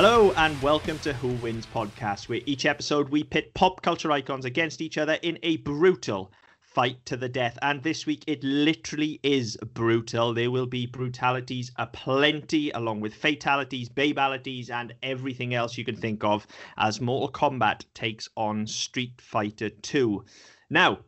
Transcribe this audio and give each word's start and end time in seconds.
Hello 0.00 0.30
and 0.36 0.62
welcome 0.62 0.96
to 1.00 1.12
Who 1.12 1.26
Wins 1.42 1.66
podcast, 1.66 2.28
where 2.28 2.40
each 2.46 2.66
episode 2.66 3.08
we 3.08 3.24
pit 3.24 3.52
pop 3.52 3.82
culture 3.82 4.12
icons 4.12 4.44
against 4.44 4.80
each 4.80 4.96
other 4.96 5.18
in 5.22 5.40
a 5.42 5.56
brutal 5.56 6.30
fight 6.60 7.04
to 7.06 7.16
the 7.16 7.28
death. 7.28 7.58
And 7.62 7.82
this 7.82 8.06
week 8.06 8.22
it 8.28 8.44
literally 8.44 9.18
is 9.24 9.56
brutal. 9.74 10.32
There 10.32 10.52
will 10.52 10.66
be 10.66 10.86
brutalities 10.86 11.72
aplenty, 11.78 12.70
along 12.70 13.00
with 13.00 13.12
fatalities, 13.12 13.88
babalities, 13.88 14.70
and 14.70 14.94
everything 15.02 15.52
else 15.52 15.76
you 15.76 15.84
can 15.84 15.96
think 15.96 16.22
of 16.22 16.46
as 16.76 17.00
Mortal 17.00 17.32
Kombat 17.32 17.84
takes 17.92 18.28
on 18.36 18.68
Street 18.68 19.20
Fighter 19.20 19.70
2. 19.70 20.24
Now, 20.70 21.00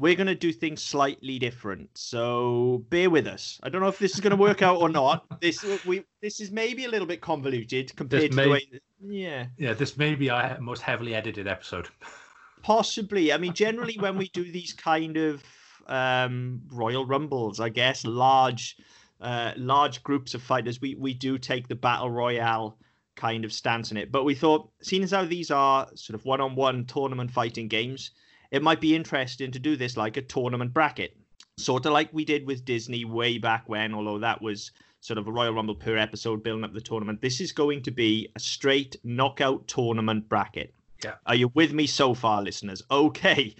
we're 0.00 0.14
going 0.14 0.26
to 0.26 0.34
do 0.34 0.50
things 0.50 0.82
slightly 0.82 1.38
different. 1.38 1.90
So 1.94 2.84
bear 2.88 3.10
with 3.10 3.26
us. 3.26 3.60
I 3.62 3.68
don't 3.68 3.82
know 3.82 3.88
if 3.88 3.98
this 3.98 4.14
is 4.14 4.20
going 4.20 4.30
to 4.30 4.36
work 4.36 4.62
out 4.62 4.80
or 4.80 4.88
not. 5.00 5.40
This 5.40 5.62
we 5.84 6.04
this 6.22 6.40
is 6.40 6.50
maybe 6.50 6.86
a 6.86 6.88
little 6.88 7.06
bit 7.06 7.20
convoluted 7.20 7.94
compared 7.94 8.30
to 8.30 8.36
the 8.36 8.50
way. 8.50 8.68
Yeah, 9.06 9.46
Yeah, 9.58 9.74
this 9.74 9.96
may 9.96 10.14
be 10.14 10.30
our 10.30 10.58
most 10.60 10.82
heavily 10.82 11.14
edited 11.14 11.46
episode. 11.46 11.88
possibly. 12.62 13.32
I 13.32 13.36
mean, 13.36 13.52
generally 13.52 13.96
when 13.98 14.16
we 14.16 14.28
do 14.28 14.50
these 14.50 14.72
kind 14.72 15.16
of 15.16 15.44
um, 15.86 16.62
Royal 16.68 17.06
Rumbles, 17.06 17.60
I 17.60 17.68
guess 17.68 18.04
large 18.04 18.76
uh, 19.20 19.52
large 19.56 20.02
groups 20.02 20.32
of 20.34 20.42
fighters, 20.42 20.80
we 20.80 20.94
we 20.94 21.12
do 21.12 21.36
take 21.36 21.68
the 21.68 21.74
battle 21.74 22.10
royale 22.10 22.78
kind 23.16 23.44
of 23.44 23.52
stance 23.52 23.90
in 23.90 23.98
it. 23.98 24.10
But 24.10 24.24
we 24.24 24.34
thought, 24.34 24.70
seeing 24.82 25.02
as 25.02 25.10
how 25.10 25.26
these 25.26 25.50
are 25.50 25.88
sort 25.94 26.14
of 26.14 26.24
one-on-one 26.24 26.86
tournament 26.86 27.30
fighting 27.30 27.68
games, 27.68 28.12
it 28.50 28.62
might 28.62 28.80
be 28.80 28.94
interesting 28.94 29.52
to 29.52 29.58
do 29.58 29.76
this 29.76 29.96
like 29.96 30.16
a 30.16 30.22
tournament 30.22 30.72
bracket, 30.72 31.16
sort 31.56 31.86
of 31.86 31.92
like 31.92 32.12
we 32.12 32.24
did 32.24 32.46
with 32.46 32.64
Disney 32.64 33.04
way 33.04 33.38
back 33.38 33.68
when. 33.68 33.94
Although 33.94 34.18
that 34.18 34.42
was 34.42 34.72
sort 35.00 35.18
of 35.18 35.26
a 35.26 35.32
Royal 35.32 35.54
Rumble 35.54 35.74
per 35.74 35.96
episode 35.96 36.42
building 36.42 36.64
up 36.64 36.74
the 36.74 36.80
tournament. 36.80 37.20
This 37.22 37.40
is 37.40 37.52
going 37.52 37.82
to 37.84 37.90
be 37.90 38.30
a 38.36 38.40
straight 38.40 38.96
knockout 39.02 39.66
tournament 39.66 40.28
bracket. 40.28 40.74
Yeah. 41.02 41.14
Are 41.26 41.34
you 41.34 41.48
with 41.54 41.72
me 41.72 41.86
so 41.86 42.14
far, 42.14 42.42
listeners? 42.42 42.82
Okay. 42.90 43.54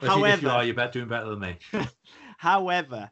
If 0.00 0.02
you, 0.02 0.06
if 0.06 0.12
However, 0.12 0.42
you 0.42 0.50
are, 0.50 0.64
you're 0.64 0.74
bet- 0.74 0.92
doing 0.92 1.08
better 1.08 1.30
than 1.30 1.40
me. 1.40 1.58
However, 2.38 3.10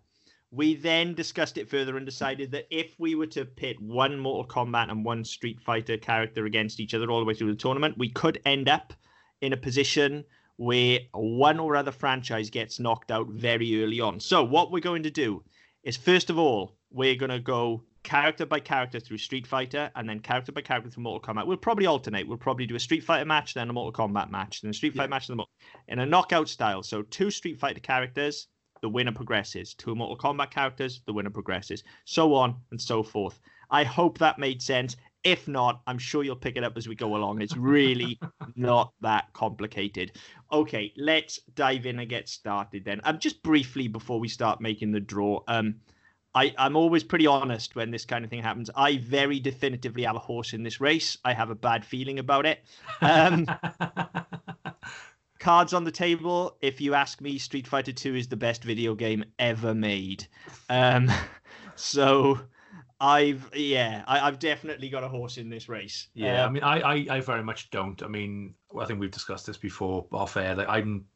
we 0.51 0.75
then 0.75 1.15
discussed 1.15 1.59
it 1.59 1.69
further 1.69 1.97
and 1.97 2.07
decided 2.07 2.53
that 2.53 2.67
if 2.71 2.95
we 2.99 3.15
were 3.15 3.27
to 3.29 3.45
pit 3.45 3.81
one 3.81 4.19
Mortal 4.19 4.47
Kombat 4.47 4.91
and 4.91 5.05
one 5.05 5.25
Street 5.25 5.61
Fighter 5.61 5.97
character 5.97 6.45
against 6.45 6.79
each 6.79 6.95
other 6.95 7.11
all 7.11 7.19
the 7.19 7.25
way 7.25 7.35
through 7.35 7.51
the 7.51 7.57
tournament, 7.57 7.99
we 7.99 8.11
could 8.11 8.41
end 8.45 8.69
up 8.69 8.93
in 9.41 9.53
a 9.53 9.57
position 9.57 10.25
where 10.63 11.01
one 11.11 11.59
or 11.59 11.75
other 11.75 11.91
franchise 11.91 12.49
gets 12.49 12.79
knocked 12.79 13.11
out 13.11 13.27
very 13.27 13.83
early 13.83 13.99
on. 13.99 14.21
So, 14.21 14.45
what 14.45 14.71
we're 14.71 14.79
going 14.79 15.03
to 15.03 15.11
do 15.11 15.43
is, 15.83 15.97
first 15.97 16.31
of 16.31 16.39
all, 16.39 16.77
we're 16.93 17.17
going 17.17 17.33
to 17.33 17.41
go 17.41 17.83
character 18.05 18.47
by 18.47 18.61
character 18.61 19.01
through 19.01 19.19
Street 19.19 19.45
Fighter 19.45 19.91
and 19.97 20.09
then 20.09 20.21
character 20.21 20.53
by 20.53 20.61
character 20.61 20.89
through 20.89 21.03
Mortal 21.03 21.35
Kombat. 21.35 21.49
We'll 21.49 21.57
probably 21.57 21.87
alternate. 21.87 22.29
We'll 22.29 22.39
probably 22.39 22.67
do 22.67 22.77
a 22.77 22.81
Street 22.81 23.03
Fighter 23.03 23.25
match, 23.25 23.55
then 23.55 23.71
a 23.71 23.73
Mortal 23.73 24.07
Kombat 24.07 24.31
match, 24.31 24.61
then 24.61 24.71
a 24.71 24.75
Street 24.75 24.95
Fighter 24.95 25.11
match, 25.11 25.27
then 25.27 25.35
a 25.35 25.39
Mortal 25.39 25.53
in 25.89 25.99
a 25.99 26.07
knockout 26.07 26.49
style. 26.49 26.85
So, 26.85 27.03
two 27.03 27.33
Street 27.33 27.59
Fighter 27.59 27.81
characters, 27.81 28.47
the 28.83 28.89
winner 28.89 29.13
progresses. 29.13 29.75
Two 29.75 29.97
Mortal 29.97 30.17
Kombat 30.17 30.53
characters, 30.53 31.03
the 31.07 31.13
winner 31.13 31.31
progresses. 31.31 31.83
So 32.05 32.35
on 32.35 32.55
and 32.71 32.81
so 32.81 33.03
forth. 33.03 33.41
I 33.69 33.83
hope 33.83 34.19
that 34.19 34.39
made 34.39 34.63
sense. 34.63 34.97
If 35.25 35.47
not, 35.47 35.83
I'm 35.87 35.99
sure 35.99 36.25
you'll 36.25 36.37
pick 36.37 36.57
it 36.57 36.65
up 36.65 36.77
as 36.77 36.89
we 36.89 36.95
go 36.95 37.17
along. 37.17 37.41
It's 37.41 37.57
really 37.57 38.19
not 38.57 38.93
that 39.01 39.33
complicated. 39.33 40.13
Okay, 40.51 40.93
let's 40.97 41.39
dive 41.55 41.87
in 41.87 41.99
and 42.01 42.09
get 42.09 42.29
started 42.29 42.85
then. 42.85 43.01
Um, 43.05 43.19
just 43.19 43.43
briefly 43.43 43.89
before 43.89 44.19
we 44.19 44.29
start 44.29 44.61
making 44.61 44.91
the 44.91 45.01
draw, 45.01 45.41
um, 45.47 45.77
I, 46.35 46.55
I'm 46.59 46.77
always 46.77 47.05
pretty 47.05 47.27
honest 47.27 47.77
when 47.77 47.91
this 47.91 48.05
kind 48.05 48.25
of 48.25 48.31
thing 48.31 48.43
happens. 48.43 48.71
I 48.75 48.97
very 48.99 49.39
definitively 49.39 50.03
have 50.05 50.17
a 50.17 50.21
horse 50.21 50.55
in 50.55 50.63
this 50.63 50.81
race. 50.81 51.19
I 51.25 51.35
have 51.35 51.51
a 51.51 51.55
bad 51.55 51.85
feeling 51.85 52.19
about 52.19 52.47
it. 52.47 52.65
Um, 53.01 53.47
cards 55.39 55.75
on 55.75 55.85
the 55.85 55.91
table. 55.91 56.57
If 56.63 56.81
you 56.81 56.95
ask 56.95 57.21
me, 57.21 57.37
Street 57.37 57.67
Fighter 57.67 57.93
2 57.93 58.15
is 58.15 58.29
the 58.29 58.37
best 58.37 58.65
video 58.65 58.95
game 58.95 59.25
ever 59.39 59.75
made. 59.75 60.27
Um, 60.71 61.11
so 61.75 62.41
I've 63.03 63.51
yeah, 63.55 64.05
I, 64.07 64.27
I've 64.27 64.39
definitely 64.39 64.89
got 64.89 65.05
a 65.05 65.09
horse 65.09 65.37
in 65.39 65.51
this 65.51 65.69
race. 65.69 66.09
yeah, 66.15 66.45
I 66.45 66.49
Um, 66.49 66.53
mean, 66.53 66.63
I, 66.63 66.81
I, 66.81 67.07
I 67.17 67.21
very 67.21 67.43
much 67.43 67.71
don't. 67.71 68.03
I 68.03 68.09
mean, 68.09 68.55
I 68.79 68.85
think 68.85 69.01
we've 69.01 69.11
discussed 69.11 69.47
this 69.47 69.57
before 69.57 70.07
off 70.13 70.37
air. 70.37 70.55
Like, 70.55 70.69
I'm, 70.69 71.07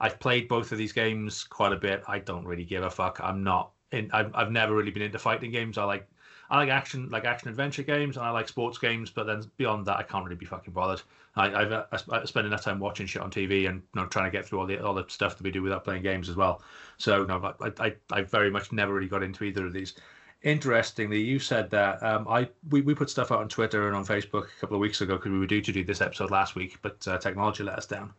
I've 0.00 0.20
played 0.20 0.48
both 0.48 0.70
of 0.72 0.78
these 0.78 0.92
games 0.92 1.44
quite 1.44 1.72
a 1.72 1.76
bit. 1.76 2.04
I 2.06 2.20
don't 2.20 2.44
really 2.46 2.64
give 2.64 2.84
a 2.84 2.90
fuck. 2.90 3.20
I'm 3.22 3.42
not 3.42 3.72
in. 3.90 4.10
I've, 4.12 4.32
I've 4.34 4.52
never 4.52 4.74
really 4.74 4.92
been 4.92 5.02
into 5.02 5.18
fighting 5.18 5.50
games. 5.50 5.76
I 5.76 5.84
like, 5.84 6.08
I 6.50 6.58
like 6.58 6.68
action, 6.68 7.08
like 7.10 7.24
action 7.24 7.48
adventure 7.48 7.82
games, 7.82 8.16
and 8.16 8.24
I 8.24 8.30
like 8.30 8.48
sports 8.48 8.78
games. 8.78 9.10
But 9.10 9.24
then 9.26 9.42
beyond 9.56 9.86
that, 9.86 9.98
I 9.98 10.04
can't 10.04 10.24
really 10.24 10.36
be 10.36 10.46
fucking 10.46 10.72
bothered. 10.72 11.02
I, 11.34 11.46
I've 11.52 11.72
uh, 11.72 11.86
I, 11.90 11.98
I 12.20 12.24
spend 12.26 12.46
enough 12.46 12.62
time 12.62 12.78
watching 12.78 13.06
shit 13.06 13.22
on 13.22 13.30
TV 13.32 13.68
and 13.68 13.82
you 13.94 14.00
know, 14.00 14.06
trying 14.06 14.26
to 14.26 14.30
get 14.30 14.46
through 14.46 14.60
all 14.60 14.66
the 14.66 14.78
all 14.84 14.94
the 14.94 15.04
stuff 15.08 15.36
that 15.36 15.42
we 15.42 15.50
do 15.50 15.62
without 15.62 15.82
playing 15.82 16.02
games 16.04 16.28
as 16.28 16.36
well. 16.36 16.62
So 16.98 17.24
no, 17.24 17.54
I, 17.60 17.72
I, 17.86 17.94
I 18.12 18.22
very 18.22 18.50
much 18.50 18.70
never 18.70 18.94
really 18.94 19.08
got 19.08 19.24
into 19.24 19.42
either 19.42 19.66
of 19.66 19.72
these. 19.72 19.94
Interestingly, 20.44 21.22
you 21.22 21.38
said 21.38 21.70
that 21.70 22.02
um, 22.02 22.28
I 22.28 22.46
we, 22.68 22.82
we 22.82 22.94
put 22.94 23.08
stuff 23.08 23.32
out 23.32 23.38
on 23.38 23.48
Twitter 23.48 23.86
and 23.86 23.96
on 23.96 24.04
Facebook 24.04 24.44
a 24.44 24.60
couple 24.60 24.76
of 24.76 24.80
weeks 24.80 25.00
ago 25.00 25.16
because 25.16 25.32
we 25.32 25.38
were 25.38 25.46
due 25.46 25.62
to 25.62 25.72
do 25.72 25.82
this 25.82 26.02
episode 26.02 26.30
last 26.30 26.54
week, 26.54 26.76
but 26.82 27.08
uh, 27.08 27.16
technology 27.16 27.62
let 27.64 27.78
us 27.78 27.86
down. 27.86 28.12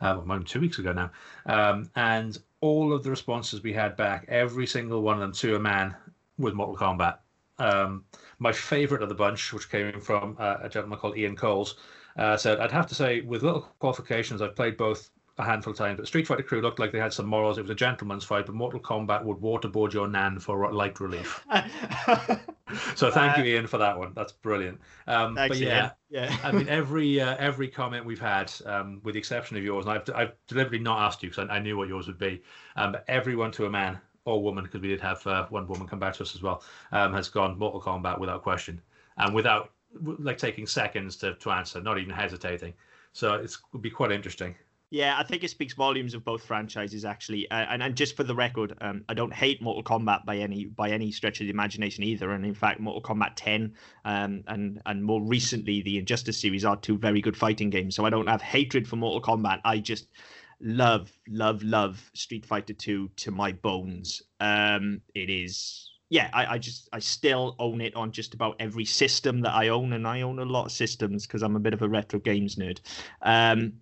Um, 0.00 0.44
two 0.44 0.60
weeks 0.60 0.80
ago 0.80 0.92
now, 0.92 1.10
um, 1.46 1.88
and 1.94 2.36
all 2.60 2.92
of 2.92 3.04
the 3.04 3.10
responses 3.10 3.62
we 3.62 3.72
had 3.72 3.96
back, 3.96 4.24
every 4.28 4.66
single 4.66 5.02
one 5.02 5.14
of 5.14 5.20
them 5.20 5.32
to 5.32 5.54
a 5.54 5.60
man, 5.60 5.94
was 6.36 6.52
Mortal 6.52 6.76
Kombat. 6.76 7.18
Um, 7.60 8.04
my 8.40 8.52
favorite 8.52 9.02
of 9.02 9.08
the 9.08 9.14
bunch, 9.14 9.52
which 9.52 9.70
came 9.70 10.00
from 10.00 10.36
uh, 10.40 10.56
a 10.60 10.68
gentleman 10.68 10.98
called 10.98 11.16
Ian 11.16 11.36
Coles, 11.36 11.76
uh, 12.16 12.36
said, 12.36 12.58
"I'd 12.58 12.72
have 12.72 12.88
to 12.88 12.94
say, 12.96 13.20
with 13.20 13.44
little 13.44 13.62
qualifications, 13.78 14.42
I've 14.42 14.56
played 14.56 14.76
both 14.76 15.10
a 15.38 15.44
handful 15.44 15.70
of 15.72 15.78
times, 15.78 15.98
but 15.98 16.06
Street 16.06 16.26
Fighter 16.26 16.42
Crew 16.42 16.60
looked 16.60 16.78
like 16.78 16.92
they 16.92 16.98
had 16.98 17.12
some 17.12 17.26
morals. 17.26 17.58
It 17.58 17.62
was 17.62 17.70
a 17.70 17.74
gentleman's 17.74 18.24
fight, 18.24 18.46
but 18.46 18.54
Mortal 18.54 18.80
Kombat 18.80 19.24
would 19.24 19.38
waterboard 19.38 19.92
your 19.92 20.08
nan 20.08 20.38
for 20.38 20.72
light 20.72 21.00
relief." 21.00 21.44
So 22.96 23.10
thank 23.10 23.38
you, 23.38 23.44
Ian, 23.44 23.66
for 23.66 23.78
that 23.78 23.98
one. 23.98 24.12
That's 24.14 24.32
brilliant. 24.32 24.80
Um, 25.06 25.34
Thanks, 25.34 25.56
but 25.56 25.64
yeah, 25.64 25.82
Ian. 25.82 25.90
Yeah. 26.10 26.36
I 26.42 26.52
mean, 26.52 26.68
every 26.68 27.20
uh, 27.20 27.36
every 27.38 27.68
comment 27.68 28.04
we've 28.04 28.20
had, 28.20 28.52
um, 28.66 29.00
with 29.04 29.14
the 29.14 29.18
exception 29.18 29.56
of 29.56 29.64
yours, 29.64 29.86
and 29.86 29.94
I've, 29.94 30.10
I've 30.14 30.32
deliberately 30.46 30.80
not 30.80 31.00
asked 31.00 31.22
you 31.22 31.30
because 31.30 31.48
I, 31.48 31.56
I 31.56 31.58
knew 31.60 31.76
what 31.76 31.88
yours 31.88 32.06
would 32.06 32.18
be. 32.18 32.42
Um, 32.76 32.92
but 32.92 33.04
everyone 33.08 33.52
to 33.52 33.66
a 33.66 33.70
man 33.70 33.98
or 34.24 34.42
woman, 34.42 34.64
because 34.64 34.80
we 34.80 34.88
did 34.88 35.00
have 35.00 35.26
uh, 35.26 35.46
one 35.48 35.66
woman 35.66 35.86
come 35.86 35.98
back 35.98 36.14
to 36.14 36.22
us 36.22 36.34
as 36.34 36.42
well, 36.42 36.62
um, 36.92 37.12
has 37.14 37.28
gone 37.28 37.58
Mortal 37.58 37.80
Kombat 37.80 38.18
without 38.18 38.42
question 38.42 38.80
and 39.16 39.34
without 39.34 39.72
like 40.18 40.36
taking 40.36 40.66
seconds 40.66 41.16
to, 41.16 41.34
to 41.36 41.50
answer, 41.50 41.80
not 41.80 41.98
even 41.98 42.14
hesitating. 42.14 42.74
So 43.12 43.34
it's 43.34 43.58
would 43.72 43.82
be 43.82 43.90
quite 43.90 44.12
interesting. 44.12 44.54
Yeah, 44.90 45.18
I 45.18 45.22
think 45.22 45.44
it 45.44 45.50
speaks 45.50 45.74
volumes 45.74 46.14
of 46.14 46.24
both 46.24 46.42
franchises 46.42 47.04
actually. 47.04 47.50
Uh, 47.50 47.66
and 47.68 47.82
and 47.82 47.94
just 47.94 48.16
for 48.16 48.24
the 48.24 48.34
record, 48.34 48.74
um, 48.80 49.04
I 49.08 49.14
don't 49.14 49.32
hate 49.32 49.60
Mortal 49.60 49.82
Kombat 49.82 50.24
by 50.24 50.38
any 50.38 50.64
by 50.64 50.90
any 50.90 51.12
stretch 51.12 51.40
of 51.40 51.46
the 51.46 51.50
imagination 51.50 52.04
either. 52.04 52.30
And 52.30 52.44
in 52.44 52.54
fact, 52.54 52.80
Mortal 52.80 53.02
Kombat 53.02 53.32
10 53.36 53.74
um, 54.06 54.42
and 54.46 54.80
and 54.86 55.04
more 55.04 55.22
recently 55.22 55.82
the 55.82 55.98
Injustice 55.98 56.40
series 56.40 56.64
are 56.64 56.76
two 56.76 56.96
very 56.96 57.20
good 57.20 57.36
fighting 57.36 57.68
games. 57.68 57.96
So 57.96 58.06
I 58.06 58.10
don't 58.10 58.28
have 58.28 58.40
hatred 58.40 58.88
for 58.88 58.96
Mortal 58.96 59.20
Kombat. 59.20 59.60
I 59.64 59.78
just 59.78 60.08
love 60.60 61.12
love 61.28 61.62
love 61.62 62.10
Street 62.14 62.46
Fighter 62.46 62.72
2 62.72 63.10
to 63.16 63.30
my 63.30 63.52
bones. 63.52 64.22
Um, 64.40 65.02
it 65.14 65.28
is 65.28 65.90
yeah, 66.10 66.30
I, 66.32 66.54
I 66.54 66.58
just 66.58 66.88
I 66.92 67.00
still 67.00 67.54
own 67.58 67.82
it 67.82 67.94
on 67.94 68.12
just 68.12 68.32
about 68.32 68.56
every 68.60 68.86
system 68.86 69.42
that 69.42 69.52
I 69.52 69.68
own, 69.68 69.92
and 69.92 70.06
I 70.06 70.22
own 70.22 70.38
a 70.38 70.44
lot 70.44 70.64
of 70.64 70.72
systems 70.72 71.26
because 71.26 71.42
I'm 71.42 71.56
a 71.56 71.60
bit 71.60 71.74
of 71.74 71.82
a 71.82 71.88
retro 71.88 72.18
games 72.18 72.56
nerd. 72.56 72.80
Um, 73.20 73.74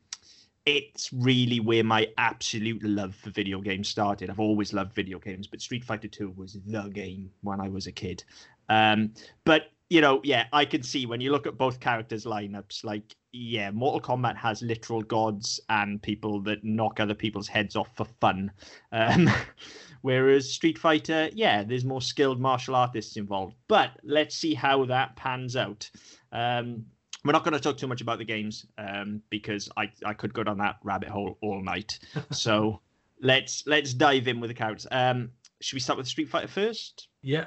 it's 0.66 1.12
really 1.12 1.60
where 1.60 1.84
my 1.84 2.08
absolute 2.18 2.82
love 2.82 3.14
for 3.14 3.30
video 3.30 3.60
games 3.60 3.88
started. 3.88 4.28
I've 4.28 4.40
always 4.40 4.72
loved 4.72 4.94
video 4.94 5.18
games, 5.18 5.46
but 5.46 5.60
Street 5.60 5.84
Fighter 5.84 6.08
2 6.08 6.34
was 6.36 6.58
the 6.66 6.88
game 6.88 7.30
when 7.42 7.60
I 7.60 7.68
was 7.68 7.86
a 7.86 7.92
kid. 7.92 8.24
Um, 8.68 9.14
but 9.44 9.70
you 9.88 10.00
know, 10.00 10.20
yeah, 10.24 10.46
I 10.52 10.64
can 10.64 10.82
see 10.82 11.06
when 11.06 11.20
you 11.20 11.30
look 11.30 11.46
at 11.46 11.56
both 11.56 11.78
characters' 11.78 12.24
lineups, 12.24 12.82
like, 12.82 13.14
yeah, 13.32 13.70
Mortal 13.70 14.00
Kombat 14.00 14.36
has 14.36 14.60
literal 14.60 15.02
gods 15.02 15.60
and 15.68 16.02
people 16.02 16.40
that 16.42 16.64
knock 16.64 16.98
other 16.98 17.14
people's 17.14 17.46
heads 17.46 17.76
off 17.76 17.94
for 17.94 18.06
fun. 18.20 18.50
Um, 18.90 19.30
whereas 20.02 20.52
Street 20.52 20.78
Fighter, 20.78 21.30
yeah, 21.32 21.62
there's 21.62 21.84
more 21.84 22.02
skilled 22.02 22.40
martial 22.40 22.74
artists 22.74 23.16
involved. 23.16 23.54
But 23.68 23.92
let's 24.02 24.36
see 24.36 24.54
how 24.54 24.86
that 24.86 25.14
pans 25.14 25.54
out. 25.54 25.88
Um, 26.32 26.86
we're 27.26 27.32
not 27.32 27.44
going 27.44 27.54
to 27.54 27.60
talk 27.60 27.76
too 27.76 27.86
much 27.86 28.00
about 28.00 28.18
the 28.18 28.24
games 28.24 28.66
um, 28.78 29.22
because 29.30 29.68
I, 29.76 29.90
I 30.04 30.14
could 30.14 30.32
go 30.34 30.42
down 30.44 30.58
that 30.58 30.76
rabbit 30.82 31.08
hole 31.08 31.38
all 31.40 31.62
night. 31.62 31.98
so 32.30 32.80
let's 33.20 33.64
let's 33.66 33.94
dive 33.94 34.28
in 34.28 34.40
with 34.40 34.48
the 34.48 34.54
characters. 34.54 34.86
Um, 34.90 35.30
should 35.60 35.76
we 35.76 35.80
start 35.80 35.96
with 35.96 36.06
Street 36.06 36.28
Fighter 36.28 36.48
first? 36.48 37.08
Yeah. 37.22 37.46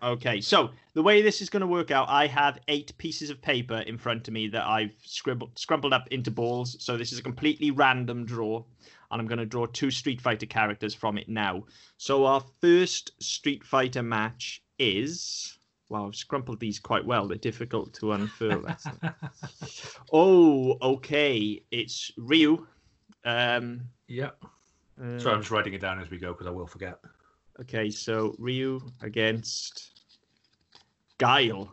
Okay, 0.00 0.40
so 0.40 0.70
the 0.94 1.02
way 1.02 1.22
this 1.22 1.42
is 1.42 1.50
going 1.50 1.62
to 1.62 1.66
work 1.66 1.90
out, 1.90 2.08
I 2.08 2.28
have 2.28 2.60
eight 2.68 2.96
pieces 2.98 3.30
of 3.30 3.42
paper 3.42 3.78
in 3.78 3.98
front 3.98 4.28
of 4.28 4.34
me 4.34 4.46
that 4.48 4.64
I've 4.64 4.94
scribbled, 5.02 5.56
scrumpled 5.56 5.92
up 5.92 6.06
into 6.12 6.30
balls. 6.30 6.76
So 6.78 6.96
this 6.96 7.12
is 7.12 7.18
a 7.18 7.22
completely 7.22 7.72
random 7.72 8.24
draw, 8.24 8.62
and 9.10 9.20
I'm 9.20 9.26
going 9.26 9.40
to 9.40 9.46
draw 9.46 9.66
two 9.66 9.90
Street 9.90 10.20
Fighter 10.20 10.46
characters 10.46 10.94
from 10.94 11.18
it 11.18 11.28
now. 11.28 11.64
So 11.96 12.26
our 12.26 12.44
first 12.60 13.10
Street 13.20 13.64
Fighter 13.64 14.04
match 14.04 14.62
is 14.78 15.57
Wow, 15.88 16.06
I've 16.06 16.12
scrumpled 16.12 16.58
these 16.58 16.78
quite 16.78 17.04
well. 17.04 17.26
They're 17.26 17.38
difficult 17.38 17.94
to 17.94 18.12
unfurl. 18.12 18.66
oh, 20.12 20.76
okay. 20.82 21.62
It's 21.70 22.10
Ryu. 22.18 22.66
Um, 23.24 23.82
yeah. 24.06 24.30
uh, 25.02 25.18
Sorry, 25.18 25.34
I'm 25.34 25.40
just 25.40 25.50
writing 25.50 25.72
it 25.72 25.80
down 25.80 25.98
as 26.00 26.10
we 26.10 26.18
go 26.18 26.32
because 26.32 26.46
I 26.46 26.50
will 26.50 26.66
forget. 26.66 26.98
Okay, 27.60 27.90
so 27.90 28.34
Ryu 28.38 28.80
against 29.02 30.02
Guile. 31.16 31.70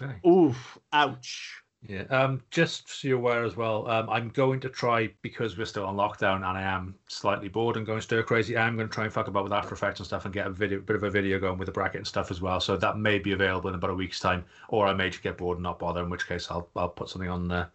Okay. 0.00 0.14
Oof, 0.26 0.78
ouch. 0.92 1.62
Yeah. 1.88 2.02
Um, 2.10 2.42
just 2.50 2.86
so 2.86 3.08
you're 3.08 3.16
aware 3.16 3.44
as 3.44 3.56
well, 3.56 3.88
um, 3.88 4.10
I'm 4.10 4.28
going 4.28 4.60
to 4.60 4.68
try 4.68 5.10
because 5.22 5.56
we're 5.56 5.64
still 5.64 5.86
on 5.86 5.96
lockdown 5.96 6.36
and 6.36 6.44
I 6.44 6.60
am 6.60 6.94
slightly 7.08 7.48
bored 7.48 7.78
and 7.78 7.86
going 7.86 8.02
stir 8.02 8.22
crazy. 8.22 8.58
I'm 8.58 8.76
going 8.76 8.88
to 8.88 8.94
try 8.94 9.04
and 9.04 9.12
fuck 9.12 9.26
about 9.26 9.44
with 9.44 9.54
After 9.54 9.72
Effects 9.72 9.98
and 9.98 10.06
stuff 10.06 10.26
and 10.26 10.34
get 10.34 10.46
a 10.46 10.50
video, 10.50 10.80
bit 10.80 10.96
of 10.96 11.02
a 11.02 11.10
video 11.10 11.38
going 11.38 11.56
with 11.56 11.64
the 11.64 11.72
bracket 11.72 12.00
and 12.00 12.06
stuff 12.06 12.30
as 12.30 12.42
well. 12.42 12.60
So 12.60 12.76
that 12.76 12.98
may 12.98 13.18
be 13.18 13.32
available 13.32 13.70
in 13.70 13.74
about 13.74 13.88
a 13.88 13.94
week's 13.94 14.20
time, 14.20 14.44
or 14.68 14.86
I 14.86 14.92
may 14.92 15.08
just 15.08 15.22
get 15.22 15.38
bored 15.38 15.56
and 15.56 15.62
not 15.62 15.78
bother. 15.78 16.02
In 16.02 16.10
which 16.10 16.28
case, 16.28 16.48
I'll 16.50 16.68
I'll 16.76 16.90
put 16.90 17.08
something 17.08 17.30
on 17.30 17.50
uh, 17.50 17.68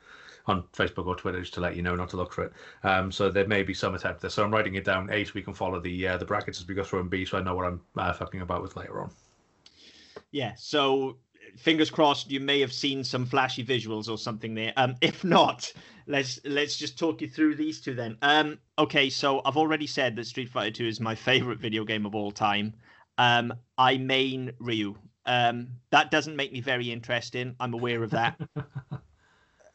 on 0.46 0.62
Facebook 0.74 1.08
or 1.08 1.16
Twitter 1.16 1.42
just 1.42 1.56
to 1.56 1.62
let 1.62 1.76
you 1.76 1.82
know 1.82 1.96
not 1.96 2.10
to 2.10 2.18
look 2.18 2.34
for 2.34 2.44
it. 2.44 2.54
Um, 2.84 3.12
so 3.12 3.32
there 3.32 3.48
may 3.48 3.64
be 3.64 3.74
some 3.74 3.96
attempt 3.96 4.22
there. 4.22 4.30
So 4.30 4.44
I'm 4.44 4.54
writing 4.54 4.76
it 4.76 4.86
down. 4.86 5.08
So 5.08 5.32
we 5.34 5.42
can 5.42 5.56
follow 5.56 5.80
the 5.80 6.08
uh, 6.08 6.18
the 6.18 6.26
brackets 6.26 6.62
as 6.62 6.68
we 6.68 6.76
go 6.76 6.84
through, 6.84 7.00
and 7.00 7.10
B, 7.10 7.26
so 7.26 7.40
I 7.40 7.42
know 7.42 7.56
what 7.56 7.66
I'm 7.66 7.82
uh, 7.98 8.14
fucking 8.14 8.42
about 8.42 8.62
with 8.62 8.76
later 8.76 9.02
on. 9.02 9.10
Yeah, 10.30 10.54
so 10.56 11.18
fingers 11.58 11.90
crossed 11.90 12.32
you 12.32 12.40
may 12.40 12.60
have 12.60 12.74
seen 12.74 13.04
some 13.04 13.26
flashy 13.26 13.64
visuals 13.64 14.10
or 14.10 14.18
something 14.18 14.54
there. 14.54 14.74
Um, 14.78 14.96
if 15.02 15.24
not, 15.24 15.72
let's 16.08 16.40
let's 16.46 16.78
just 16.78 16.98
talk 16.98 17.22
you 17.22 17.28
through 17.30 17.56
these 17.56 17.82
two 17.82 17.94
then. 17.94 18.18
Um, 18.22 18.60
okay, 18.78 19.10
so 19.10 19.42
I've 19.46 19.58
already 19.58 19.88
said 19.88 20.16
that 20.16 20.26
Street 20.26 20.50
Fighter 20.50 20.72
2 20.72 20.88
is 20.88 21.00
my 21.00 21.16
favorite 21.16 21.60
video 21.60 21.84
game 21.84 22.06
of 22.06 22.16
all 22.16 22.32
time. 22.32 22.74
Um, 23.18 23.54
I 23.78 23.98
main 23.98 24.52
Ryu. 24.60 24.96
Um, 25.26 25.68
that 25.92 26.12
doesn't 26.12 26.36
make 26.36 26.52
me 26.52 26.62
very 26.62 26.92
interesting. 26.92 27.56
I'm 27.60 27.74
aware 27.74 28.04
of 28.04 28.12
that. 28.12 28.40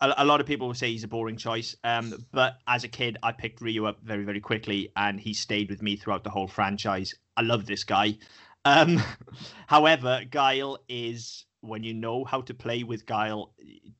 a, 0.00 0.14
a 0.18 0.24
lot 0.24 0.40
of 0.40 0.46
people 0.46 0.66
will 0.66 0.74
say 0.74 0.90
he's 0.90 1.04
a 1.04 1.08
boring 1.08 1.36
choice. 1.36 1.76
Um, 1.84 2.26
but 2.32 2.58
as 2.66 2.84
a 2.84 2.88
kid, 2.88 3.16
I 3.22 3.32
picked 3.32 3.60
Ryu 3.60 3.86
up 3.86 3.98
very, 4.02 4.24
very 4.24 4.40
quickly, 4.40 4.92
and 4.96 5.18
he 5.18 5.32
stayed 5.34 5.70
with 5.70 5.82
me 5.82 5.96
throughout 5.96 6.24
the 6.24 6.30
whole 6.30 6.48
franchise. 6.48 7.14
I 7.36 7.42
love 7.42 7.66
this 7.66 7.84
guy. 7.84 8.18
Um, 8.64 9.00
however, 9.66 10.22
Guile 10.30 10.78
is 10.88 11.44
when 11.60 11.82
you 11.82 11.94
know 11.94 12.24
how 12.24 12.40
to 12.42 12.54
play 12.54 12.82
with 12.84 13.06
Guile, 13.06 13.52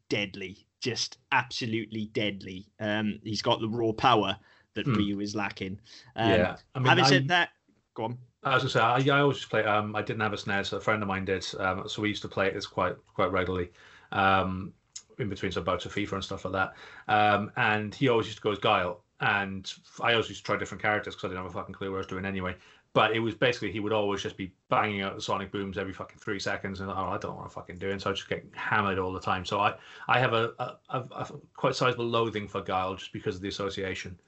deadly, 0.09 0.67
just 0.81 1.19
absolutely 1.33 2.07
deadly. 2.13 2.67
Um, 2.81 3.19
he's 3.25 3.43
got 3.43 3.61
the 3.61 3.69
raw 3.69 3.93
power 3.93 4.37
that 4.75 4.87
Hmm. 4.87 4.95
Ryu 4.95 5.21
is 5.21 5.35
lacking. 5.35 5.81
Um, 6.17 6.31
yeah. 6.31 6.57
I 6.75 6.79
mean, 6.79 6.89
having 6.89 7.05
I'm- 7.05 7.13
said 7.13 7.29
that, 7.29 7.51
go 7.95 8.05
on. 8.05 8.19
I 8.45 8.55
was 8.55 8.63
gonna 8.63 8.71
say 9.05 9.11
I, 9.11 9.17
I 9.17 9.21
always 9.21 9.45
play. 9.45 9.65
Um, 9.65 9.97
I 9.97 10.03
didn't 10.03 10.21
have 10.21 10.33
a 10.33 10.37
SNES, 10.37 10.67
so 10.67 10.77
A 10.77 10.81
friend 10.81 11.03
of 11.03 11.09
mine 11.09 11.25
did. 11.25 11.45
Um, 11.59 11.89
so 11.89 12.01
we 12.03 12.09
used 12.09 12.23
to 12.23 12.29
play 12.29 12.51
this 12.51 12.67
quite 12.67 12.95
quite 13.15 13.33
regularly. 13.33 13.71
Um, 14.13 14.73
in 15.19 15.29
between 15.29 15.51
some 15.51 15.65
bouts 15.65 15.85
of 15.85 15.93
FIFA 15.93 16.13
and 16.13 16.25
stuff 16.25 16.45
like 16.45 16.53
that. 16.53 16.75
Um, 17.13 17.51
and 17.57 17.93
he 17.93 18.09
always 18.09 18.27
used 18.27 18.39
to 18.39 18.43
go 18.43 18.53
as 18.53 18.59
Guile, 18.61 19.03
and 19.21 19.71
I 20.01 20.13
always 20.13 20.29
used 20.29 20.43
to 20.43 20.47
try 20.47 20.57
different 20.57 20.81
characters 20.81 21.17
because 21.17 21.25
I 21.25 21.29
didn't 21.31 21.43
have 21.43 21.51
a 21.51 21.55
fucking 21.59 21.75
clue 21.75 21.91
what 21.91 21.97
I 21.97 21.99
was 21.99 22.07
doing 22.07 22.25
anyway. 22.25 22.55
But 22.95 23.15
it 23.15 23.21
was 23.21 23.35
basically 23.35 23.71
he 23.71 23.81
would 23.81 23.93
always 23.93 24.23
just 24.23 24.37
be 24.37 24.53
banging 24.71 25.03
out 25.03 25.15
the 25.15 25.23
sonic 25.23 25.53
booms 25.53 25.79
every 25.79 25.93
fucking 25.93 26.19
three 26.19 26.41
seconds, 26.41 26.81
and 26.81 26.91
oh, 26.91 26.95
I 26.95 27.19
don't 27.19 27.37
want 27.37 27.49
to 27.49 27.55
fucking 27.55 27.79
doing, 27.79 27.99
so 27.99 28.11
I 28.11 28.13
just 28.15 28.29
get 28.29 28.45
hammered 28.55 28.99
all 28.99 29.13
the 29.13 29.21
time. 29.21 29.45
So 29.45 29.61
I 29.61 29.75
I 30.09 30.19
have 30.19 30.33
a, 30.33 30.53
a, 30.59 30.77
a, 30.91 30.99
a 31.13 31.33
quite 31.55 31.77
sizable 31.77 32.07
loathing 32.07 32.49
for 32.49 32.63
Guile 32.63 32.97
just 32.97 33.13
because 33.13 33.37
of 33.37 33.43
the 33.43 33.49
association. 33.49 34.19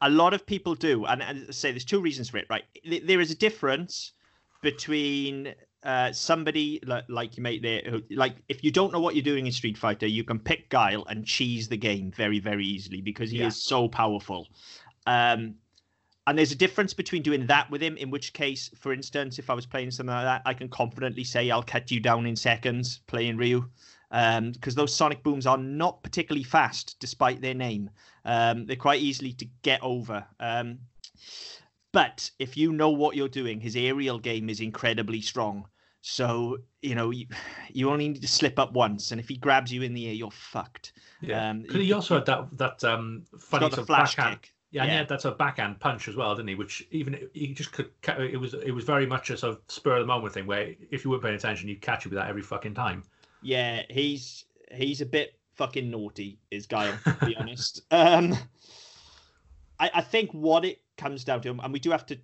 a 0.00 0.10
lot 0.10 0.32
of 0.34 0.46
people 0.46 0.74
do, 0.74 1.04
and, 1.06 1.22
and 1.22 1.54
say 1.54 1.70
there's 1.70 1.84
two 1.84 2.00
reasons 2.00 2.30
for 2.30 2.38
it, 2.38 2.46
right? 2.50 2.64
There 3.04 3.20
is 3.20 3.30
a 3.30 3.34
difference 3.36 4.12
between 4.62 5.54
uh, 5.84 6.12
somebody 6.12 6.80
like, 6.86 7.04
like 7.08 7.36
you 7.36 7.42
mate 7.42 7.62
there, 7.62 7.82
who, 7.88 8.02
like 8.10 8.36
if 8.48 8.64
you 8.64 8.70
don't 8.70 8.92
know 8.92 9.00
what 9.00 9.14
you're 9.14 9.24
doing 9.24 9.46
in 9.46 9.52
Street 9.52 9.78
Fighter, 9.78 10.06
you 10.06 10.24
can 10.24 10.38
pick 10.38 10.68
Guile 10.70 11.04
and 11.08 11.24
cheese 11.26 11.68
the 11.68 11.76
game 11.76 12.10
very, 12.12 12.40
very 12.40 12.64
easily 12.66 13.00
because 13.00 13.30
he 13.30 13.38
Yeah. 13.38 13.46
is 13.46 13.62
so 13.62 13.88
powerful. 13.88 14.48
Um, 15.06 15.56
and 16.28 16.38
there's 16.38 16.52
a 16.52 16.56
difference 16.56 16.92
between 16.92 17.22
doing 17.22 17.46
that 17.46 17.70
with 17.70 17.82
him, 17.82 17.96
in 17.96 18.10
which 18.10 18.34
case, 18.34 18.70
for 18.76 18.92
instance, 18.92 19.38
if 19.38 19.48
I 19.48 19.54
was 19.54 19.64
playing 19.64 19.90
something 19.90 20.14
like 20.14 20.24
that, 20.24 20.42
I 20.44 20.52
can 20.52 20.68
confidently 20.68 21.24
say 21.24 21.50
I'll 21.50 21.62
cut 21.62 21.90
you 21.90 22.00
down 22.00 22.26
in 22.26 22.36
seconds 22.36 23.00
playing 23.06 23.38
Ryu. 23.38 23.64
Because 24.10 24.74
those 24.74 24.94
sonic 24.94 25.22
booms 25.22 25.46
are 25.46 25.58
not 25.58 26.02
particularly 26.02 26.44
fast, 26.44 26.96
despite 27.00 27.40
their 27.40 27.54
name. 27.54 27.90
Um, 28.24 28.66
they're 28.66 28.76
quite 28.76 29.00
easily 29.00 29.32
to 29.34 29.46
get 29.62 29.82
over. 29.82 30.26
Um, 30.38 30.78
but 31.92 32.30
if 32.38 32.56
you 32.56 32.72
know 32.72 32.90
what 32.90 33.16
you're 33.16 33.28
doing, 33.28 33.60
his 33.60 33.74
aerial 33.74 34.18
game 34.18 34.50
is 34.50 34.60
incredibly 34.60 35.22
strong. 35.22 35.66
So 36.00 36.58
you 36.82 36.94
know 36.94 37.10
you, 37.10 37.26
you 37.72 37.90
only 37.90 38.08
need 38.08 38.22
to 38.22 38.28
slip 38.28 38.58
up 38.58 38.72
once, 38.72 39.12
and 39.12 39.20
if 39.20 39.28
he 39.28 39.36
grabs 39.36 39.72
you 39.72 39.82
in 39.82 39.94
the 39.94 40.06
air, 40.06 40.14
you're 40.14 40.30
fucked. 40.30 40.92
Yeah, 41.20 41.50
Um, 41.50 41.64
he 41.70 41.92
also 41.92 42.16
had 42.16 42.26
that 42.26 42.48
that 42.58 42.84
um 42.84 43.24
funny 43.38 43.66
sort 43.66 43.78
of 43.78 43.86
flash 43.86 44.16
backhand. 44.16 44.42
kick. 44.42 44.52
Yeah, 44.70 44.82
and 44.82 44.90
Yeah. 44.92 44.98
had 44.98 45.08
that 45.08 45.22
sort 45.22 45.32
of 45.32 45.38
backhand 45.38 45.80
punch 45.80 46.08
as 46.08 46.16
well, 46.16 46.34
didn't 46.34 46.48
he? 46.48 46.54
Which 46.54 46.86
even 46.90 47.28
he 47.32 47.54
just 47.54 47.72
could. 47.72 47.90
It 48.06 48.38
was 48.38 48.54
it 48.54 48.70
was 48.72 48.84
very 48.84 49.06
much 49.06 49.30
a 49.30 49.36
sort 49.36 49.54
of 49.54 49.62
spur 49.68 49.96
of 49.96 50.00
the 50.00 50.06
moment 50.06 50.34
thing 50.34 50.46
where 50.46 50.74
if 50.90 51.04
you 51.04 51.10
weren't 51.10 51.22
paying 51.22 51.34
attention, 51.36 51.68
you'd 51.68 51.80
catch 51.80 52.04
you 52.04 52.10
with 52.10 52.18
that 52.18 52.28
every 52.28 52.42
fucking 52.42 52.74
time. 52.74 53.04
Yeah, 53.42 53.82
he's 53.88 54.44
he's 54.72 55.00
a 55.00 55.06
bit 55.06 55.38
fucking 55.54 55.90
naughty, 55.90 56.38
is 56.50 56.66
Guile, 56.66 56.98
to 57.04 57.26
be 57.26 57.36
honest. 57.40 57.80
Um, 57.90 58.34
I, 59.80 59.90
I 59.94 60.00
think 60.02 60.30
what 60.32 60.64
it 60.64 60.80
comes 60.96 61.24
down 61.24 61.40
to, 61.42 61.50
and 61.50 61.72
we 61.72 61.78
do 61.78 61.90
have 61.90 62.04
to, 62.06 62.18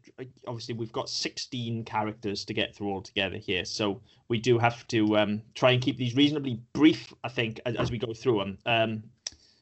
obviously, 0.46 0.74
we've 0.74 0.92
got 0.92 1.08
16 1.08 1.84
characters 1.84 2.44
to 2.44 2.52
get 2.54 2.74
through 2.74 2.88
all 2.90 3.00
together 3.00 3.36
here. 3.38 3.64
So 3.64 4.00
we 4.28 4.38
do 4.38 4.58
have 4.58 4.86
to 4.88 5.16
um, 5.16 5.42
try 5.54 5.70
and 5.70 5.80
keep 5.80 5.96
these 5.96 6.16
reasonably 6.16 6.60
brief, 6.72 7.12
I 7.22 7.28
think, 7.28 7.60
as, 7.64 7.76
as 7.76 7.90
we 7.90 7.98
go 7.98 8.12
through 8.12 8.38
them. 8.38 8.58
Um, 8.66 9.02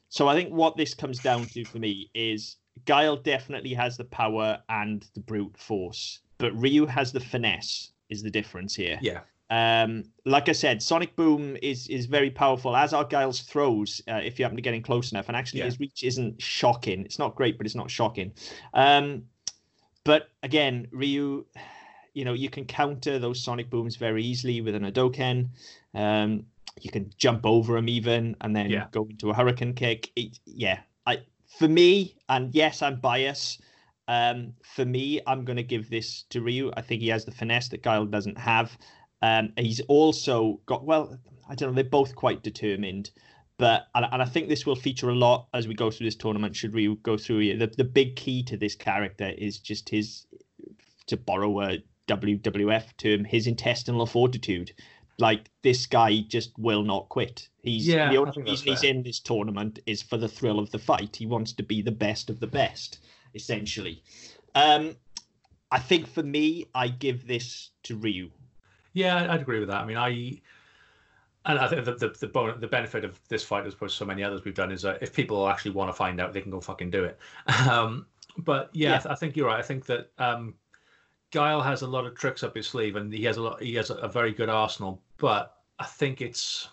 so 0.08 0.28
I 0.28 0.34
think 0.34 0.50
what 0.50 0.76
this 0.76 0.94
comes 0.94 1.18
down 1.18 1.44
to 1.46 1.64
for 1.64 1.78
me 1.78 2.10
is 2.14 2.56
Guile 2.84 3.16
definitely 3.16 3.74
has 3.74 3.96
the 3.96 4.04
power 4.04 4.62
and 4.68 5.06
the 5.14 5.20
brute 5.20 5.56
force, 5.56 6.20
but 6.38 6.52
Ryu 6.60 6.86
has 6.86 7.12
the 7.12 7.20
finesse, 7.20 7.92
is 8.08 8.22
the 8.22 8.30
difference 8.30 8.74
here. 8.74 8.98
Yeah, 9.00 9.20
Um, 9.50 10.04
like 10.24 10.48
I 10.48 10.52
said, 10.52 10.82
Sonic 10.82 11.14
Boom 11.14 11.56
is 11.62 11.86
is 11.88 12.06
very 12.06 12.30
powerful, 12.30 12.74
as 12.74 12.92
are 12.94 13.04
Guile's 13.04 13.40
throws. 13.42 14.00
Uh, 14.08 14.20
if 14.24 14.38
you 14.38 14.44
happen 14.44 14.56
to 14.56 14.62
get 14.62 14.74
in 14.74 14.82
close 14.82 15.12
enough, 15.12 15.28
and 15.28 15.36
actually 15.36 15.60
Yeah. 15.60 15.66
his 15.66 15.78
reach 15.80 16.02
isn't 16.04 16.40
shocking. 16.40 17.04
It's 17.04 17.18
not 17.18 17.34
great, 17.34 17.58
but 17.58 17.66
it's 17.66 17.74
not 17.74 17.90
shocking. 17.90 18.32
Um, 18.72 19.24
but 20.04 20.30
again, 20.42 20.88
Ryu, 20.90 21.44
you 22.14 22.24
know, 22.24 22.32
you 22.32 22.48
can 22.50 22.64
counter 22.64 23.18
those 23.18 23.42
Sonic 23.42 23.70
Booms 23.70 23.96
very 23.96 24.24
easily 24.24 24.60
with 24.60 24.74
an 24.74 24.84
Hadouken. 24.84 25.50
Um, 25.94 26.46
you 26.80 26.90
can 26.90 27.10
jump 27.18 27.44
over 27.44 27.76
him 27.76 27.88
even, 27.88 28.34
and 28.40 28.56
then 28.56 28.70
Yeah. 28.70 28.86
go 28.90 29.04
into 29.04 29.30
a 29.30 29.34
Hurricane 29.34 29.74
kick. 29.74 30.10
It, 30.16 30.38
yeah, 30.46 30.80
for 31.58 31.68
me, 31.68 32.16
and 32.28 32.54
yes, 32.54 32.82
I'm 32.82 33.00
biased. 33.00 33.60
Um, 34.08 34.54
for 34.62 34.84
me, 34.84 35.20
I'm 35.26 35.44
going 35.44 35.56
to 35.56 35.62
give 35.62 35.88
this 35.88 36.24
to 36.30 36.42
Ryu. 36.42 36.72
I 36.76 36.82
think 36.82 37.02
he 37.02 37.08
has 37.08 37.24
the 37.24 37.30
finesse 37.30 37.68
that 37.68 37.82
Guile 37.82 38.06
doesn't 38.06 38.38
have. 38.38 38.76
Um, 39.22 39.52
he's 39.56 39.80
also 39.82 40.60
got 40.66 40.84
well, 40.84 41.16
I 41.48 41.54
don't 41.54 41.70
know. 41.70 41.74
They're 41.74 41.84
both 41.84 42.16
quite 42.16 42.42
determined, 42.42 43.10
but 43.58 43.86
and, 43.94 44.06
I 44.06 44.24
think 44.24 44.48
this 44.48 44.66
will 44.66 44.74
feature 44.74 45.10
a 45.10 45.14
lot 45.14 45.46
as 45.54 45.68
we 45.68 45.74
go 45.74 45.90
through 45.90 46.06
this 46.06 46.16
tournament. 46.16 46.56
Should 46.56 46.74
Ryu 46.74 46.96
go 46.96 47.16
through 47.16 47.56
the 47.58 47.66
the 47.66 47.84
big 47.84 48.16
key 48.16 48.42
to 48.44 48.56
this 48.56 48.74
character 48.74 49.32
is 49.38 49.58
just 49.58 49.88
his, 49.88 50.26
to 51.06 51.16
borrow 51.16 51.60
a 51.60 51.78
WWF 52.08 52.96
term, 52.96 53.24
his 53.24 53.46
intestinal 53.46 54.06
fortitude. 54.06 54.72
Like 55.22 55.50
this 55.62 55.86
guy 55.86 56.10
just 56.36 56.50
will 56.58 56.82
not 56.82 57.08
quit. 57.08 57.48
He's 57.62 57.86
Yeah, 57.86 58.10
the 58.10 58.16
only 58.18 58.42
reason 58.42 58.66
he's 58.66 58.80
fair. 58.80 58.90
in 58.90 59.02
this 59.04 59.20
tournament 59.20 59.78
is 59.86 60.02
for 60.02 60.18
the 60.18 60.28
thrill 60.28 60.58
of 60.58 60.70
the 60.72 60.78
fight. 60.78 61.14
He 61.16 61.26
wants 61.26 61.52
to 61.58 61.62
be 61.62 61.80
the 61.80 61.92
best 62.06 62.28
of 62.30 62.40
the 62.40 62.46
best, 62.48 62.98
essentially. 63.34 64.02
Um, 64.54 64.96
I 65.70 65.78
think 65.78 66.06
for 66.08 66.24
me, 66.24 66.66
I 66.74 66.88
give 66.88 67.26
this 67.26 67.70
to 67.84 67.96
Ryu. 67.96 68.30
yeah, 68.94 69.32
I'd 69.32 69.40
agree 69.42 69.60
with 69.60 69.68
that. 69.68 69.82
I 69.82 69.86
mean, 69.86 69.96
I. 69.96 70.40
And 71.44 71.58
I 71.58 71.66
think 71.68 71.84
the 71.84 71.94
the 71.94 72.08
the, 72.20 72.26
bon- 72.28 72.60
the 72.60 72.68
benefit 72.68 73.04
of 73.04 73.18
this 73.28 73.42
fight, 73.44 73.66
as 73.66 73.74
opposed 73.74 73.94
to 73.94 73.98
so 73.98 74.04
many 74.04 74.22
others 74.24 74.44
we've 74.44 74.54
done, 74.62 74.70
is 74.72 74.82
that 74.82 75.02
if 75.02 75.12
people 75.14 75.48
actually 75.48 75.72
want 75.72 75.88
to 75.88 75.92
find 76.04 76.20
out, 76.20 76.32
they 76.32 76.40
can 76.40 76.50
go 76.52 76.60
fucking 76.60 76.90
do 76.90 77.04
it. 77.04 77.18
Um, 77.70 78.06
but 78.38 78.70
yeah, 78.72 78.94
I 78.96 78.98
th- 78.98 79.12
I 79.12 79.14
think 79.14 79.36
you're 79.36 79.48
right. 79.52 79.58
I 79.58 79.66
think 79.70 79.86
that 79.86 80.10
um, 80.18 80.54
Guile 81.32 81.62
has 81.62 81.82
a 81.82 81.86
lot 81.86 82.06
of 82.06 82.14
tricks 82.14 82.42
up 82.42 82.54
his 82.54 82.66
sleeve, 82.66 82.94
and 82.96 83.12
he 83.12 83.24
has 83.24 83.38
a 83.38 83.42
lot. 83.42 83.62
He 83.62 83.74
has 83.74 83.90
a, 83.90 84.08
very 84.08 84.32
good 84.32 84.50
arsenal. 84.50 85.02
But 85.16 85.56
I 85.78 85.84
think 85.84 86.20
it's, 86.20 86.68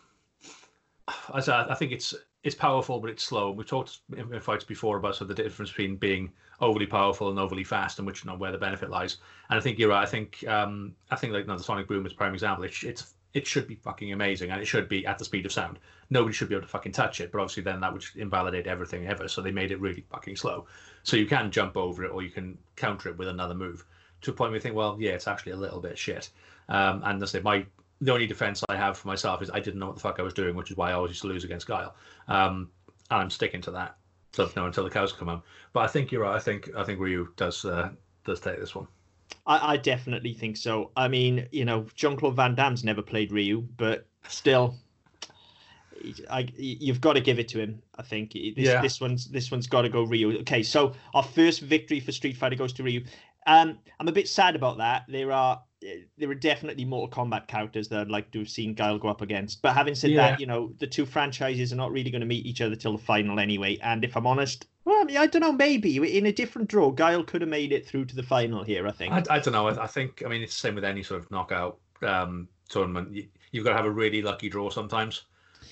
I 1.07 1.39
I 1.47 1.75
think 1.75 1.91
it's 1.93 2.13
it's 2.43 2.55
powerful, 2.55 2.99
but 2.99 3.09
it's 3.09 3.23
slow. 3.23 3.51
We've 3.51 3.65
talked 3.65 3.99
in, 4.15 4.39
fights 4.41 4.65
before 4.65 4.97
about 4.97 5.15
sort 5.15 5.29
of 5.29 5.35
the 5.35 5.43
difference 5.43 5.71
between 5.71 5.95
being 5.95 6.31
overly 6.61 6.85
powerful 6.85 7.29
and 7.29 7.39
overly 7.39 7.63
fast, 7.63 7.99
and 7.99 8.05
which 8.05 8.23
you 8.23 8.29
know 8.29 8.37
where 8.37 8.51
the 8.51 8.57
benefit 8.57 8.89
lies. 8.89 9.17
And 9.49 9.57
I 9.57 9.61
think 9.61 9.79
you're 9.79 9.89
right. 9.89 10.03
I 10.03 10.09
think 10.09 10.45
um, 10.47 10.93
I 11.09 11.15
think 11.15 11.33
like 11.33 11.47
no, 11.47 11.57
the 11.57 11.63
Sonic 11.63 11.87
Boom 11.87 12.05
is 12.05 12.11
a 12.11 12.15
prime 12.15 12.33
example. 12.33 12.65
It, 12.65 12.83
it's 12.83 13.13
it 13.33 13.47
should 13.47 13.67
be 13.67 13.75
fucking 13.75 14.11
amazing, 14.11 14.51
and 14.51 14.61
it 14.61 14.65
should 14.65 14.89
be 14.89 15.05
at 15.05 15.17
the 15.17 15.25
speed 15.25 15.45
of 15.45 15.53
sound. 15.53 15.79
Nobody 16.09 16.33
should 16.33 16.49
be 16.49 16.55
able 16.55 16.63
to 16.63 16.71
fucking 16.71 16.91
touch 16.91 17.21
it, 17.21 17.31
but 17.31 17.39
obviously 17.39 17.63
then 17.63 17.79
that 17.79 17.93
would 17.93 18.03
invalidate 18.15 18.67
everything 18.67 19.07
ever. 19.07 19.29
So 19.29 19.41
they 19.41 19.51
made 19.51 19.71
it 19.71 19.79
really 19.79 20.03
fucking 20.09 20.35
slow. 20.35 20.65
So 21.03 21.15
you 21.15 21.27
can 21.27 21.51
jump 21.51 21.77
over 21.77 22.03
it, 22.03 22.11
or 22.11 22.23
you 22.23 22.31
can 22.31 22.57
counter 22.75 23.07
it 23.07 23.17
with 23.17 23.29
another 23.29 23.55
move. 23.55 23.85
To 24.21 24.31
a 24.31 24.33
point 24.33 24.51
where 24.51 24.57
you 24.57 24.61
think, 24.61 24.75
well, 24.75 24.97
yeah, 24.99 25.11
it's 25.11 25.27
actually 25.27 25.53
a 25.53 25.57
little 25.57 25.79
bit 25.79 25.97
shit. 25.97 26.29
Um, 26.67 27.01
and 27.05 27.21
I 27.21 27.25
say, 27.25 27.39
my 27.39 27.65
the 28.01 28.13
only 28.13 28.27
defense 28.27 28.63
I 28.69 28.75
have 28.75 28.97
for 28.97 29.07
myself 29.07 29.41
is 29.41 29.49
I 29.51 29.59
didn't 29.59 29.79
know 29.79 29.87
what 29.87 29.95
the 29.95 30.01
fuck 30.01 30.19
I 30.19 30.23
was 30.23 30.33
doing, 30.33 30.55
which 30.55 30.71
is 30.71 30.77
why 30.77 30.91
I 30.91 30.93
always 30.93 31.11
used 31.11 31.21
to 31.21 31.27
lose 31.27 31.43
against 31.43 31.67
Guile. 31.67 31.95
Um, 32.27 32.69
and 33.11 33.21
I'm 33.21 33.29
sticking 33.29 33.61
to 33.61 33.71
that. 33.71 33.97
So 34.31 34.49
know, 34.55 34.65
until 34.65 34.83
the 34.83 34.89
cows 34.89 35.11
come 35.11 35.27
home. 35.27 35.41
But 35.73 35.81
I 35.81 35.87
think 35.87 36.11
you're 36.11 36.21
right. 36.21 36.35
I 36.35 36.39
think 36.39 36.69
I 36.77 36.83
think 36.83 36.99
Ryu 36.99 37.29
does 37.35 37.65
uh, 37.65 37.89
does 38.25 38.39
take 38.39 38.59
this 38.59 38.75
one. 38.75 38.87
I, 39.47 39.73
I 39.73 39.77
definitely 39.77 40.33
think 40.33 40.57
so. 40.57 40.91
I 40.95 41.07
mean, 41.07 41.47
you 41.51 41.65
know, 41.65 41.87
Jean 41.95 42.15
Claude 42.15 42.35
Van 42.35 42.55
Damme's 42.55 42.83
never 42.83 43.01
played 43.01 43.31
Ryu, 43.31 43.61
but 43.77 44.05
still, 44.27 44.75
I, 46.29 46.47
you've 46.55 47.01
got 47.01 47.13
to 47.13 47.21
give 47.21 47.39
it 47.39 47.47
to 47.49 47.59
him. 47.59 47.81
I 47.97 48.03
think 48.03 48.33
this, 48.33 48.53
yeah. 48.55 48.81
this 48.81 49.01
one's 49.01 49.27
this 49.27 49.51
one's 49.51 49.67
got 49.67 49.81
to 49.81 49.89
go 49.89 50.03
Ryu. 50.03 50.39
Okay, 50.41 50.61
so 50.61 50.93
our 51.13 51.23
first 51.23 51.61
victory 51.61 51.99
for 51.99 52.11
Street 52.11 52.37
Fighter 52.37 52.55
goes 52.55 52.73
to 52.73 52.83
Ryu. 52.83 53.03
Um, 53.49 53.79
I'm 53.99 54.07
a 54.07 54.11
bit 54.11 54.27
sad 54.27 54.55
about 54.55 54.77
that. 54.77 55.05
There 55.07 55.31
are 55.31 55.61
there 56.17 56.29
are 56.29 56.35
definitely 56.35 56.85
Mortal 56.85 57.25
Kombat 57.25 57.47
characters 57.47 57.87
that 57.87 58.01
I'd 58.01 58.09
like 58.09 58.31
to 58.31 58.39
have 58.39 58.49
seen 58.49 58.73
Guile 58.73 58.99
go 58.99 59.07
up 59.07 59.21
against. 59.21 59.61
But 59.61 59.73
having 59.73 59.95
said 59.95 60.11
yeah. 60.11 60.31
that, 60.31 60.39
you 60.39 60.45
know, 60.45 60.73
the 60.77 60.85
two 60.85 61.05
franchises 61.05 61.71
are 61.71 61.77
not 61.77 61.91
really 61.91 62.11
going 62.11 62.21
to 62.21 62.27
meet 62.27 62.45
each 62.45 62.61
other 62.61 62.75
till 62.75 62.91
the 62.91 63.03
final 63.03 63.39
anyway. 63.39 63.77
And 63.81 64.03
if 64.03 64.17
I'm 64.17 64.27
honest, 64.27 64.67
well, 64.83 64.99
I, 64.99 65.05
mean, 65.05 65.17
I 65.17 65.25
don't 65.25 65.41
know, 65.41 65.53
maybe 65.53 66.17
in 66.17 66.25
a 66.25 66.33
different 66.33 66.67
draw, 66.67 66.91
Guile 66.91 67.23
could 67.23 67.41
have 67.41 67.49
made 67.49 67.71
it 67.71 67.87
through 67.87 68.05
to 68.05 68.15
the 68.15 68.23
final 68.23 68.61
here, 68.61 68.87
I 68.87 68.91
think. 68.91 69.13
I, 69.13 69.23
I 69.29 69.39
don't 69.39 69.53
know. 69.53 69.67
I, 69.67 69.83
I, 69.83 69.87
think, 69.87 70.21
I 70.25 70.29
mean, 70.29 70.41
it's 70.41 70.53
the 70.53 70.59
same 70.59 70.75
with 70.75 70.83
any 70.83 71.01
sort 71.01 71.21
of 71.21 71.31
knockout 71.31 71.77
um, 72.01 72.49
tournament. 72.67 73.13
You, 73.13 73.29
have 73.55 73.63
got 73.63 73.71
to 73.71 73.77
have 73.77 73.85
a 73.85 73.91
really 73.91 74.21
lucky 74.21 74.49
draw 74.49 74.69
sometimes. 74.69 75.23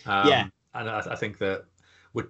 Um, 0.06 0.30
yeah. 0.30 0.48
And 0.74 0.90
I, 0.90 1.00
I 1.00 1.16
think 1.18 1.38
that 1.40 1.66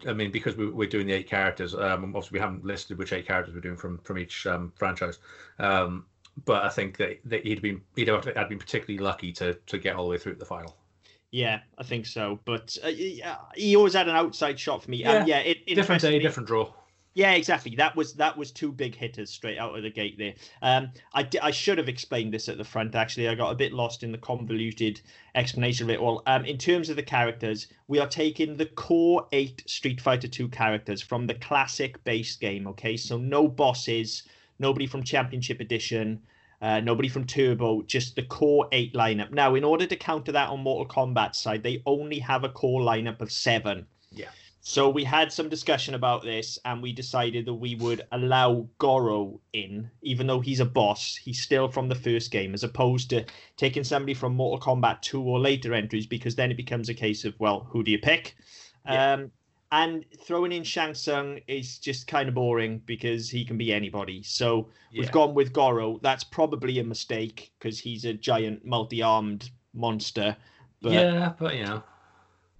I 0.08 0.13
mean, 0.13 0.32
because 0.32 0.56
we, 0.56 0.86
are 0.86 0.89
doing 0.89 1.08
the 1.08 1.13
eight 1.13 1.27
characters, 1.27 1.74
um, 1.74 2.15
obviously 2.15 2.38
we 2.38 2.39
haven't 2.39 2.65
listed 2.65 2.98
which 2.98 3.13
eight 3.13 3.27
characters 3.27 3.53
we're 3.53 3.62
doing 3.62 3.77
from 3.77 4.00
from 4.00 4.17
each 4.17 4.46
um, 4.48 4.72
franchise. 4.75 5.20
Um, 5.60 6.06
but 6.46 6.63
I 6.63 6.70
think 6.70 6.98
that, 6.98 7.20
that 7.25 7.46
he'd 7.46 7.62
been 7.62 7.82
he'd 7.96 8.08
have 8.08 8.25
had 8.25 8.50
been 8.50 8.60
particularly 8.60 9.03
lucky 9.03 9.32
to 9.34 9.53
to 9.53 9.77
get 9.77 9.96
all 9.96 10.06
the 10.06 10.12
way 10.12 10.17
through 10.17 10.34
to 10.34 10.39
the 10.39 10.46
final. 10.46 10.75
Yeah, 11.32 11.60
I 11.77 11.84
think 11.84 12.06
so. 12.06 12.39
But 12.46 12.77
uh, 12.84 12.89
he 13.56 13.75
always 13.75 13.94
had 13.94 14.08
an 14.08 14.15
outside 14.15 14.60
shot 14.60 14.84
for 14.84 14.91
me. 14.91 14.98
Yeah, 14.98 15.17
um, 15.17 15.27
yeah. 15.27 15.39
It, 15.39 15.65
different 15.67 16.01
day, 16.01 16.20
different 16.20 16.48
draw. 16.48 16.72
Yeah, 17.18 17.32
exactly. 17.32 17.76
That 17.76 17.96
was 17.96 18.14
that 18.14 18.38
was 18.38 18.52
two 18.52 18.72
big 18.72 18.94
hitters 18.94 19.32
straight 19.32 19.58
out 19.58 19.76
of 19.76 19.82
the 19.82 19.90
gate 19.90 20.20
there. 20.20 20.36
Um, 20.62 20.92
I, 21.16 21.28
I 21.42 21.50
should 21.50 21.80
have 21.80 21.90
explained 21.90 22.32
this 22.32 22.48
at 22.48 22.60
the 22.60 22.64
front. 22.64 22.94
Actually, 22.94 23.28
I 23.28 23.34
got 23.34 23.52
a 23.52 23.56
bit 23.56 23.74
lost 23.74 24.04
in 24.04 24.12
the 24.12 24.20
convoluted 24.20 25.02
explanation 25.34 25.88
of 25.88 25.96
it 25.96 26.00
all. 26.00 26.22
Um, 26.28 26.46
in 26.46 26.60
terms 26.60 26.92
of 26.92 26.96
the 26.96 27.02
characters, 27.02 27.70
we 27.88 27.98
are 27.98 28.08
taking 28.08 28.56
the 28.56 28.68
core 28.68 29.26
eight 29.32 29.64
Street 29.66 30.00
Fighter 30.00 30.28
Two 30.28 30.48
characters 30.48 31.02
from 31.02 31.26
the 31.26 31.34
classic 31.34 32.04
base 32.04 32.36
game. 32.36 32.68
Okay, 32.68 32.96
so 32.96 33.18
no 33.18 33.48
bosses, 33.48 34.22
nobody 34.60 34.86
from 34.86 35.02
Championship 35.02 35.60
Edition. 35.60 36.22
Uh, 36.62 36.82
nobody 36.82 37.10
from 37.10 37.26
Turbo, 37.26 37.82
just 37.82 38.16
the 38.16 38.22
core 38.22 38.68
eight 38.72 38.94
lineup. 38.94 39.32
Now, 39.32 39.56
in 39.56 39.64
order 39.64 39.88
to 39.88 39.96
counter 39.96 40.34
that 40.34 40.50
on 40.50 40.60
Mortal 40.60 40.86
Kombat 40.86 41.34
side, 41.34 41.64
they 41.64 41.82
only 41.88 42.20
have 42.20 42.44
a 42.44 42.50
core 42.50 42.82
lineup 42.82 43.22
of 43.22 43.32
seven. 43.32 43.88
Yeah. 44.12 44.30
So 44.70 44.90
we 44.90 45.06
had 45.06 45.32
some 45.32 45.48
discussion 45.48 45.96
about 45.96 46.24
this, 46.24 46.60
and 46.66 46.84
we 46.84 46.92
decided 46.92 47.46
that 47.46 47.54
we 47.54 47.76
would 47.76 48.02
allow 48.12 48.68
Goro 48.80 49.40
in, 49.54 49.90
even 50.02 50.28
though 50.28 50.42
he's 50.42 50.60
a 50.60 50.66
boss. 50.66 51.16
He's 51.16 51.42
still 51.42 51.70
from 51.70 51.88
the 51.88 51.96
first 51.96 52.32
game, 52.32 52.54
as 52.54 52.66
opposed 52.66 53.10
to 53.12 53.24
taking 53.56 53.86
somebody 53.86 54.14
from 54.14 54.36
Mortal 54.36 54.60
Kombat 54.60 55.02
2 55.04 55.22
or 55.22 55.40
later 55.40 55.74
entries, 55.74 56.06
because 56.06 56.36
then 56.36 56.52
it 56.52 56.58
becomes 56.58 56.90
a 56.90 56.94
case 56.94 57.24
of, 57.24 57.34
well, 57.40 57.66
who 57.70 57.82
do 57.82 57.92
you 57.92 57.98
pick? 57.98 58.36
Yeah. 58.86 59.14
Um, 59.14 59.32
and 59.72 60.04
throwing 60.20 60.52
in 60.52 60.66
Shang 60.66 60.94
Tsung 60.94 61.40
is 61.48 61.78
just 61.78 62.08
kind 62.08 62.28
of 62.28 62.36
boring 62.36 62.80
because 62.86 63.30
he 63.30 63.46
can 63.46 63.58
be 63.58 63.72
anybody. 63.72 64.22
So 64.22 64.68
yeah. 64.92 65.00
we've 65.00 65.12
gone 65.14 65.34
with 65.34 65.54
Goro. 65.54 65.98
That's 66.04 66.26
probably 66.26 66.80
a 66.80 66.84
mistake 66.84 67.54
because 67.58 67.80
he's 67.80 68.04
a 68.04 68.14
giant 68.14 68.66
multi-armed 68.66 69.50
monster. 69.74 70.36
But, 70.82 70.92
yeah, 70.92 71.32
but 71.40 71.56
you 71.56 71.64
know, 71.64 71.84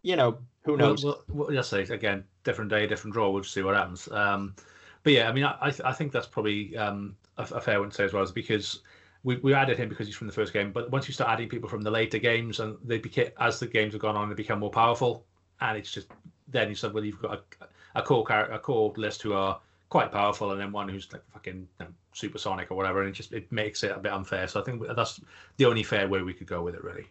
you 0.04 0.16
know, 0.16 0.38
who 0.68 0.78
knows? 0.78 1.04
We'll, 1.04 1.24
we'll, 1.30 1.48
we'll 1.48 1.64
say 1.64 1.82
again, 1.84 2.24
different 2.44 2.70
day, 2.70 2.86
different 2.88 3.14
draw. 3.14 3.30
We'll 3.30 3.44
see 3.44 3.64
what 3.64 3.76
happens. 3.76 4.08
Um, 4.12 4.56
but 5.04 5.14
yeah, 5.14 5.30
I 5.30 5.32
mean, 5.32 5.46
I 5.46 5.74
I 5.84 5.94
think 5.94 6.12
that's 6.12 6.28
probably 6.28 6.76
um, 6.78 7.16
a, 7.38 7.44
a, 7.44 7.62
fair 7.62 7.80
one 7.80 7.90
to 7.90 7.96
say 7.96 8.04
as 8.04 8.14
well, 8.14 8.24
is 8.24 8.32
because 8.32 8.82
we, 9.24 9.38
we 9.38 9.54
added 9.54 9.78
him 9.78 9.90
because 9.90 10.08
he's 10.08 10.16
from 10.16 10.28
the 10.28 10.34
first 10.34 10.54
game. 10.54 10.72
But 10.72 10.92
once 10.92 11.08
you 11.08 11.14
start 11.14 11.32
adding 11.32 11.50
people 11.50 11.70
from 11.70 11.82
the 11.82 11.92
later 11.92 12.18
games, 12.18 12.60
and 12.60 12.78
they 12.84 12.98
became 12.98 13.30
as 13.40 13.60
the 13.60 13.68
games 13.68 13.94
have 13.94 14.02
gone 14.02 14.16
on, 14.16 14.30
they 14.30 14.36
become 14.36 14.60
more 14.60 14.70
powerful, 14.70 15.26
and 15.62 15.78
it's 15.78 15.92
just 15.92 16.08
then 16.50 16.70
you 16.70 16.76
said, 16.76 16.94
well, 16.94 17.04
you've 17.04 17.22
got 17.22 17.44
a, 17.62 18.00
a 18.00 18.02
core 18.02 18.26
car- 18.26 18.52
a 18.52 18.60
core 18.60 18.94
list 18.98 19.22
who 19.22 19.34
are 19.34 19.60
quite 19.90 20.12
powerful, 20.12 20.52
and 20.52 20.60
then 20.60 20.72
one 20.72 20.90
who's 20.90 21.12
like 21.14 21.24
fucking 21.32 21.68
you 21.80 21.86
know, 21.86 21.92
supersonic 22.14 22.72
or 22.72 22.76
whatever, 22.76 23.02
and 23.02 23.10
it 23.10 23.14
just 23.14 23.32
it 23.32 23.52
makes 23.52 23.84
it 23.84 23.92
a 23.92 24.00
bit 24.00 24.12
unfair. 24.12 24.48
So 24.48 24.60
I 24.60 24.64
think 24.64 24.84
that's 24.96 25.22
the 25.58 25.66
only 25.66 25.84
fair 25.84 26.08
way 26.08 26.22
we 26.22 26.34
could 26.34 26.48
go 26.48 26.62
with 26.62 26.76
it, 26.76 26.84
really. 26.84 27.08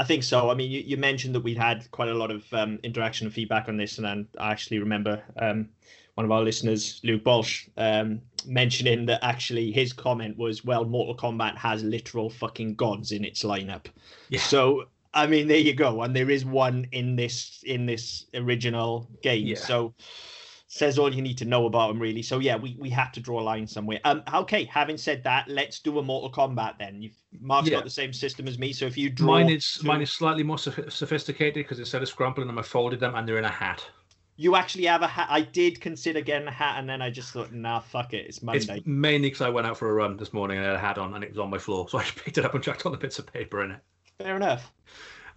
I 0.00 0.04
think 0.04 0.22
so. 0.22 0.50
I 0.50 0.54
mean, 0.54 0.70
you, 0.70 0.80
you 0.80 0.96
mentioned 0.96 1.34
that 1.34 1.42
we'd 1.42 1.58
had 1.58 1.88
quite 1.90 2.08
a 2.08 2.14
lot 2.14 2.30
of 2.30 2.50
um, 2.54 2.78
interaction 2.82 3.26
and 3.26 3.34
feedback 3.34 3.68
on 3.68 3.76
this, 3.76 3.98
and 3.98 4.06
then 4.06 4.26
I 4.38 4.50
actually 4.50 4.78
remember 4.78 5.22
um, 5.36 5.68
one 6.14 6.24
of 6.24 6.32
our 6.32 6.40
listeners, 6.40 7.02
Luke 7.04 7.22
Bolsh, 7.22 7.68
um, 7.76 8.22
mentioning 8.46 9.04
that 9.06 9.22
actually 9.22 9.70
his 9.70 9.92
comment 9.92 10.38
was, 10.38 10.64
"Well, 10.64 10.86
Mortal 10.86 11.14
Kombat 11.14 11.58
has 11.58 11.84
literal 11.84 12.30
fucking 12.30 12.76
gods 12.76 13.12
in 13.12 13.26
its 13.26 13.42
lineup." 13.42 13.88
Yeah. 14.30 14.40
So 14.40 14.86
I 15.12 15.26
mean, 15.26 15.48
there 15.48 15.58
you 15.58 15.74
go, 15.74 16.00
and 16.00 16.16
there 16.16 16.30
is 16.30 16.46
one 16.46 16.86
in 16.92 17.14
this 17.14 17.62
in 17.66 17.84
this 17.84 18.24
original 18.32 19.06
game. 19.22 19.48
Yeah. 19.48 19.56
So 19.56 19.92
says 20.72 21.00
all 21.00 21.12
you 21.12 21.20
need 21.20 21.36
to 21.36 21.44
know 21.44 21.66
about 21.66 21.90
him 21.90 22.00
really. 22.00 22.22
So 22.22 22.38
yeah 22.38 22.54
we, 22.54 22.76
we 22.78 22.88
had 22.88 23.10
to 23.14 23.20
draw 23.20 23.40
a 23.40 23.42
line 23.42 23.66
somewhere. 23.66 23.98
Um 24.04 24.22
okay 24.32 24.64
having 24.64 24.96
said 24.96 25.24
that 25.24 25.48
let's 25.48 25.80
do 25.80 25.98
a 25.98 26.02
mortal 26.02 26.30
kombat 26.30 26.78
then. 26.78 27.02
You've 27.02 27.16
mark's 27.40 27.68
yeah. 27.68 27.78
got 27.78 27.84
the 27.84 27.90
same 27.90 28.12
system 28.12 28.46
as 28.46 28.56
me 28.56 28.72
so 28.72 28.86
if 28.86 28.96
you 28.96 29.10
draw 29.10 29.26
mine 29.26 29.50
is 29.50 29.82
mine 29.82 30.00
is 30.00 30.12
slightly 30.12 30.44
more 30.44 30.58
sophisticated 30.58 31.54
because 31.54 31.80
instead 31.80 32.02
of 32.02 32.08
scrumpling 32.08 32.46
them 32.46 32.58
i 32.58 32.62
folded 32.62 33.00
them 33.00 33.16
and 33.16 33.28
they're 33.28 33.38
in 33.38 33.44
a 33.44 33.48
hat. 33.48 33.84
You 34.36 34.56
actually 34.56 34.86
have 34.86 35.02
a 35.02 35.06
hat. 35.06 35.26
I 35.28 35.42
did 35.42 35.82
consider 35.82 36.22
getting 36.22 36.46
a 36.46 36.52
hat 36.52 36.78
and 36.78 36.88
then 36.88 37.02
i 37.02 37.10
just 37.10 37.32
thought 37.32 37.52
nah 37.52 37.80
fuck 37.80 38.14
it 38.14 38.26
it's 38.26 38.40
monday. 38.40 38.76
it's 38.76 38.86
mainly 38.86 39.28
because 39.28 39.40
i 39.40 39.48
went 39.48 39.66
out 39.66 39.76
for 39.76 39.90
a 39.90 39.92
run 39.92 40.16
this 40.16 40.32
morning 40.32 40.58
and 40.58 40.66
i 40.66 40.70
had 40.70 40.76
a 40.76 40.78
hat 40.78 40.98
on 40.98 41.14
and 41.14 41.24
it 41.24 41.30
was 41.30 41.38
on 41.38 41.50
my 41.50 41.58
floor 41.58 41.88
so 41.88 41.98
i 42.04 42.04
picked 42.04 42.38
it 42.38 42.44
up 42.44 42.54
and 42.54 42.62
chucked 42.62 42.86
all 42.86 42.92
the 42.92 42.98
bits 42.98 43.18
of 43.18 43.26
paper 43.26 43.64
in 43.64 43.72
it. 43.72 43.80
Fair 44.18 44.36
enough. 44.36 44.72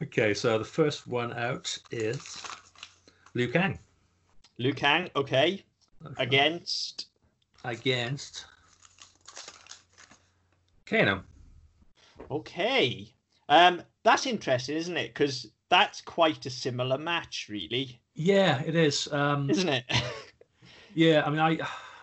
Okay 0.04 0.36
so 0.36 0.60
the 0.60 0.66
first 0.66 1.08
one 1.08 1.34
out 1.34 1.76
is 1.90 2.38
liu 3.34 3.48
kang 3.48 3.80
Liu 4.58 4.74
Kang, 4.74 5.10
okay. 5.16 5.64
Against. 6.18 7.08
Against. 7.64 8.46
Kano. 10.86 11.24
Okay. 12.30 13.14
Um, 13.50 13.82
that's 14.04 14.26
interesting, 14.26 14.76
isn't 14.76 14.98
it? 14.98 15.14
Because 15.14 15.48
that's 15.70 16.02
quite 16.02 16.46
a 16.46 16.50
similar 16.50 16.98
match, 16.98 17.48
really. 17.50 18.00
Yeah, 18.14 18.62
it 18.62 18.76
is. 18.76 19.12
Um, 19.12 19.50
isn't 19.50 19.70
it? 19.70 19.86
yeah, 20.94 21.24
I 21.26 21.30
mean, 21.30 21.40
I, 21.40 21.58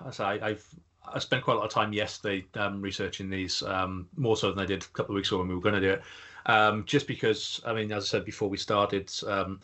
I 0.04 0.10
say 0.10 0.24
I've 0.24 0.64
I 1.12 1.18
spent 1.18 1.44
quite 1.44 1.54
a 1.54 1.56
lot 1.58 1.66
of 1.66 1.72
time 1.72 1.92
yesterday 1.92 2.44
um, 2.54 2.80
researching 2.80 3.30
these, 3.30 3.62
um, 3.62 4.08
more 4.16 4.36
so 4.36 4.50
than 4.50 4.60
I 4.60 4.66
did 4.66 4.82
a 4.82 4.86
couple 4.86 5.14
of 5.14 5.16
weeks 5.16 5.28
ago 5.28 5.38
when 5.38 5.48
we 5.48 5.54
were 5.54 5.60
going 5.60 5.74
to 5.74 5.80
do 5.80 5.90
it. 5.90 6.02
Um, 6.46 6.84
just 6.86 7.06
because, 7.06 7.60
I 7.66 7.72
mean, 7.72 7.92
as 7.92 8.04
I 8.04 8.06
said 8.06 8.24
before 8.24 8.48
we 8.48 8.56
started, 8.56 9.10
um, 9.26 9.60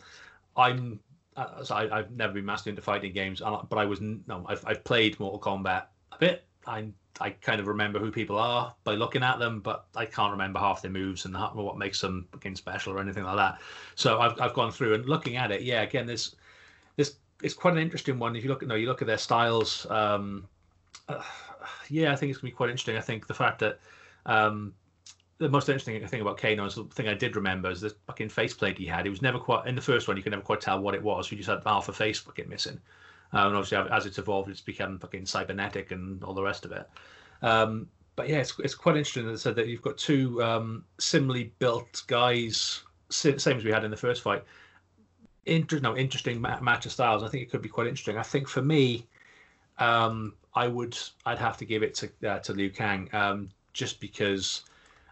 I'm 0.55 0.99
uh, 1.37 1.63
so 1.63 1.75
I, 1.75 1.97
have 1.97 2.11
never 2.11 2.33
been 2.33 2.45
mastered 2.45 2.71
into 2.71 2.81
fighting 2.81 3.13
games, 3.13 3.41
but 3.41 3.77
I 3.77 3.85
was 3.85 4.01
no, 4.01 4.45
I've, 4.47 4.65
I've 4.65 4.83
played 4.83 5.19
Mortal 5.19 5.39
Kombat 5.39 5.85
a 6.11 6.17
bit. 6.19 6.43
I 6.65 6.87
I 7.19 7.29
kind 7.29 7.59
of 7.59 7.67
remember 7.67 7.99
who 7.99 8.11
people 8.11 8.37
are 8.37 8.73
by 8.83 8.95
looking 8.95 9.23
at 9.23 9.39
them, 9.39 9.59
but 9.61 9.85
I 9.95 10.05
can't 10.05 10.31
remember 10.31 10.59
half 10.59 10.81
their 10.81 10.91
moves 10.91 11.25
and 11.25 11.35
what 11.35 11.77
makes 11.77 12.01
them 12.01 12.27
again 12.33 12.55
special 12.55 12.93
or 12.93 12.99
anything 12.99 13.23
like 13.23 13.37
that. 13.37 13.59
So 13.95 14.19
I've 14.19 14.39
I've 14.41 14.53
gone 14.53 14.71
through 14.71 14.95
and 14.95 15.05
looking 15.05 15.35
at 15.35 15.51
it. 15.51 15.61
Yeah, 15.61 15.81
again, 15.81 16.07
this 16.07 16.35
this 16.95 17.15
it's 17.43 17.53
quite 17.53 17.73
an 17.73 17.79
interesting 17.79 18.19
one. 18.19 18.35
If 18.35 18.43
you 18.43 18.49
look 18.49 18.63
at 18.63 18.67
no, 18.67 18.75
you 18.75 18.87
look 18.87 19.01
at 19.01 19.07
their 19.07 19.17
styles. 19.17 19.85
Um, 19.89 20.47
uh, 21.07 21.21
yeah, 21.89 22.11
I 22.11 22.15
think 22.15 22.31
it's 22.31 22.39
gonna 22.39 22.51
be 22.51 22.55
quite 22.55 22.69
interesting. 22.69 22.97
I 22.97 23.01
think 23.01 23.27
the 23.27 23.33
fact 23.33 23.59
that 23.59 23.79
um, 24.25 24.73
the 25.39 25.49
most 25.49 25.69
interesting 25.69 26.05
thing 26.07 26.21
about 26.21 26.37
Kano 26.37 26.65
is 26.65 26.75
the 26.75 26.83
thing 26.85 27.07
I 27.07 27.13
did 27.13 27.35
remember 27.35 27.69
is 27.69 27.81
the 27.81 27.95
fucking 28.07 28.29
faceplate 28.29 28.77
he 28.77 28.85
had. 28.85 29.05
It 29.05 29.11
was 29.11 29.21
never 29.21 29.37
quite 29.37 29.67
in 29.67 29.75
the 29.75 29.81
first 29.81 30.07
one. 30.07 30.17
You 30.17 30.23
could 30.23 30.31
never 30.31 30.41
quite 30.41 30.61
tell 30.61 30.79
what 30.79 30.95
it 30.95 31.03
was. 31.03 31.31
You 31.31 31.37
just 31.37 31.49
had 31.49 31.61
half 31.65 31.89
a 31.89 31.93
face 31.93 32.19
fucking 32.19 32.49
missing. 32.49 32.79
Um, 33.33 33.47
and 33.47 33.55
obviously, 33.55 33.77
as 33.91 34.05
it's 34.05 34.17
evolved, 34.17 34.49
it's 34.49 34.61
become 34.61 34.97
fucking 34.99 35.25
cybernetic 35.25 35.91
and 35.91 36.23
all 36.23 36.33
the 36.33 36.43
rest 36.43 36.65
of 36.65 36.71
it. 36.71 36.89
Um, 37.41 37.87
but 38.15 38.29
yeah, 38.29 38.37
it's, 38.37 38.57
it's 38.59 38.73
quite 38.73 38.97
interesting 38.97 39.27
that 39.27 39.37
said 39.37 39.55
that 39.55 39.67
you've 39.67 39.81
got 39.81 39.97
two 39.97 40.41
um, 40.41 40.83
similarly 40.97 41.53
built 41.59 42.03
guys, 42.07 42.81
same 43.09 43.35
as 43.35 43.63
we 43.63 43.71
had 43.71 43.83
in 43.83 43.91
the 43.91 43.97
first 43.97 44.23
fight. 44.23 44.43
Inter- 45.45 45.79
no, 45.79 45.95
interesting 45.95 46.41
match 46.41 46.85
of 46.85 46.91
styles. 46.91 47.21
I 47.21 47.27
think 47.27 47.43
it 47.43 47.51
could 47.51 47.61
be 47.61 47.69
quite 47.69 47.87
interesting. 47.87 48.17
I 48.17 48.23
think 48.23 48.47
for 48.47 48.61
me, 48.61 49.05
um, 49.77 50.33
I 50.55 50.67
would 50.67 50.97
I'd 51.25 51.37
have 51.37 51.57
to 51.57 51.65
give 51.65 51.83
it 51.83 51.93
to 51.95 52.09
uh, 52.27 52.39
to 52.39 52.53
Liu 52.53 52.71
Kang 52.71 53.07
um, 53.13 53.49
just 53.73 53.99
because 53.99 54.63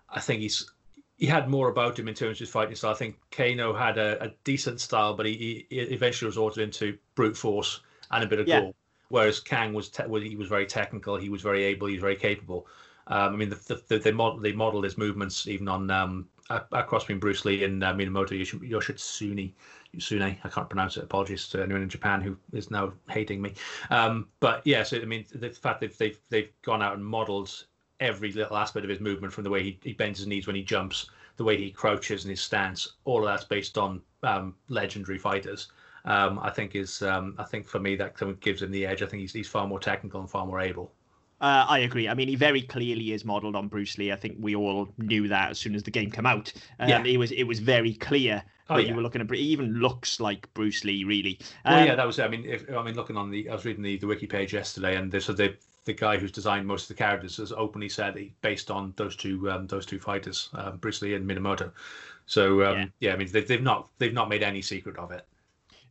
I 0.09 0.19
think 0.19 0.41
he's 0.41 0.69
he 1.17 1.25
had 1.25 1.49
more 1.49 1.69
about 1.69 1.97
him 1.97 2.07
in 2.07 2.13
terms 2.13 2.37
of 2.37 2.39
his 2.39 2.49
fighting 2.49 2.75
style. 2.75 2.91
I 2.91 2.95
think 2.95 3.17
Kano 3.31 3.73
had 3.73 3.97
a, 3.97 4.21
a 4.21 4.33
decent 4.43 4.81
style, 4.81 5.13
but 5.13 5.25
he, 5.25 5.65
he, 5.69 5.77
eventually 5.77 6.27
resorted 6.27 6.61
into 6.61 6.97
brute 7.15 7.37
force 7.37 7.79
and 8.11 8.23
a 8.23 8.27
bit 8.27 8.39
of 8.39 8.47
yeah. 8.47 8.61
goal. 8.61 8.75
Whereas 9.09 9.39
Kang 9.39 9.73
was 9.73 9.89
te- 9.89 10.03
he 10.27 10.35
was 10.35 10.49
very 10.49 10.65
technical, 10.65 11.15
he 11.15 11.29
was 11.29 11.41
very 11.41 11.63
able, 11.63 11.87
he 11.87 11.93
was 11.93 12.01
very 12.01 12.15
capable. 12.15 12.67
Um, 13.07 13.33
I 13.33 13.37
mean, 13.37 13.49
the, 13.49 13.81
the, 13.87 13.99
they, 13.99 14.11
model, 14.11 14.39
they 14.39 14.51
modeled 14.51 14.83
his 14.83 14.97
movements 14.97 15.47
even 15.47 15.67
on 15.67 15.91
um, 15.91 16.27
a, 16.49 16.63
a 16.71 16.83
between 16.83 17.19
Bruce 17.19 17.45
Lee 17.45 17.63
and 17.63 17.83
uh, 17.83 17.93
Minamoto 17.93 18.33
Yoshitsune. 18.33 19.53
Sune, 19.97 20.37
I 20.43 20.49
can't 20.49 20.69
pronounce 20.69 20.97
it. 20.97 21.03
Apologies 21.03 21.47
to 21.49 21.63
anyone 21.63 21.81
in 21.81 21.87
Japan 21.87 22.19
who 22.19 22.35
is 22.51 22.69
now 22.69 22.91
hating 23.09 23.41
me. 23.41 23.53
Um, 23.89 24.27
but 24.41 24.61
yeah, 24.65 24.83
so 24.83 24.97
I 24.97 25.05
mean, 25.05 25.25
the 25.33 25.49
fact 25.51 25.79
that 25.81 25.97
they've 25.97 26.19
they've 26.29 26.51
gone 26.63 26.81
out 26.81 26.95
and 26.95 27.05
modelled 27.05 27.65
every 27.99 28.31
little 28.31 28.57
aspect 28.57 28.83
of 28.83 28.89
his 28.89 28.99
movement, 28.99 29.33
from 29.33 29.43
the 29.43 29.49
way 29.49 29.63
he, 29.63 29.79
he 29.83 29.93
bends 29.93 30.19
his 30.19 30.27
knees 30.27 30.47
when 30.47 30.55
he 30.55 30.63
jumps, 30.63 31.09
the 31.37 31.43
way 31.43 31.57
he 31.57 31.71
crouches 31.71 32.23
and 32.23 32.29
his 32.29 32.41
stance, 32.41 32.93
all 33.05 33.19
of 33.19 33.25
that's 33.25 33.43
based 33.43 33.77
on 33.77 34.01
um, 34.23 34.55
legendary 34.69 35.17
fighters. 35.17 35.67
Um, 36.05 36.39
I 36.43 36.51
think 36.51 36.75
is 36.75 37.01
um, 37.01 37.35
I 37.39 37.43
think 37.43 37.67
for 37.67 37.79
me 37.79 37.95
that 37.95 38.15
gives 38.39 38.61
him 38.61 38.71
the 38.71 38.85
edge. 38.85 39.01
I 39.01 39.07
think 39.07 39.21
he's 39.21 39.33
he's 39.33 39.47
far 39.47 39.67
more 39.67 39.79
technical 39.79 40.19
and 40.21 40.29
far 40.29 40.45
more 40.45 40.61
able. 40.61 40.91
Uh, 41.41 41.65
I 41.67 41.79
agree. 41.79 42.07
I 42.07 42.13
mean, 42.13 42.27
he 42.27 42.35
very 42.35 42.61
clearly 42.61 43.11
is 43.11 43.25
modelled 43.25 43.55
on 43.55 43.67
Bruce 43.67 43.97
Lee. 43.97 44.11
I 44.11 44.15
think 44.15 44.37
we 44.39 44.55
all 44.55 44.87
knew 44.97 45.27
that 45.27 45.51
as 45.51 45.59
soon 45.59 45.75
as 45.75 45.83
the 45.83 45.91
game 45.91 46.09
came 46.09 46.25
out. 46.25 46.53
Um, 46.79 46.89
yeah. 46.89 47.03
It 47.03 47.17
was 47.17 47.31
it 47.31 47.43
was 47.43 47.59
very 47.59 47.93
clear 47.95 48.43
oh, 48.69 48.77
yeah. 48.77 48.89
you 48.89 48.95
were 48.95 49.01
looking 49.01 49.21
at. 49.21 49.29
He 49.31 49.41
even 49.41 49.73
looks 49.75 50.19
like 50.19 50.51
Bruce 50.53 50.83
Lee, 50.83 51.03
really. 51.03 51.39
Um, 51.65 51.75
well, 51.75 51.85
yeah, 51.85 51.91
um, 51.91 51.97
that 51.97 52.07
was. 52.07 52.19
I 52.19 52.27
mean, 52.27 52.45
if, 52.45 52.69
I 52.69 52.81
mean, 52.83 52.95
looking 52.95 53.17
on 53.17 53.29
the, 53.31 53.49
I 53.49 53.53
was 53.53 53.65
reading 53.65 53.83
the, 53.83 53.97
the 53.97 54.07
wiki 54.07 54.27
page 54.27 54.53
yesterday, 54.53 54.95
and 54.95 55.11
they, 55.11 55.19
so 55.19 55.33
the 55.33 55.55
the 55.85 55.93
guy 55.93 56.17
who's 56.17 56.31
designed 56.31 56.67
most 56.67 56.83
of 56.83 56.87
the 56.89 57.01
characters 57.01 57.37
has 57.37 57.51
openly 57.51 57.89
said 57.89 58.17
he 58.17 58.33
based 58.41 58.69
on 58.69 58.93
those 58.97 59.15
two 59.15 59.49
um, 59.49 59.67
those 59.67 59.85
two 59.85 59.99
fighters, 59.99 60.49
um, 60.53 60.77
Bruce 60.77 61.01
Lee 61.01 61.13
and 61.13 61.29
Minamoto. 61.29 61.71
So 62.25 62.63
um, 62.65 62.77
yeah. 62.77 62.85
yeah, 62.99 63.13
I 63.13 63.17
mean, 63.17 63.31
they, 63.31 63.41
they've 63.41 63.61
not 63.61 63.89
they've 63.99 64.13
not 64.13 64.29
made 64.29 64.43
any 64.43 64.61
secret 64.61 64.97
of 64.97 65.11
it. 65.11 65.25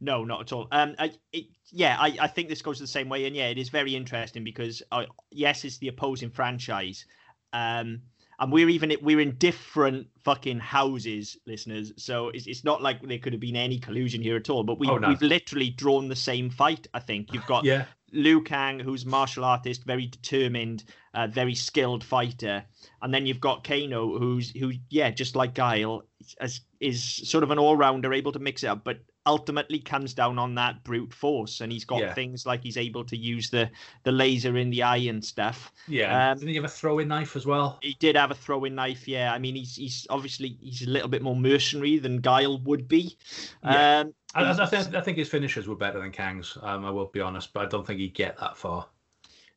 No, 0.01 0.25
not 0.25 0.43
at 0.43 0.53
all. 0.53 0.69
Um, 0.73 0.95
I, 0.99 1.13
it, 1.33 1.47
yeah, 1.71 1.97
I, 1.99 2.17
I 2.21 2.27
think 2.27 2.49
this 2.49 2.61
goes 2.61 2.79
the 2.79 2.87
same 2.87 3.09
way, 3.09 3.27
and 3.27 3.35
yeah, 3.35 3.47
it 3.47 3.59
is 3.59 3.69
very 3.69 3.95
interesting 3.95 4.45
because 4.45 4.83
uh, 4.93 5.05
yes, 5.31 5.65
it's 5.65 5.79
the 5.79 5.89
opposing 5.89 6.31
franchise, 6.31 7.07
um, 7.53 8.03
and 8.41 8.53
we're 8.53 8.69
even 8.69 8.95
we're 9.01 9.21
in 9.21 9.37
different 9.37 10.09
fucking 10.25 10.59
houses, 10.59 11.39
listeners. 11.47 11.93
So 11.97 12.29
it's, 12.31 12.47
it's 12.47 12.65
not 12.65 12.83
like 12.83 13.01
there 13.07 13.19
could 13.19 13.33
have 13.33 13.41
been 13.41 13.57
any 13.57 13.79
collusion 13.79 14.21
here 14.21 14.37
at 14.37 14.51
all. 14.51 14.65
But 14.65 14.81
we, 14.81 14.89
oh, 14.89 14.99
no. 14.99 15.09
we've 15.09 15.23
literally 15.23 15.71
drawn 15.71 16.09
the 16.09 16.17
same 16.17 16.51
fight. 16.51 16.89
I 16.93 16.99
think 16.99 17.33
you've 17.33 17.47
got 17.47 17.65
yeah. 17.65 17.85
Liu 18.15 18.43
Kang, 18.43 18.79
who's 18.79 19.05
martial 19.05 19.45
artist, 19.45 19.85
very 19.85 20.07
determined, 20.07 20.85
uh, 21.13 21.27
very 21.27 21.55
skilled 21.55 22.05
fighter, 22.05 22.65
and 23.03 23.13
then 23.13 23.27
you've 23.27 23.41
got 23.41 23.65
Kano, 23.65 24.19
who's 24.19 24.51
who, 24.51 24.73
yeah, 24.89 25.11
just 25.11 25.37
like 25.37 25.55
Guile, 25.55 26.03
is, 26.41 26.61
is 26.81 27.03
sort 27.03 27.45
of 27.45 27.51
an 27.51 27.59
all 27.59 27.77
rounder, 27.77 28.13
able 28.13 28.33
to 28.33 28.39
mix 28.39 28.63
it 28.63 28.69
up, 28.69 28.85
but 28.85 29.01
ultimately 29.27 29.79
comes 29.79 30.15
down 30.15 30.39
on 30.39 30.55
that 30.55 30.85
brute 30.85 31.13
force 31.13 31.61
and 31.61 31.73
he's 31.73 31.85
got 31.85 32.01
yeah. 32.01 32.15
things 32.15 32.47
like 32.47 32.63
he's 32.63 32.77
able 32.77 33.05
to 33.05 33.17
use 33.17 33.51
the 33.51 33.71
the 34.03 34.13
laser 34.13 34.57
in 34.57 34.71
the 34.71 34.83
eye 34.83 34.97
and 34.97 35.25
stuff. 35.25 35.73
Yeah 35.89 36.31
um, 36.31 36.39
didn't 36.39 36.51
he 36.51 36.57
have 36.57 36.65
a 36.65 36.69
throwing 36.69 37.09
knife 37.09 37.37
as 37.37 37.47
well? 37.47 37.79
he 37.83 37.97
did 37.99 38.17
have 38.17 38.31
a 38.31 38.35
throwing 38.35 38.75
knife 38.75 39.09
yeah. 39.09 39.33
I 39.33 39.39
mean 39.39 39.57
he's 39.57 39.77
he's 39.77 40.07
obviously 40.11 40.59
he's 40.61 40.87
a 40.87 40.91
little 40.91 41.09
bit 41.09 41.23
more 41.23 41.37
mercenary 41.37 41.99
than 41.99 42.19
guile 42.19 42.59
would 42.63 42.89
be. 42.89 43.17
Yeah. 43.63 44.01
um 44.01 44.15
I, 44.37 44.51
I, 44.51 44.67
think, 44.67 44.95
I 44.97 45.01
think 45.01 45.17
his 45.17 45.29
finishes 45.29 45.69
were 45.69 45.77
better 45.77 46.01
than 46.01 46.11
kang's 46.11 46.59
um, 46.63 46.85
i 46.85 46.91
will 46.91 47.07
be 47.07 47.21
honest 47.21 47.53
but 47.53 47.67
i 47.67 47.69
don't 47.69 47.87
think 47.87 48.01
he'd 48.01 48.15
get 48.15 48.37
that 48.39 48.57
far 48.57 48.87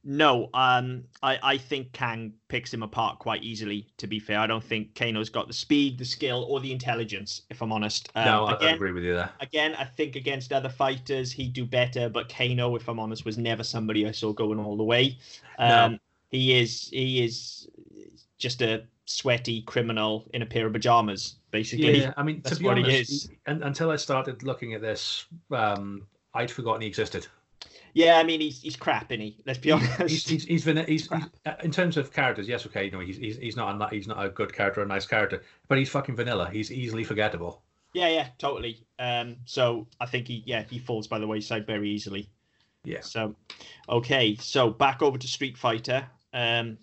no, 0.09 0.49
um, 0.53 1.03
I, 1.21 1.37
I 1.43 1.57
think 1.57 1.91
Kang 1.91 2.31
picks 2.47 2.73
him 2.73 2.81
apart 2.81 3.19
quite 3.19 3.43
easily. 3.43 3.85
To 3.97 4.07
be 4.07 4.19
fair, 4.19 4.39
I 4.39 4.47
don't 4.47 4.63
think 4.63 4.95
Kano's 4.95 5.29
got 5.29 5.47
the 5.47 5.53
speed, 5.53 5.97
the 5.97 6.05
skill, 6.05 6.45
or 6.47 6.61
the 6.61 6.71
intelligence. 6.71 7.41
If 7.49 7.61
I'm 7.61 7.73
honest, 7.73 8.09
um, 8.15 8.23
no, 8.23 8.45
I, 8.45 8.53
again, 8.53 8.69
I 8.69 8.75
agree 8.75 8.93
with 8.93 9.03
you 9.03 9.15
there. 9.15 9.29
Again, 9.41 9.75
I 9.75 9.83
think 9.83 10.15
against 10.15 10.53
other 10.53 10.69
fighters 10.69 11.33
he'd 11.33 11.51
do 11.51 11.65
better, 11.65 12.07
but 12.07 12.29
Kano, 12.29 12.77
if 12.77 12.87
I'm 12.87 13.01
honest, 13.01 13.25
was 13.25 13.37
never 13.37 13.63
somebody 13.63 14.07
I 14.07 14.11
saw 14.11 14.31
going 14.31 14.61
all 14.61 14.77
the 14.77 14.83
way. 14.85 15.17
Um, 15.59 15.91
no. 15.91 15.97
he 16.29 16.57
is 16.57 16.87
he 16.87 17.25
is 17.25 17.67
just 18.37 18.61
a 18.61 18.85
sweaty 19.07 19.63
criminal 19.63 20.29
in 20.33 20.41
a 20.41 20.45
pair 20.45 20.67
of 20.67 20.71
pajamas, 20.71 21.35
basically. 21.51 21.99
Yeah, 22.03 22.13
I 22.15 22.23
mean, 22.23 22.41
to 22.43 22.55
be 22.55 22.65
honest, 22.65 23.29
he, 23.29 23.37
until 23.45 23.91
I 23.91 23.97
started 23.97 24.41
looking 24.41 24.73
at 24.73 24.79
this, 24.79 25.25
um, 25.51 26.07
I'd 26.33 26.49
forgotten 26.49 26.79
he 26.79 26.87
existed. 26.87 27.27
Yeah, 27.97 28.19
I 28.19 28.23
mean 28.23 28.41
he's 28.41 28.61
he's 28.61 28.75
crap, 28.75 29.11
isn't 29.11 29.21
he? 29.21 29.37
Let's 29.47 29.57
be 29.57 29.71
honest. 29.71 30.01
He's 30.01 30.27
he's, 30.27 30.43
he's, 30.43 30.63
he's, 30.65 30.85
he's 30.87 31.11
uh, 31.11 31.55
in 31.63 31.71
terms 31.71 31.97
of 31.97 32.13
characters, 32.13 32.47
yes, 32.47 32.63
okay, 32.67 32.85
you 32.85 32.91
know, 32.91 32.99
he's 32.99 33.17
he's, 33.17 33.37
he's 33.37 33.55
not 33.55 33.81
a 33.81 33.89
he's 33.89 34.07
not 34.07 34.23
a 34.23 34.29
good 34.29 34.53
character, 34.53 34.83
a 34.83 34.85
nice 34.85 35.07
character, 35.07 35.41
but 35.67 35.79
he's 35.79 35.89
fucking 35.89 36.15
vanilla. 36.15 36.47
He's 36.47 36.71
easily 36.71 37.03
forgettable. 37.03 37.63
Yeah, 37.93 38.09
yeah, 38.09 38.27
totally. 38.37 38.85
Um, 38.99 39.37
so 39.45 39.87
I 39.99 40.05
think 40.05 40.27
he 40.27 40.43
yeah 40.45 40.63
he 40.69 40.77
falls 40.77 41.07
by 41.07 41.17
the 41.17 41.25
wayside 41.25 41.65
very 41.65 41.89
easily. 41.89 42.29
Yeah. 42.83 43.01
So, 43.01 43.35
okay, 43.89 44.35
so 44.35 44.69
back 44.69 45.01
over 45.01 45.17
to 45.17 45.27
Street 45.27 45.57
Fighter. 45.57 46.05
Um, 46.33 46.77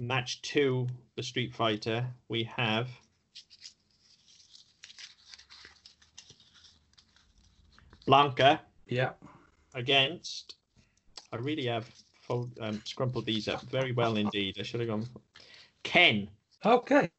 match 0.00 0.40
two, 0.42 0.86
the 1.16 1.24
Street 1.24 1.52
Fighter. 1.52 2.06
We 2.28 2.44
have 2.44 2.88
Blanka. 8.06 8.60
Yeah 8.86 9.10
against. 9.74 10.54
I 11.32 11.36
really 11.36 11.66
have 11.66 11.88
fold, 12.22 12.50
um, 12.60 12.78
scrumpled 12.80 13.24
these 13.24 13.48
up 13.48 13.62
very 13.62 13.92
well 13.92 14.16
indeed. 14.16 14.56
I 14.58 14.62
should 14.62 14.80
have 14.80 14.88
gone. 14.88 15.06
Ken. 15.82 16.28
Okay. 16.64 17.10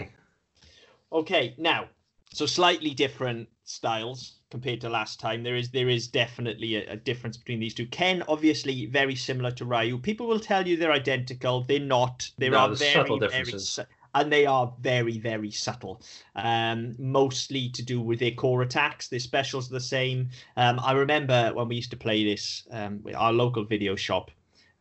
Okay. 1.12 1.56
Now, 1.58 1.88
so 2.34 2.46
slightly 2.46 2.91
different 2.91 3.48
styles 3.63 4.39
compared 4.50 4.82
to 4.82 4.89
last 4.89 5.20
time. 5.20 5.44
There 5.44 5.56
is 5.56 5.70
there 5.70 5.89
is 5.89 6.08
definitely 6.08 6.76
a, 6.76 6.94
a, 6.94 6.96
difference 6.96 7.38
between 7.38 7.60
these 7.60 7.74
two. 7.74 7.86
Ken, 7.88 8.24
obviously, 8.28 8.86
very 8.86 9.15
similar 9.15 9.52
to 9.52 9.65
Ryu. 9.65 9.98
People 9.98 10.28
will 10.28 10.39
tell 10.39 10.68
you 10.68 10.78
they're 10.78 10.91
identical. 10.91 11.62
They're 11.62 11.80
not. 11.80 12.30
There 12.38 12.52
no, 12.52 12.58
are 12.58 12.76
very, 12.76 12.94
subtle 12.94 13.20
differences. 13.20 13.76
Very, 13.76 13.88
and 14.15 14.32
they 14.32 14.45
are 14.45 14.73
very 14.82 15.19
very 15.19 15.51
subtle 15.51 16.01
um, 16.36 16.95
mostly 16.97 17.69
to 17.69 17.84
do 17.84 18.01
with 18.01 18.19
their 18.19 18.32
core 18.32 18.63
attacks. 18.63 19.08
Their 19.08 19.19
specials 19.19 19.69
are 19.69 19.75
the 19.75 19.80
same. 19.80 20.30
Um, 20.58 20.80
i 20.84 20.91
remember 20.93 21.51
when 21.54 21.67
we 21.67 21.75
used 21.75 21.91
to 21.91 21.97
play 21.97 22.23
this 22.23 22.67
um, 22.71 23.04
our 23.15 23.34
local 23.34 23.63
video 23.63 23.95
shop 23.95 24.32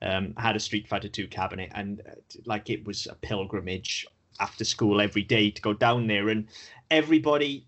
um, 0.02 0.34
had 0.36 0.56
a 0.56 0.60
street 0.60 0.88
fighter 0.88 1.08
2 1.08 1.28
cabinet 1.28 1.70
and 1.74 2.00
uh, 2.00 2.14
like 2.46 2.70
it 2.70 2.86
was 2.86 3.06
a 3.06 3.14
pilgrimage 3.14 4.06
after 4.40 4.64
school 4.64 5.00
every 5.00 5.22
day 5.22 5.50
to 5.50 5.62
go 5.62 5.72
down 5.72 6.06
there. 6.06 6.28
And 6.28 6.48
everybody 6.90 7.66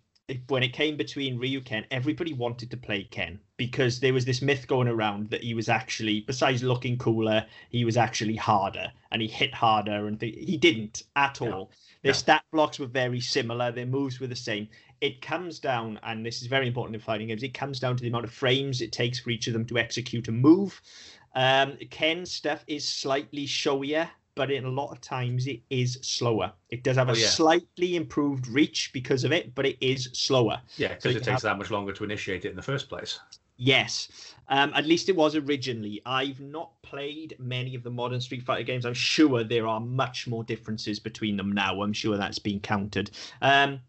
when 0.48 0.62
it 0.64 0.72
came 0.72 0.96
between 0.96 1.38
Ryu 1.38 1.60
Ken, 1.60 1.84
everybody 1.90 2.32
wanted 2.32 2.70
to 2.72 2.76
play 2.76 3.04
Ken 3.04 3.38
because 3.56 4.00
there 4.00 4.12
was 4.12 4.24
this 4.24 4.42
myth 4.42 4.66
going 4.66 4.88
around 4.88 5.30
that 5.30 5.44
he 5.44 5.54
was 5.54 5.68
actually, 5.68 6.20
besides 6.20 6.64
looking 6.64 6.98
cooler, 6.98 7.46
he 7.70 7.84
was 7.84 7.96
actually 7.96 8.34
harder 8.34 8.90
and 9.12 9.22
he 9.22 9.28
hit 9.28 9.54
harder, 9.54 10.08
and 10.08 10.18
th- 10.18 10.34
he 10.34 10.56
didn't 10.56 11.04
at 11.14 11.40
all. 11.40 11.70
Their 12.02 12.12
stat 12.12 12.42
blocks 12.52 12.78
were 12.78 12.86
very 12.86 13.20
similar, 13.20 13.70
their 13.70 13.86
moves 13.86 14.18
were 14.18 14.26
the 14.26 14.36
same. 14.36 14.68
It 15.00 15.22
comes 15.22 15.60
down, 15.60 16.00
and 16.02 16.26
this 16.26 16.42
is 16.42 16.48
very 16.48 16.66
important 16.66 16.96
in 16.96 17.00
fighting 17.00 17.28
games. 17.28 17.42
It 17.42 17.54
comes 17.54 17.78
down 17.78 17.96
to 17.96 18.02
the 18.02 18.08
amount 18.08 18.24
of 18.24 18.32
frames 18.32 18.80
it 18.80 18.92
takes 18.92 19.20
for 19.20 19.30
each 19.30 19.46
of 19.46 19.52
them 19.52 19.64
to 19.66 19.78
execute 19.78 20.26
a 20.28 20.32
move. 20.32 20.80
Um, 21.34 21.76
Ken's 21.90 22.32
stuff 22.32 22.64
is 22.66 22.86
slightly 22.86 23.46
showier 23.46 24.10
but 24.36 24.52
in 24.52 24.64
a 24.64 24.70
lot 24.70 24.92
of 24.92 25.00
times 25.00 25.48
it 25.48 25.60
is 25.70 25.98
slower. 26.02 26.52
It 26.70 26.84
does 26.84 26.96
have 26.96 27.08
oh, 27.08 27.14
a 27.14 27.16
yeah. 27.16 27.26
slightly 27.26 27.96
improved 27.96 28.46
reach 28.46 28.90
because 28.92 29.24
of 29.24 29.32
it, 29.32 29.54
but 29.56 29.66
it 29.66 29.76
is 29.80 30.10
slower. 30.12 30.60
Yeah, 30.76 30.88
because 30.88 31.02
so 31.02 31.08
it 31.08 31.14
takes 31.14 31.26
have... 31.26 31.42
that 31.42 31.58
much 31.58 31.72
longer 31.72 31.92
to 31.94 32.04
initiate 32.04 32.44
it 32.44 32.50
in 32.50 32.56
the 32.56 32.62
first 32.62 32.88
place. 32.88 33.18
Yes, 33.56 34.34
um, 34.48 34.70
at 34.74 34.84
least 34.84 35.08
it 35.08 35.16
was 35.16 35.34
originally. 35.34 36.02
I've 36.04 36.40
not 36.40 36.70
played 36.82 37.34
many 37.38 37.74
of 37.74 37.82
the 37.82 37.90
modern 37.90 38.20
Street 38.20 38.42
Fighter 38.42 38.62
games. 38.62 38.84
I'm 38.84 38.94
sure 38.94 39.42
there 39.42 39.66
are 39.66 39.80
much 39.80 40.26
more 40.26 40.44
differences 40.44 41.00
between 41.00 41.38
them 41.38 41.52
now. 41.52 41.80
I'm 41.80 41.94
sure 41.94 42.18
that's 42.18 42.38
been 42.38 42.60
counted. 42.60 43.10
Um, 43.40 43.80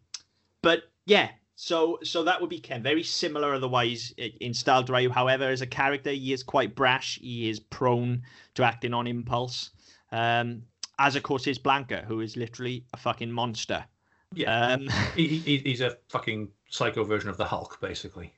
but 0.62 0.84
yeah, 1.06 1.32
so 1.58 2.00
so 2.02 2.24
that 2.24 2.40
would 2.40 2.50
be 2.50 2.60
Ken. 2.60 2.82
Very 2.82 3.04
similar, 3.04 3.54
otherwise 3.54 4.14
in 4.18 4.54
style 4.54 4.86
to 4.86 4.94
Ryu. 4.94 5.10
However, 5.10 5.50
as 5.50 5.62
a 5.62 5.68
character, 5.68 6.12
he 6.12 6.32
is 6.32 6.44
quite 6.44 6.74
brash. 6.74 7.20
He 7.20 7.50
is 7.50 7.60
prone 7.60 8.22
to 8.56 8.64
acting 8.64 8.94
on 8.94 9.06
impulse. 9.06 9.72
Um, 10.12 10.64
as 11.00 11.16
of 11.16 11.24
course 11.24 11.48
is 11.48 11.60
Blanka, 11.60 12.04
who 12.06 12.22
is 12.22 12.36
literally 12.36 12.86
a 12.94 12.98
fucking 12.98 13.32
monster. 13.32 13.86
Yeah, 14.34 14.74
um, 14.74 14.88
he, 15.16 15.28
he, 15.28 15.58
he's 15.58 15.82
a 15.82 15.98
fucking 16.10 16.50
psycho 16.70 17.04
version 17.04 17.30
of 17.30 17.38
the 17.38 17.46
Hulk, 17.46 17.80
basically. 17.82 18.34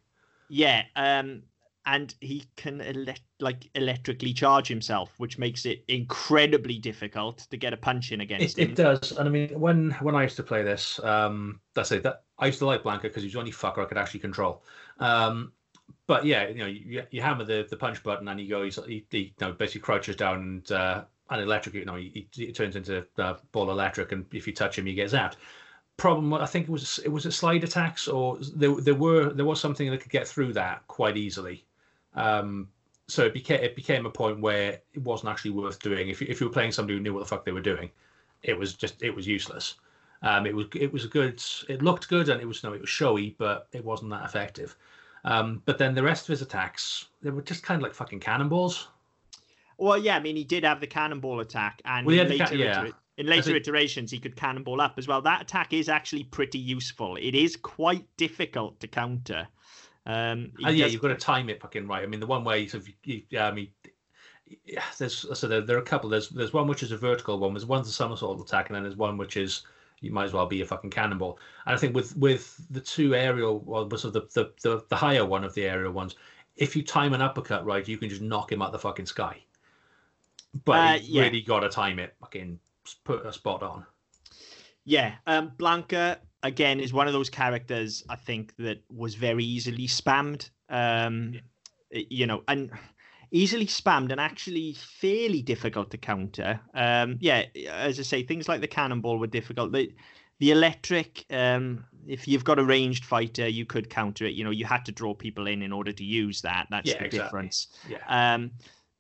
Yeah, 0.50 0.84
um, 0.96 1.44
and 1.86 2.14
he 2.22 2.46
can 2.56 3.14
like 3.40 3.70
electrically 3.76 4.34
charge 4.34 4.68
himself, 4.68 5.14
which 5.18 5.38
makes 5.38 5.66
it 5.66 5.84
incredibly 5.88 6.78
difficult 6.78 7.48
to 7.50 7.58
get 7.58 7.74
a 7.74 7.78
punch 7.78 8.12
in 8.12 8.22
against 8.22 8.60
it, 8.60 8.64
him. 8.64 8.72
It 8.72 8.76
does, 8.76 9.18
and 9.18 9.28
I 9.28 9.32
mean, 9.32 9.60
when 9.60 9.92
when 10.02 10.16
I 10.16 10.24
used 10.24 10.36
to 10.38 10.44
play 10.44 10.64
this, 10.64 11.00
um, 11.04 11.60
that's 11.74 11.92
it. 11.92 12.04
That 12.04 12.24
I 12.38 12.48
used 12.48 12.60
to 12.60 12.66
like 12.66 12.84
Blanka 12.84 13.04
because 13.04 13.24
he's 13.24 13.34
the 13.34 13.40
only 13.40 13.52
fucker 13.52 13.80
I 13.80 13.86
could 13.86 13.98
actually 13.98 14.20
control. 14.20 14.64
Um, 15.00 15.54
but 16.08 16.26
yeah, 16.26 16.48
you 16.48 16.56
know, 16.56 16.66
you, 16.66 17.04
you 17.12 17.22
hammer 17.22 17.44
the, 17.44 17.68
the 17.70 17.78
punch 17.78 18.04
button 18.04 18.28
and 18.28 18.40
he 18.40 18.48
goes, 18.48 18.80
he, 18.88 19.06
he 19.10 19.20
you 19.20 19.32
know, 19.42 19.52
basically 19.52 19.82
crouches 19.82 20.16
down 20.16 20.36
and 20.36 20.72
uh, 20.72 21.04
and 21.30 21.42
electric, 21.42 21.76
you 21.76 21.86
know, 21.86 21.96
he, 21.96 22.28
he 22.32 22.52
turns 22.52 22.76
into 22.76 23.06
uh, 23.18 23.36
ball 23.52 23.70
electric, 23.72 24.12
and 24.12 24.26
if 24.34 24.48
you 24.48 24.54
touch 24.54 24.78
him, 24.78 24.86
he 24.86 24.94
gets 24.94 25.14
out. 25.14 25.36
Problem, 25.98 26.34
I 26.34 26.46
think 26.46 26.68
it 26.68 26.72
was 26.72 27.00
it 27.00 27.10
was 27.10 27.26
a 27.26 27.32
slide 27.32 27.64
attacks, 27.64 28.08
or 28.08 28.38
there 28.56 28.74
there 28.76 28.96
were 28.96 29.34
there 29.34 29.46
was 29.46 29.60
something 29.60 29.90
that 29.92 30.02
could 30.02 30.12
get 30.12 30.28
through 30.28 30.54
that 30.54 30.88
quite 30.88 31.18
easily. 31.18 31.66
Um, 32.16 32.70
so 33.08 33.26
it 33.26 33.34
became 33.34 33.62
it 33.62 33.76
became 33.76 34.06
a 34.06 34.10
point 34.10 34.40
where 34.40 34.80
it 34.94 35.02
wasn't 35.02 35.32
actually 35.32 35.52
worth 35.52 35.80
doing. 35.80 36.10
If 36.10 36.22
you, 36.22 36.28
if 36.30 36.40
you 36.40 36.48
were 36.48 36.54
playing 36.54 36.72
somebody 36.72 36.98
who 36.98 37.04
knew 37.04 37.14
what 37.14 37.20
the 37.20 37.26
fuck 37.26 37.44
they 37.44 37.52
were 37.52 37.60
doing, 37.60 37.90
it 38.44 38.58
was 38.58 38.74
just 38.74 39.04
it 39.04 39.14
was 39.14 39.28
useless. 39.28 39.76
Um, 40.22 40.46
it 40.46 40.56
was 40.56 40.68
it 40.74 40.92
was 40.92 41.06
a 41.06 41.10
good. 41.10 41.44
It 41.68 41.82
looked 41.82 42.08
good 42.08 42.30
and 42.30 42.42
it 42.42 42.46
was 42.46 42.64
no, 42.64 42.74
it 42.74 42.82
was 42.82 42.90
showy, 42.90 43.36
but 43.38 43.68
it 43.74 43.84
wasn't 43.84 44.12
that 44.12 44.26
effective. 44.26 44.78
Um, 45.26 45.62
but 45.66 45.78
then 45.78 45.96
the 45.96 46.04
rest 46.04 46.24
of 46.24 46.30
his 46.30 46.42
attacks, 46.42 47.08
they 47.22 47.30
were 47.30 47.42
just 47.42 47.64
kind 47.64 47.80
of 47.80 47.84
like 47.84 47.94
fucking 47.94 48.22
cannonballs. 48.22 48.88
Well, 49.80 49.98
yeah, 49.98 50.18
I 50.18 50.20
mean, 50.20 50.36
he 50.36 50.44
did 50.44 50.64
have 50.64 50.82
the 50.82 50.88
cannonball 50.88 51.40
attack, 51.40 51.82
and 51.86 52.06
Well, 52.06 52.20
in 52.20 52.28
later, 52.30 52.46
ca- 52.46 52.54
yeah. 52.54 52.88
in 53.18 53.28
later 53.28 53.44
think- 53.44 53.58
iterations, 53.58 54.12
he 54.12 54.20
could 54.20 54.36
cannonball 54.36 54.82
up 54.82 54.96
as 54.98 55.08
well. 55.08 55.22
That 55.22 55.42
attack 55.44 55.74
is 55.74 55.88
actually 55.90 56.26
pretty 56.26 56.60
useful. 56.60 57.16
It 57.16 57.34
is 57.34 57.56
quite 57.56 58.06
difficult 58.18 58.80
to 58.82 58.88
counter. 58.88 59.48
Um, 60.06 60.52
he 60.58 60.72
yeah, 60.72 60.84
does- 60.86 60.94
you've 60.94 61.02
got 61.02 61.10
to 61.10 61.16
time 61.16 61.50
it 61.50 61.62
fucking 61.62 61.88
right. 61.88 62.04
I 62.04 62.08
mean, 62.08 62.20
the 62.20 62.28
one 62.28 62.44
way, 62.44 62.68
so 62.68 62.78
if 62.78 62.90
you, 63.04 63.24
I 63.40 63.52
mean, 63.52 63.70
yeah, 64.66 64.84
there's 64.98 65.26
so 65.38 65.48
there, 65.48 65.62
there 65.62 65.78
are 65.78 65.82
a 65.82 65.84
couple. 65.84 66.10
There's 66.10 66.30
there's 66.30 66.54
one 66.54 66.68
which 66.68 66.84
is 66.84 66.92
a 66.92 66.98
vertical 66.98 67.38
one. 67.40 67.54
There's 67.54 67.66
one's 67.66 67.88
a 67.88 67.92
somersault 67.92 68.42
attack, 68.42 68.68
and 68.70 68.76
then 68.76 68.84
there's 68.84 68.96
one 68.98 69.18
which 69.18 69.38
is 69.38 69.64
you 70.02 70.12
might 70.12 70.24
as 70.26 70.34
well 70.34 70.46
be 70.46 70.62
a 70.62 70.66
fucking 70.66 70.90
cannonball. 70.90 71.40
And 71.66 71.76
I 71.76 71.78
think 71.78 71.96
with 71.96 72.18
with 72.18 72.60
the 72.70 72.82
two 72.82 73.16
aerial, 73.16 73.60
well, 73.60 73.90
so 73.98 74.10
the 74.10 74.22
the 74.34 74.52
the, 74.62 74.84
the 74.90 74.96
higher 74.96 75.26
one 75.26 75.44
of 75.44 75.54
the 75.54 75.66
aerial 75.66 75.92
ones, 75.92 76.16
if 76.58 76.76
you 76.76 76.84
time 76.84 77.14
an 77.14 77.22
uppercut 77.22 77.64
right, 77.66 77.88
you 77.88 77.98
can 77.98 78.10
just 78.10 78.22
knock 78.22 78.52
him 78.52 78.62
out 78.62 78.72
the 78.72 78.80
fucking 78.80 79.06
sky. 79.06 79.42
But 80.66 80.96
Uh, 80.96 81.00
yeah. 81.04 81.22
really 81.24 81.42
got 81.42 81.60
to 81.62 81.70
time 81.70 82.00
it, 82.00 82.16
fucking 82.20 82.60
put 83.04 83.26
a 83.26 83.34
spot 83.34 83.64
on. 83.64 83.86
Yeah, 84.86 85.16
um, 85.28 85.52
Blanka 85.58 86.18
again 86.42 86.80
is 86.80 86.94
one 86.94 87.08
of 87.08 87.14
those 87.14 87.30
characters 87.30 88.04
I 88.10 88.16
think 88.16 88.56
that 88.58 88.82
was 88.90 89.16
very 89.16 89.44
easily 89.44 89.88
spammed. 89.88 90.50
Um, 90.70 91.34
y- 91.94 92.06
You 92.10 92.26
know, 92.28 92.44
and 92.48 92.72
easily 93.32 93.68
spammed 93.68 94.12
and 94.12 94.20
actually 94.20 94.74
fairly 94.74 95.42
difficult 95.42 95.92
to 95.92 95.98
counter. 95.98 96.60
Um, 96.74 97.18
yeah, 97.20 97.46
as 97.70 98.00
I 98.00 98.04
say, 98.04 98.24
things 98.24 98.48
like 98.48 98.62
the 98.62 98.68
cannonball 98.68 99.20
were 99.20 99.28
difficult. 99.28 99.72
The 99.72 99.94
the 100.40 100.52
electric, 100.52 101.26
um, 101.32 101.84
if 102.08 102.26
you've 102.26 102.46
got 102.46 102.60
a 102.60 102.64
ranged 102.64 103.04
fighter, 103.04 103.48
you 103.48 103.66
could 103.66 103.90
counter 103.90 104.26
it. 104.26 104.36
You 104.36 104.46
know, 104.46 104.52
you 104.52 104.66
had 104.66 104.86
to 104.86 104.92
draw 104.94 105.14
people 105.14 105.48
in 105.48 105.62
in 105.62 105.74
order 105.74 105.92
to 105.92 106.04
use 106.04 106.42
that. 106.42 106.68
That's 106.72 106.90
Yeah, 106.90 107.00
the 107.00 107.06
exactly. 107.06 107.20
difference. 107.20 107.68
Yeah. 107.90 107.98
Um, 108.08 108.52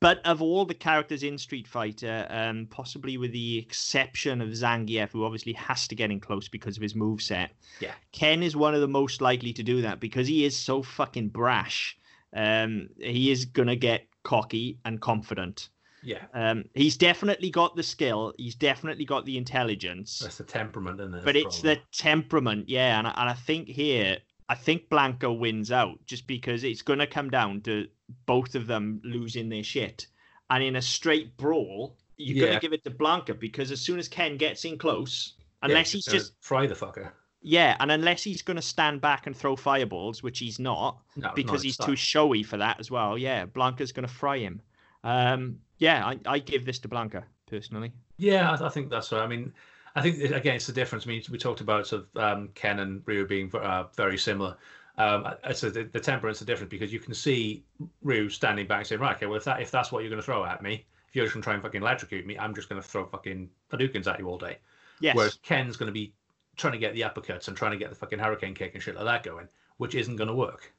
but 0.01 0.25
of 0.25 0.41
all 0.41 0.65
the 0.65 0.73
characters 0.73 1.23
in 1.23 1.37
Street 1.37 1.67
Fighter, 1.67 2.25
um, 2.29 2.67
possibly 2.69 3.17
with 3.17 3.31
the 3.33 3.57
exception 3.57 4.41
of 4.41 4.49
Zangief, 4.49 5.09
who 5.11 5.25
obviously 5.25 5.53
has 5.53 5.87
to 5.89 5.95
get 5.95 6.11
in 6.11 6.19
close 6.19 6.47
because 6.47 6.77
of 6.77 6.83
his 6.83 6.93
moveset, 6.93 7.49
Yeah. 7.79 7.93
Ken 8.11 8.41
is 8.43 8.55
one 8.55 8.73
of 8.75 8.81
the 8.81 8.87
most 8.87 9.21
likely 9.21 9.51
to 9.53 9.63
do 9.63 9.81
that 9.81 9.99
because 9.99 10.27
he 10.27 10.45
is 10.45 10.55
so 10.55 10.81
fucking 10.81 11.29
brash. 11.29 11.97
Um, 12.33 12.89
he 12.99 13.31
is 13.31 13.45
gonna 13.45 13.75
get 13.75 14.07
cocky 14.23 14.79
and 14.85 15.01
confident. 15.01 15.69
yeah. 16.03 16.25
Um, 16.33 16.63
he's 16.75 16.95
definitely 16.95 17.49
got 17.49 17.75
the 17.75 17.83
skill. 17.83 18.33
He's 18.37 18.55
definitely 18.55 19.03
got 19.05 19.25
the 19.25 19.37
intelligence 19.37 20.19
That's 20.19 20.37
the 20.37 20.43
temperament, 20.45 20.99
isn't 21.01 21.13
it? 21.15 21.25
but 21.25 21.35
it's 21.35 21.59
problem. 21.59 21.75
the 21.75 21.97
temperament, 21.97 22.69
yeah. 22.69 22.99
And 22.99 23.07
I, 23.07 23.11
and 23.17 23.29
I 23.29 23.33
think 23.33 23.67
here, 23.67 24.17
I 24.49 24.55
think 24.55 24.89
Blanco 24.89 25.31
wins 25.31 25.71
out 25.71 26.03
just 26.05 26.25
because 26.27 26.63
it's 26.63 26.81
going 26.81 26.99
to 26.99 27.07
come 27.07 27.29
down 27.29 27.61
to 27.61 27.87
both 28.25 28.55
of 28.55 28.67
them 28.67 28.99
losing 29.05 29.47
their 29.47 29.63
shit. 29.63 30.07
And 30.49 30.63
in 30.63 30.75
a 30.75 30.81
straight 30.81 31.37
brawl, 31.37 31.95
you're 32.17 32.43
going 32.45 32.55
to 32.55 32.59
give 32.59 32.73
it 32.73 32.83
to 32.83 32.91
Blanka 32.91 33.39
because 33.39 33.71
as 33.71 33.79
soon 33.79 33.99
as 33.99 34.07
Ken 34.07 34.35
gets 34.37 34.65
in 34.65 34.77
close, 34.77 35.33
Yeah, 35.61 35.69
unless 35.69 35.91
he's 35.91 36.05
just 36.05 36.33
fry 36.41 36.65
the 36.65 36.73
fucker. 36.73 37.11
yeah, 37.41 37.77
and 37.79 37.91
unless 37.91 38.23
he's 38.23 38.41
going 38.41 38.57
to 38.57 38.61
stand 38.63 38.99
back 39.01 39.27
and 39.27 39.37
throw 39.37 39.55
fireballs, 39.55 40.23
which 40.23 40.39
he's 40.39 40.57
not 40.59 40.97
No, 41.15 41.31
because 41.35 41.61
his 41.63 41.77
he's 41.77 41.85
too 41.85 41.95
showy 41.95 42.41
for 42.43 42.57
that 42.57 42.79
as 42.79 42.89
well. 42.89 43.17
Yeah, 43.17 43.45
Blanka's 43.45 43.91
going 43.91 44.07
to 44.07 44.13
fry 44.13 44.39
him. 44.39 44.61
Um, 45.03 45.59
yeah, 45.77 46.05
I, 46.05 46.19
I 46.25 46.39
give 46.39 46.65
this 46.65 46.79
to 46.79 46.89
Blanka 46.89 47.23
personally. 47.47 47.91
Yeah, 48.17 48.51
I, 48.51 48.65
I 48.65 48.69
think 48.69 48.89
that's 48.89 49.11
right. 49.11 49.21
I 49.21 49.27
mean, 49.27 49.53
I 49.95 50.01
think 50.01 50.19
again, 50.31 50.55
it's 50.55 50.67
the 50.67 50.73
difference. 50.73 51.05
I 51.05 51.09
mean, 51.09 51.21
we 51.31 51.37
talked 51.37 51.61
about 51.61 51.87
sort 51.87 52.05
of 52.15 52.21
um, 52.21 52.49
Ken 52.55 52.79
and 52.79 53.01
Ryu 53.05 53.25
being 53.25 53.49
uh, 53.55 53.85
very 53.95 54.17
similar. 54.17 54.57
Um, 54.97 55.25
I- 55.25 55.35
I 55.43 55.53
the, 55.53 55.89
the 55.91 55.99
temperaments's 55.99 56.41
are 56.41 56.45
different 56.45 56.69
because 56.69 56.91
you 56.93 56.99
can 56.99 57.13
see 57.13 57.63
Ryu 58.03 58.29
standing 58.29 58.67
back 58.67 58.85
saying, 58.85 59.01
"Right, 59.01 59.15
okay, 59.15 59.25
well, 59.25 59.37
if 59.37 59.43
that 59.45 59.61
if 59.61 59.71
that's 59.71 59.91
what 59.91 60.03
you're 60.03 60.09
going 60.09 60.21
to 60.21 60.25
throw 60.25 60.45
at 60.45 60.61
me, 60.61 60.85
if 61.07 61.15
you're 61.15 61.25
just 61.25 61.33
going 61.33 61.41
to 61.41 61.45
try 61.45 61.53
and 61.53 61.63
fucking 61.63 61.81
electrocute 61.81 62.25
me, 62.25 62.37
I'm 62.37 62.53
just 62.53 62.69
going 62.69 62.81
to 62.81 62.87
throw 62.87 63.05
fucking 63.05 63.49
Hadoukens 63.71 64.07
at 64.07 64.19
you 64.19 64.27
all 64.27 64.37
day." 64.37 64.57
Yes. 64.99 65.15
Whereas 65.15 65.39
Ken's 65.43 65.77
going 65.77 65.87
to 65.87 65.93
be 65.93 66.13
trying 66.57 66.73
to 66.73 66.79
get 66.79 66.93
the 66.93 67.01
uppercuts 67.01 67.47
and 67.47 67.55
trying 67.55 67.71
to 67.71 67.77
get 67.77 67.89
the 67.89 67.95
fucking 67.95 68.19
hurricane 68.19 68.53
kick 68.53 68.73
and 68.73 68.83
shit 68.83 68.95
like 68.95 69.05
that 69.05 69.23
going, 69.23 69.47
which 69.77 69.95
isn't 69.95 70.17
going 70.17 70.27
to 70.27 70.35
work. 70.35 70.73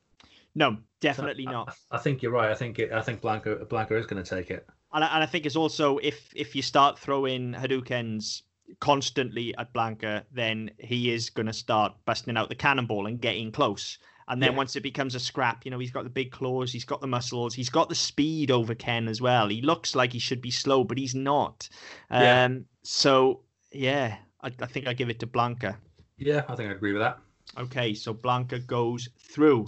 no, 0.55 0.73
So 0.73 0.79
definitely 1.01 1.47
I- 1.47 1.53
not. 1.53 1.75
I, 1.91 1.97
think 1.97 2.23
you're 2.23 2.33
right. 2.33 2.51
I 2.51 2.55
think 2.55 2.79
it, 2.79 2.93
I 2.93 3.01
think 3.01 3.23
Blanka 3.23 3.65
Blanka 3.67 3.93
is 3.99 4.05
going 4.07 4.23
to 4.23 4.29
take 4.37 4.51
it. 4.51 4.69
And 4.93 5.03
I, 5.03 5.15
and 5.15 5.23
I 5.23 5.27
think 5.27 5.47
it's 5.47 5.57
also 5.57 5.97
if 5.99 6.31
if 6.37 6.55
you 6.55 6.61
start 6.63 6.99
throwing 6.99 7.55
Hadoukens 7.55 8.43
constantly 8.79 9.55
at 9.57 9.73
Blanka, 9.75 10.25
then 10.33 10.71
he 10.79 11.11
is 11.11 11.31
going 11.31 11.47
to 11.47 11.53
start 11.53 11.93
busting 12.05 12.37
out 12.37 12.49
the 12.49 12.55
cannonball 12.55 13.07
and 13.07 13.21
getting 13.21 13.51
close. 13.53 13.99
And 14.29 14.41
then 14.41 14.53
Yeah. 14.53 14.59
once 14.59 14.77
it 14.77 14.83
becomes 14.83 15.17
a 15.17 15.21
scrap, 15.21 15.65
you 15.65 15.71
know, 15.73 15.79
he's 15.81 15.91
got 15.91 16.05
the 16.05 16.11
big 16.11 16.31
claws, 16.31 16.73
he's 16.73 16.85
got 16.85 17.01
the 17.01 17.07
muscles, 17.09 17.53
he's 17.53 17.69
got 17.71 17.89
the 17.89 17.95
speed 17.97 18.51
over 18.53 18.75
Ken 18.77 19.09
as 19.09 19.21
well. 19.21 19.49
He 19.49 19.61
looks 19.61 19.97
like 19.97 20.13
he 20.13 20.21
should 20.21 20.41
be 20.41 20.53
slow, 20.53 20.85
but 20.85 20.99
he's 20.99 21.15
not. 21.17 21.69
Yeah. 22.13 22.45
Um, 22.45 22.67
so 22.83 23.41
yeah, 23.73 24.19
I, 24.41 24.53
I 24.61 24.67
think 24.67 24.87
I 24.87 24.93
give 24.93 25.11
it 25.11 25.19
to 25.21 25.27
Blanka. 25.27 25.77
Yeah, 26.17 26.45
I 26.49 26.55
think 26.55 26.71
I 26.71 26.75
agree 26.75 26.93
with 26.93 27.03
that. 27.03 27.19
Okay, 27.59 27.93
so 27.95 28.15
Blanka 28.15 28.65
goes 28.67 29.09
through. 29.19 29.67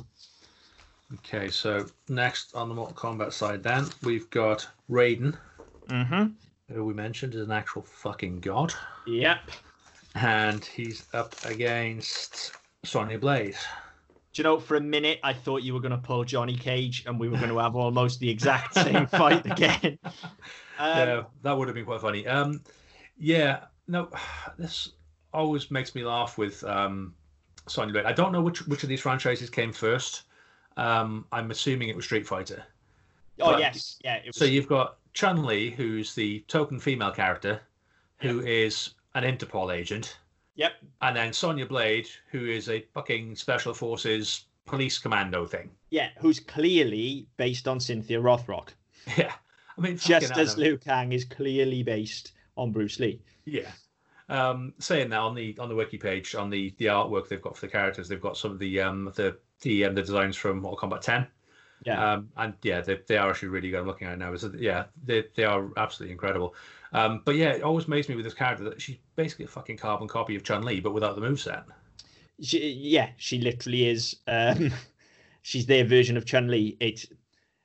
Okay, 1.15 1.49
so 1.51 1.87
next 2.09 2.55
on 2.55 2.69
the 2.69 2.75
Mortal 2.75 2.95
Kombat 2.95 3.33
side, 3.33 3.63
then 3.63 3.87
we've 4.03 4.31
got 4.31 4.67
Raiden, 4.89 5.37
Mm-hmm. 5.89 6.27
Who 6.73 6.85
we 6.85 6.95
mentioned 6.95 7.35
is 7.35 7.43
an 7.43 7.53
actual 7.53 7.83
fucking 7.83 8.41
god, 8.41 8.73
Yep. 9.07 9.41
and 10.15 10.65
he's 10.65 11.07
up 11.13 11.35
against 11.45 12.53
Sonya 12.85 13.19
Blade. 13.19 13.57
Do 14.33 14.41
you 14.41 14.45
know, 14.45 14.59
for 14.59 14.77
a 14.77 14.81
minute, 14.81 15.21
I 15.23 15.35
thought 15.35 15.63
you 15.63 15.75
were 15.75 15.81
going 15.81 15.93
to 15.93 15.99
pull 15.99 16.25
Johnny 16.25 16.57
Cage 16.57 17.05
and 17.07 17.21
we 17.21 17.29
were 17.29 17.37
going 17.37 17.51
to 17.51 17.59
have 17.59 17.77
almost 17.77 18.19
the 18.19 18.31
exact 18.31 18.75
same 18.75 19.07
fight 19.19 19.45
again. 19.45 19.99
Um, 20.05 20.13
yeah, 20.79 21.23
that 21.43 21.53
would 21.59 21.69
have 21.69 21.75
been 21.75 21.85
quite 21.85 22.01
funny. 22.01 22.27
Um, 22.27 22.63
yeah, 23.19 23.65
no, 23.89 24.09
this 24.59 24.93
always 25.35 25.71
makes 25.71 25.95
me 25.95 26.03
laugh 26.05 26.39
with 26.39 26.65
um, 26.65 27.15
Sonya 27.69 27.93
Blade. 27.93 28.07
I 28.07 28.13
don't 28.13 28.33
know 28.33 28.41
which 28.41 28.67
which 28.69 28.83
of 28.83 28.89
these 28.89 29.01
franchises 29.03 29.51
came 29.51 29.73
first. 29.73 30.23
Um, 30.79 31.27
I'm 31.31 31.51
assuming 31.51 31.91
it 31.91 31.97
was 31.97 32.07
Street 32.07 32.27
Fighter. 32.27 32.65
oh, 33.41 33.51
but- 33.53 33.61
yes. 33.61 33.99
Yeah. 34.03 34.21
So 34.33 34.47
you've 34.47 34.69
got 34.69 34.97
Chun 35.15 35.45
Li, 35.45 35.71
who's 35.71 36.15
the 36.15 36.41
token 36.49 36.79
female 36.81 37.13
character, 37.13 37.61
who 38.19 38.41
is 38.41 38.91
an 39.15 39.25
Interpol 39.25 39.75
agent. 39.75 40.19
Yep. 40.55 40.73
and 41.01 41.17
then 41.17 41.33
Sonya 41.33 41.65
Blade, 41.65 42.09
who 42.31 42.45
is 42.47 42.69
a 42.69 42.83
fucking 42.93 43.37
special 43.37 43.73
forces 43.73 44.45
police 44.67 44.99
commando 44.99 45.47
thing. 45.47 45.71
Yeah. 45.91 46.11
Who's 46.19 46.41
clearly 46.41 47.27
based 47.39 47.67
on 47.67 47.81
Cynthia 47.81 48.21
Rothrock. 48.21 48.69
Yeah, 49.17 49.33
I 49.77 49.81
mean, 49.81 49.97
Just 49.97 50.31
as 50.37 50.57
Liu 50.57 50.79
Kang 50.79 51.11
is 51.13 51.25
clearly 51.25 51.83
based 51.83 52.33
on 52.57 52.71
Bruce 52.71 53.01
Lee. 53.01 53.21
Yeah. 53.47 53.73
Um, 54.29 54.75
saying 54.79 55.11
that 55.11 55.19
on 55.19 55.35
the 55.35 55.57
on 55.59 55.69
the 55.69 55.75
wiki 55.75 55.99
page, 55.99 56.37
on 56.37 56.51
the 56.51 56.73
the 56.79 56.85
artwork 56.85 57.29
they've 57.29 57.43
got 57.43 57.57
for 57.57 57.67
the 57.67 57.73
characters, 57.73 58.07
they've 58.07 58.21
got 58.21 58.37
some 58.37 58.53
of 58.53 58.61
the 58.61 58.81
um 58.81 59.11
the 59.17 59.37
the 59.63 59.87
um, 59.87 59.97
the 59.97 60.03
designs 60.03 60.37
from 60.37 60.61
Mortal 60.61 60.89
Kombat 60.89 61.01
10. 61.01 61.27
Yeah. 61.85 62.13
Um, 62.13 62.29
and 62.37 62.55
yeah, 62.63 62.81
they, 62.81 62.99
they 63.07 63.17
are 63.17 63.31
actually 63.31 63.49
really 63.49 63.71
good. 63.71 63.81
I'm 63.81 63.87
looking 63.87 64.07
at 64.07 64.15
it 64.15 64.19
now. 64.19 64.35
So 64.37 64.53
yeah, 64.57 64.85
they 65.05 65.25
they 65.35 65.45
are 65.45 65.69
absolutely 65.77 66.13
incredible. 66.13 66.55
Um, 66.93 67.23
but 67.25 67.37
yeah, 67.37 67.51
it 67.51 67.63
always 67.63 67.87
amazed 67.87 68.09
me 68.09 68.17
with 68.17 68.25
this 68.25 68.35
character 68.35 68.65
that 68.65 68.81
she's 68.81 68.99
basically 69.17 69.47
a 69.47 69.49
fucking 69.49 69.79
carbon 69.79 70.09
copy 70.09 70.37
of 70.37 70.45
Chun 70.45 70.65
Li, 70.65 70.81
but 70.81 70.93
without 70.93 71.17
the 71.17 71.23
moveset. 71.23 71.65
She, 72.41 72.71
yeah, 72.71 73.11
she 73.17 73.39
literally 73.39 73.89
is. 73.89 74.17
Um, 74.27 74.71
she's 75.43 75.67
their 75.67 75.85
version 75.85 76.17
of 76.17 76.25
Chun 76.25 76.49
Li. 76.49 76.77
It. 76.81 77.07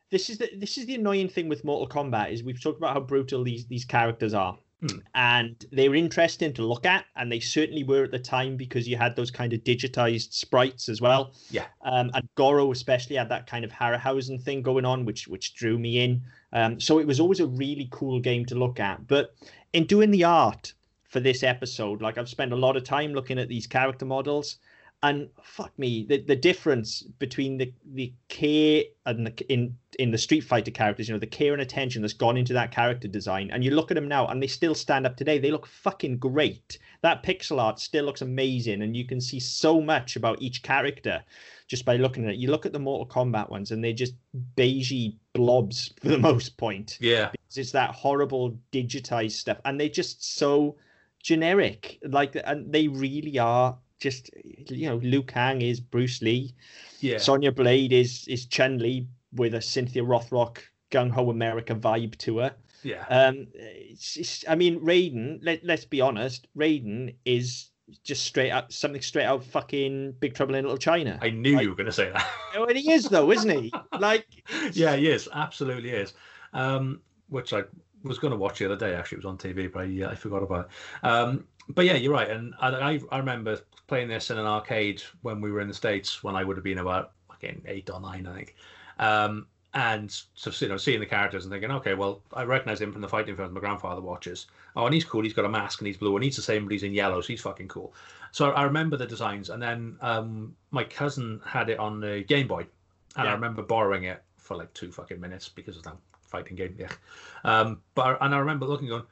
This 0.09 0.29
is 0.29 0.37
the 0.37 0.49
this 0.55 0.77
is 0.77 0.85
the 0.85 0.95
annoying 0.95 1.27
thing 1.27 1.49
with 1.49 1.63
Mortal 1.63 1.87
Kombat 1.87 2.31
is 2.31 2.41
we've 2.43 2.61
talked 2.61 2.77
about 2.77 2.93
how 2.93 3.01
brutal 3.01 3.43
these 3.43 3.65
these 3.65 3.83
characters 3.83 4.33
are, 4.33 4.57
Hmm. 4.81 4.99
and 5.15 5.65
they 5.71 5.89
were 5.89 5.95
interesting 5.95 6.53
to 6.53 6.61
look 6.61 6.85
at, 6.85 7.05
and 7.15 7.31
they 7.31 7.39
certainly 7.39 7.83
were 7.83 8.03
at 8.03 8.11
the 8.11 8.19
time 8.19 8.57
because 8.57 8.87
you 8.87 8.95
had 8.95 9.15
those 9.15 9.31
kind 9.31 9.51
of 9.51 9.63
digitized 9.63 10.33
sprites 10.33 10.87
as 10.87 11.01
well. 11.01 11.33
Yeah. 11.49 11.65
Um, 11.83 12.11
and 12.13 12.29
Goro 12.35 12.71
especially 12.71 13.15
had 13.15 13.29
that 13.29 13.47
kind 13.47 13.65
of 13.65 13.71
Harryhausen 13.71 14.39
thing 14.39 14.61
going 14.61 14.85
on, 14.85 15.03
which 15.03 15.27
which 15.27 15.55
drew 15.55 15.79
me 15.79 16.03
in. 16.03 16.21
Um, 16.53 16.79
so 16.79 16.99
it 16.99 17.07
was 17.07 17.19
always 17.19 17.39
a 17.39 17.47
really 17.47 17.87
cool 17.91 18.19
game 18.19 18.45
to 18.45 18.55
look 18.55 18.79
at. 18.79 19.07
But 19.07 19.33
in 19.73 19.85
doing 19.85 20.11
the 20.11 20.25
art 20.25 20.73
for 21.05 21.19
this 21.21 21.41
episode, 21.41 22.03
like 22.03 22.19
I've 22.19 22.29
spent 22.29 22.53
a 22.53 22.57
lot 22.57 22.77
of 22.77 22.83
time 22.83 23.13
looking 23.13 23.39
at 23.39 23.47
these 23.47 23.65
character 23.65 24.05
models, 24.05 24.57
and 25.01 25.29
fuck 25.41 25.77
me, 25.79 26.05
the, 26.07 26.21
the 26.21 26.35
difference 26.35 27.01
between 27.01 27.57
the 27.57 27.73
the 27.93 28.13
care 28.29 28.83
and 29.07 29.25
the 29.25 29.51
in 29.51 29.75
in 29.97 30.11
the 30.11 30.17
Street 30.17 30.41
Fighter 30.41 30.71
characters, 30.71 31.07
you 31.07 31.13
know, 31.13 31.19
the 31.19 31.25
care 31.25 31.53
and 31.53 31.61
attention 31.61 32.01
that's 32.01 32.13
gone 32.13 32.37
into 32.37 32.53
that 32.53 32.71
character 32.71 33.07
design, 33.07 33.49
and 33.51 33.63
you 33.63 33.71
look 33.71 33.89
at 33.91 33.95
them 33.95 34.07
now, 34.07 34.27
and 34.27 34.41
they 34.41 34.47
still 34.47 34.75
stand 34.75 35.05
up 35.05 35.17
today. 35.17 35.39
They 35.39 35.51
look 35.51 35.65
fucking 35.65 36.17
great. 36.17 36.77
That 37.01 37.23
pixel 37.23 37.59
art 37.59 37.79
still 37.79 38.05
looks 38.05 38.21
amazing, 38.21 38.81
and 38.81 38.95
you 38.95 39.05
can 39.05 39.19
see 39.19 39.39
so 39.39 39.81
much 39.81 40.15
about 40.15 40.41
each 40.41 40.61
character 40.61 41.23
just 41.67 41.83
by 41.83 41.97
looking 41.97 42.25
at 42.25 42.31
it. 42.31 42.37
You 42.37 42.51
look 42.51 42.65
at 42.65 42.73
the 42.73 42.79
Mortal 42.79 43.07
Kombat 43.07 43.49
ones, 43.49 43.71
and 43.71 43.83
they're 43.83 43.93
just 43.93 44.13
beigey 44.55 45.15
blobs 45.33 45.93
for 46.01 46.09
the 46.09 46.17
most 46.17 46.57
point 46.57 46.97
Yeah, 46.99 47.29
because 47.31 47.57
it's 47.57 47.71
that 47.71 47.91
horrible 47.91 48.57
digitized 48.71 49.31
stuff 49.31 49.59
and 49.65 49.79
they're 49.79 49.89
just 49.89 50.37
so 50.37 50.75
generic. 51.23 51.99
Like, 52.03 52.37
and 52.45 52.71
they 52.71 52.87
really 52.87 53.37
are 53.39 53.77
just, 53.99 54.29
you 54.69 54.87
know, 54.89 54.97
Liu 54.97 55.23
Kang 55.23 55.61
is 55.61 55.79
Bruce 55.79 56.21
Lee. 56.21 56.53
Yeah. 56.99 57.17
Sonya 57.17 57.51
Blade 57.51 57.93
is 57.93 58.27
is 58.27 58.45
Chun 58.45 58.79
Li 58.79 59.07
with 59.37 59.53
a 59.53 59.61
Cynthia 59.61 60.03
Rothrock 60.03 60.59
gung 60.91 61.09
ho 61.11 61.29
America 61.29 61.73
vibe 61.75 62.17
to 62.19 62.39
her. 62.39 62.55
yeah. 62.83 63.05
Um, 63.09 63.47
it's, 63.53 64.17
it's, 64.17 64.45
I 64.47 64.55
mean, 64.55 64.79
Raiden. 64.81 65.39
Let 65.41 65.63
Let's 65.63 65.85
be 65.85 66.01
honest. 66.01 66.47
Raiden 66.57 67.15
is 67.25 67.71
just 68.03 68.25
straight 68.25 68.51
up 68.51 68.71
something 68.71 69.01
straight 69.01 69.25
out 69.25 69.43
fucking 69.43 70.13
Big 70.19 70.33
Trouble 70.33 70.55
in 70.55 70.63
Little 70.65 70.77
China. 70.77 71.17
I 71.21 71.29
knew 71.29 71.55
like- 71.55 71.63
you 71.63 71.69
were 71.69 71.75
going 71.75 71.85
to 71.85 71.91
say 71.91 72.11
that. 72.11 72.27
Oh, 72.55 72.65
and 72.65 72.77
he 72.77 72.91
is 72.91 73.05
though, 73.09 73.31
isn't 73.31 73.49
he? 73.49 73.71
Like, 73.99 74.25
yeah, 74.73 74.95
he 74.95 75.09
is. 75.09 75.29
Absolutely 75.33 75.91
is. 75.91 76.13
Um, 76.53 77.01
which 77.29 77.53
I 77.53 77.63
was 78.03 78.19
going 78.19 78.31
to 78.31 78.37
watch 78.37 78.59
the 78.59 78.65
other 78.65 78.75
day. 78.77 78.95
Actually, 78.95 79.17
it 79.17 79.23
was 79.25 79.31
on 79.31 79.37
TV, 79.37 79.71
but 79.71 79.83
I, 79.83 80.03
uh, 80.03 80.11
I 80.11 80.15
forgot 80.15 80.43
about 80.43 80.69
it. 80.69 81.05
Um, 81.05 81.45
but 81.69 81.85
yeah, 81.85 81.95
you're 81.95 82.13
right. 82.13 82.29
And 82.29 82.53
I, 82.59 82.69
I, 82.69 82.99
I 83.11 83.17
remember 83.19 83.59
playing 83.87 84.07
this 84.07 84.31
in 84.31 84.37
an 84.37 84.45
arcade 84.45 85.01
when 85.21 85.39
we 85.41 85.51
were 85.51 85.59
in 85.61 85.67
the 85.67 85.73
States 85.73 86.23
when 86.23 86.35
I 86.35 86.43
would 86.43 86.57
have 86.57 86.63
been 86.63 86.77
about 86.79 87.11
fucking 87.27 87.63
eight 87.67 87.89
or 87.89 87.99
nine, 88.01 88.25
I 88.27 88.33
think. 88.35 88.55
Um, 88.99 89.47
and 89.73 90.11
so, 90.33 90.51
you 90.59 90.69
know, 90.69 90.77
seeing 90.77 90.99
the 90.99 91.05
characters 91.05 91.45
and 91.45 91.51
thinking, 91.51 91.69
okay, 91.71 91.93
well, 91.93 92.21
I 92.33 92.43
recognize 92.43 92.81
him 92.81 92.91
from 92.91 93.01
the 93.01 93.07
fighting 93.07 93.35
films 93.35 93.53
my 93.53 93.59
grandfather 93.59 94.01
watches. 94.01 94.47
Oh, 94.75 94.85
and 94.85 94.93
he's 94.93 95.05
cool. 95.05 95.21
He's 95.23 95.33
got 95.33 95.45
a 95.45 95.49
mask 95.49 95.79
and 95.81 95.87
he's 95.87 95.97
blue 95.97 96.15
and 96.15 96.23
he's 96.23 96.35
the 96.35 96.41
same, 96.41 96.63
but 96.65 96.71
he's 96.71 96.83
in 96.83 96.93
yellow, 96.93 97.21
so 97.21 97.27
he's 97.27 97.41
fucking 97.41 97.67
cool. 97.67 97.93
So 98.31 98.51
I 98.51 98.63
remember 98.63 98.97
the 98.97 99.05
designs. 99.05 99.49
And 99.49 99.61
then 99.61 99.97
um, 100.01 100.55
my 100.71 100.83
cousin 100.83 101.41
had 101.45 101.69
it 101.69 101.77
on 101.79 101.99
the 101.99 102.23
Game 102.27 102.47
Boy, 102.47 102.61
and 103.17 103.25
Yeah. 103.25 103.31
I 103.31 103.33
remember 103.33 103.61
borrowing 103.61 104.05
it 104.05 104.23
for 104.37 104.55
like 104.57 104.73
two 104.73 104.91
fucking 104.91 105.19
minutes 105.19 105.49
because 105.49 105.75
it's 105.75 105.85
that 105.85 105.97
fighting 106.21 106.55
game. 106.55 106.75
Yeah. 106.79 106.89
Um, 107.43 107.81
but 107.93 108.17
and 108.21 108.33
I 108.33 108.39
remember 108.39 108.65
looking, 108.65 108.87
going, 108.87 109.03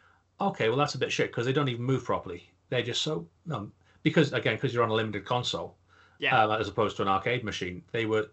okay, 0.42 0.70
well 0.70 0.78
that's 0.78 0.96
a 0.96 0.98
bit 0.98 1.12
shit 1.12 1.30
because 1.32 1.46
they 1.46 1.54
don't 1.54 1.70
even 1.70 1.84
move 1.84 2.04
properly. 2.06 2.50
They're 2.70 2.82
just 2.82 3.04
so 3.04 3.28
no 3.46 3.70
because 4.02 4.34
again 4.34 4.56
because 4.56 4.74
you're 4.74 4.84
on 4.84 4.90
a 4.90 4.94
limited 4.96 5.26
console, 5.26 5.76
Yeah. 6.18 6.44
um, 6.44 6.60
as 6.60 6.68
opposed 6.70 6.96
to 6.98 7.04
an 7.04 7.08
arcade 7.08 7.44
machine. 7.44 7.84
They 7.92 8.06
were. 8.06 8.30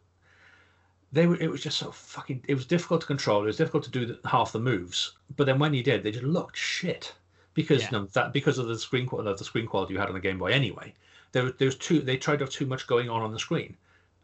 They 1.12 1.26
were. 1.26 1.36
It 1.36 1.50
was 1.50 1.60
just 1.62 1.78
so 1.78 1.90
fucking. 1.90 2.44
It 2.48 2.54
was 2.54 2.64
difficult 2.66 3.02
to 3.02 3.06
control. 3.06 3.42
It 3.42 3.46
was 3.46 3.56
difficult 3.58 3.84
to 3.84 3.90
do 3.90 4.06
the, 4.06 4.18
half 4.28 4.52
the 4.52 4.58
moves. 4.60 5.12
But 5.36 5.44
then 5.44 5.58
when 5.58 5.74
you 5.74 5.82
did, 5.82 6.02
they 6.02 6.10
just 6.10 6.24
looked 6.24 6.56
shit 6.56 7.12
because 7.54 7.82
Yeah. 7.92 8.06
that 8.14 8.32
because 8.32 8.58
of 8.58 8.66
the 8.68 8.78
screen 8.78 9.06
qual- 9.06 9.26
of 9.26 9.38
the 9.38 9.44
screen 9.44 9.66
quality 9.66 9.92
you 9.92 9.98
had 10.00 10.08
on 10.08 10.14
the 10.14 10.20
Game 10.20 10.38
Boy 10.38 10.52
anyway. 10.52 10.94
There, 11.32 11.44
was- 11.44 11.52
there 11.58 11.66
was 11.66 11.76
too. 11.76 12.00
They 12.00 12.16
tried 12.16 12.38
to 12.38 12.44
have 12.44 12.52
too 12.52 12.66
much 12.66 12.86
going 12.86 13.10
on 13.10 13.20
on 13.22 13.30
the 13.32 13.38
screen, 13.38 13.76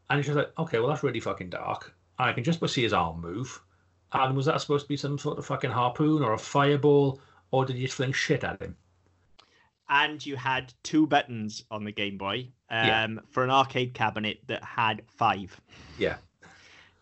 and 0.09 0.19
it's 0.19 0.27
just 0.27 0.37
like, 0.39 0.59
okay, 0.59 0.79
well 0.79 0.89
that's 0.89 1.03
really 1.03 1.21
fucking 1.21 1.51
dark. 1.51 1.95
I 2.19 2.33
can 2.33 2.43
just 2.45 2.67
see 2.69 2.83
his 2.83 2.93
arm 2.95 3.21
move. 3.21 3.61
And 4.13 4.35
was 4.35 4.47
that 4.47 4.61
supposed 4.63 4.87
to 4.87 4.89
be 4.89 4.97
some 4.97 5.19
sort 5.19 5.39
of 5.39 5.45
fucking 5.45 5.71
harpoon 5.71 6.23
or 6.23 6.33
a 6.33 6.39
fireball, 6.39 7.21
or 7.51 7.67
did 7.67 7.77
you 7.77 7.85
just 7.87 7.97
fling 7.97 8.13
shit 8.13 8.45
at 8.45 8.61
him? 8.63 8.77
and 9.91 10.25
you 10.27 10.37
had 10.37 10.73
two 10.83 11.07
buttons 11.07 11.65
on 11.71 11.83
the 11.83 11.93
Game 11.93 12.19
Boy 12.19 12.49
um, 12.71 12.87
Yeah. 12.87 13.07
for 13.31 13.43
an 13.43 13.49
arcade 13.51 13.95
cabinet 13.95 14.39
that 14.47 14.63
had 14.63 15.01
five. 15.17 15.59
Yeah. 15.99 16.17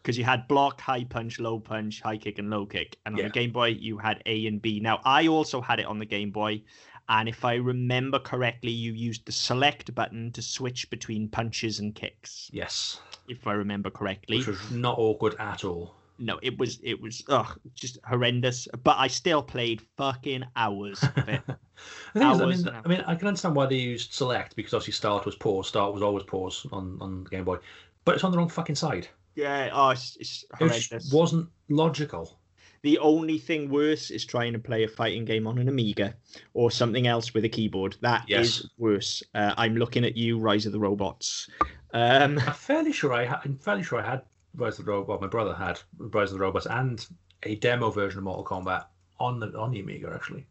Because 0.06 0.16
you 0.16 0.22
had 0.22 0.46
block, 0.46 0.80
high 0.80 1.02
punch, 1.02 1.40
low 1.40 1.58
punch, 1.58 2.00
high 2.00 2.16
kick, 2.16 2.38
and 2.38 2.48
low 2.48 2.64
kick. 2.64 2.96
And 3.04 3.16
on 3.16 3.18
Yeah. 3.18 3.26
the 3.26 3.32
Game 3.32 3.50
Boy, 3.50 3.70
you 3.70 3.98
had 3.98 4.22
A 4.24 4.46
and 4.46 4.62
B. 4.62 4.78
Now, 4.78 5.00
I 5.04 5.26
also 5.26 5.60
had 5.60 5.80
it 5.80 5.86
on 5.86 5.98
the 5.98 6.06
Game 6.06 6.30
Boy. 6.30 6.62
And 7.08 7.28
if 7.28 7.44
I 7.44 7.54
remember 7.54 8.20
correctly, 8.20 8.70
you 8.70 8.92
used 8.92 9.26
the 9.26 9.32
select 9.32 9.92
button 9.96 10.30
to 10.30 10.42
switch 10.42 10.88
between 10.90 11.28
punches 11.28 11.80
and 11.80 11.92
kicks. 11.92 12.48
Yes, 12.52 13.00
If 13.26 13.48
I 13.48 13.54
remember 13.54 13.90
correctly. 13.90 14.36
which 14.38 14.46
was 14.46 14.70
not 14.70 14.96
awkward 14.96 15.34
at 15.40 15.64
all. 15.64 15.96
No, 16.20 16.38
it 16.40 16.56
was 16.56 16.78
it 16.84 17.00
was 17.02 17.24
ugh, 17.28 17.58
just 17.74 17.98
horrendous. 18.04 18.68
But 18.84 18.98
I 18.98 19.08
still 19.08 19.42
played 19.42 19.82
fucking 19.96 20.44
hours 20.54 21.02
of 21.02 21.28
it. 21.28 21.42
Thing 22.14 22.30
is, 22.30 22.40
I 22.40 22.46
mean, 22.46 22.68
I 22.84 22.88
mean, 22.88 23.00
I 23.08 23.16
can 23.16 23.26
understand 23.26 23.56
why 23.56 23.66
they 23.66 23.74
used 23.76 24.12
select 24.12 24.54
because 24.54 24.72
obviously 24.72 24.92
start 24.92 25.26
was 25.26 25.34
pause. 25.34 25.66
Start 25.66 25.92
was 25.92 26.02
always 26.02 26.22
pause 26.24 26.64
on 26.70 26.96
on 27.00 27.24
the 27.24 27.30
Game 27.30 27.44
Boy, 27.44 27.58
but 28.04 28.14
it's 28.14 28.22
on 28.22 28.30
the 28.30 28.38
wrong 28.38 28.48
fucking 28.48 28.76
side. 28.76 29.08
Yeah, 29.37 29.70
oh, 29.72 29.90
it's, 29.90 30.16
it's 30.18 30.44
It 30.51 30.57
horrendous. 30.57 30.88
just 30.88 31.14
wasn't 31.14 31.49
logical. 31.68 32.38
The 32.83 32.99
only 32.99 33.38
thing 33.38 33.68
worse 33.70 34.11
is 34.11 34.25
trying 34.25 34.53
to 34.53 34.59
play 34.59 34.85
a 34.85 34.88
fighting 34.88 35.25
game 35.25 35.46
on 35.46 35.59
an 35.59 35.68
Amiga 35.68 36.14
or 36.55 36.70
something 36.70 37.07
else 37.07 37.35
with 37.35 37.44
a 37.44 37.49
keyboard. 37.49 37.96
That 38.01 38.22
is 38.29 38.29
Yes. 38.29 38.66
worse. 38.79 39.22
Uh, 39.35 39.55
I'm 39.57 39.77
looking 39.77 40.05
at 40.05 40.16
you, 40.16 40.38
Rise 40.38 40.66
of 40.66 40.72
the 40.72 40.79
Robots. 40.79 41.49
Um, 41.94 42.38
I'm 42.38 42.53
fairly 42.55 42.92
sure 42.92 43.12
I 43.12 43.25
had. 43.25 43.38
I'm 43.44 43.57
fairly 43.57 43.83
sure 43.83 43.99
I 44.01 44.09
had 44.09 44.22
Rise 44.55 44.79
of 44.79 44.85
the 44.85 44.90
Robot. 44.92 45.20
My 45.20 45.27
brother 45.27 45.55
had 45.55 45.81
Rise 45.99 46.31
of 46.33 46.38
the 46.38 46.44
Robots 46.44 46.66
and 46.66 47.05
a 47.42 47.57
demo 47.57 47.90
version 47.90 48.18
of 48.18 48.25
Mortal 48.25 48.44
Kombat 48.44 48.85
on 49.18 49.40
the 49.40 49.46
on 49.59 49.70
the 49.72 49.81
Amiga 49.81 50.12
actually. 50.14 50.46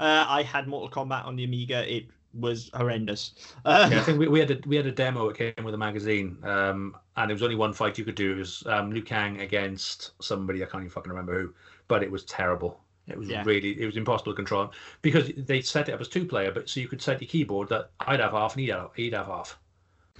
uh, 0.00 0.24
I 0.28 0.42
had 0.42 0.66
Mortal 0.66 0.90
Kombat 1.04 1.26
on 1.26 1.36
the 1.36 1.44
Amiga. 1.44 1.94
It 1.94 2.06
was 2.34 2.70
horrendous. 2.74 3.34
Uh, 3.64 3.90
Yeah, 3.90 4.00
I 4.00 4.02
think 4.02 4.18
we, 4.18 4.28
we 4.28 4.40
had 4.40 4.50
a 4.50 4.58
we 4.66 4.76
had 4.76 4.86
a 4.86 4.92
demo. 4.92 5.28
It 5.28 5.36
came 5.36 5.64
with 5.64 5.74
a 5.74 5.78
magazine, 5.78 6.38
um, 6.44 6.96
and 7.16 7.28
there 7.30 7.34
was 7.34 7.42
only 7.42 7.56
one 7.56 7.72
fight 7.72 7.98
you 7.98 8.04
could 8.04 8.14
do. 8.14 8.32
It 8.32 8.38
was 8.38 8.66
um, 8.66 8.90
Liu 8.90 9.02
Kang 9.02 9.40
against 9.40 10.12
somebody 10.22 10.62
I 10.62 10.66
can't 10.66 10.82
even 10.82 10.90
fucking 10.90 11.10
remember 11.10 11.40
who, 11.40 11.54
but 11.88 12.02
it 12.02 12.10
was 12.10 12.24
terrible. 12.24 12.80
It 13.08 13.18
was 13.18 13.28
Yeah. 13.28 13.42
really 13.44 13.80
it 13.80 13.86
was 13.86 13.96
impossible 13.96 14.32
to 14.32 14.36
control 14.36 14.72
because 15.02 15.30
they 15.36 15.60
set 15.60 15.88
it 15.88 15.92
up 15.92 16.00
as 16.00 16.08
two 16.08 16.24
player, 16.24 16.52
but 16.52 16.68
so 16.68 16.80
you 16.80 16.88
could 16.88 17.02
set 17.02 17.20
your 17.20 17.28
keyboard 17.28 17.68
that 17.70 17.90
I'd 18.00 18.20
have 18.20 18.32
half 18.32 18.54
and 18.54 18.60
he'd 18.60 18.70
have, 18.70 18.90
he'd 18.94 19.12
have 19.14 19.26
half. 19.26 19.58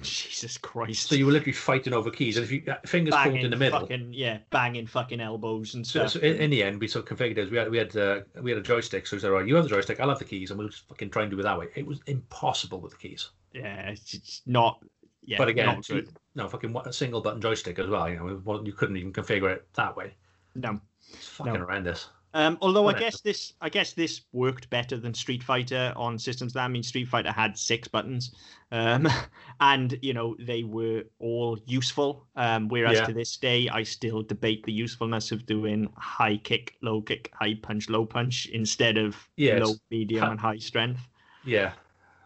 Jesus 0.00 0.56
Christ. 0.58 1.08
So 1.08 1.14
you 1.14 1.26
were 1.26 1.32
literally 1.32 1.52
fighting 1.52 1.92
over 1.92 2.10
keys, 2.10 2.36
and 2.36 2.44
if 2.44 2.50
you 2.50 2.62
uh, 2.66 2.76
fingers 2.86 3.12
banging 3.12 3.32
pulled 3.32 3.44
in 3.44 3.50
the 3.50 3.56
middle. 3.56 3.80
fucking 3.80 4.12
yeah, 4.12 4.38
banging 4.50 4.86
fucking 4.86 5.20
elbows 5.20 5.74
and 5.74 5.86
So, 5.86 6.06
stuff. 6.06 6.12
so 6.12 6.18
in, 6.20 6.36
in 6.40 6.50
the 6.50 6.62
end, 6.62 6.80
we 6.80 6.88
sort 6.88 7.08
of 7.10 7.16
configured 7.18 7.38
it. 7.38 7.50
We 7.50 7.56
had 7.58 7.70
we 7.70 7.78
had 7.78 7.96
uh, 7.96 8.20
we 8.40 8.50
had 8.50 8.58
a 8.58 8.62
joystick. 8.62 9.06
So 9.06 9.16
we 9.16 9.20
said, 9.20 9.30
"Right, 9.30 9.46
you 9.46 9.54
have 9.56 9.64
the 9.64 9.70
joystick, 9.70 10.00
I'll 10.00 10.08
have 10.08 10.18
the 10.18 10.24
keys, 10.24 10.50
and 10.50 10.58
we'll 10.58 10.68
just 10.68 10.88
fucking 10.88 11.10
try 11.10 11.22
and 11.22 11.30
do 11.30 11.38
it 11.38 11.42
that 11.42 11.58
way." 11.58 11.68
It 11.74 11.86
was 11.86 12.00
impossible 12.06 12.80
with 12.80 12.92
the 12.92 12.98
keys. 12.98 13.30
yeah, 13.52 13.90
it's, 13.90 14.14
it's 14.14 14.42
not. 14.46 14.82
Yeah, 15.24 15.38
but 15.38 15.48
again, 15.48 15.66
not 15.66 15.86
good. 15.86 16.10
no 16.34 16.48
fucking 16.48 16.74
a 16.84 16.92
single 16.92 17.20
button 17.20 17.40
joystick 17.40 17.78
as 17.78 17.88
well. 17.88 18.08
You 18.08 18.16
know, 18.44 18.62
you 18.64 18.72
couldn't 18.72 18.96
even 18.96 19.12
configure 19.12 19.52
it 19.54 19.66
that 19.74 19.96
way. 19.96 20.14
No. 20.56 20.80
It's 21.12 21.28
fucking 21.28 21.52
No. 21.52 21.58
horrendous. 21.60 22.08
Um, 22.34 22.56
although 22.62 22.88
I 22.88 22.94
guess 22.94 23.20
this, 23.20 23.52
I 23.60 23.68
guess 23.68 23.92
this 23.92 24.22
worked 24.32 24.70
better 24.70 24.96
than 24.96 25.12
Street 25.14 25.42
Fighter 25.42 25.92
on 25.96 26.18
systems. 26.18 26.54
That 26.54 26.64
I 26.64 26.68
mean, 26.68 26.82
Street 26.82 27.06
Fighter 27.08 27.30
had 27.32 27.58
six 27.58 27.88
buttons, 27.88 28.34
um, 28.70 29.06
and 29.60 29.98
you 30.02 30.14
know 30.14 30.36
they 30.38 30.64
were 30.64 31.04
all 31.18 31.58
useful. 31.66 32.26
Um, 32.36 32.68
whereas 32.68 33.00
Yeah. 33.00 33.06
to 33.06 33.12
this 33.12 33.36
day, 33.36 33.68
I 33.68 33.82
still 33.82 34.22
debate 34.22 34.64
the 34.64 34.72
usefulness 34.72 35.30
of 35.32 35.44
doing 35.46 35.92
high 35.96 36.38
kick, 36.38 36.76
low 36.82 37.02
kick, 37.02 37.30
high 37.34 37.54
punch, 37.54 37.90
low 37.90 38.06
punch 38.06 38.46
instead 38.46 38.96
of 38.96 39.28
Yeah, 39.36 39.58
low, 39.58 39.78
medium, 39.90 40.30
and 40.30 40.40
high 40.40 40.58
strength. 40.58 41.08
Yeah. 41.42 41.74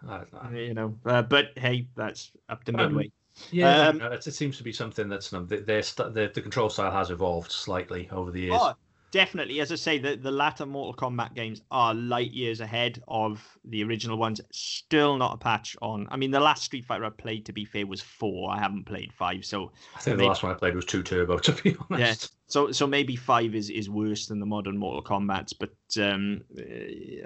Uh, 0.07 0.25
uh, 0.33 0.51
You 0.51 0.75
know, 0.75 0.99
uh, 1.05 1.23
but 1.23 1.51
hey, 1.57 1.89
that's 1.97 2.33
up 2.49 2.65
to 2.65 2.73
Um, 2.75 2.79
midway. 2.79 3.11
yeah, 3.51 3.89
Um, 3.89 4.01
it, 4.01 4.27
it 4.27 4.33
seems 4.33 4.57
to 4.59 4.63
be 4.65 4.73
something 4.73 5.09
that's 5.09 5.33
you 5.33 5.39
know, 5.39 5.45
their, 5.45 5.61
their, 5.63 5.83
their 6.11 6.29
the 6.29 6.43
control 6.43 6.71
style 6.71 6.93
has 6.93 7.11
evolved 7.11 7.51
slightly 7.53 8.09
over 8.11 8.31
the 8.31 8.41
years. 8.41 8.63
Oh, 8.63 8.75
definitely. 9.11 9.61
As 9.61 9.73
I 9.73 9.77
say, 9.77 9.99
the, 9.99 10.17
the 10.17 10.31
latter 10.31 10.67
Mortal 10.67 10.95
Kombat 10.95 11.35
games 11.35 11.63
are 11.71 11.95
light 11.95 12.33
years 12.33 12.61
ahead 12.61 13.03
of 13.09 13.43
the 13.65 13.83
original 13.85 14.17
ones. 14.19 14.41
Still 14.53 15.17
not 15.17 15.35
a 15.35 15.37
patch 15.37 15.77
on. 15.83 16.07
I 16.11 16.17
mean, 16.17 16.31
the 16.31 16.41
last 16.41 16.65
Street 16.65 16.85
Fighter 16.85 17.05
I 17.05 17.11
played, 17.11 17.47
to 17.47 17.53
be 17.53 17.65
fair, 17.65 17.87
was 17.87 18.01
four. 18.01 18.51
I 18.51 18.59
haven't 18.59 18.85
played 18.85 19.13
five, 19.13 19.45
so 19.45 19.73
I 19.95 20.01
think 20.01 20.17
maybe- 20.17 20.25
the 20.25 20.29
last 20.29 20.43
one 20.43 20.53
I 20.53 20.55
played 20.55 20.75
was 20.75 20.85
two 20.85 21.03
turbo. 21.03 21.39
To 21.47 21.53
be 21.63 21.77
honest, 21.91 22.23
yeah. 22.23 22.29
So 22.49 22.73
so 22.73 22.87
maybe 22.87 23.15
five 23.17 23.55
is, 23.55 23.71
is 23.71 23.89
worse 23.91 24.27
than 24.27 24.41
the 24.41 24.47
modern 24.47 24.77
Mortal 24.77 25.03
Kombat's, 25.03 25.53
but 25.53 25.71
um, 26.01 26.43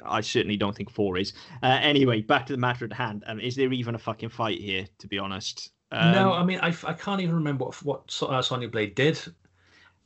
I 0.04 0.20
certainly 0.20 0.56
don't 0.56 0.76
think 0.76 0.90
four 0.90 1.16
is. 1.18 1.32
Uh, 1.62 1.78
anyway, 1.80 2.22
back 2.22 2.46
to 2.46 2.52
the 2.52 2.58
matter 2.58 2.84
at 2.84 2.92
hand. 2.92 3.24
Um, 3.26 3.40
is 3.40 3.56
there 3.56 3.72
even 3.72 3.94
a 3.94 3.98
fucking 3.98 4.28
fight 4.30 4.58
here? 4.60 4.86
To 4.98 5.08
be 5.08 5.18
honest, 5.18 5.70
um, 5.92 6.12
no, 6.12 6.32
I 6.32 6.44
mean 6.44 6.58
I, 6.62 6.74
I 6.84 6.92
can't 6.92 7.20
even 7.20 7.34
remember 7.34 7.64
what 7.64 7.82
what 7.82 8.22
uh, 8.22 8.42
Sonya 8.42 8.68
Blade 8.68 8.94
did. 8.94 9.20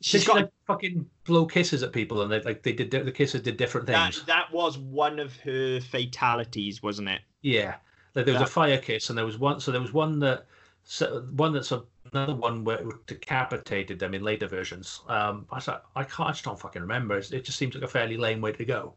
She's 0.04 0.22
she 0.22 0.26
got 0.26 0.36
like 0.36 0.50
fucking 0.66 1.06
blow 1.24 1.46
kisses 1.46 1.82
at 1.82 1.92
people 1.92 2.22
and 2.22 2.30
they 2.30 2.40
like 2.42 2.62
they 2.62 2.72
did 2.72 2.90
the 2.90 3.10
kisses 3.12 3.40
did 3.42 3.56
different 3.56 3.86
things? 3.86 4.22
That 4.24 4.52
was 4.52 4.76
one 4.78 5.18
of 5.18 5.34
her 5.38 5.80
fatalities, 5.80 6.82
wasn't 6.82 7.08
it? 7.08 7.20
Yeah, 7.42 7.76
like 8.14 8.24
there 8.26 8.34
was 8.34 8.40
That- 8.42 8.48
a 8.48 8.52
fire 8.52 8.78
kiss, 8.78 9.08
and 9.08 9.18
there 9.18 9.26
was 9.26 9.38
one. 9.38 9.60
So 9.60 9.72
there 9.72 9.80
was 9.80 9.92
one 9.92 10.18
that, 10.20 10.46
so 10.84 11.26
one 11.36 11.52
that's 11.52 11.72
a, 11.72 11.82
another 12.12 12.34
one 12.34 12.64
where 12.64 12.78
it 12.80 13.06
decapitated 13.06 13.98
them 13.98 14.14
in 14.14 14.22
later 14.22 14.46
versions. 14.46 15.00
Um, 15.08 15.46
I 15.50 15.58
said 15.58 15.76
I 15.96 16.04
can't, 16.04 16.28
I 16.28 16.32
just 16.32 16.44
don't 16.44 16.58
fucking 16.60 16.82
remember. 16.82 17.16
It's, 17.18 17.30
it 17.32 17.44
just 17.44 17.58
seems 17.58 17.74
like 17.74 17.84
a 17.84 17.88
fairly 17.88 18.16
lame 18.16 18.40
way 18.40 18.52
to 18.52 18.64
go. 18.64 18.94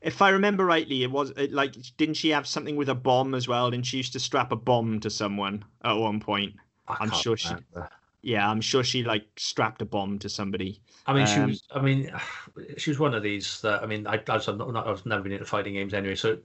If 0.00 0.20
I 0.20 0.30
remember 0.30 0.64
rightly, 0.64 1.02
it 1.04 1.10
was 1.10 1.30
it, 1.36 1.52
like 1.52 1.74
didn't 1.96 2.14
she 2.16 2.30
have 2.30 2.46
something 2.46 2.74
with 2.76 2.88
a 2.88 2.94
bomb 2.94 3.34
as 3.34 3.46
well? 3.48 3.70
Didn't 3.70 3.86
she 3.86 3.96
used 3.98 4.12
to 4.14 4.20
strap 4.20 4.50
a 4.52 4.56
bomb 4.56 4.98
to 5.00 5.10
someone 5.10 5.64
at 5.84 5.92
one 5.94 6.18
point? 6.20 6.54
I 6.88 6.96
I'm 7.00 7.10
can't 7.10 7.22
sure 7.22 7.36
she- 7.36 7.48
remember. 7.48 7.88
Yeah, 8.22 8.48
I'm 8.48 8.60
sure 8.60 8.84
she 8.84 9.02
like 9.02 9.26
strapped 9.36 9.82
a 9.82 9.84
bomb 9.84 10.18
to 10.20 10.28
somebody. 10.28 10.80
I 11.06 11.12
mean, 11.12 11.26
she 11.26 11.40
um, 11.40 11.48
was. 11.48 11.62
I 11.74 11.80
mean, 11.80 12.12
she 12.78 12.90
was 12.90 12.98
one 12.98 13.14
of 13.14 13.22
these 13.22 13.60
that. 13.62 13.82
I 13.82 13.86
mean, 13.86 14.06
I, 14.06 14.20
I 14.28 14.34
was 14.34 14.46
not, 14.46 14.72
not, 14.72 14.86
I've 14.86 15.04
never 15.04 15.22
been 15.22 15.32
into 15.32 15.44
fighting 15.44 15.74
games 15.74 15.92
anyway. 15.92 16.14
So, 16.14 16.38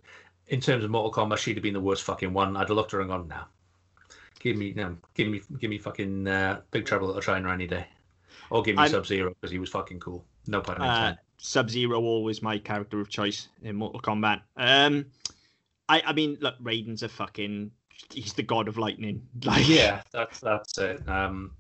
in 0.48 0.60
terms 0.60 0.84
of 0.84 0.90
Mortal 0.90 1.12
Kombat, 1.12 1.38
she'd 1.38 1.56
have 1.56 1.64
been 1.64 1.74
the 1.74 1.80
worst 1.80 2.04
fucking 2.04 2.34
one. 2.34 2.58
I'd 2.58 2.68
have 2.68 2.72
looked 2.72 2.94
at 2.94 2.98
her 2.98 3.02
and 3.02 3.10
gone, 3.10 3.28
"No, 3.28 3.42
give 4.40 4.58
me, 4.58 4.74
no, 4.76 4.98
give 5.14 5.28
me, 5.28 5.42
give 5.60 5.70
me 5.70 5.78
fucking 5.78 6.28
uh, 6.28 6.62
Big 6.72 6.86
Trouble 6.86 7.08
Little 7.08 7.22
China 7.22 7.52
any 7.52 7.68
day, 7.68 7.86
or 8.50 8.64
give 8.64 8.76
me 8.76 8.88
Sub 8.88 9.06
Zero 9.06 9.30
because 9.30 9.52
he 9.52 9.60
was 9.60 9.70
fucking 9.70 10.00
cool." 10.00 10.26
No 10.48 10.62
pun 10.62 10.82
Uh, 10.82 10.86
intended. 10.86 11.20
Sub 11.38 11.70
Zero 11.70 12.02
always 12.02 12.42
my 12.42 12.58
character 12.58 13.00
of 13.00 13.10
choice 13.10 13.50
in 13.62 13.76
Mortal 13.76 14.02
Kombat. 14.02 14.42
Um, 14.56 15.06
I 15.88 16.02
I 16.08 16.14
mean, 16.14 16.40
look, 16.42 16.56
Raiden's 16.60 17.04
a 17.04 17.10
fucking 17.10 17.70
he's 18.12 18.34
the 18.34 18.44
god 18.44 18.68
of 18.68 18.78
lightning. 18.78 19.22
Like 19.44 19.68
yeah, 19.70 20.02
that's 20.12 20.40
that's 20.40 20.78
it. 20.80 21.08
Um, 21.08 21.52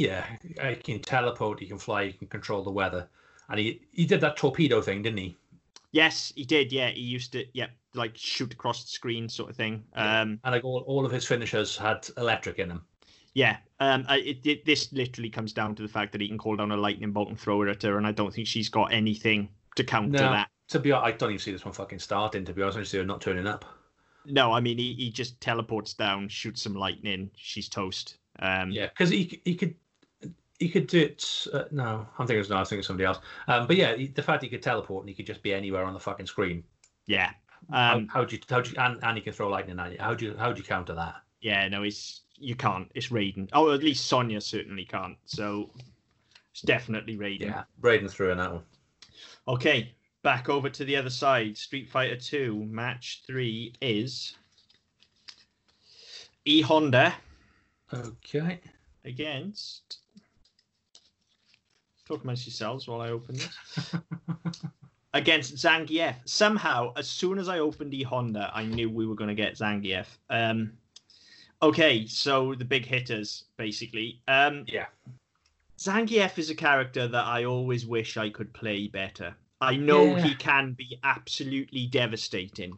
yeah, 0.00 0.24
he 0.68 0.76
can 0.76 1.00
teleport, 1.00 1.60
he 1.60 1.66
can 1.66 1.78
fly, 1.78 2.06
he 2.06 2.12
can 2.12 2.28
control 2.28 2.62
the 2.62 2.70
weather, 2.70 3.08
and 3.50 3.60
he 3.60 3.82
he 3.92 4.06
did 4.06 4.20
that 4.22 4.36
torpedo 4.36 4.80
thing, 4.80 5.02
didn't 5.02 5.18
he? 5.18 5.36
Yes, 5.92 6.32
he 6.34 6.44
did. 6.44 6.72
Yeah, 6.72 6.90
he 6.90 7.00
used 7.00 7.32
to. 7.32 7.44
Yeah, 7.52 7.66
like 7.94 8.16
shoot 8.16 8.52
across 8.52 8.82
the 8.82 8.88
screen, 8.88 9.28
sort 9.28 9.50
of 9.50 9.56
thing. 9.56 9.84
Um, 9.94 10.40
and 10.44 10.52
like 10.52 10.64
all, 10.64 10.84
all 10.86 11.04
of 11.04 11.12
his 11.12 11.26
finishers 11.26 11.76
had 11.76 12.08
electric 12.16 12.58
in 12.58 12.68
them. 12.68 12.82
Yeah, 13.34 13.58
um, 13.78 14.06
it, 14.08 14.44
it, 14.44 14.64
this 14.64 14.92
literally 14.92 15.30
comes 15.30 15.52
down 15.52 15.74
to 15.76 15.82
the 15.82 15.88
fact 15.88 16.12
that 16.12 16.20
he 16.20 16.28
can 16.28 16.38
call 16.38 16.56
down 16.56 16.72
a 16.72 16.76
lightning 16.76 17.12
bolt 17.12 17.28
and 17.28 17.38
throw 17.38 17.62
it 17.62 17.68
at 17.68 17.82
her, 17.82 17.98
and 17.98 18.06
I 18.06 18.12
don't 18.12 18.32
think 18.32 18.46
she's 18.46 18.68
got 18.68 18.92
anything 18.92 19.50
to 19.76 19.84
counter 19.84 20.18
no, 20.18 20.32
that. 20.32 20.48
To 20.68 20.78
be 20.78 20.92
honest, 20.92 21.14
I 21.14 21.16
don't 21.16 21.30
even 21.30 21.38
see 21.38 21.52
this 21.52 21.64
one 21.64 21.74
fucking 21.74 21.98
starting. 21.98 22.44
To 22.46 22.52
be 22.52 22.62
honest, 22.62 22.78
I 22.78 22.80
just 22.80 22.92
see 22.92 22.98
her 22.98 23.04
not 23.04 23.20
turning 23.20 23.46
up. 23.46 23.64
No, 24.26 24.52
I 24.52 24.60
mean 24.60 24.78
he, 24.78 24.94
he 24.94 25.10
just 25.10 25.40
teleports 25.40 25.94
down, 25.94 26.28
shoots 26.28 26.62
some 26.62 26.74
lightning, 26.74 27.30
she's 27.36 27.68
toast. 27.68 28.18
Um, 28.38 28.70
yeah, 28.70 28.86
because 28.86 29.10
he 29.10 29.40
he 29.44 29.54
could 29.54 29.74
he 30.60 30.68
could 30.68 30.86
do 30.86 31.00
it. 31.00 31.46
Uh, 31.52 31.64
no, 31.72 32.06
I'm 32.18 32.26
thinking 32.26 32.40
it's 32.40 32.50
no, 32.50 32.56
I 32.56 32.60
was 32.60 32.68
thinking 32.68 32.84
somebody 32.84 33.06
else. 33.06 33.18
Um, 33.48 33.66
but 33.66 33.76
yeah, 33.76 33.96
the 33.96 34.22
fact 34.22 34.42
he 34.42 34.48
could 34.48 34.62
teleport 34.62 35.02
and 35.02 35.08
he 35.08 35.14
could 35.14 35.26
just 35.26 35.42
be 35.42 35.52
anywhere 35.52 35.84
on 35.84 35.94
the 35.94 36.00
fucking 36.00 36.26
screen. 36.26 36.62
Yeah. 37.06 37.30
Um, 37.72 38.08
how, 38.08 38.24
do 38.24 38.36
you 38.36 38.42
how 38.48 38.60
do 38.60 38.70
you 38.70 38.76
and, 38.78 38.98
and 39.02 39.16
he 39.16 39.22
can 39.22 39.32
throw 39.32 39.48
lightning 39.48 39.80
at 39.80 39.92
you? 39.92 39.98
How 39.98 40.14
do 40.14 40.26
you 40.26 40.36
how 40.36 40.52
do 40.52 40.58
you 40.58 40.64
counter 40.64 40.94
that? 40.94 41.16
Yeah, 41.40 41.66
no, 41.68 41.82
it's 41.82 42.20
you 42.36 42.54
can't. 42.54 42.90
It's 42.94 43.08
Raiden. 43.08 43.48
Oh, 43.52 43.72
at 43.72 43.82
least 43.82 44.06
Sonya 44.06 44.40
certainly 44.40 44.84
can't. 44.84 45.16
So 45.24 45.70
it's 46.52 46.62
definitely 46.62 47.16
Raiden. 47.16 47.42
Yeah, 47.42 47.64
Raiden 47.80 48.10
threw 48.10 48.30
in 48.30 48.38
that 48.38 48.52
one. 48.52 48.62
Okay, 49.48 49.94
back 50.22 50.48
over 50.48 50.68
to 50.68 50.84
the 50.84 50.96
other 50.96 51.10
side. 51.10 51.56
Street 51.56 51.88
Fighter 51.88 52.16
Two 52.16 52.66
match 52.66 53.22
three 53.26 53.72
is 53.80 54.36
E 56.44 56.60
Honda. 56.60 57.14
Okay. 57.92 58.60
Against. 59.04 59.99
Talk 62.10 62.24
amongst 62.24 62.44
yourselves 62.46 62.88
while 62.88 63.00
I 63.00 63.10
open 63.10 63.36
this. 63.36 63.94
against 65.14 65.54
Zangief. 65.54 66.16
Somehow, 66.24 66.92
as 66.96 67.08
soon 67.08 67.38
as 67.38 67.48
I 67.48 67.60
opened 67.60 67.94
E 67.94 68.02
Honda, 68.02 68.50
I 68.52 68.64
knew 68.64 68.90
we 68.90 69.06
were 69.06 69.14
going 69.14 69.28
to 69.28 69.34
get 69.34 69.54
Zangief. 69.54 70.06
Um, 70.28 70.72
okay, 71.62 72.06
so 72.06 72.54
the 72.56 72.64
big 72.64 72.84
hitters, 72.84 73.44
basically. 73.56 74.20
Um, 74.26 74.64
yeah. 74.66 74.86
Zangief 75.78 76.36
is 76.36 76.50
a 76.50 76.54
character 76.54 77.06
that 77.06 77.24
I 77.26 77.44
always 77.44 77.86
wish 77.86 78.16
I 78.16 78.28
could 78.28 78.52
play 78.52 78.88
better. 78.88 79.34
I 79.60 79.76
know 79.76 80.16
Yeah. 80.16 80.22
he 80.22 80.34
can 80.34 80.72
be 80.72 80.98
absolutely 81.04 81.86
devastating, 81.86 82.76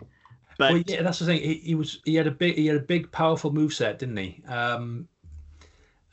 but 0.58 0.72
well, 0.72 0.82
yeah, 0.86 1.02
that's 1.02 1.20
the 1.20 1.26
thing. 1.26 1.40
He, 1.40 1.54
he 1.54 1.74
was 1.74 2.00
he 2.04 2.16
had 2.16 2.26
a 2.26 2.30
big 2.30 2.56
he 2.56 2.66
had 2.66 2.76
a 2.76 2.80
big 2.80 3.10
powerful 3.12 3.52
move 3.52 3.72
set, 3.72 4.00
didn't 4.00 4.16
he? 4.16 4.42
Um, 4.46 5.08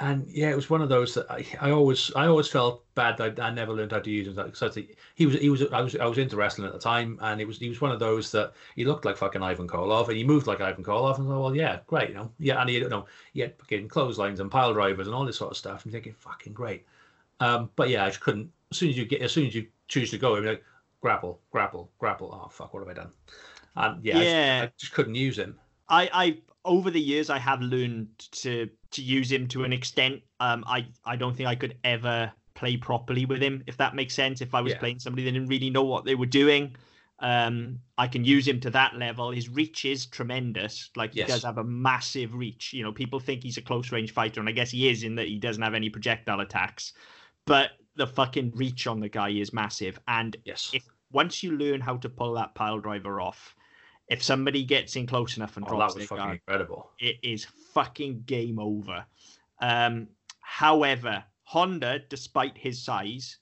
and 0.02 0.26
yeah, 0.30 0.50
it 0.50 0.56
was 0.56 0.70
one 0.70 0.82
of 0.82 0.90
those 0.90 1.14
that 1.16 1.30
I, 1.30 1.46
I 1.60 1.72
always 1.72 2.12
I 2.16 2.28
always 2.28 2.48
felt 2.48 2.84
bad 2.96 3.18
that 3.18 3.40
I, 3.40 3.48
I 3.48 3.52
never 3.52 3.74
learned 3.74 3.92
how 3.92 4.00
to 4.00 4.10
use 4.10 4.28
him. 4.28 4.36
Because 4.36 4.62
I 4.64 4.70
think 4.70 4.96
he 5.16 5.26
was 5.26 5.36
he 5.36 5.50
was 5.50 5.64
I 5.74 5.82
was 5.82 5.96
I 5.96 6.06
was 6.06 6.18
into 6.18 6.36
wrestling 6.38 6.68
at 6.68 6.74
the 6.74 6.80
time, 6.80 7.18
and 7.22 7.42
it 7.42 7.46
was 7.48 7.58
he 7.58 7.70
was 7.70 7.82
one 7.82 7.92
of 7.92 8.00
those 8.00 8.32
that 8.32 8.54
he 8.76 8.86
looked 8.86 9.04
like 9.06 9.18
fucking 9.18 9.42
Ivan 9.44 9.68
Koloff, 9.68 10.08
and 10.08 10.16
he 10.18 10.24
moved 10.24 10.48
like 10.48 10.62
Ivan 10.62 10.84
Koloff, 10.84 11.18
and 11.18 11.28
I 11.28 11.32
thought, 11.32 11.42
well, 11.42 11.56
yeah, 11.56 11.80
great, 11.88 12.10
you 12.10 12.16
know, 12.16 12.32
yeah, 12.40 12.62
and 12.62 12.70
he 12.70 12.78
you 12.78 12.88
know 12.90 13.06
he 13.34 13.42
had 13.42 13.58
fucking 13.58 13.88
clotheslines 13.90 14.40
and 14.40 14.50
pile 14.50 14.74
drivers 14.74 15.08
and 15.08 15.16
all 15.16 15.26
this 15.26 15.38
sort 15.38 15.52
of 15.52 15.58
stuff. 15.58 15.84
And 15.84 15.92
you're 15.92 16.02
thinking, 16.02 16.16
fucking 16.20 16.54
great. 16.54 16.86
Um, 17.42 17.70
but 17.76 17.90
yeah, 17.90 18.06
I 18.06 18.10
just 18.10 18.22
couldn't. 18.22 18.52
As 18.72 18.78
soon 18.78 18.90
as 18.90 18.98
you 18.98 19.06
get, 19.06 19.22
as 19.22 19.32
soon 19.32 19.48
as 19.48 19.56
you 19.56 19.68
choose 19.88 20.12
to 20.12 20.18
go, 20.18 20.36
I'm 20.36 20.46
like 20.46 20.64
grapple, 21.02 21.40
grapple, 21.52 21.90
grapple. 22.00 22.30
Oh 22.34 22.50
fuck, 22.50 22.74
what 22.74 22.88
have 22.88 22.90
I 22.90 22.94
done? 23.02 23.12
And 23.76 24.04
yeah, 24.06 24.16
I 24.16 24.20
just- 24.20 24.26
Yeah. 24.30 24.62
I 24.64 24.72
just 24.78 24.94
couldn't 24.94 25.16
use 25.16 25.38
him. 25.38 25.58
I, 25.90 26.10
I 26.14 26.38
over 26.66 26.92
the 26.92 27.00
years 27.02 27.30
I 27.30 27.40
have 27.40 27.62
learned 27.62 28.08
to 28.34 28.70
to 28.91 29.02
use 29.02 29.32
him 29.32 29.47
to 29.49 29.63
an 29.63 29.73
extent. 29.73 30.21
Um, 30.39 30.63
I 30.67 30.88
I 31.06 31.15
don't 31.15 31.36
think 31.36 31.47
I 31.47 31.56
could 31.56 31.78
ever 31.84 32.32
play 32.56 32.75
properly 32.78 33.25
with 33.25 33.41
him 33.41 33.63
if 33.67 33.78
that 33.78 33.95
makes 33.95 34.13
sense. 34.13 34.41
If 34.41 34.54
I 34.54 34.62
was 34.62 34.73
Yeah. 34.73 34.80
playing 34.80 34.99
somebody 34.99 35.23
that 35.23 35.32
didn't 35.32 35.47
really 35.47 35.69
know 35.69 35.84
what 35.84 36.06
they 36.06 36.15
were 36.15 36.25
doing, 36.25 36.75
um, 37.19 37.80
I 37.97 38.08
can 38.08 38.23
use 38.25 38.47
him 38.47 38.60
to 38.62 38.69
that 38.71 38.97
level. 38.97 39.32
His 39.32 39.49
reach 39.49 39.86
is 39.86 40.06
tremendous. 40.06 40.89
Like 40.95 41.13
he 41.13 41.23
does 41.23 41.43
have 41.43 41.58
a 41.58 41.63
massive 41.63 42.34
reach. 42.34 42.73
You 42.73 42.84
know, 42.84 42.91
people 42.91 43.19
think 43.19 43.43
he's 43.43 43.58
a 43.58 43.62
close 43.62 43.91
range 43.91 44.12
fighter, 44.12 44.39
and 44.39 44.49
I 44.49 44.54
guess 44.54 44.71
he 44.71 44.89
is 44.89 45.04
in 45.04 45.15
that 45.15 45.28
he 45.28 45.38
doesn't 45.38 45.62
have 45.63 45.73
any 45.73 45.89
projectile 45.89 46.39
attacks, 46.39 46.93
but 47.45 47.71
the 47.95 48.08
fucking 48.08 48.52
reach 48.56 48.88
on 48.88 48.99
the 48.99 49.10
guy 49.10 49.30
is 49.30 49.52
massive. 49.54 49.99
And 50.08 50.38
Yes. 50.45 50.71
if 50.73 50.86
once 51.12 51.43
you 51.43 51.52
learn 51.58 51.82
how 51.82 51.97
to 51.97 52.10
pull 52.10 52.34
that 52.36 52.56
pile 52.56 52.80
driver 52.80 53.19
off, 53.19 53.56
if 54.10 54.24
somebody 54.24 54.63
gets 54.63 54.95
in 54.95 55.06
close 55.08 55.38
enough 55.38 55.56
and 55.58 55.65
Oh, 55.67 55.72
that 55.72 55.76
drops 55.78 55.95
was 55.95 56.02
their 56.02 56.08
fucking 56.08 56.24
guard, 56.26 56.39
incredible. 56.48 56.91
it 57.00 57.17
is 57.24 57.45
fucking 57.74 58.24
game 58.26 58.60
over. 58.60 59.06
Um, 59.62 60.08
however, 60.41 61.24
Honda, 61.43 62.00
despite 62.10 62.58
his 62.58 62.82
size, 62.84 63.38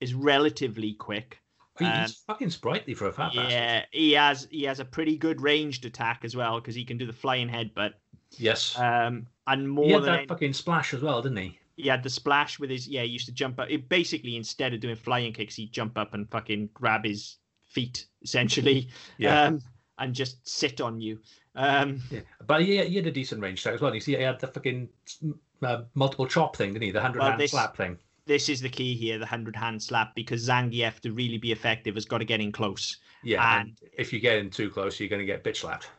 is 0.00 0.14
relatively 0.14 0.94
quick. 0.94 1.40
He- 1.78 1.84
Um, 1.84 2.02
He's 2.02 2.14
fucking 2.26 2.50
sprightly 2.50 2.94
for 2.94 3.08
a 3.08 3.12
fat 3.12 3.32
bastard. 3.34 3.50
Yeah, 3.50 3.84
he 3.90 4.12
has 4.12 4.46
he 4.50 4.62
has 4.64 4.78
a 4.80 4.84
pretty 4.84 5.16
good 5.16 5.40
ranged 5.40 5.84
attack 5.84 6.20
as 6.24 6.36
well 6.36 6.60
because 6.60 6.74
he 6.76 6.84
can 6.84 6.96
do 6.98 7.06
the 7.06 7.12
flying 7.12 7.48
headbutt. 7.48 7.94
Yes. 8.38 8.78
Um, 8.78 9.26
and 9.48 9.62
he 9.62 9.66
more 9.66 9.84
had 9.86 9.94
than 9.96 10.02
that 10.04 10.18
any- 10.20 10.26
fucking 10.28 10.52
splash 10.52 10.94
as 10.94 11.00
well, 11.02 11.20
didn't 11.22 11.38
he? 11.38 11.58
he 11.76 11.88
had 11.88 12.04
the 12.04 12.10
splash 12.10 12.60
with 12.60 12.70
his 12.70 12.86
yeah. 12.86 13.02
He 13.02 13.08
used 13.08 13.26
to 13.26 13.32
jump 13.32 13.58
up. 13.58 13.68
It 13.68 13.88
basically 13.88 14.36
instead 14.36 14.72
of 14.74 14.78
doing 14.80 14.94
flying 14.94 15.32
kicks, 15.32 15.56
he'd 15.56 15.72
jump 15.72 15.98
up 15.98 16.14
and 16.14 16.30
fucking 16.30 16.70
grab 16.72 17.04
his 17.04 17.38
feet 17.66 18.06
essentially, 18.22 18.88
Yeah. 19.18 19.42
um, 19.46 19.60
and 19.98 20.14
just 20.14 20.46
sit 20.48 20.80
on 20.80 21.00
you. 21.00 21.18
Um, 21.54 22.00
Yeah. 22.10 22.20
But 22.46 22.62
he, 22.62 22.84
he 22.84 22.96
had 22.96 23.06
a 23.06 23.12
decent 23.12 23.40
range 23.40 23.60
attack 23.60 23.74
as 23.74 23.80
well. 23.80 23.94
You 23.94 24.00
see, 24.00 24.16
he 24.16 24.22
had 24.22 24.40
the 24.40 24.48
fucking 24.48 24.88
uh, 25.62 25.82
multiple 25.94 26.26
chop 26.26 26.56
thing, 26.56 26.72
didn't 26.72 26.84
he? 26.84 26.90
The 26.90 27.00
hundred 27.00 27.20
Well, 27.20 27.30
hand 27.30 27.40
this- 27.40 27.52
slap 27.52 27.76
thing. 27.76 27.98
this 28.26 28.48
is 28.48 28.60
the 28.60 28.68
key 28.68 28.94
here: 28.96 29.18
the 29.18 29.26
hundred 29.26 29.54
hand 29.56 29.82
slap, 29.82 30.14
because 30.14 30.48
Zangief 30.48 31.00
to 31.00 31.12
really 31.12 31.38
be 31.38 31.52
effective 31.52 31.94
has 31.94 32.04
got 32.04 32.18
to 32.18 32.24
get 32.24 32.40
in 32.40 32.52
close. 32.52 32.96
Yeah. 33.22 33.60
And, 33.60 33.78
if 33.96 34.12
you 34.12 34.20
get 34.20 34.36
in 34.38 34.50
too 34.50 34.68
close, 34.70 34.98
you're 34.98 35.08
going 35.08 35.20
to 35.20 35.26
get 35.26 35.44
bitch 35.44 35.58
slapped. 35.58 35.90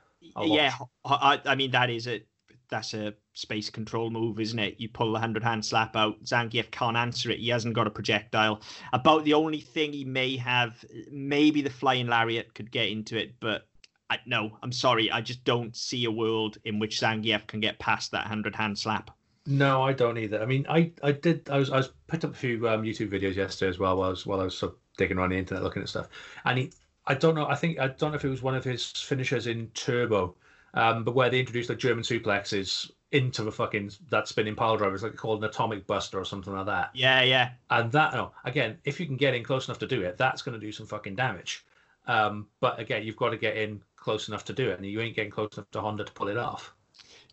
Yeah, 0.43 0.73
I, 1.05 1.39
I 1.45 1.55
mean 1.55 1.71
that 1.71 1.89
is 1.89 2.07
a 2.07 2.21
that's 2.67 2.93
a 2.95 3.13
space 3.33 3.69
control 3.69 4.09
move, 4.09 4.39
isn't 4.39 4.57
it? 4.59 4.75
You 4.79 4.89
pull 4.89 5.13
the 5.13 5.19
hundred 5.19 5.43
hand 5.43 5.63
slap 5.63 5.95
out. 5.95 6.21
Zangief 6.23 6.69
can't 6.71 6.97
answer 6.97 7.29
it. 7.31 7.39
He 7.39 7.49
hasn't 7.49 7.75
got 7.75 7.87
a 7.87 7.91
projectile. 7.91 8.59
About 8.91 9.23
the 9.23 9.33
only 9.35 9.61
thing 9.61 9.93
he 9.93 10.03
may 10.03 10.35
have, 10.35 10.83
maybe 11.11 11.61
the 11.61 11.69
flying 11.69 12.07
lariat 12.07 12.53
could 12.55 12.71
get 12.71 12.89
into 12.89 13.17
it, 13.17 13.35
but 13.39 13.67
I, 14.15 14.19
no, 14.25 14.57
I'm 14.63 14.71
sorry, 14.71 15.11
I 15.11 15.21
just 15.21 15.43
don't 15.43 15.75
see 15.75 16.05
a 16.05 16.11
world 16.11 16.57
in 16.65 16.79
which 16.79 16.99
Zangief 16.99 17.47
can 17.47 17.59
get 17.59 17.79
past 17.79 18.11
that 18.11 18.27
hundred 18.27 18.55
hand 18.55 18.77
slap. 18.77 19.11
No, 19.47 19.83
I 19.83 19.93
don't 19.93 20.17
either. 20.17 20.41
I 20.41 20.45
mean, 20.45 20.65
I, 20.67 20.91
I 21.03 21.11
did. 21.11 21.49
I 21.49 21.57
was 21.57 21.69
I 21.69 21.77
was 21.77 21.91
picked 22.07 22.25
up 22.25 22.31
a 22.31 22.37
few 22.37 22.67
um, 22.67 22.83
YouTube 22.83 23.09
videos 23.09 23.35
yesterday 23.35 23.69
as 23.69 23.79
well. 23.79 23.97
While 23.97 24.07
I 24.07 24.09
was 24.09 24.25
while 24.25 24.41
I 24.41 24.45
was 24.45 24.57
sort 24.57 24.73
of 24.73 24.79
digging 24.97 25.17
around 25.17 25.29
the 25.29 25.37
internet 25.37 25.63
looking 25.63 25.81
at 25.81 25.89
stuff, 25.89 26.07
and 26.45 26.57
he, 26.57 26.71
I 27.05 27.13
don't 27.13 27.35
know. 27.35 27.47
I 27.47 27.55
think 27.55 27.79
I 27.79 27.89
don't 27.89 28.11
know 28.11 28.17
if 28.17 28.25
it 28.25 28.29
was 28.29 28.41
one 28.41 28.55
of 28.55 28.63
his 28.63 28.91
finishers 28.91 29.45
in 29.45 29.67
Turbo, 29.75 30.35
um, 30.73 31.03
but 31.03 31.13
where 31.13 31.29
they 31.29 31.39
introduced 31.39 31.69
like 31.69 31.77
German 31.77 32.03
suplexes 32.03 32.91
into 33.11 33.43
the 33.43 33.51
fucking 33.51 33.91
that 34.09 34.27
spinning 34.27 34.55
pile 34.55 34.77
driver. 34.77 34.93
It's 34.93 35.03
like 35.03 35.15
called 35.15 35.43
an 35.43 35.49
atomic 35.49 35.87
buster 35.87 36.19
or 36.19 36.25
something 36.25 36.53
like 36.53 36.65
that. 36.65 36.89
Yeah, 36.93 37.21
yeah, 37.21 37.51
And 37.69 37.91
that, 37.93 38.13
no, 38.13 38.31
again, 38.43 38.77
if 38.83 38.99
you 38.99 39.05
can 39.05 39.15
get 39.15 39.33
in 39.33 39.43
close 39.43 39.67
enough 39.67 39.79
to 39.79 39.87
do 39.87 40.01
it, 40.01 40.17
that's 40.17 40.41
going 40.41 40.59
to 40.59 40.65
do 40.65 40.71
some 40.71 40.85
fucking 40.85 41.15
damage. 41.15 41.63
Um, 42.07 42.47
but 42.59 42.79
again, 42.79 43.03
you've 43.03 43.15
got 43.15 43.29
to 43.29 43.37
get 43.37 43.57
in 43.57 43.81
close 44.05 44.27
enough 44.29 44.45
to 44.45 44.53
do 44.53 44.69
it, 44.69 44.77
and 44.77 44.85
you 44.85 45.01
ain't 45.01 45.15
getting 45.15 45.31
close 45.31 45.49
enough 45.57 45.69
to 45.71 45.81
Honda 45.81 46.03
to 46.05 46.11
pull 46.13 46.27
it 46.27 46.37
off. 46.37 46.73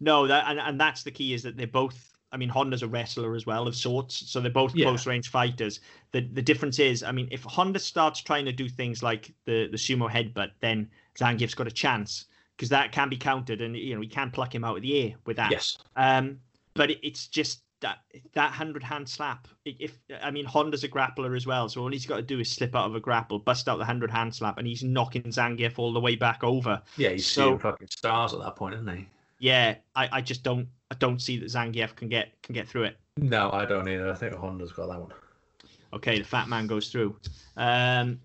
No, 0.01 0.27
that 0.27 0.45
and, 0.49 0.59
and 0.59 0.81
that's 0.81 1.03
the 1.03 1.11
key 1.11 1.35
is 1.35 1.43
that 1.45 1.57
they're 1.57 1.66
both. 1.66 2.09
I 2.33 2.39
mean, 2.39 2.49
Honda's 2.49 2.83
a 2.83 2.89
wrestler 2.89 3.37
as 3.37 3.45
well 3.45 3.68
of 3.68 3.77
sorts, 3.77 4.31
so 4.31 4.41
they're 4.41 4.51
both 4.51 4.75
Yeah. 4.75 4.87
close 4.87 5.07
range 5.07 5.29
fighters. 5.29 5.81
The 6.12 6.23
the 6.33 6.41
difference 6.41 6.79
is, 6.79 7.03
I 7.03 7.12
mean, 7.12 7.29
if 7.31 7.45
Honda 7.45 7.79
starts 7.79 8.23
trying 8.23 8.47
to 8.47 8.53
do 8.53 8.70
things 8.70 9.03
like 9.03 9.35
the 9.45 9.68
the 9.70 9.77
sumo 9.77 10.11
headbutt, 10.11 10.53
then 10.61 10.89
Zangief's 11.16 11.55
got 11.55 11.66
a 11.66 11.70
chance 11.70 12.25
because 12.57 12.70
that 12.70 12.91
can 12.91 13.11
be 13.11 13.18
countered, 13.18 13.61
and 13.61 13.77
you 13.77 13.95
know 13.95 14.01
he 14.01 14.09
can 14.09 14.31
pluck 14.31 14.55
him 14.55 14.64
out 14.64 14.77
of 14.77 14.83
the 14.83 14.99
air 15.03 15.14
with 15.27 15.37
that. 15.37 15.51
Yes. 15.51 15.77
Um, 15.95 16.41
but 16.75 16.91
it, 16.91 16.99
it's 17.03 17.29
just 17.29 17.62
that 17.83 17.99
that 18.33 18.53
hundred 18.53 18.83
hand 18.83 19.09
slap. 19.09 19.47
If 19.64 19.99
I 20.22 20.30
mean 20.30 20.45
Honda's 20.47 20.83
a 20.85 20.89
grappler 20.89 21.37
as 21.37 21.47
well, 21.47 21.68
so 21.68 21.83
all 21.83 21.91
he's 21.93 22.07
got 22.07 22.16
to 22.16 22.22
do 22.22 22.41
is 22.41 22.51
slip 22.51 22.74
out 22.74 22.87
of 22.87 22.95
a 22.95 23.01
grapple, 23.01 23.39
bust 23.39 23.68
out 23.68 23.78
the 23.78 23.85
hundred 23.85 24.11
hand 24.11 24.35
slap, 24.35 24.57
and 24.59 24.66
he's 24.66 24.83
knocking 24.83 25.22
Zangief 25.24 25.78
all 25.78 25.93
the 25.93 26.01
way 26.01 26.16
back 26.16 26.43
over. 26.43 26.80
Yeah, 26.97 27.11
he's 27.11 27.26
So- 27.26 27.49
seeing 27.49 27.59
fucking 27.59 27.89
stars 27.91 28.33
at 28.33 28.41
that 28.41 28.57
point, 28.57 28.74
isn't 28.74 28.89
he? 28.97 29.07
Yeah, 29.39 29.74
I, 29.97 30.09
I 30.12 30.20
just 30.22 30.43
don't 30.43 30.66
I 30.91 30.95
don't 30.95 31.20
see 31.20 31.37
that 31.39 31.47
Zangief 31.47 31.95
can 31.95 32.09
get 32.09 32.30
can 32.43 32.55
get 32.55 32.66
through 32.68 32.85
it. 32.85 32.97
No, 33.18 33.51
I 33.53 33.66
don't 33.66 33.89
either. 33.89 34.11
I 34.11 34.14
think 34.14 34.35
Honda's 34.35 34.72
got 34.72 34.87
that 34.89 35.01
one. 35.01 35.12
Okay, 35.93 36.18
the 36.18 36.24
fat 36.24 36.49
man 36.49 36.66
goes 36.66 36.89
through. 36.91 37.14
Um, 37.57 38.18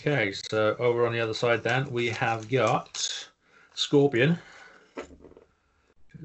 Okay, 0.00 0.32
so 0.32 0.74
over 0.80 1.06
on 1.06 1.12
the 1.12 1.20
other 1.20 1.34
side, 1.34 1.62
then 1.62 1.88
we 1.92 2.08
have 2.08 2.48
got 2.48 3.28
Scorpion. 3.74 4.36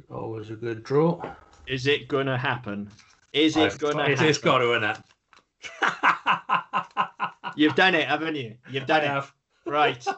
Always 0.10 0.49
a 0.49 0.56
good 0.56 0.84
draw. 0.84 1.22
Is 1.68 1.88
it 1.88 2.07
gonna 2.07 2.38
happen? 2.38 2.89
Is 3.34 3.57
it 3.57 3.61
I've- 3.74 3.78
gonna 3.78 4.07
happen? 4.09 4.26
it's 4.26 4.38
got 4.38 4.59
to, 4.59 4.72
isn't 4.74 4.84
it? 4.84 4.97
You've 7.55 7.76
done 7.76 7.95
it, 7.95 8.07
haven't 8.07 8.36
you? 8.36 8.55
You've 8.70 8.86
done 8.88 9.01
I 9.01 9.05
it. 9.05 9.07
have. 9.07 9.32
Right. 9.66 10.05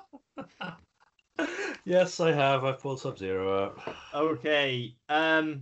Yes, 1.88 2.20
I 2.20 2.32
have. 2.32 2.64
I 2.64 2.72
pulled 2.72 3.00
Sub 3.02 3.18
Zero 3.18 3.66
out. 3.66 3.96
Okay. 4.14 4.96
Um. 5.10 5.62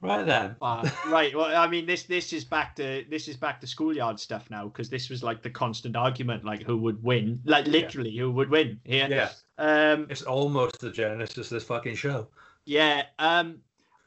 Right 0.00 0.26
then. 0.26 0.56
uh, 0.60 0.88
right. 1.08 1.32
Well, 1.34 1.54
I 1.54 1.68
mean, 1.68 1.86
this 1.86 2.02
this 2.04 2.32
is 2.32 2.44
back 2.44 2.74
to 2.76 3.04
this 3.08 3.28
is 3.28 3.36
back 3.36 3.60
to 3.60 3.66
schoolyard 3.66 4.18
stuff 4.18 4.50
now 4.50 4.64
because 4.64 4.88
this 4.90 5.08
was 5.10 5.22
like 5.22 5.42
the 5.42 5.50
constant 5.50 5.94
argument, 5.94 6.44
like 6.44 6.62
who 6.64 6.76
would 6.78 7.00
win, 7.04 7.40
like 7.44 7.66
literally 7.68 8.16
who 8.16 8.32
would 8.32 8.50
win 8.50 8.80
here. 8.84 9.06
Yeah, 9.08 9.30
Um. 9.58 10.06
it's 10.10 10.22
almost 10.22 10.80
the 10.80 10.90
genesis 10.90 11.46
of 11.46 11.50
this 11.50 11.64
fucking 11.64 11.94
show. 11.96 12.26
Yeah. 12.64 13.04
Um. 13.20 13.58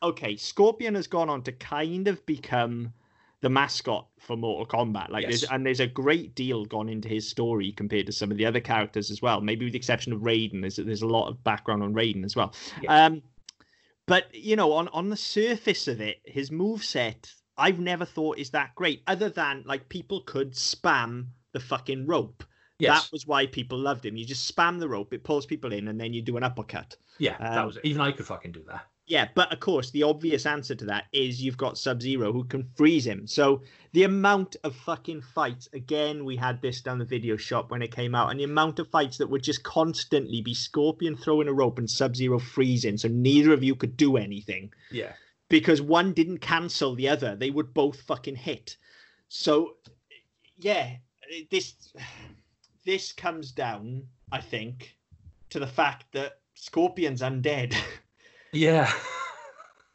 Okay. 0.01 0.35
Scorpion 0.35 0.95
has 0.95 1.07
gone 1.07 1.29
on 1.29 1.41
to 1.43 1.51
kind 1.51 2.07
of 2.07 2.25
become 2.25 2.93
the 3.41 3.49
mascot 3.49 4.07
for 4.19 4.35
Mortal 4.35 4.65
Kombat. 4.65 5.09
Like, 5.09 5.25
there's 5.25 5.43
and 5.43 5.65
there's 5.65 5.79
a 5.79 5.87
great 5.87 6.33
deal 6.35 6.65
gone 6.65 6.89
into 6.89 7.07
his 7.07 7.27
story 7.27 7.71
compared 7.71 8.07
to 8.07 8.11
some 8.11 8.31
of 8.31 8.37
the 8.37 8.45
other 8.45 8.59
characters 8.59 9.11
as 9.11 9.21
well. 9.21 9.41
Maybe 9.41 9.65
with 9.65 9.73
the 9.73 9.77
exception 9.77 10.13
of 10.13 10.21
Raiden, 10.21 10.61
there's 10.61 10.77
there's 10.77 11.03
a 11.03 11.07
lot 11.07 11.27
of 11.27 11.43
background 11.43 11.83
on 11.83 11.93
Raiden 11.93 12.25
as 12.25 12.35
well. 12.35 12.53
Yeah. 12.81 13.05
Um. 13.05 13.21
But 14.07 14.33
you 14.33 14.55
know, 14.55 14.71
on 14.73 14.87
on 14.89 15.09
the 15.09 15.17
surface 15.17 15.87
of 15.87 16.01
it, 16.01 16.21
his 16.25 16.49
move 16.51 16.83
set 16.83 17.31
I've 17.57 17.79
never 17.79 18.05
thought 18.05 18.37
is 18.37 18.51
that 18.51 18.75
great. 18.75 19.01
Other 19.07 19.29
than 19.29 19.63
like 19.65 19.89
people 19.89 20.21
could 20.21 20.53
spam 20.53 21.27
the 21.53 21.59
fucking 21.59 22.05
rope. 22.05 22.43
Yes. 22.79 23.03
That 23.03 23.11
was 23.11 23.25
why 23.25 23.47
people 23.47 23.79
loved 23.79 24.05
him. 24.05 24.15
You 24.15 24.25
just 24.25 24.55
spam 24.55 24.79
the 24.79 24.87
rope, 24.87 25.11
it 25.11 25.23
pulls 25.23 25.47
people 25.47 25.73
in, 25.73 25.87
and 25.87 25.99
then 25.99 26.13
you 26.13 26.21
do 26.21 26.37
an 26.37 26.43
uppercut. 26.43 26.95
yeah, 27.17 27.35
that 27.39 27.57
um, 27.57 27.65
was 27.65 27.77
it. 27.77 27.85
Even 27.85 28.01
I 28.01 28.11
could 28.11 28.27
fucking 28.27 28.51
do 28.51 28.63
that. 28.67 28.85
Yeah, 29.09 29.29
but 29.35 29.53
of 29.53 29.61
course, 29.61 29.89
the 29.91 30.03
obvious 30.03 30.45
answer 30.45 30.75
to 30.75 30.85
that 30.85 31.05
is 31.13 31.41
you've 31.41 31.55
got 31.55 31.77
Sub 31.77 32.01
Zero 32.01 32.33
who 32.33 32.43
can 32.43 32.67
freeze 32.75 33.07
him. 33.07 33.25
So 33.25 33.61
the 33.93 34.03
amount 34.03 34.57
of 34.65 34.75
fucking 34.75 35.21
fights, 35.21 35.69
again, 35.71 36.25
we 36.25 36.35
had 36.35 36.61
this 36.61 36.81
down 36.81 36.99
the 36.99 37.05
video 37.05 37.37
shop 37.37 37.71
when 37.71 37.81
it 37.81 37.95
came 37.95 38.13
out, 38.13 38.31
and 38.31 38.39
the 38.39 38.43
amount 38.43 38.79
of 38.79 38.89
fights 38.89 39.17
that 39.19 39.29
would 39.29 39.43
just 39.43 39.63
constantly 39.63 40.41
be 40.41 40.53
Scorpion 40.53 41.15
throwing 41.15 41.47
a 41.47 41.53
rope 41.53 41.79
and 41.79 41.89
Sub 41.89 42.17
Zero 42.17 42.37
freezing, 42.37 42.97
so 42.97 43.07
neither 43.07 43.53
of 43.53 43.63
you 43.63 43.75
could 43.75 43.95
do 43.95 44.17
anything 44.17 44.73
Yeah. 44.91 45.13
because 45.47 45.81
one 45.81 46.11
didn't 46.11 46.39
cancel 46.39 46.93
the 46.93 47.07
other. 47.07 47.33
They 47.37 47.49
would 47.49 47.73
both 47.73 48.01
fucking 48.01 48.35
hit. 48.35 48.75
So, 49.29 49.77
yeah, 50.57 50.97
this 51.49 51.93
this 52.85 53.13
comes 53.13 53.53
down, 53.53 54.07
I 54.33 54.41
think, 54.41 54.97
to 55.51 55.59
the 55.59 55.67
fact 55.67 56.11
that 56.11 56.39
Scorpion's 56.55 57.21
undead. 57.21 57.73
Yeah. 58.51 58.91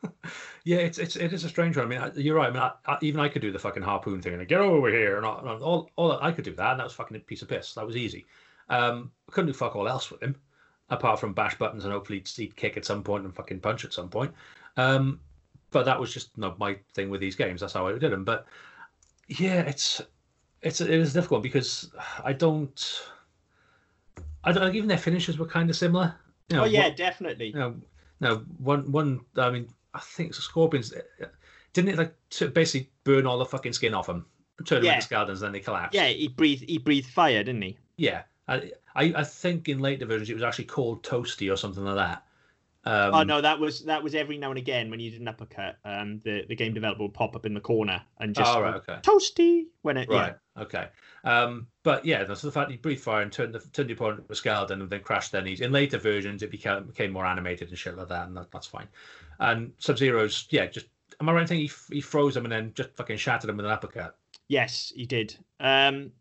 yeah, 0.65 0.79
it's 0.79 0.99
it's 0.99 1.17
it 1.17 1.33
is 1.33 1.45
a 1.45 1.49
strange 1.49 1.77
one. 1.77 1.87
I 1.87 1.89
mean, 1.89 1.99
I- 2.01 2.13
you're 2.21 2.37
right. 2.37 2.49
I 2.49 2.53
mean, 2.53 2.63
I, 2.63 2.73
I, 2.87 2.99
even 3.03 3.21
I 3.21 3.29
could 3.29 3.43
do 3.43 3.53
the 3.53 3.59
fucking 3.59 3.83
harpoon 3.83 4.21
thing 4.23 4.35
and 4.35 4.47
get 4.49 4.61
over 4.61 4.89
here, 4.91 5.17
and 5.17 5.27
all, 5.27 5.39
and 5.39 5.63
all, 5.63 5.91
all 5.97 6.13
I 6.21 6.33
could 6.33 6.45
do 6.45 6.55
that, 6.55 6.73
and 6.73 6.81
that 6.81 6.85
was 6.85 6.93
fucking 6.93 7.17
a 7.17 7.21
piece 7.21 7.43
of 7.43 7.49
piss. 7.49 7.75
That 7.75 7.87
was 7.87 7.97
easy. 7.97 8.27
Um, 8.69 9.11
I 9.29 9.33
couldn't 9.33 9.49
do 9.49 9.53
fuck 9.53 9.77
all 9.77 9.89
else 9.89 10.11
with 10.11 10.23
him, 10.23 10.37
apart 10.91 11.19
from 11.21 11.33
bash 11.35 11.57
buttons 11.59 11.85
and 11.85 11.93
hopefully 11.93 12.23
he'd 12.37 12.57
kick 12.57 12.77
at 12.77 12.85
some 12.85 13.03
point 13.03 13.25
and 13.25 13.35
fucking 13.35 13.61
punch 13.61 13.85
at 13.85 13.93
some 13.93 14.09
point. 14.09 14.33
Um, 14.77 15.21
but 15.71 15.85
that 15.85 15.99
was 15.99 16.13
just 16.13 16.37
no 16.39 16.55
my 16.59 16.77
thing 16.95 17.11
with 17.11 17.21
these 17.21 17.35
games. 17.37 17.61
That's 17.61 17.73
how 17.73 17.87
I 17.87 17.99
did 17.99 18.13
them. 18.13 18.25
But 18.25 18.47
yeah, 19.29 19.61
it's 19.63 20.01
it's 20.63 20.81
it 20.81 20.91
is 20.91 21.13
difficult 21.13 21.43
because 21.43 21.91
I 22.25 22.33
don't. 22.33 23.03
I 24.45 24.53
don't 24.53 24.75
even 24.75 24.89
their 24.89 24.99
finishes 24.99 25.39
were 25.39 25.47
kind 25.47 25.71
of 25.71 25.77
similar. 25.77 26.15
You 26.49 26.57
know, 26.57 26.63
oh 26.63 26.67
yeah, 26.67 26.89
what- 26.89 26.97
definitely. 26.97 27.49
you 27.49 27.55
know, 27.55 27.75
no 28.23 28.37
one 28.59 28.91
one. 28.91 29.21
I 29.37 29.51
mean, 29.51 29.69
I 29.93 29.99
think 30.01 30.33
scorpions 30.35 30.95
didn't 31.75 31.91
it 31.91 31.99
like 31.99 32.15
to 32.31 32.49
basically 32.49 32.91
burn 33.05 33.27
all 33.27 33.39
the 33.39 33.45
fucking 33.45 33.73
skin 33.75 33.93
off 33.95 34.07
them, 34.07 34.25
turn 34.65 34.77
them 34.79 34.87
Yeah. 34.87 34.95
into 34.95 35.05
skeletons, 35.07 35.43
and 35.43 35.47
then 35.49 35.53
they 35.53 35.61
collapse. 35.61 35.95
Yeah, 35.95 36.07
he 36.09 36.29
breathed. 36.29 36.65
He 36.69 36.79
breathed 36.79 37.09
fire, 37.09 37.43
didn't 37.45 37.63
he? 37.63 37.77
yeah. 37.97 38.23
I, 38.49 38.73
I 38.97 39.03
I 39.17 39.25
think 39.25 39.69
in 39.69 39.79
later 39.79 40.05
versions 40.05 40.29
it 40.29 40.35
was 40.35 40.43
actually 40.43 40.65
called 40.65 41.05
toasty 41.05 41.53
or 41.53 41.57
something 41.57 41.85
like 41.85 41.95
that. 41.95 42.25
Um, 42.85 43.15
oh 43.15 43.23
no, 43.23 43.41
that 43.41 43.61
was 43.61 43.85
that 43.85 44.03
was 44.03 44.15
every 44.15 44.39
now 44.39 44.51
and 44.51 44.59
again 44.59 44.91
when 44.91 44.99
you 44.99 45.11
did 45.11 45.21
an 45.21 45.29
uppercut. 45.29 45.79
Um, 45.85 46.19
the 46.25 46.45
the 46.49 46.57
game 46.57 46.75
developer 46.75 47.03
would 47.03 47.15
pop 47.15 47.37
up 47.37 47.47
in 47.47 47.55
the 47.55 47.61
corner 47.61 48.03
and 48.19 48.35
just 48.35 48.53
oh, 48.53 48.61
right, 48.61 48.75
okay. 48.75 48.99
toasty 49.03 49.67
when 49.83 49.97
it 49.97 50.09
Right. 50.09 50.35
Okay. 50.59 50.89
Um, 51.25 51.69
but 51.85 52.05
yeah, 52.05 52.25
so 52.35 52.47
the 52.47 52.53
fact 52.53 52.69
that 52.69 52.73
he 52.73 52.79
breathed 52.79 53.03
fire 53.03 53.23
and 53.23 53.31
turned 53.31 53.55
the 53.55 53.61
turned 53.73 53.89
the 53.89 53.95
opponent 53.95 54.25
a 54.29 54.35
skeleton 54.35 54.81
and 54.83 54.91
then 54.91 55.01
crashed 55.01 55.31
their 55.31 55.43
knees. 55.43 55.61
In 55.61 55.71
later 55.71 55.99
versions, 55.99 56.43
it 56.43 56.51
became 56.51 56.85
became 56.85 57.13
more 57.13 57.25
animated 57.25 57.69
and 57.69 57.79
shit 57.79 57.97
like 57.97 58.09
that, 58.09 58.27
and 58.27 58.37
that, 58.37 58.51
that's 58.51 58.67
fine. 58.67 58.89
And 59.39 59.73
Sub 59.79 59.97
Zero's, 59.97 60.47
yeah, 60.51 60.67
just 60.67 60.87
am 61.21 61.29
I 61.29 61.33
right 61.33 61.43
in 61.43 61.47
thinking 61.47 61.69
he, 61.89 61.97
he 61.97 62.01
froze 62.01 62.37
him 62.37 62.45
and 62.45 62.53
then 62.53 62.73
just 62.75 62.97
fucking 62.97 63.17
shattered 63.17 63.49
him 63.49 63.57
with 63.57 63.67
an 63.67 63.73
uppercut? 63.73 64.17
Yes, 64.49 64.93
he 64.95 65.07
did. 65.07 65.37
Um, 65.61 66.13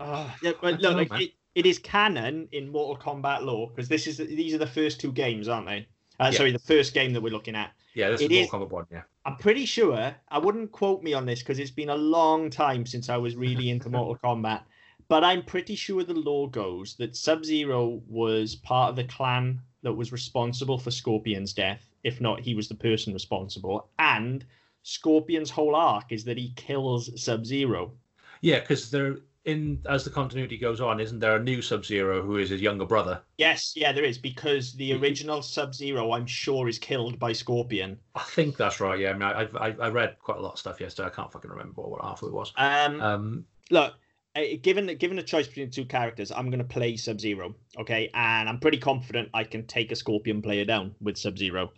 Oh, 0.00 0.34
yeah, 0.42 0.52
but 0.62 0.80
look, 0.80 0.82
know, 0.82 0.96
like, 0.96 1.20
it, 1.20 1.32
it 1.60 1.66
is 1.66 1.78
canon 1.78 2.48
in 2.52 2.70
Mortal 2.72 2.96
Kombat 2.96 3.42
lore 3.42 3.68
because 3.68 3.88
this 3.88 4.06
is 4.06 4.16
these 4.16 4.54
are 4.54 4.58
the 4.58 4.66
first 4.66 4.98
two 5.00 5.12
games, 5.12 5.46
aren't 5.46 5.66
they? 5.66 5.86
Uh, 6.18 6.30
Yeah. 6.32 6.38
Sorry, 6.38 6.52
the 6.52 6.58
first 6.74 6.94
game 6.94 7.12
that 7.12 7.20
we're 7.20 7.32
looking 7.32 7.54
at. 7.54 7.72
yeah, 7.94 8.08
this 8.10 8.20
It 8.22 8.32
is 8.32 8.50
Mortal 8.50 8.66
Kombat 8.66 8.70
one. 8.72 8.86
Yeah. 8.90 9.02
I'm 9.26 9.36
pretty 9.36 9.66
sure. 9.66 10.14
I 10.28 10.38
wouldn't 10.38 10.72
quote 10.72 11.02
me 11.02 11.12
on 11.12 11.26
this 11.26 11.40
because 11.40 11.58
it's 11.58 11.70
been 11.70 11.90
a 11.90 11.96
long 12.18 12.48
time 12.50 12.86
since 12.86 13.08
I 13.10 13.18
was 13.18 13.36
really 13.36 13.68
into 13.70 13.88
Mortal 13.96 14.16
Kombat. 14.24 14.62
But 15.08 15.22
I'm 15.24 15.42
pretty 15.44 15.74
sure 15.74 16.02
the 16.04 16.14
lore 16.14 16.50
goes 16.50 16.94
that 16.96 17.16
Sub 17.16 17.44
Zero 17.44 18.00
was 18.08 18.54
part 18.56 18.90
of 18.90 18.96
the 18.96 19.04
clan 19.04 19.60
that 19.82 19.92
was 19.92 20.12
responsible 20.12 20.78
for 20.78 20.90
Scorpion's 20.90 21.52
death. 21.52 21.82
If 22.04 22.20
not, 22.20 22.40
he 22.40 22.54
was 22.54 22.68
the 22.68 22.74
person 22.76 23.12
responsible. 23.12 23.88
And 23.98 24.44
Scorpion's 24.82 25.50
whole 25.50 25.74
arc 25.74 26.12
is 26.12 26.24
that 26.24 26.38
he 26.38 26.52
kills 26.56 27.10
Sub 27.22 27.44
Zero. 27.44 27.92
Yeah, 28.40 28.60
because 28.60 28.90
they're 28.90 29.18
in 29.44 29.80
as 29.88 30.04
the 30.04 30.10
continuity 30.10 30.58
goes 30.58 30.80
on, 30.80 31.00
isn't 31.00 31.18
there 31.18 31.36
a 31.36 31.42
new 31.42 31.62
Sub 31.62 31.84
Zero 31.84 32.22
who 32.22 32.36
is 32.36 32.50
his 32.50 32.60
younger 32.60 32.84
brother? 32.84 33.22
Yes, 33.38 33.72
yeah, 33.74 33.92
there 33.92 34.04
is 34.04 34.18
because 34.18 34.72
the 34.74 34.92
original 34.92 35.42
Sub 35.42 35.74
Zero, 35.74 36.12
I'm 36.12 36.26
sure, 36.26 36.68
is 36.68 36.78
killed 36.78 37.18
by 37.18 37.32
Scorpion. 37.32 37.98
I 38.14 38.22
think 38.22 38.56
that's 38.56 38.80
right. 38.80 38.98
Yeah, 38.98 39.10
I 39.10 39.12
mean, 39.14 39.22
I 39.22 39.48
I, 39.58 39.76
I 39.80 39.88
read 39.88 40.16
quite 40.20 40.38
a 40.38 40.42
lot 40.42 40.52
of 40.52 40.58
stuff 40.58 40.80
yesterday. 40.80 41.08
I 41.08 41.10
can't 41.10 41.32
fucking 41.32 41.50
remember 41.50 41.82
what 41.82 42.02
half 42.02 42.22
it 42.22 42.32
was. 42.32 42.52
Um, 42.56 43.00
Um, 43.00 43.44
look, 43.70 43.94
uh, 44.36 44.42
given 44.62 44.86
that 44.86 44.98
given 44.98 45.18
a 45.18 45.22
choice 45.22 45.48
between 45.48 45.70
two 45.70 45.86
characters, 45.86 46.30
I'm 46.30 46.50
going 46.50 46.58
to 46.58 46.64
play 46.64 46.96
Sub 46.96 47.20
Zero. 47.20 47.54
Okay, 47.78 48.10
and 48.14 48.48
I'm 48.48 48.60
pretty 48.60 48.78
confident 48.78 49.30
I 49.32 49.44
can 49.44 49.66
take 49.66 49.90
a 49.90 49.96
Scorpion 49.96 50.42
player 50.42 50.64
down 50.66 50.94
with 51.00 51.16
Sub 51.16 51.38
Zero. 51.38 51.72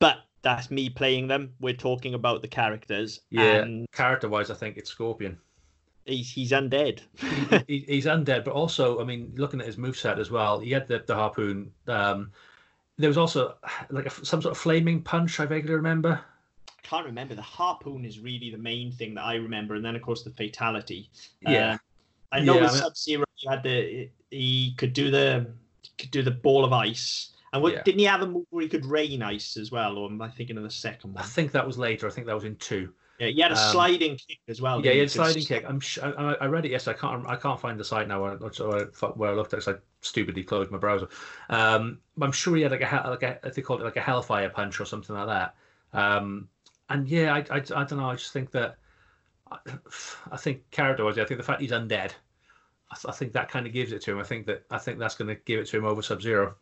But 0.00 0.18
that's 0.42 0.70
me 0.70 0.88
playing 0.90 1.28
them. 1.28 1.52
We're 1.60 1.74
talking 1.74 2.14
about 2.14 2.42
the 2.42 2.48
characters. 2.48 3.20
yeah, 3.30 3.56
and 3.62 3.90
character 3.92 4.28
wise, 4.28 4.50
I 4.50 4.54
think 4.54 4.76
it's 4.76 4.90
Scorpion. 4.90 5.38
He's 6.08 6.30
he's 6.30 6.52
undead. 6.52 7.00
he, 7.66 7.78
he's 7.88 8.06
undead, 8.06 8.44
but 8.44 8.52
also, 8.52 9.00
I 9.00 9.04
mean, 9.04 9.32
looking 9.36 9.60
at 9.60 9.66
his 9.66 9.76
moveset 9.76 10.18
as 10.18 10.30
well, 10.30 10.58
he 10.58 10.70
had 10.70 10.88
the, 10.88 11.02
the 11.06 11.14
harpoon. 11.14 11.70
Um, 11.86 12.30
there 12.96 13.08
was 13.08 13.18
also 13.18 13.54
like 13.90 14.06
a, 14.06 14.10
some 14.10 14.42
sort 14.42 14.52
of 14.52 14.58
flaming 14.58 15.02
punch. 15.02 15.38
I 15.38 15.46
vaguely 15.46 15.74
remember. 15.74 16.20
can't 16.82 17.06
remember. 17.06 17.34
The 17.34 17.42
harpoon 17.42 18.04
is 18.04 18.18
really 18.18 18.50
the 18.50 18.58
main 18.58 18.90
thing 18.90 19.14
that 19.14 19.22
I 19.24 19.34
remember, 19.36 19.74
and 19.76 19.84
then 19.84 19.94
of 19.94 20.02
course 20.02 20.22
the 20.24 20.30
fatality. 20.30 21.08
Yeah. 21.42 21.74
Uh, 21.74 21.78
I 22.32 22.40
know 22.40 22.54
Yeah, 22.56 22.60
with 22.62 22.70
I 22.70 22.72
mean- 22.74 22.82
Sub 22.82 22.96
Zero, 22.96 23.24
you 23.38 23.50
had 23.50 23.62
the 23.62 24.08
he 24.30 24.74
could 24.76 24.92
do 24.92 25.10
the 25.10 25.46
could 25.96 26.10
do 26.10 26.22
the 26.22 26.30
ball 26.30 26.64
of 26.64 26.72
ice, 26.72 27.30
and 27.52 27.62
what, 27.62 27.72
Yeah. 27.72 27.82
didn't 27.82 27.98
he 28.00 28.04
have 28.06 28.22
a 28.22 28.26
move 28.26 28.46
where 28.50 28.62
he 28.62 28.68
could 28.68 28.84
rain 28.84 29.22
ice 29.22 29.56
as 29.56 29.70
well? 29.72 29.96
Or 29.96 30.08
am 30.10 30.20
I 30.20 30.28
thinking 30.28 30.56
of 30.58 30.62
the 30.64 30.70
second 30.70 31.14
I 31.16 31.22
think 31.22 31.52
that 31.52 31.66
was 31.66 31.78
later. 31.78 32.06
I 32.06 32.10
think 32.10 32.26
that 32.26 32.34
was 32.34 32.44
in 32.44 32.56
two. 32.56 32.92
Yeah, 33.18 33.26
he 33.28 33.40
had 33.40 33.52
a 33.52 33.56
Um, 33.56 33.72
sliding 33.72 34.16
kick 34.16 34.38
as 34.48 34.60
well. 34.60 34.84
yeah, 34.84 34.92
he 34.92 34.98
had 35.00 35.10
sliding 35.10 35.44
kick. 35.44 35.64
I'm 35.66 35.80
sh- 35.80 35.98
I, 36.02 36.10
I 36.40 36.46
read 36.46 36.64
it 36.64 36.70
yesterday. 36.70 36.96
I 36.96 37.00
can't 37.00 37.26
I 37.26 37.36
can't 37.36 37.60
find 37.60 37.78
the 37.78 37.84
site 37.84 38.06
now 38.08 38.22
where, 38.22 38.36
where, 38.36 38.50
I- 39.02 39.06
where 39.06 39.30
I 39.30 39.34
looked 39.34 39.54
at. 39.54 39.66
it 39.66 39.68
I 39.68 39.74
stupidly 40.00 40.44
closed 40.44 40.70
my 40.70 40.78
browser. 40.78 41.08
Um, 41.50 41.98
but 42.16 42.26
I'm 42.26 42.32
sure 42.32 42.54
he 42.56 42.62
had 42.62 42.70
like 42.72 42.82
a 42.82 43.08
like 43.10 43.22
a 43.24 43.50
they 43.50 43.62
called 43.62 43.80
it 43.80 43.84
like 43.84 43.96
a 43.96 44.00
hellfire 44.00 44.48
punch 44.50 44.80
or 44.80 44.84
something 44.84 45.16
like 45.16 45.26
that. 45.26 45.54
Um, 45.92 46.48
and 46.90 47.08
yeah, 47.08 47.34
I, 47.34 47.38
I, 47.50 47.56
I 47.58 47.84
don't 47.84 47.96
know. 47.98 48.08
I 48.10 48.14
just 48.14 48.32
think 48.32 48.50
that 48.52 48.78
I, 49.50 49.58
I 50.30 50.36
think 50.36 50.70
character 50.70 51.04
wise, 51.04 51.18
I 51.18 51.24
think 51.24 51.38
the 51.38 51.44
fact 51.44 51.60
he's 51.60 51.72
undead, 51.72 52.12
I, 52.90 52.94
th- 52.94 53.06
I 53.08 53.12
think 53.12 53.32
that 53.32 53.48
kind 53.50 53.66
of 53.66 53.72
gives 53.72 53.92
it 53.92 54.02
to 54.02 54.12
him. 54.12 54.18
I 54.18 54.24
think 54.24 54.46
that 54.46 54.64
I 54.70 54.78
think 54.78 54.98
that's 54.98 55.16
going 55.16 55.28
to 55.28 55.34
give 55.34 55.58
it 55.60 55.66
to 55.68 55.76
him 55.78 55.84
over 55.84 56.02
Sub 56.02 56.22
Zero. 56.22 56.54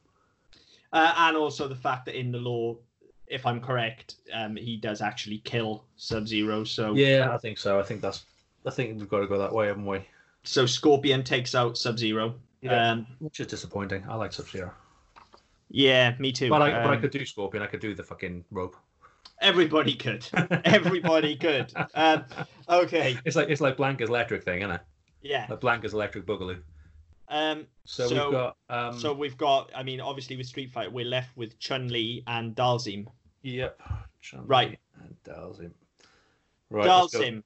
Uh, 0.92 1.12
and 1.18 1.36
also 1.36 1.68
the 1.68 1.74
fact 1.76 2.07
that 2.07 2.18
in 2.18 2.32
the 2.32 2.38
lore, 2.38 2.78
if 3.28 3.44
I'm 3.46 3.60
correct, 3.60 4.16
um, 4.32 4.56
he 4.56 4.76
does 4.76 5.00
actually 5.00 5.38
kill 5.38 5.84
Sub 5.96 6.26
Zero. 6.26 6.64
So 6.64 6.94
Yeah, 6.94 7.30
I 7.32 7.38
think 7.38 7.58
so. 7.58 7.78
I 7.78 7.82
think 7.82 8.00
that's. 8.00 8.24
I 8.64 8.70
think 8.70 8.98
we've 8.98 9.08
got 9.08 9.20
to 9.20 9.26
go 9.26 9.38
that 9.38 9.52
way, 9.52 9.66
haven't 9.68 9.86
we? 9.86 10.00
so 10.44 10.64
Scorpion 10.66 11.24
takes 11.24 11.54
out 11.54 11.76
Sub 11.76 11.98
Zero. 11.98 12.34
Yeah. 12.62 12.90
Um, 12.92 13.06
Which 13.18 13.40
is 13.40 13.46
disappointing. 13.48 14.04
I 14.08 14.14
like 14.16 14.32
Sub 14.32 14.48
Zero, 14.48 14.72
yeah, 15.68 16.14
me 16.18 16.32
too. 16.32 16.48
but 16.48 16.62
I 16.62 16.70
but 16.70 16.90
I 16.90 16.94
Um, 16.96 17.00
could 17.00 17.10
do 17.10 17.24
Scorpion. 17.26 17.62
I 17.62 17.66
could 17.66 17.80
do 17.80 17.94
the 17.94 18.02
fucking 18.04 18.44
rope. 18.50 18.76
Everybody 19.40 19.94
could. 19.94 20.26
Everybody 20.64 21.36
could. 21.36 21.72
Um, 21.94 22.24
okay. 22.68 23.18
It's 23.24 23.36
like 23.36 23.48
it's 23.50 23.60
like 23.60 23.76
Blanka's 23.76 24.08
electric 24.08 24.44
thing, 24.44 24.60
isn't 24.60 24.70
it? 24.70 24.80
Yeah. 25.22 25.46
Like 25.50 25.60
Blanka's 25.60 25.92
electric 25.94 26.24
boogaloo. 26.26 26.60
Um, 27.28 27.66
So, 27.84 28.08
So- 28.08 28.14
we've 28.24 28.32
got 28.32 28.56
um 28.68 28.98
so 28.98 29.12
we've 29.12 29.36
got. 29.36 29.70
I 29.74 29.82
mean, 29.82 30.00
obviously 30.00 30.36
with 30.36 30.46
Street 30.46 30.72
Fighter, 30.72 30.90
we're 30.90 31.04
left 31.04 31.36
with 31.36 31.58
Chun 31.58 31.88
Li 31.88 32.22
and 32.26 32.54
Dhalsim. 32.56 33.06
yep. 33.42 33.80
Chun-Li 34.20 34.44
Right. 34.46 34.78
And 35.00 35.16
Dhalsim. 35.24 35.72
Right. 36.68 36.86
Dhalsim. 36.88 37.42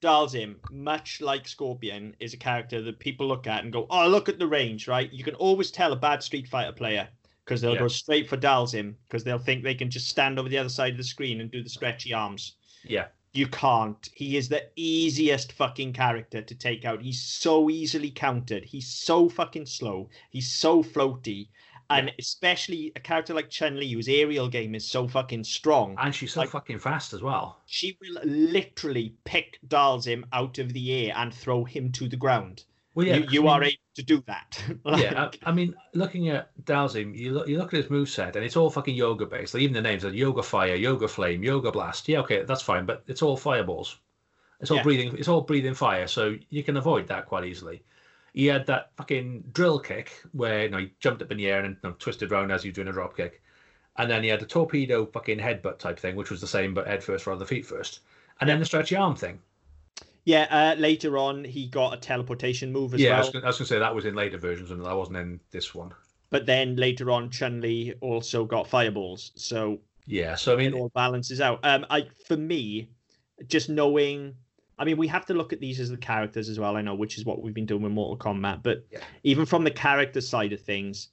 Dhalsim, 0.00 0.56
much 0.72 1.20
like 1.20 1.46
Scorpion, 1.46 2.16
is 2.18 2.32
a 2.34 2.36
character 2.38 2.80
that 2.82 2.98
people 2.98 3.28
look 3.28 3.46
at 3.46 3.62
and 3.62 3.72
go, 3.72 3.86
"Oh, 3.90 4.08
look 4.08 4.28
at 4.28 4.38
the 4.38 4.46
range!" 4.46 4.88
Right? 4.88 5.12
You 5.12 5.22
can 5.22 5.34
always 5.36 5.70
tell 5.70 5.92
a 5.92 5.96
bad 5.96 6.22
Street 6.22 6.48
Fighter 6.48 6.72
player 6.72 7.08
because 7.44 7.60
they'll 7.60 7.74
Yeah. 7.74 7.80
go 7.80 7.88
straight 7.88 8.28
for 8.28 8.36
Dhalsim 8.36 8.94
because 9.06 9.22
they'll 9.24 9.38
think 9.38 9.62
they 9.62 9.74
can 9.74 9.90
just 9.90 10.08
stand 10.08 10.38
over 10.38 10.48
the 10.48 10.58
other 10.58 10.68
side 10.70 10.92
of 10.92 10.98
the 10.98 11.04
screen 11.04 11.40
and 11.40 11.50
do 11.50 11.62
the 11.62 11.68
stretchy 11.68 12.12
arms. 12.14 12.56
Yeah. 12.82 13.08
You 13.34 13.46
can't. 13.46 14.08
He 14.14 14.36
is 14.36 14.48
the 14.48 14.64
easiest 14.76 15.52
fucking 15.52 15.94
character 15.94 16.42
to 16.42 16.54
take 16.54 16.84
out. 16.84 17.00
He's 17.00 17.22
so 17.22 17.70
easily 17.70 18.10
countered. 18.10 18.64
He's 18.64 18.86
so 18.88 19.28
fucking 19.28 19.66
slow. 19.66 20.10
He's 20.30 20.50
so 20.52 20.82
floaty. 20.82 21.48
And 21.88 22.10
especially 22.18 22.90
a 22.96 23.00
character 23.00 23.34
like 23.34 23.50
Chun 23.50 23.78
Li, 23.78 23.92
whose 23.92 24.08
aerial 24.08 24.48
game 24.48 24.74
is 24.74 24.88
so 24.88 25.06
fucking 25.06 25.44
strong. 25.44 25.94
And 25.98 26.14
she's 26.14 26.32
so 26.32 26.40
Like- 26.40 26.50
fucking 26.50 26.78
fast 26.78 27.12
as 27.12 27.22
well. 27.22 27.60
She 27.66 27.98
will 28.00 28.22
literally 28.24 29.14
pick 29.24 29.58
Dhalsim 29.66 30.24
out 30.32 30.58
of 30.58 30.72
the 30.72 30.92
air 30.92 31.14
and 31.16 31.34
throw 31.34 31.64
him 31.64 31.92
to 31.92 32.08
the 32.08 32.16
ground. 32.16 32.64
Well, 32.94 33.06
yeah, 33.06 33.16
you 33.16 33.26
you 33.30 33.48
are 33.48 33.62
able 33.62 33.76
to 33.94 34.02
do 34.02 34.22
that. 34.26 34.62
yeah, 34.98 35.30
I, 35.44 35.50
I 35.50 35.52
mean, 35.52 35.74
looking 35.94 36.28
at 36.28 36.50
Dhalsim, 36.64 37.16
you 37.16 37.32
look, 37.32 37.48
you 37.48 37.58
look 37.58 37.72
at 37.72 37.82
his 37.82 37.86
moveset, 37.86 38.36
and 38.36 38.44
it's 38.44 38.56
all 38.56 38.70
fucking 38.70 38.94
yoga 38.94 39.26
based. 39.26 39.54
Like 39.54 39.62
even 39.62 39.74
the 39.74 39.80
names 39.80 40.04
are 40.04 40.10
Yoga 40.10 40.42
Fire, 40.42 40.74
Yoga 40.74 41.08
Flame, 41.08 41.42
Yoga 41.42 41.72
Blast. 41.72 42.08
Yeah, 42.08 42.20
okay, 42.20 42.42
that's 42.42 42.62
fine, 42.62 42.84
but 42.84 43.02
it's 43.06 43.22
all 43.22 43.36
fireballs. 43.36 43.98
It's 44.60 44.70
all 44.70 44.78
Yeah. 44.78 44.82
breathing. 44.82 45.16
It's 45.18 45.28
all 45.28 45.40
breathing 45.40 45.74
fire, 45.74 46.06
so 46.06 46.36
you 46.50 46.62
can 46.62 46.76
avoid 46.76 47.08
that 47.08 47.26
quite 47.26 47.44
easily. 47.44 47.82
He 48.34 48.46
had 48.46 48.66
that 48.66 48.92
fucking 48.96 49.44
drill 49.52 49.78
kick 49.78 50.22
where 50.32 50.64
you 50.64 50.68
know 50.70 50.78
he 50.78 50.92
jumped 51.00 51.22
up 51.22 51.30
in 51.32 51.38
the 51.38 51.48
air 51.50 51.64
and 51.64 51.76
you 51.82 51.90
know, 51.90 51.96
twisted 51.98 52.30
around 52.30 52.50
as 52.50 52.64
you 52.64 52.70
were 52.70 52.74
doing 52.74 52.88
a 52.88 52.92
drop 52.92 53.16
kick, 53.16 53.42
and 53.96 54.10
then 54.10 54.22
he 54.22 54.28
had 54.28 54.40
the 54.40 54.46
torpedo 54.46 55.06
fucking 55.06 55.38
headbutt 55.38 55.78
type 55.78 55.98
thing, 55.98 56.14
which 56.16 56.30
was 56.30 56.40
the 56.40 56.46
same 56.46 56.74
but 56.74 56.86
head 56.86 57.02
first 57.02 57.26
rather 57.26 57.38
than 57.38 57.48
feet 57.48 57.66
first, 57.66 58.00
and 58.40 58.48
then 58.50 58.58
the 58.58 58.66
stretchy 58.66 58.96
arm 58.96 59.16
thing. 59.16 59.40
Yeah, 60.24 60.46
uh, 60.50 60.80
later 60.80 61.18
on, 61.18 61.44
he 61.44 61.66
got 61.68 61.94
a 61.94 61.96
teleportation 61.96 62.72
move 62.72 62.94
as 62.94 63.00
yeah, 63.02 63.06
well. 63.06 63.32
gonna, 63.32 63.44
I 63.44 63.48
was 63.48 63.58
gonna 63.58 63.66
say 63.66 63.78
that 63.78 63.94
was 63.94 64.04
in 64.04 64.14
later 64.14 64.38
versions, 64.38 64.70
and 64.70 64.84
that 64.84 64.96
wasn't 64.96 65.16
in 65.18 65.40
this 65.50 65.74
one. 65.74 65.94
But 66.30 66.46
then 66.46 66.76
later 66.76 67.10
on, 67.10 67.30
Chun 67.30 67.60
Li 67.60 67.94
also 68.00 68.44
got 68.44 68.66
fireballs. 68.68 69.32
So 69.36 69.80
Yeah, 70.06 70.34
so 70.36 70.54
I 70.54 70.56
it 70.62 70.72
mean, 70.72 70.74
all 70.74 70.90
balances 70.90 71.40
out. 71.40 71.60
Um, 71.64 71.86
I 71.90 72.08
for 72.26 72.36
me, 72.36 72.90
just 73.46 73.68
knowing, 73.70 74.36
I 74.78 74.84
mean, 74.84 74.96
we 74.98 75.08
have 75.08 75.26
to 75.26 75.34
look 75.34 75.52
at 75.52 75.60
these 75.60 75.80
as 75.80 75.90
the 75.90 75.96
characters 75.98 76.48
as 76.48 76.58
well. 76.60 76.76
I 76.76 76.82
know, 76.82 76.94
which 76.94 77.18
is 77.18 77.24
what 77.26 77.42
we've 77.42 77.54
been 77.54 77.66
doing 77.66 77.82
with 77.82 77.92
Mortal 77.92 78.18
Kombat. 78.18 78.62
But 78.62 78.86
Yeah. 78.90 79.04
even 79.24 79.46
from 79.46 79.64
the 79.64 79.70
character 79.70 80.20
side 80.20 80.52
of 80.52 80.60
things, 80.62 81.10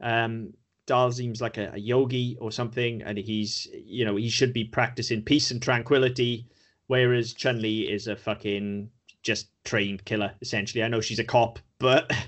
um, 0.00 0.54
Dhalsim's 0.86 1.40
like 1.40 1.58
a, 1.58 1.72
a 1.74 1.78
yogi 1.78 2.36
or 2.40 2.52
something, 2.52 3.02
and 3.02 3.18
he's, 3.18 3.66
you 3.72 4.04
know, 4.04 4.16
he 4.16 4.28
should 4.30 4.52
be 4.52 4.64
practicing 4.64 5.22
peace 5.22 5.50
and 5.50 5.62
tranquility, 5.62 6.48
whereas 6.90 7.32
Chun 7.34 7.62
Li 7.62 7.90
is 7.90 8.08
a 8.08 8.16
fucking 8.16 8.90
just 9.22 9.48
trained 9.64 10.04
killer 10.04 10.32
essentially. 10.42 10.82
I 10.82 10.88
know 10.88 11.00
she's 11.00 11.18
a 11.20 11.24
cop, 11.24 11.58
but. 11.78 12.10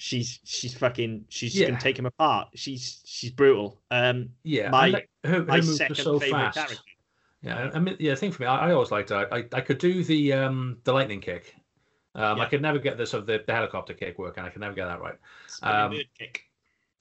She's 0.00 0.38
she's 0.44 0.74
fucking 0.78 1.24
she's 1.28 1.58
Yeah. 1.58 1.66
gonna 1.70 1.80
take 1.80 1.98
him 1.98 2.06
apart. 2.06 2.50
She's 2.54 3.02
she's 3.04 3.32
brutal. 3.32 3.80
Um, 3.90 4.28
yeah, 4.44 4.70
my- 4.70 4.90
like, 4.90 5.10
her, 5.24 5.30
her 5.40 5.42
my 5.44 5.56
moves 5.56 5.76
second 5.76 5.96
so 5.96 6.20
favorite 6.20 6.38
fast. 6.54 6.54
character. 6.56 6.82
Yeah, 7.42 7.70
I 7.74 7.80
mean, 7.80 7.96
yeah. 7.98 8.10
The 8.12 8.16
thing 8.16 8.30
for 8.30 8.42
me, 8.44 8.46
I, 8.46 8.68
I 8.68 8.72
always 8.74 8.92
liked. 8.92 9.10
I, 9.10 9.24
I 9.24 9.38
I 9.52 9.60
could 9.60 9.78
do 9.78 10.04
the 10.04 10.34
um 10.34 10.78
the 10.84 10.92
lightning 10.92 11.20
kick. 11.20 11.52
Um, 12.14 12.40
I 12.40 12.46
could 12.46 12.62
never 12.62 12.78
get 12.78 12.96
the 12.96 13.06
sort 13.06 13.22
of 13.22 13.26
the, 13.26 13.42
the 13.44 13.52
helicopter 13.52 13.92
kick 13.92 14.20
working. 14.20 14.44
I 14.44 14.50
could 14.50 14.60
never 14.60 14.74
get 14.76 14.86
that 14.86 15.00
right. 15.00 15.16
Um, 15.64 15.98
kick. 16.16 16.44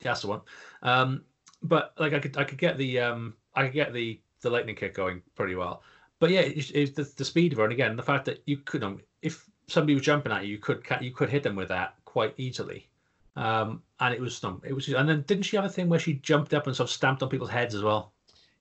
That's 0.01 0.22
the 0.22 0.28
one. 0.30 0.41
Um, 0.82 1.24
but 1.62 1.93
like 1.99 2.14
I 2.14 2.20
could 2.20 2.36
I 2.36 2.45
could 2.45 2.58
get 2.58 2.80
the 2.80 2.99
um 2.99 3.36
I 3.53 3.66
could 3.66 3.74
get 3.74 3.93
the 3.93 4.20
the 4.41 4.49
lightning 4.49 4.76
kick 4.76 4.95
going 4.95 5.22
pretty 5.36 5.53
well. 5.53 5.84
But 6.20 6.32
yeah, 6.32 6.41
it's, 6.41 6.72
it's 6.72 6.91
the, 6.91 7.03
the 7.15 7.26
speed 7.26 7.53
of 7.53 7.59
her, 7.59 7.63
and 7.63 7.74
again 7.74 7.95
the 7.95 8.03
fact 8.03 8.26
that 8.26 8.41
you 8.45 8.57
could 8.57 8.84
um, 8.84 9.01
if 9.22 9.47
somebody 9.68 9.93
was 9.93 10.03
jumping 10.03 10.32
at 10.32 10.45
you, 10.45 10.53
you 10.53 10.57
could 10.57 10.84
you 11.01 11.11
could 11.11 11.30
hit 11.30 11.43
them 11.43 11.55
with 11.55 11.70
that 11.70 11.95
quite 12.05 12.34
easily. 12.38 12.88
Um, 13.36 13.84
and 13.99 14.13
it 14.13 14.20
was 14.20 14.43
um, 14.43 14.61
it 14.65 14.74
was 14.74 14.88
and 14.88 15.07
then 15.07 15.24
didn't 15.28 15.43
she 15.43 15.55
have 15.55 15.65
a 15.65 15.70
thing 15.70 15.89
where 15.89 15.99
she 15.99 16.13
jumped 16.13 16.53
up 16.53 16.65
and 16.65 16.76
sort 16.76 16.89
of 16.89 16.93
stamped 16.93 17.22
on 17.22 17.30
people's 17.30 17.51
heads 17.51 17.76
as 17.76 17.84
well? 17.84 18.13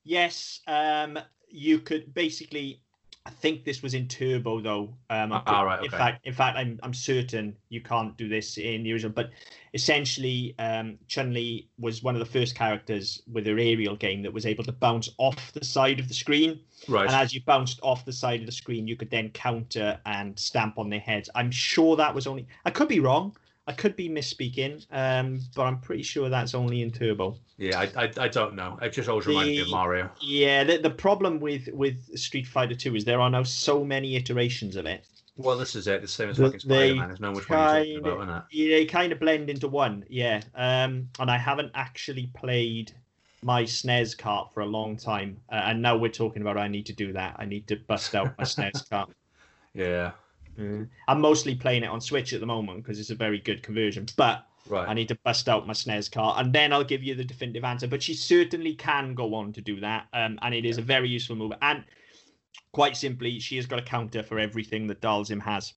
Yes, 0.05 0.61
um, 0.67 1.19
you 1.49 1.79
could 1.79 2.13
basically. 2.15 2.81
I 3.27 3.31
think 3.31 3.65
this 3.65 3.83
was 3.83 3.93
in 3.95 4.07
Turbo 4.07 4.61
though. 4.61 4.95
Um, 5.11 5.33
Ah, 5.33 5.41
could- 5.41 5.65
right, 5.67 5.85
In 5.85 5.91
fact, 5.91 6.27
in 6.27 6.33
fact, 6.33 6.57
I'm 6.57 6.79
I'm 6.85 6.95
certain 6.95 7.57
you 7.71 7.81
can't 7.81 8.17
do 8.17 8.29
this 8.29 8.57
in 8.57 8.85
the 8.85 8.93
original. 8.93 9.13
But 9.13 9.31
essentially, 9.75 10.55
um, 10.61 10.97
Chun 11.09 11.35
Li 11.35 11.69
was 11.79 12.03
one 12.05 12.15
of 12.15 12.21
the 12.21 12.25
first 12.39 12.55
characters 12.55 13.23
with 13.33 13.45
her 13.47 13.59
aerial 13.59 13.97
game 13.97 14.23
that 14.23 14.33
was 14.33 14.47
able 14.47 14.63
to 14.65 14.73
bounce 14.73 15.11
off 15.19 15.53
the 15.53 15.65
side 15.65 15.99
of 15.99 16.07
the 16.07 16.15
screen. 16.15 16.61
Right. 16.89 17.07
And 17.07 17.15
as 17.17 17.35
you 17.35 17.41
bounced 17.43 17.81
off 17.83 18.05
the 18.05 18.13
side 18.13 18.41
of 18.41 18.47
the 18.47 18.53
screen, 18.53 18.87
you 18.87 18.97
could 18.97 19.11
then 19.11 19.31
counter 19.31 19.99
and 20.07 20.39
stamp 20.39 20.79
on 20.79 20.89
their 20.89 21.01
heads. 21.01 21.29
I'm 21.35 21.51
sure 21.51 21.97
that 21.97 22.15
was 22.15 22.27
only. 22.29 22.47
I 22.65 22.71
could 22.71 22.89
be 22.89 23.01
wrong. 23.01 23.37
I 23.69 23.73
could 23.73 23.97
be 23.97 24.09
misspeaking, 24.09 24.87
um, 24.93 25.41
but 25.57 25.63
I'm 25.65 25.81
pretty 25.81 26.05
sure 26.05 26.29
that's 26.29 26.55
only 26.55 26.83
in 26.83 26.91
Turbo. 26.93 27.37
Yeah, 27.59 27.81
I, 27.81 28.05
I, 28.05 28.13
I 28.19 28.29
don't 28.29 28.55
know. 28.55 28.79
It 28.81 28.91
just 28.91 29.09
always 29.09 29.27
reminds 29.27 29.49
me 29.51 29.61
of 29.61 29.71
Mario. 29.71 30.11
Yeah, 30.21 30.63
the, 30.63 30.79
the 30.79 30.91
problem 30.91 31.41
with 31.41 31.69
with 31.73 32.17
Street 32.17 32.47
Fighter 32.47 32.75
Two 32.77 32.95
is 32.95 33.05
there 33.05 33.21
are 33.21 33.31
now 33.31 33.43
so 33.43 33.83
many 33.85 34.15
iterations 34.15 34.77
of 34.77 34.87
it. 34.87 35.05
Well, 35.37 35.59
this 35.59 35.75
is 35.75 35.87
it. 35.89 36.03
It's 36.03 36.17
the 36.17 36.23
same 36.23 36.31
as 36.31 36.37
The- 36.37 36.45
fucking 36.45 36.61
Spider 36.61 36.95
Man. 36.95 37.09
There's 37.09 37.21
no 37.21 37.33
which 37.33 37.49
one 37.49 37.59
you're 37.59 37.69
talking 37.69 37.95
kind 37.95 38.07
about, 38.07 38.17
of- 38.21 38.29
isn't 38.29 38.37
it? 38.37 38.43
Yeah, 38.53 38.77
They 38.77 38.85
kind 38.87 39.13
of 39.13 39.19
blend 39.21 39.51
into 39.51 39.69
one. 39.69 40.05
Yeah, 40.09 40.41
um, 40.55 41.09
and 41.19 41.31
I 41.31 41.37
haven't 41.37 41.73
actually 41.75 42.31
played 42.35 42.93
my 43.43 43.65
SNES 43.65 44.17
cart 44.17 44.55
for 44.55 44.61
a 44.61 44.67
long 44.67 44.97
time, 44.97 45.39
uh, 45.51 45.57
and 45.65 45.83
now 45.83 45.97
we're 45.97 46.11
talking 46.11 46.41
about 46.43 46.57
I 46.57 46.69
need 46.69 46.87
to 46.87 46.93
do 46.95 47.13
that. 47.15 47.37
I 47.39 47.45
need 47.47 47.67
to 47.69 47.77
bust 47.77 48.15
out 48.15 48.33
my 48.39 48.45
SNES 48.45 48.89
cart. 48.89 49.11
Yeah. 49.75 50.13
Mm. 50.59 50.89
I'm 51.09 51.21
mostly 51.21 51.55
playing 51.55 51.83
it 51.83 51.91
on 51.91 52.01
Switch 52.01 52.33
at 52.33 52.41
the 52.41 52.47
moment 52.47 52.83
because 52.83 52.99
it's 52.99 53.11
a 53.11 53.15
very 53.15 53.39
good 53.39 53.63
conversion, 53.63 54.07
but 54.17 54.47
Right. 54.69 54.89
I 54.89 54.95
need 54.95 55.09
to 55.09 55.15
bust 55.17 55.49
out 55.49 55.67
my 55.67 55.73
SNES 55.73 56.11
cart, 56.11 56.41
and 56.45 56.53
then 56.53 56.73
I'll 56.73 56.85
give 56.85 57.03
you 57.03 57.15
the 57.15 57.25
definitive 57.25 57.65
answer. 57.65 57.87
But 57.87 58.03
she 58.03 58.15
certainly 58.15 58.75
can 58.75 59.15
go 59.15 59.35
on 59.35 59.53
to 59.53 59.61
do 59.61 59.81
that, 59.81 60.09
um, 60.13 60.39
and 60.43 60.55
it 60.55 60.65
is 60.65 60.79
a 60.79 60.83
very 60.83 61.09
useful 61.09 61.37
move. 61.37 61.53
And 61.63 61.85
quite 62.73 62.97
simply, 62.97 63.39
she 63.39 63.57
has 63.57 63.67
got 63.67 63.79
a 63.79 63.83
counter 63.83 64.23
for 64.23 64.39
everything 64.39 64.87
that 64.89 65.01
Dhalsim 65.01 65.41
has. 65.43 65.75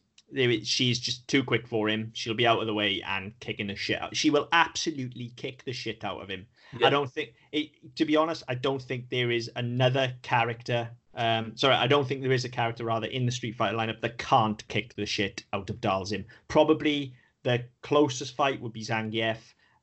She's 0.63 0.99
just 0.99 1.27
too 1.27 1.43
quick 1.43 1.67
for 1.67 1.89
him. 1.89 2.11
She'll 2.13 2.36
be 2.36 2.45
out 2.45 2.59
of 2.59 2.67
the 2.67 2.73
way 2.73 3.01
and 3.01 3.34
kicking 3.39 3.67
the 3.67 3.75
shit 3.75 4.01
out. 4.01 4.15
She 4.15 4.30
will 4.30 4.47
absolutely 4.51 5.34
kick 5.36 5.63
the 5.65 5.73
shit 5.73 6.03
out 6.03 6.21
of 6.21 6.30
him. 6.30 6.45
Yeah. 6.77 6.88
I 6.88 6.89
don't 6.91 7.11
think, 7.11 7.34
it, 7.51 7.71
to 7.95 8.05
be 8.05 8.15
honest, 8.15 8.43
I 8.47 8.53
don't 8.53 8.82
think 8.82 9.09
there 9.09 9.32
is 9.32 9.49
another 9.55 10.13
character. 10.21 10.91
Um, 11.20 11.51
sorry, 11.57 11.76
I 11.76 11.86
don't 11.86 12.07
think 12.07 12.22
there 12.22 12.32
is 12.32 12.45
a 12.45 12.49
character 12.49 12.86
rather 12.86 13.07
in 13.07 13.26
the 13.26 13.32
Street 13.32 13.55
Fighter 13.55 13.76
lineup 13.78 13.99
that 14.01 14.17
can't 14.17 14.65
kick 14.70 14.95
the 14.95 15.05
shit 15.05 15.43
out 15.51 15.70
of 15.70 15.82
Dhalsim. 15.82 16.24
Probably 16.47 17.13
the 17.43 17.65
closest 17.82 18.36
fight 18.38 18.61
would 18.61 18.72
be 18.72 18.84
Zangief, 18.86 19.36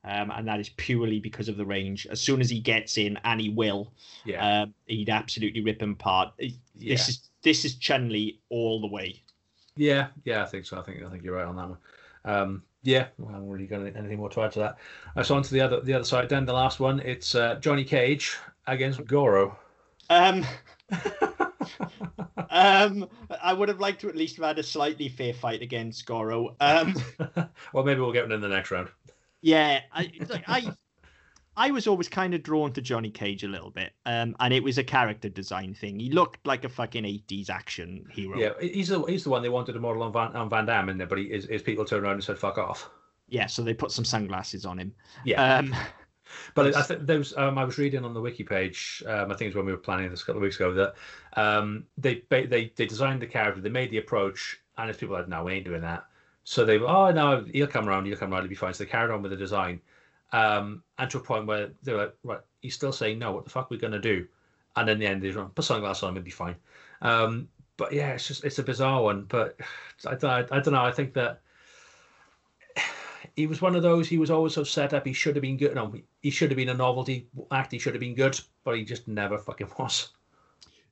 um, 0.05 0.31
and 0.31 0.49
that 0.49 0.61
is 0.61 0.71
purely 0.71 1.21
because 1.21 1.49
of 1.51 1.59
the 1.59 1.65
range. 1.67 2.07
As 2.11 2.23
soon 2.23 2.41
as 2.41 2.49
he 2.49 2.59
gets 2.59 2.97
in, 2.97 3.19
and 3.25 3.39
he 3.39 3.51
will, 3.51 3.93
Yeah. 4.25 4.63
um, 4.63 4.75
he'd 4.87 5.11
absolutely 5.11 5.61
rip 5.61 5.83
him 5.83 5.93
apart. 5.93 6.33
yeah. 6.39 6.51
This 6.75 7.09
is 7.11 7.29
this 7.43 7.65
is 7.67 7.75
Chun 7.77 8.09
Li 8.09 8.41
all 8.49 8.81
the 8.81 8.87
way. 8.89 9.23
Yeah, 9.77 10.09
yeah, 10.25 10.43
I 10.43 10.47
think 10.47 10.65
so. 10.65 10.79
I 10.79 10.83
think 10.83 11.03
I 11.05 11.11
think 11.11 11.23
you're 11.23 11.35
right 11.37 11.45
on 11.47 11.57
that 11.57 11.69
one. 11.69 11.79
Um, 12.25 12.63
yeah, 12.83 13.09
well, 13.19 13.29
I 13.29 13.33
haven't 13.35 13.51
really 13.51 13.67
got 13.67 13.83
any- 13.83 13.95
anything 13.95 14.19
more 14.19 14.31
to 14.31 14.41
add 14.43 14.53
to 14.53 14.59
that. 14.61 14.79
Uh, 15.15 15.23
so 15.23 15.37
on 15.37 15.43
to 15.43 15.53
the 15.53 15.61
other 15.61 15.81
the 15.83 15.93
other 15.93 16.05
side. 16.05 16.31
Then 16.31 16.47
the 16.47 16.55
last 16.55 16.81
one, 16.81 16.99
it's 17.01 17.35
uh, 17.35 17.57
Johnny 17.57 17.85
Cage 17.85 18.37
against 18.67 19.05
Goro. 19.05 19.59
Um, 20.09 20.45
um, 22.51 23.09
I 23.43 23.53
would 23.53 23.69
have 23.69 23.81
liked 23.81 24.01
to 24.03 24.09
at 24.09 24.17
least 24.17 24.37
have 24.37 24.45
had 24.47 24.59
a 24.59 24.63
slightly 24.63 25.09
fair 25.09 25.35
fight 25.35 25.63
against 25.63 26.07
Goro. 26.07 26.57
Um, 26.61 26.95
well, 27.73 27.85
maybe 27.85 28.01
we'll 28.01 28.13
get 28.13 28.25
one 28.25 28.33
in 28.33 28.41
the 28.41 28.49
next 28.49 28.71
round. 28.71 28.89
yeah, 29.43 29.81
I, 29.93 30.11
like, 30.29 30.45
I, 30.47 30.73
I 31.57 31.71
was 31.71 31.87
always 31.87 32.09
kind 32.09 32.35
of 32.35 32.43
drawn 32.43 32.73
to 32.75 32.81
Johnny 32.81 33.11
Cage 33.11 33.45
a 33.45 33.49
little 33.49 33.71
bit, 33.71 33.93
um, 34.05 34.37
and 34.41 34.53
it 34.53 34.63
was 34.63 34.79
a 34.79 34.85
character 34.85 35.29
design 35.29 35.75
thing. 35.75 35.99
He 35.99 36.11
looked 36.11 36.47
like 36.47 36.65
a 36.65 36.69
fucking 36.69 37.05
eighties 37.05 37.51
action 37.51 38.05
hero. 38.11 38.39
Yeah, 38.39 38.51
he's 38.61 38.89
the 38.89 39.03
he's 39.05 39.25
the 39.25 39.31
one 39.31 39.43
they 39.43 39.49
wanted 39.49 39.73
to 39.73 39.81
model 39.81 40.03
on 40.03 40.13
Van, 40.13 40.37
on 40.37 40.49
Van 40.49 40.67
Damme 40.67 40.91
in 40.91 40.99
there, 40.99 41.07
but 41.07 41.19
he, 41.19 41.29
his, 41.29 41.47
his 41.47 41.63
people 41.63 41.85
turned 41.85 42.05
around 42.05 42.15
and 42.15 42.25
said 42.25 42.39
"fuck 42.39 42.59
off." 42.59 42.91
Yeah, 43.29 43.47
so 43.47 43.63
they 43.63 43.75
put 43.75 43.91
some 43.91 44.05
sunglasses 44.05 44.65
on 44.65 44.79
him. 44.79 44.95
Yeah, 45.25 45.57
Um, 45.57 45.75
but 46.55 46.75
I 46.75 46.83
think 46.83 47.07
there 47.07 47.19
was 47.19 47.37
um, 47.37 47.59
I 47.59 47.65
was 47.65 47.79
reading 47.79 48.05
on 48.05 48.15
the 48.15 48.21
wiki 48.21 48.45
page. 48.45 49.03
Um, 49.07 49.31
I 49.31 49.35
think 49.35 49.49
it's 49.49 49.57
when 49.57 49.67
we 49.67 49.73
were 49.73 49.79
planning 49.79 50.11
this 50.11 50.23
a 50.23 50.27
couple 50.27 50.39
of 50.39 50.43
weeks 50.43 50.57
ago 50.57 50.73
that 50.75 50.95
um, 51.35 51.85
they 51.99 52.23
they 52.31 52.73
they 52.77 52.87
designed 52.87 53.23
the 53.23 53.27
character, 53.27 53.61
they 53.61 53.69
made 53.69 53.91
the 53.91 53.99
approach, 53.99 54.61
and 54.79 54.91
as 54.91 54.97
people 54.97 55.17
like, 55.17 55.29
no, 55.29 55.45
we 55.45 55.55
ain't 55.55 55.65
doing 55.65 55.83
that. 55.83 56.07
So 56.45 56.65
they 56.65 56.79
were, 56.79 56.89
oh 56.89 57.11
no, 57.11 57.45
he'll 57.53 57.67
come 57.67 57.89
around, 57.89 58.07
he'll 58.07 58.17
come 58.17 58.33
around, 58.33 58.43
he'll 58.43 58.51
be 58.51 58.55
fine. 58.55 58.73
So 58.73 58.85
they 58.85 58.91
carried 58.91 59.13
on 59.13 59.23
with 59.23 59.33
the 59.33 59.37
design, 59.37 59.81
um, 60.33 60.83
and 60.99 61.11
to 61.11 61.19
a 61.19 61.21
point 61.21 61.47
where 61.47 61.71
they 61.83 61.93
were 61.93 61.99
like, 61.99 62.15
right, 62.23 62.41
he's 62.61 62.75
still 62.75 62.93
saying 62.93 63.19
no. 63.19 63.33
What 63.33 63.45
the 63.45 63.51
fuck 63.51 63.65
are 63.65 63.69
we 63.71 63.79
gonna 63.79 63.99
do? 63.99 64.27
And 64.77 64.89
in 64.89 64.99
the 64.99 65.07
end, 65.07 65.23
they 65.23 65.31
run 65.31 65.49
put 65.51 65.65
sunglasses 65.65 66.03
on, 66.03 66.15
he'll 66.15 66.23
be 66.23 66.31
fine. 66.31 66.57
Um, 67.03 67.49
but 67.77 67.93
yeah, 67.93 68.13
it's 68.13 68.29
just 68.29 68.45
it's 68.45 68.59
a 68.59 68.63
bizarre 68.63 69.03
one. 69.03 69.25
But 69.29 69.59
I 70.07 70.15
don't 70.15 70.53
I 70.53 70.61
don't 70.61 70.75
know. 70.75 70.85
I 70.85 70.93
think 70.93 71.15
that 71.15 71.41
he 73.35 73.47
was 73.47 73.63
one 73.63 73.75
of 73.77 73.83
those. 73.83 74.09
He 74.09 74.19
was 74.19 74.31
always 74.31 74.55
so 74.55 74.65
set 74.65 74.93
up. 74.95 75.07
He 75.07 75.13
should 75.13 75.37
have 75.37 75.43
been 75.43 75.57
good. 75.57 75.75
No, 75.75 75.95
he 76.23 76.31
should 76.31 76.51
have 76.51 76.57
been 76.57 76.69
a 76.69 76.75
novelty 76.75 77.29
act. 77.51 77.73
He 77.73 77.79
should 77.79 77.95
have 77.95 78.01
been 78.01 78.15
good, 78.15 78.39
but 78.65 78.77
he 78.77 78.85
just 78.85 79.09
never 79.09 79.39
fucking 79.39 79.71
was. 79.79 80.11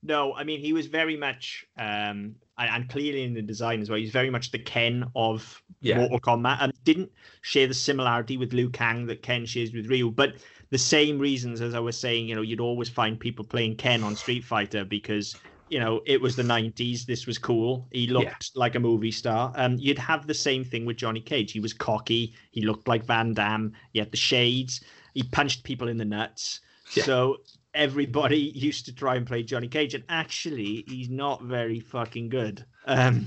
No, 0.02 0.34
I 0.34 0.44
mean 0.44 0.60
he 0.60 0.72
was 0.72 0.86
very 0.86 1.16
much 1.16 1.66
um, 1.78 2.34
and, 2.58 2.88
clearly 2.88 3.24
in 3.24 3.32
the 3.32 3.42
design 3.42 3.80
as 3.80 3.88
well. 3.88 3.98
He's 3.98 4.10
very 4.10 4.30
much 4.30 4.50
the 4.50 4.58
Ken 4.58 5.04
of 5.16 5.62
Yeah. 5.80 5.98
Mortal 5.98 6.20
Kombat, 6.20 6.58
and 6.60 6.72
didn't 6.84 7.10
share 7.40 7.66
the 7.66 7.74
similarity 7.74 8.36
with 8.36 8.52
Liu 8.52 8.68
Kang 8.68 9.06
that 9.06 9.22
Ken 9.22 9.46
shares 9.46 9.72
with 9.72 9.86
Ryu, 9.86 10.10
but 10.10 10.34
the 10.70 10.78
same 10.78 11.18
reasons 11.18 11.60
as 11.62 11.74
I 11.74 11.80
was 11.80 11.98
saying. 11.98 12.28
You 12.28 12.34
know, 12.34 12.42
you'd 12.42 12.60
always 12.60 12.88
find 12.88 13.18
people 13.18 13.44
playing 13.44 13.76
Ken 13.76 14.02
on 14.02 14.14
Street 14.14 14.44
Fighter 14.44 14.84
because 14.84 15.36
you 15.74 15.80
know 15.80 16.00
it 16.06 16.20
was 16.20 16.36
the 16.36 16.42
90s 16.44 17.04
this 17.04 17.26
was 17.26 17.36
cool. 17.36 17.88
He 17.90 18.06
looked 18.06 18.52
like 18.54 18.76
a 18.76 18.80
movie 18.80 19.10
star. 19.10 19.52
Um 19.56 19.76
you'd 19.76 19.98
have 19.98 20.28
the 20.28 20.38
same 20.48 20.62
thing 20.62 20.86
with 20.86 20.96
johnny 20.96 21.20
cage. 21.20 21.50
He 21.50 21.58
was 21.58 21.72
cocky. 21.72 22.32
He 22.52 22.60
looked 22.62 22.86
like 22.86 23.04
van 23.04 23.34
damme. 23.34 23.72
He 23.92 23.98
had 23.98 24.12
the 24.12 24.16
shades. 24.16 24.82
He 25.14 25.24
punched 25.24 25.64
people 25.64 25.88
in 25.88 25.98
the 25.98 26.04
nuts. 26.04 26.60
Yeah. 26.92 27.02
so 27.02 27.38
everybody 27.74 28.38
used 28.54 28.84
to 28.86 28.94
try 28.94 29.16
and 29.16 29.26
play 29.26 29.42
johnny 29.42 29.66
cage 29.66 29.94
and 29.94 30.04
actually 30.08 30.84
he's 30.86 31.08
not 31.08 31.42
very 31.42 31.80
fucking 31.80 32.28
good. 32.28 32.64
Um 32.86 33.26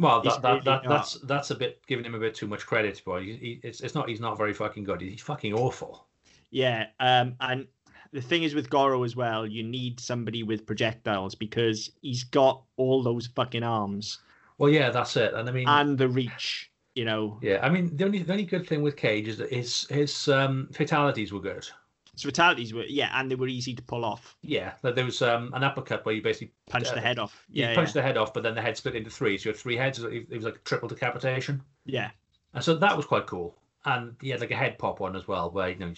Well, 0.00 0.20
that, 0.22 0.42
that, 0.42 0.48
really 0.48 0.64
that, 0.64 0.82
that's 0.88 1.14
that's 1.20 1.50
a 1.52 1.54
bit 1.54 1.80
giving 1.86 2.04
him 2.04 2.16
a 2.16 2.18
bit 2.18 2.34
too 2.34 2.48
much 2.48 2.66
credit, 2.66 3.00
boy. 3.04 3.22
He, 3.22 3.32
he, 3.36 3.60
it's 3.62 3.80
it's 3.82 3.94
not 3.94 4.08
he's 4.08 4.20
not 4.20 4.36
very 4.36 4.52
fucking 4.52 4.82
good. 4.82 5.00
He's 5.00 5.22
fucking 5.22 5.54
awful. 5.54 6.08
Yeah, 6.50 6.86
um, 6.98 7.36
and 7.38 7.68
the 8.14 8.22
thing 8.22 8.44
is 8.44 8.54
with 8.54 8.70
Goro 8.70 9.02
as 9.02 9.14
well, 9.16 9.44
you 9.46 9.62
need 9.62 9.98
somebody 10.00 10.42
with 10.42 10.64
projectiles 10.66 11.34
because 11.34 11.90
he's 12.00 12.24
got 12.24 12.62
all 12.76 13.02
those 13.02 13.26
fucking 13.26 13.64
arms 13.64 14.20
Well, 14.58 14.70
yeah, 14.70 14.90
that's 14.90 15.16
it. 15.16 15.34
And 15.34 15.48
I 15.48 15.52
mean, 15.52 15.68
and 15.68 15.98
the 15.98 16.08
reach. 16.08 16.70
You 16.94 17.04
know, 17.04 17.40
yeah, 17.42 17.58
I 17.60 17.68
mean, 17.70 17.96
the 17.96 18.04
only 18.04 18.22
the 18.22 18.32
only 18.32 18.44
good 18.44 18.68
thing 18.68 18.80
with 18.80 18.96
Cage 18.96 19.26
is 19.26 19.36
that 19.38 19.50
his 19.52 19.84
his 19.90 20.28
um, 20.28 20.68
fatalities 20.72 21.32
were 21.32 21.40
good. 21.40 21.66
his 22.12 22.22
fatalities 22.22 22.72
were 22.72 22.84
yeah, 22.84 23.10
and 23.18 23.28
they 23.28 23.34
were 23.34 23.48
easy 23.48 23.74
to 23.74 23.82
pull 23.82 24.04
off. 24.04 24.36
Yeah, 24.42 24.74
there 24.82 25.04
was 25.04 25.20
um, 25.20 25.50
an 25.54 25.64
uppercut 25.64 26.06
where 26.06 26.14
you 26.14 26.22
basically 26.22 26.52
punched 26.70 26.92
Uh, 26.92 26.94
the 26.94 27.00
head 27.00 27.18
off. 27.18 27.44
you 27.50 27.64
Yeah, 27.64 27.74
punched 27.74 27.96
yeah, 27.96 28.02
the 28.02 28.06
head 28.06 28.16
off, 28.16 28.32
but 28.32 28.44
then 28.44 28.54
the 28.54 28.62
head 28.62 28.76
split 28.76 28.94
into 28.94 29.10
three, 29.10 29.36
so 29.36 29.48
you 29.48 29.52
had 29.52 29.60
three 29.60 29.76
heads. 29.76 29.98
It 30.04 30.30
was 30.30 30.44
like 30.44 30.62
triple 30.62 30.88
decapitation, 30.88 31.60
yeah. 31.84 32.10
and 32.54 32.62
so 32.62 32.76
that 32.76 32.96
was 32.96 33.06
quite 33.06 33.26
cool. 33.26 33.56
And 33.86 34.14
he 34.22 34.30
had 34.30 34.40
like 34.40 34.52
a 34.52 34.56
head 34.56 34.78
pop 34.78 35.00
one 35.00 35.16
as 35.16 35.26
well, 35.26 35.50
where 35.50 35.70
you 35.70 35.76
know, 35.80 35.92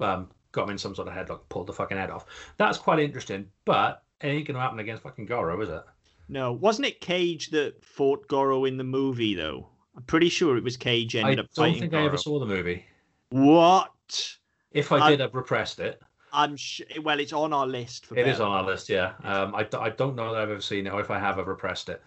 um, 0.00 0.30
got 0.52 0.64
him 0.64 0.70
in 0.70 0.78
some 0.78 0.94
sort 0.94 1.08
of 1.08 1.14
headlock, 1.14 1.40
pulled 1.48 1.66
the 1.66 1.72
fucking 1.72 1.96
head 1.96 2.10
off. 2.10 2.26
That's 2.56 2.78
quite 2.78 2.98
interesting, 2.98 3.48
but 3.64 4.02
it 4.20 4.28
ain't 4.28 4.46
gonna 4.46 4.60
happen 4.60 4.78
against 4.80 5.02
fucking 5.02 5.26
Goro, 5.26 5.60
is 5.60 5.68
it? 5.68 5.82
No, 6.28 6.52
wasn't 6.52 6.86
it 6.86 7.00
Cage 7.00 7.50
that 7.50 7.84
fought 7.84 8.26
Goro 8.28 8.64
in 8.64 8.76
the 8.76 8.84
movie 8.84 9.34
though? 9.34 9.68
I'm 9.96 10.02
pretty 10.04 10.28
sure 10.28 10.56
it 10.56 10.64
was 10.64 10.76
Cage 10.76 11.16
ended 11.16 11.40
up. 11.40 11.46
I 11.58 11.66
don't 11.70 11.78
think 11.78 11.90
Goro. 11.92 12.02
I 12.04 12.06
ever 12.06 12.16
saw 12.16 12.38
the 12.38 12.46
movie. 12.46 12.84
What? 13.30 14.36
If 14.72 14.92
I 14.92 14.98
I- 14.98 15.10
did, 15.10 15.20
I've 15.20 15.34
repressed 15.34 15.80
it. 15.80 16.00
I'm 16.32 16.56
sh- 16.56 16.82
well, 17.02 17.18
it's 17.18 17.32
on 17.32 17.52
our 17.52 17.66
list 17.66 18.06
for 18.06 18.16
It 18.16 18.28
is 18.28 18.38
on 18.38 18.52
our 18.52 18.62
list, 18.62 18.88
yeah. 18.88 19.14
Um, 19.24 19.52
I, 19.52 19.66
I 19.76 19.90
don't 19.90 20.14
know 20.14 20.32
that 20.32 20.40
I've 20.42 20.50
ever 20.50 20.60
seen 20.60 20.86
it, 20.86 20.92
or 20.92 21.00
if 21.00 21.10
I 21.10 21.18
have, 21.18 21.40
I've 21.40 21.48
repressed 21.48 21.88
it. 21.88 22.00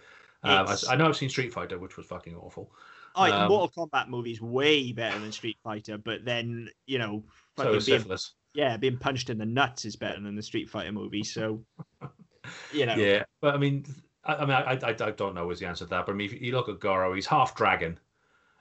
Um, 0.43 0.65
I, 0.67 0.77
I 0.91 0.95
know 0.95 1.07
I've 1.09 1.17
seen 1.17 1.27
Street 1.27 1.51
Fighter, 1.51 1.77
which 1.77 1.97
was 1.97 2.05
fucking 2.05 2.33
awful. 2.35 2.71
The 3.15 3.21
um, 3.21 3.47
Mortal 3.49 3.87
Kombat 3.87 4.09
movie's 4.09 4.41
way 4.41 4.91
better 4.91 5.19
than 5.19 5.31
Street 5.31 5.57
Fighter, 5.63 5.97
but 5.97 6.25
then 6.25 6.69
you 6.85 6.97
know, 6.97 7.23
So 7.57 7.63
fucking 7.63 7.75
is 7.75 7.85
being 7.85 8.17
yeah, 8.53 8.77
being 8.77 8.97
punched 8.97 9.29
in 9.29 9.37
the 9.37 9.45
nuts 9.45 9.85
is 9.85 9.95
better 9.95 10.19
than 10.19 10.35
the 10.35 10.43
Street 10.43 10.69
Fighter 10.69 10.91
movie. 10.91 11.23
So, 11.23 11.63
you 12.73 12.85
know, 12.85 12.95
Yeah, 12.95 13.23
but 13.41 13.55
I 13.55 13.57
mean, 13.57 13.85
I, 14.23 14.35
I 14.35 14.41
mean, 14.41 14.51
I, 14.51 14.73
I, 14.73 15.07
I 15.07 15.11
don't 15.11 15.35
know 15.35 15.49
is 15.49 15.59
the 15.59 15.67
answer 15.67 15.85
to 15.85 15.89
that. 15.89 16.05
But 16.05 16.13
I 16.13 16.15
mean, 16.15 16.31
if 16.31 16.41
you 16.41 16.51
look 16.51 16.69
at 16.69 16.79
Goro, 16.79 17.13
he's 17.13 17.25
half 17.25 17.55
dragon. 17.55 17.99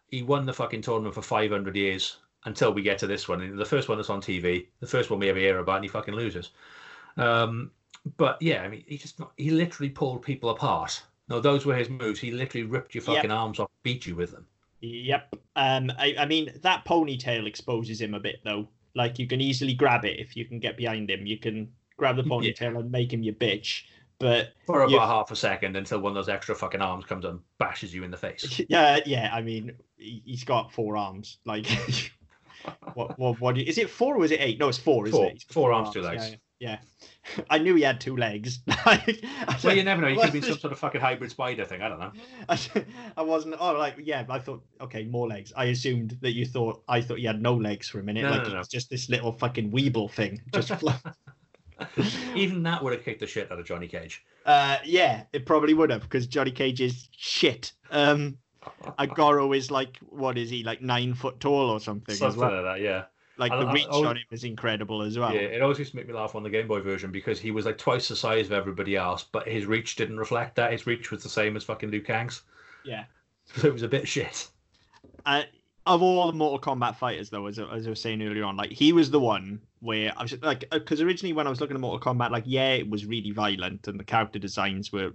He 0.08 0.22
won 0.22 0.44
the 0.44 0.52
fucking 0.52 0.82
tournament 0.82 1.14
for 1.14 1.22
500 1.22 1.74
years 1.74 2.18
until 2.44 2.72
we 2.72 2.82
get 2.82 2.98
to 2.98 3.06
this 3.06 3.28
one. 3.28 3.40
And 3.40 3.58
the 3.58 3.64
first 3.64 3.88
one 3.88 3.98
that's 3.98 4.10
on 4.10 4.20
TV, 4.20 4.66
the 4.80 4.86
first 4.86 5.10
one 5.10 5.20
we 5.20 5.28
ever 5.28 5.38
hear 5.38 5.58
about, 5.58 5.76
and 5.76 5.84
he 5.84 5.88
fucking 5.88 6.14
loses. 6.14 6.50
Um, 7.16 7.70
but 8.16 8.40
yeah, 8.40 8.62
I 8.62 8.68
mean, 8.68 8.84
he 8.86 8.98
just 8.98 9.18
not, 9.18 9.32
he 9.36 9.50
literally 9.50 9.90
pulled 9.90 10.22
people 10.22 10.50
apart. 10.50 11.02
No, 11.28 11.40
those 11.40 11.64
were 11.64 11.74
his 11.76 11.88
moves. 11.88 12.20
He 12.20 12.30
literally 12.30 12.66
ripped 12.66 12.94
your 12.94 13.04
Yep. 13.04 13.14
fucking 13.16 13.30
arms 13.30 13.58
off, 13.60 13.70
beat 13.82 14.06
you 14.06 14.14
with 14.16 14.32
them. 14.32 14.46
Yep. 14.80 15.36
Um, 15.56 15.92
I, 15.98 16.14
I 16.18 16.26
mean 16.26 16.52
that 16.62 16.84
ponytail 16.84 17.46
exposes 17.46 18.00
him 18.00 18.14
a 18.14 18.20
bit 18.20 18.40
though. 18.44 18.68
Like 18.94 19.18
you 19.18 19.26
can 19.26 19.40
easily 19.40 19.74
grab 19.74 20.04
it 20.04 20.18
if 20.18 20.36
you 20.36 20.44
can 20.44 20.58
get 20.58 20.76
behind 20.76 21.08
him. 21.10 21.24
You 21.26 21.38
can 21.38 21.70
grab 21.96 22.16
the 22.16 22.22
Yeah. 22.24 22.28
ponytail 22.30 22.78
and 22.80 22.90
make 22.90 23.12
him 23.12 23.22
your 23.22 23.34
bitch. 23.34 23.82
But 24.18 24.52
For 24.66 24.80
about 24.82 24.90
You- 24.90 24.98
half 25.00 25.30
a 25.30 25.36
second 25.36 25.76
until 25.76 26.00
one 26.00 26.10
of 26.10 26.14
those 26.16 26.28
extra 26.28 26.54
fucking 26.54 26.80
arms 26.80 27.04
comes 27.04 27.24
and 27.24 27.40
bashes 27.58 27.94
you 27.94 28.04
in 28.04 28.10
the 28.10 28.16
face. 28.16 28.60
yeah, 28.68 29.00
yeah. 29.06 29.30
I 29.32 29.40
mean, 29.42 29.72
he- 29.96 30.22
he's 30.24 30.44
got 30.44 30.72
four 30.72 30.96
arms. 30.96 31.38
Like, 31.44 31.66
what, 32.94 33.18
what, 33.18 33.40
what? 33.40 33.58
Is 33.58 33.78
it 33.78 33.90
four 33.90 34.16
or 34.16 34.24
is 34.24 34.30
it 34.30 34.40
eight? 34.40 34.58
No, 34.58 34.68
it's 34.68 34.78
four. 34.78 35.06
Isn't 35.06 35.16
Four. 35.18 35.26
it? 35.28 35.32
He's 35.34 35.44
Four 35.44 35.72
arms, 35.72 35.90
two 35.90 36.00
Yeah, 36.00 36.06
legs. 36.08 36.24
Yeah. 36.24 36.30
yeah. 36.30 36.36
I 37.50 37.58
knew 37.58 37.74
he 37.74 37.82
had 37.82 38.00
two 38.00 38.16
legs. 38.16 38.60
Like, 38.86 39.24
Well, 39.62 39.76
you 39.76 39.84
never 39.84 40.02
know. 40.02 40.08
He 40.08 40.14
could 40.16 40.24
have 40.24 40.32
been 40.32 40.42
some 40.42 40.58
sort 40.58 40.72
of 40.72 40.78
fucking 40.78 41.00
hybrid 41.00 41.30
spider 41.30 41.64
thing. 41.64 41.82
I 41.82 41.88
don't 41.88 42.00
know. 42.00 42.12
I, 42.48 42.58
I 43.16 43.22
wasn't. 43.22 43.56
Oh, 43.60 43.72
like 43.74 43.94
yeah. 44.02 44.24
I 44.28 44.38
thought 44.38 44.62
okay, 44.80 45.04
more 45.04 45.28
legs. 45.28 45.52
I 45.56 45.66
assumed 45.66 46.18
that 46.20 46.32
you 46.32 46.44
thought. 46.46 46.82
I 46.88 47.00
thought 47.00 47.18
he 47.18 47.24
had 47.24 47.40
no 47.40 47.54
legs 47.54 47.88
for 47.88 48.00
a 48.00 48.02
minute. 48.02 48.22
No, 48.22 48.30
like 48.30 48.42
no, 48.42 48.48
he 48.48 48.54
no. 48.54 48.62
just 48.70 48.90
this 48.90 49.08
little 49.08 49.32
fucking 49.32 49.70
weeble 49.70 50.10
thing. 50.10 50.40
Just 50.52 50.72
Even 52.34 52.62
that 52.64 52.82
would 52.82 52.92
have 52.92 53.04
kicked 53.04 53.20
the 53.20 53.26
shit 53.26 53.50
out 53.50 53.58
of 53.58 53.66
Johnny 53.66 53.88
Cage. 53.88 54.22
uh, 54.46 54.78
yeah, 54.84 55.24
it 55.32 55.46
probably 55.46 55.74
would 55.74 55.90
have 55.90 56.02
because 56.02 56.26
Johnny 56.26 56.50
Cage 56.50 56.80
is 56.80 57.08
shit. 57.16 57.72
Um, 57.90 58.38
Agoro 58.98 59.56
is 59.56 59.70
like 59.70 59.98
what 60.08 60.38
is 60.38 60.48
he 60.50 60.62
like 60.62 60.80
nine 60.82 61.14
foot 61.14 61.40
tall 61.40 61.70
or 61.70 61.80
something 61.80 62.12
as 62.12 62.18
Something 62.18 62.40
well. 62.40 62.62
like 62.62 62.76
that, 62.76 62.80
yeah. 62.80 63.04
Like 63.38 63.50
the 63.50 63.66
reach 63.68 63.86
on 63.86 64.16
him 64.16 64.24
is 64.30 64.44
incredible 64.44 65.02
as 65.02 65.18
well. 65.18 65.32
Yeah, 65.32 65.40
it 65.40 65.62
always 65.62 65.78
used 65.78 65.92
to 65.92 65.96
make 65.96 66.06
me 66.06 66.12
laugh 66.12 66.34
on 66.34 66.42
the 66.42 66.50
Game 66.50 66.68
Boy 66.68 66.80
version 66.80 67.10
because 67.10 67.40
he 67.40 67.50
was 67.50 67.64
like 67.64 67.78
twice 67.78 68.08
the 68.08 68.16
size 68.16 68.46
of 68.46 68.52
everybody 68.52 68.96
else, 68.96 69.24
but 69.24 69.48
his 69.48 69.66
reach 69.66 69.96
didn't 69.96 70.18
reflect 70.18 70.56
that. 70.56 70.72
His 70.72 70.86
reach 70.86 71.10
was 71.10 71.22
the 71.22 71.28
same 71.28 71.56
as 71.56 71.64
fucking 71.64 71.90
Liu 71.90 72.02
Kang's. 72.02 72.42
Yeah. 72.84 73.04
So 73.56 73.66
it 73.66 73.72
was 73.72 73.82
a 73.82 73.88
bit 73.88 74.06
shit. 74.06 74.48
Uh, 75.26 75.42
of 75.84 76.00
all 76.00 76.28
the 76.28 76.32
Mortal 76.32 76.60
Kombat 76.74 76.94
fighters, 76.94 77.28
though, 77.28 77.46
as, 77.46 77.58
as 77.58 77.86
I 77.86 77.90
was 77.90 78.00
saying 78.00 78.22
earlier 78.22 78.44
on, 78.44 78.56
like 78.56 78.70
he 78.70 78.92
was 78.92 79.10
the 79.10 79.18
one 79.18 79.60
where 79.80 80.12
I 80.16 80.22
was 80.22 80.40
like, 80.42 80.64
because 80.70 81.00
originally 81.00 81.32
when 81.32 81.48
I 81.48 81.50
was 81.50 81.60
looking 81.60 81.74
at 81.74 81.80
Mortal 81.80 82.14
Kombat, 82.14 82.30
like 82.30 82.44
yeah, 82.46 82.70
it 82.74 82.88
was 82.88 83.04
really 83.04 83.32
violent 83.32 83.88
and 83.88 83.98
the 83.98 84.04
character 84.04 84.38
designs 84.38 84.92
were 84.92 85.12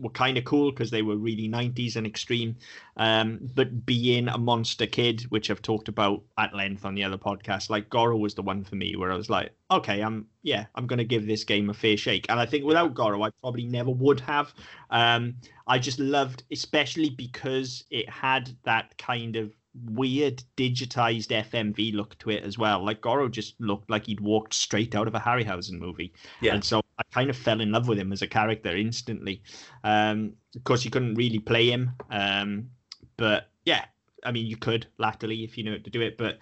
were 0.00 0.10
kind 0.10 0.38
of 0.38 0.44
cool 0.44 0.70
because 0.70 0.90
they 0.90 1.02
were 1.02 1.16
really 1.16 1.48
90s 1.48 1.96
and 1.96 2.06
extreme. 2.06 2.56
Um, 2.96 3.38
but 3.54 3.84
being 3.84 4.28
a 4.28 4.38
monster 4.38 4.86
kid, 4.86 5.22
which 5.30 5.50
I've 5.50 5.62
talked 5.62 5.88
about 5.88 6.22
at 6.38 6.54
length 6.54 6.84
on 6.84 6.94
the 6.94 7.04
other 7.04 7.18
podcast, 7.18 7.70
like 7.70 7.90
Goro 7.90 8.16
was 8.16 8.34
the 8.34 8.42
one 8.42 8.64
for 8.64 8.76
me 8.76 8.96
where 8.96 9.12
I 9.12 9.16
was 9.16 9.30
like, 9.30 9.52
okay, 9.70 10.00
I'm 10.00 10.26
yeah, 10.42 10.66
I'm 10.74 10.86
gonna 10.86 11.04
give 11.04 11.26
this 11.26 11.44
game 11.44 11.70
a 11.70 11.74
fair 11.74 11.96
shake. 11.96 12.26
And 12.28 12.40
I 12.40 12.46
think 12.46 12.64
without 12.64 12.94
Goro, 12.94 13.22
I 13.22 13.30
probably 13.40 13.64
never 13.64 13.90
would 13.90 14.20
have. 14.20 14.54
Um, 14.90 15.34
I 15.66 15.78
just 15.78 15.98
loved, 15.98 16.44
especially 16.50 17.10
because 17.10 17.84
it 17.90 18.08
had 18.08 18.50
that 18.64 18.96
kind 18.98 19.36
of 19.36 19.54
weird 19.84 20.42
digitized 20.56 21.28
FMV 21.28 21.94
look 21.94 22.18
to 22.18 22.30
it 22.30 22.44
as 22.44 22.58
well. 22.58 22.84
Like 22.84 23.00
Goro 23.00 23.28
just 23.28 23.60
looked 23.60 23.90
like 23.90 24.06
he'd 24.06 24.20
walked 24.20 24.54
straight 24.54 24.94
out 24.94 25.08
of 25.08 25.14
a 25.14 25.20
Harryhausen 25.20 25.78
movie. 25.78 26.12
Yeah. 26.40 26.54
And 26.54 26.64
so 26.64 26.80
I 26.98 27.02
kind 27.12 27.30
of 27.30 27.36
fell 27.36 27.60
in 27.60 27.72
love 27.72 27.88
with 27.88 27.98
him 27.98 28.12
as 28.12 28.22
a 28.22 28.26
character 28.26 28.76
instantly. 28.76 29.42
Um, 29.84 30.34
of 30.54 30.64
course, 30.64 30.84
you 30.84 30.90
couldn't 30.90 31.14
really 31.14 31.38
play 31.38 31.70
him. 31.70 31.92
Um, 32.10 32.70
but 33.16 33.48
yeah, 33.64 33.84
I 34.24 34.32
mean, 34.32 34.46
you 34.46 34.56
could 34.56 34.86
latterly 34.98 35.44
if 35.44 35.56
you 35.56 35.64
knew 35.64 35.72
how 35.72 35.82
to 35.82 35.90
do 35.90 36.00
it. 36.00 36.18
But 36.18 36.38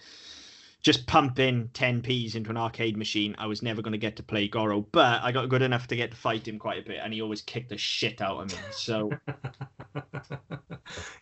just 0.89 1.07
pumping 1.07 1.68
10p's 1.74 2.34
into 2.34 2.49
an 2.49 2.57
arcade 2.57 2.97
machine, 2.97 3.34
I 3.36 3.47
was 3.47 3.62
never 3.62 3.82
going 3.82 3.93
to 3.93 3.99
get 3.99 4.16
to 4.16 4.22
play 4.22 4.49
Goro. 4.49 4.86
But 4.91 5.22
I 5.22 5.32
got 5.32 5.51
good 5.51 5.61
enough 5.61 5.86
to 5.89 5.97
get 5.97 6.12
to 6.12 6.16
fight 6.16 6.49
him 6.49 6.59
quite 6.59 6.78
a 6.78 6.89
bit, 6.89 7.01
and 7.05 7.12
he 7.12 7.20
always 7.20 7.43
kicked 7.43 7.68
the 7.68 7.76
shit 7.76 8.22
out 8.22 8.41
of 8.41 8.51
me. 8.51 8.59
So 8.72 9.11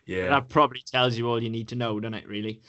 yeah, 0.05 0.29
that 0.29 0.47
probably 0.47 0.81
tells 0.89 1.17
you 1.17 1.27
all 1.27 1.43
you 1.43 1.49
need 1.49 1.67
to 1.67 1.75
know, 1.75 1.99
doesn't 1.99 2.13
it? 2.13 2.25
Really? 2.29 2.61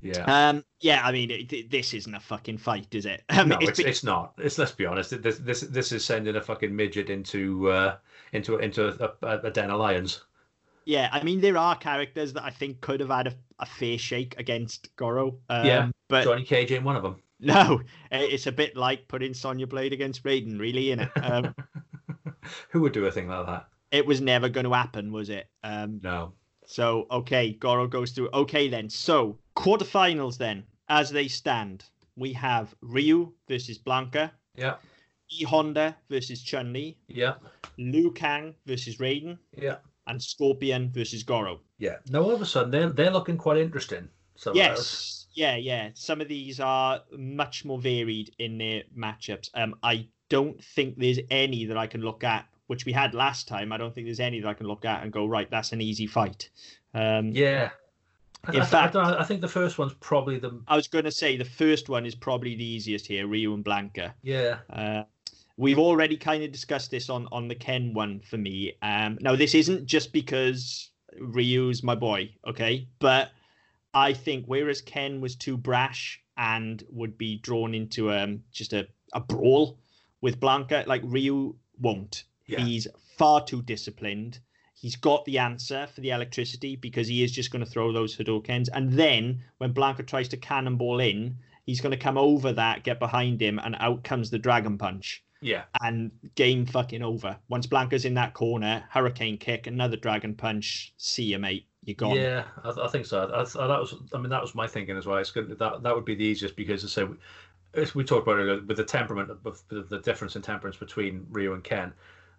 yeah. 0.00 0.50
Um, 0.50 0.64
yeah. 0.78 1.04
I 1.04 1.10
mean, 1.10 1.32
it, 1.32 1.52
it- 1.52 1.70
this 1.72 1.92
isn't 1.92 2.14
a 2.14 2.20
fucking 2.20 2.58
fight, 2.58 2.94
is 2.94 3.04
it? 3.04 3.24
I 3.30 3.40
mean, 3.40 3.48
no, 3.48 3.58
it's 3.60 3.80
it's, 3.80 4.04
not. 4.04 4.34
It's 4.38 4.58
let's 4.58 4.70
be 4.70 4.86
honest. 4.86 5.20
This 5.20 5.38
this 5.38 5.62
this 5.62 5.90
is 5.90 6.04
sending 6.04 6.36
a 6.36 6.40
fucking 6.40 6.74
midget 6.74 7.10
into 7.10 7.68
uh 7.68 7.96
into 8.32 8.58
into 8.58 8.86
a, 8.86 9.26
a, 9.26 9.40
a 9.40 9.50
den 9.50 9.72
of 9.72 9.80
lions. 9.80 10.22
Yeah. 10.88 11.08
I 11.12 11.22
mean, 11.22 11.40
there 11.40 11.58
are 11.58 11.76
characters 11.76 12.32
that 12.32 12.44
I 12.44 12.50
think 12.50 12.80
could 12.80 13.00
have 13.00 13.10
had 13.10 13.26
a, 13.28 13.34
a 13.58 13.66
fair 13.66 13.98
shake 13.98 14.34
against 14.38 14.94
Goro. 14.96 15.38
Um, 15.50 15.66
Yeah, 15.66 15.88
but 16.08 16.24
Johnny 16.24 16.44
Cage 16.44 16.72
ain't 16.72 16.82
one 16.84 16.96
of 16.96 17.02
them. 17.02 17.16
no, 17.40 17.80
it's 18.10 18.46
a 18.48 18.52
bit 18.52 18.74
like 18.76 19.06
putting 19.06 19.32
Sonya 19.34 19.66
Blade 19.68 19.92
against 19.92 20.24
Raiden, 20.24 20.58
really, 20.58 20.90
is 20.90 21.00
it? 21.00 21.10
Um, 21.22 21.54
Who 22.70 22.80
would 22.80 22.92
do 22.92 23.04
a 23.06 23.12
thing 23.12 23.28
like 23.28 23.46
that? 23.46 23.68
it 23.90 24.04
was 24.06 24.20
never 24.20 24.48
going 24.48 24.64
to 24.64 24.72
happen, 24.72 25.12
was 25.12 25.28
it? 25.30 25.48
Um, 25.62 26.00
No. 26.02 26.32
So 26.66 27.06
okay, 27.10 27.52
Goro 27.52 27.86
goes 27.86 28.10
through. 28.12 28.30
Okay 28.34 28.68
then. 28.68 28.90
So 28.90 29.38
quarterfinals 29.56 30.36
then, 30.38 30.64
as 30.88 31.10
they 31.10 31.28
stand, 31.28 31.84
we 32.16 32.32
have 32.32 32.74
Ryu 32.82 33.32
versus 33.46 33.78
Blanka, 33.78 34.30
Yeah. 34.56 34.76
E 35.30 35.44
Honda 35.44 35.96
versus 36.10 36.42
Chun 36.42 36.72
Li, 36.72 36.96
Yeah. 37.08 37.34
Liu 37.78 38.10
Kang 38.12 38.54
versus 38.66 38.96
Raiden, 38.96 39.38
Yeah. 39.56 39.76
And 40.08 40.22
Scorpion 40.22 40.90
versus 40.90 41.22
Goro. 41.22 41.60
Yeah. 41.78 41.96
Now 42.08 42.22
all 42.22 42.34
of 42.34 42.42
a 42.42 42.46
sudden 42.46 42.70
they're 42.70 42.90
they're 42.90 43.10
looking 43.10 43.36
quite 43.36 43.58
interesting. 43.58 44.08
Some. 44.36 44.54
Yes, 44.56 45.26
yeah, 45.34 45.56
yeah. 45.56 45.90
Some 45.94 46.20
of 46.20 46.28
these 46.28 46.60
are 46.60 47.00
much 47.16 47.64
more 47.64 47.78
varied 47.78 48.34
in 48.38 48.56
their 48.58 48.82
matchups. 48.96 49.50
Um, 49.54 49.74
I 49.82 50.06
don't 50.28 50.62
think 50.62 50.96
there's 50.98 51.18
any 51.30 51.64
that 51.66 51.76
I 51.76 51.86
can 51.86 52.02
look 52.02 52.22
at 52.24 52.46
which 52.68 52.84
we 52.84 52.92
had 52.92 53.14
last 53.14 53.48
time, 53.48 53.72
I 53.72 53.78
don't 53.78 53.94
think 53.94 54.06
there's 54.06 54.20
any 54.20 54.40
that 54.40 54.48
I 54.48 54.52
can 54.54 54.66
look 54.66 54.84
at 54.84 55.02
and 55.02 55.10
go 55.10 55.24
right. 55.26 55.50
That's 55.50 55.72
an 55.72 55.80
easy 55.80 56.06
fight. 56.06 56.50
Um, 56.94 57.30
Yeah. 57.32 57.70
I, 58.44 58.52
In 58.52 58.60
I, 58.60 58.64
fact- 58.66 58.94
I, 58.94 59.18
I 59.20 59.24
think 59.24 59.40
the 59.40 59.48
first 59.48 59.78
one's 59.78 59.94
probably 59.94 60.38
the 60.38 60.60
I 60.68 60.76
was 60.76 60.86
going 60.86 61.04
to 61.06 61.10
say 61.10 61.36
the 61.36 61.44
first 61.44 61.88
one 61.88 62.06
is 62.06 62.14
probably 62.14 62.54
the 62.54 62.64
easiest 62.64 63.06
here, 63.06 63.26
Ryu 63.26 63.52
and 63.54 63.64
Blanka. 63.64 64.12
yeah 64.22 64.58
Uh, 64.70 65.02
we've 65.58 65.78
already 65.78 66.16
kind 66.16 66.42
of 66.44 66.52
discussed 66.52 66.90
this 66.90 67.10
on 67.10 67.28
on 67.30 67.48
the 67.48 67.54
Ken 67.54 67.92
one 67.92 68.20
for 68.20 68.38
me. 68.38 68.72
Um, 68.80 69.18
now 69.20 69.36
this 69.36 69.54
isn't 69.54 69.84
just 69.84 70.12
because 70.12 70.90
Ryu's 71.20 71.82
my 71.82 71.94
boy, 71.94 72.30
okay? 72.46 72.88
But 73.00 73.32
I 73.92 74.14
think 74.14 74.46
whereas 74.46 74.80
Ken 74.80 75.20
was 75.20 75.36
too 75.36 75.58
brash 75.58 76.22
and 76.36 76.82
would 76.90 77.18
be 77.18 77.38
drawn 77.38 77.74
into 77.74 78.12
um 78.12 78.42
just 78.52 78.72
a, 78.72 78.86
a 79.12 79.20
brawl 79.20 79.78
with 80.20 80.40
Blanka, 80.40 80.86
like 80.86 81.02
Ryu 81.04 81.54
won't. 81.80 82.24
Yeah. 82.46 82.60
He's 82.60 82.86
far 83.18 83.44
too 83.44 83.62
disciplined. 83.62 84.38
He's 84.74 84.96
got 84.96 85.24
the 85.24 85.38
answer 85.38 85.88
for 85.92 86.00
the 86.00 86.10
electricity 86.10 86.76
because 86.76 87.08
he 87.08 87.24
is 87.24 87.32
just 87.32 87.50
going 87.50 87.64
to 87.64 87.70
throw 87.70 87.92
those 87.92 88.16
Hadoukens. 88.16 88.68
And 88.72 88.92
then 88.92 89.42
when 89.58 89.74
Blanka 89.74 90.06
tries 90.06 90.28
to 90.28 90.36
cannonball 90.36 91.00
in, 91.00 91.36
he's 91.66 91.80
going 91.80 91.90
to 91.90 91.98
come 91.98 92.16
over 92.16 92.52
that, 92.52 92.84
get 92.84 93.00
behind 93.00 93.42
him, 93.42 93.58
and 93.58 93.74
out 93.80 94.04
comes 94.04 94.30
the 94.30 94.38
Dragon 94.38 94.78
Punch. 94.78 95.24
Yeah 95.40 95.64
And 95.82 96.10
game 96.34 96.66
fucking 96.66 97.02
over. 97.02 97.36
Once 97.48 97.66
Blanka's 97.66 98.04
in 98.04 98.14
that 98.14 98.34
corner, 98.34 98.84
Hurricane 98.90 99.38
Kick, 99.38 99.66
another 99.66 99.96
Dragon 99.96 100.34
Punch. 100.34 100.92
See 100.96 101.24
you, 101.24 101.38
mate. 101.38 101.66
You're 101.84 101.94
gone. 101.94 102.16
Yeah, 102.16 102.44
I, 102.64 102.70
I 102.70 102.88
think 102.88 103.06
so. 103.06 103.20
I, 103.20 103.40
I, 103.40 103.66
that 103.66 103.80
was, 103.80 103.94
I 104.12 104.18
mean, 104.18 104.30
that 104.30 104.42
was 104.42 104.54
my 104.54 104.66
thinking 104.66 104.96
as 104.96 105.06
well. 105.06 105.16
It's 105.18 105.30
good 105.30 105.48
that 105.48 105.82
that 105.82 105.94
would 105.94 106.04
be 106.04 106.14
the 106.14 106.24
easiest 106.24 106.56
because, 106.56 106.84
as 106.84 106.98
I 106.98 107.02
say, 107.02 107.08
as 107.74 107.94
we 107.94 108.04
talked 108.04 108.26
about 108.26 108.38
earlier, 108.38 108.60
with 108.62 108.76
the 108.76 108.84
temperament, 108.84 109.30
the, 109.68 110.00
difference 110.04 110.36
in 110.36 110.42
temperance 110.42 110.76
between 110.76 111.26
Ryu 111.30 111.54
and 111.54 111.64
Ken, 111.64 111.92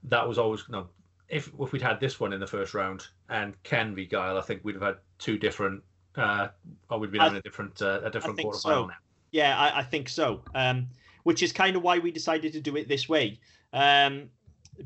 that 0.04 0.28
was 0.28 0.38
always 0.38 0.64
no. 0.70 0.88
If 1.30 1.52
if 1.60 1.72
we'd 1.72 1.82
had 1.82 2.00
this 2.00 2.20
one 2.20 2.34
in 2.34 2.39
the 2.39 2.47
first 2.47 2.74
round 2.74 3.08
and 3.30 3.62
Ken 3.64 3.95
v 3.95 4.06
Guile, 4.06 4.38
I 4.38 4.41
think 4.41 4.62
we'd 4.64 4.76
have 4.76 4.84
had 4.84 4.97
two 5.18 5.38
different. 5.38 5.84
Uh, 6.16 6.50
or 6.89 7.00
we'd 7.00 7.12
be 7.12 7.20
I- 7.20 7.24
having 7.24 7.39
a 7.39 7.41
different 7.41 7.82
uh, 7.82 8.02
a 8.04 8.10
different 8.10 8.39
quarterfinal 8.39 8.56
so. 8.56 8.86
now. 8.88 8.93
Yeah, 9.32 9.58
I, 9.58 9.80
I 9.80 9.84
think 9.84 10.10
so. 10.10 10.43
Um, 10.56 10.88
which 11.24 11.43
is 11.43 11.51
kind 11.51 11.76
of 11.76 11.82
why 11.82 11.99
we 11.99 12.11
decided 12.11 12.53
to 12.53 12.61
do 12.61 12.76
it 12.76 12.88
this 12.88 13.07
way. 13.07 13.39
Um, 13.74 14.30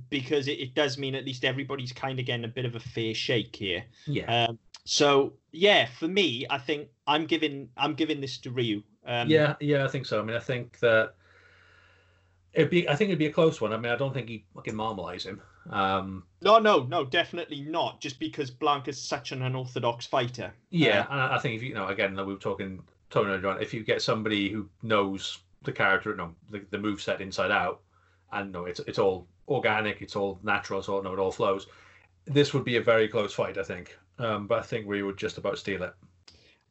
because 0.10 0.48
it, 0.48 0.60
it 0.60 0.74
does 0.74 0.98
mean 0.98 1.16
at 1.16 1.26
least 1.26 1.46
everybody's 1.46 1.92
kind 1.92 2.20
of 2.20 2.26
getting 2.26 2.46
a 2.46 2.50
bit 2.50 2.66
of 2.66 2.76
a 2.76 2.80
fair 2.80 3.14
shake 3.14 3.56
here. 3.56 3.84
Yeah, 4.08 4.46
Um, 4.48 4.60
so 4.86 5.34
yeah, 5.52 5.88
for 6.00 6.08
me, 6.08 6.46
I 6.50 6.58
think 6.58 6.90
I'm 7.08 7.26
giving 7.26 7.70
I'm 7.78 7.94
giving 7.94 8.22
this 8.22 8.38
to 8.40 8.52
Ryu. 8.52 8.84
Um, 9.06 9.30
yeah, 9.30 9.56
yeah. 9.60 9.86
I 9.86 9.88
think 9.88 10.06
so. 10.06 10.20
I 10.20 10.24
mean, 10.24 10.36
I 10.36 10.40
think 10.40 10.80
that 10.80 11.14
it'd 12.54 12.70
be. 12.70 12.88
I 12.90 12.96
think 12.96 13.10
it'd 13.10 13.20
be 13.20 13.28
a 13.28 13.32
close 13.32 13.62
one. 13.62 13.74
I 13.74 13.78
mean, 13.78 13.92
I 13.92 13.96
don't 13.96 14.14
think 14.14 14.30
he 14.30 14.46
fucking 14.54 14.76
marmalize 14.76 15.26
him. 15.26 15.42
Um, 15.70 16.24
No, 16.42 16.60
no, 16.60 16.84
no, 16.84 17.06
definitely 17.06 17.62
not. 17.62 18.02
Just 18.02 18.20
because 18.20 18.52
Blank 18.52 18.86
Blanka's 18.86 19.02
such 19.02 19.32
an 19.32 19.42
unorthodox 19.42 20.06
fighter. 20.06 20.54
Yeah, 20.70 21.06
and 21.10 21.20
I 21.22 21.38
think 21.40 21.56
if 21.56 21.64
you, 21.64 21.70
you 21.70 21.76
know, 21.76 21.88
again, 21.88 22.16
we 22.18 22.34
were 22.34 22.36
talking 22.36 22.82
Tony 23.10 23.32
earlier 23.32 23.48
on, 23.48 23.62
if 23.62 23.74
you 23.74 23.84
get 23.84 24.02
somebody 24.02 24.50
who 24.50 24.68
knows 24.82 25.40
the 25.64 25.72
character, 25.72 26.16
no, 26.16 26.34
the, 26.50 26.62
the 26.72 26.78
move 26.78 27.02
set 27.02 27.22
inside 27.22 27.52
out, 27.52 27.82
and 28.32 28.52
no, 28.52 28.66
it's 28.66 28.80
it's 28.82 29.00
all 29.00 29.28
organic, 29.48 30.02
it's 30.02 30.16
all 30.16 30.40
natural, 30.44 30.80
it's 30.80 30.90
all 30.90 31.02
no, 31.02 31.14
it 31.14 31.20
all 31.20 31.32
flows. 31.32 31.68
This 32.26 32.54
would 32.54 32.64
be 32.64 32.78
a 32.78 32.82
very 32.82 33.08
close 33.08 33.34
fight, 33.34 33.58
I 33.58 33.64
think. 33.64 33.98
Um, 34.20 34.48
but 34.48 34.60
I 34.60 34.62
think 34.62 34.88
we 34.88 35.04
would 35.04 35.18
just 35.18 35.38
about 35.38 35.58
steal 35.58 35.84
it. 35.84 35.94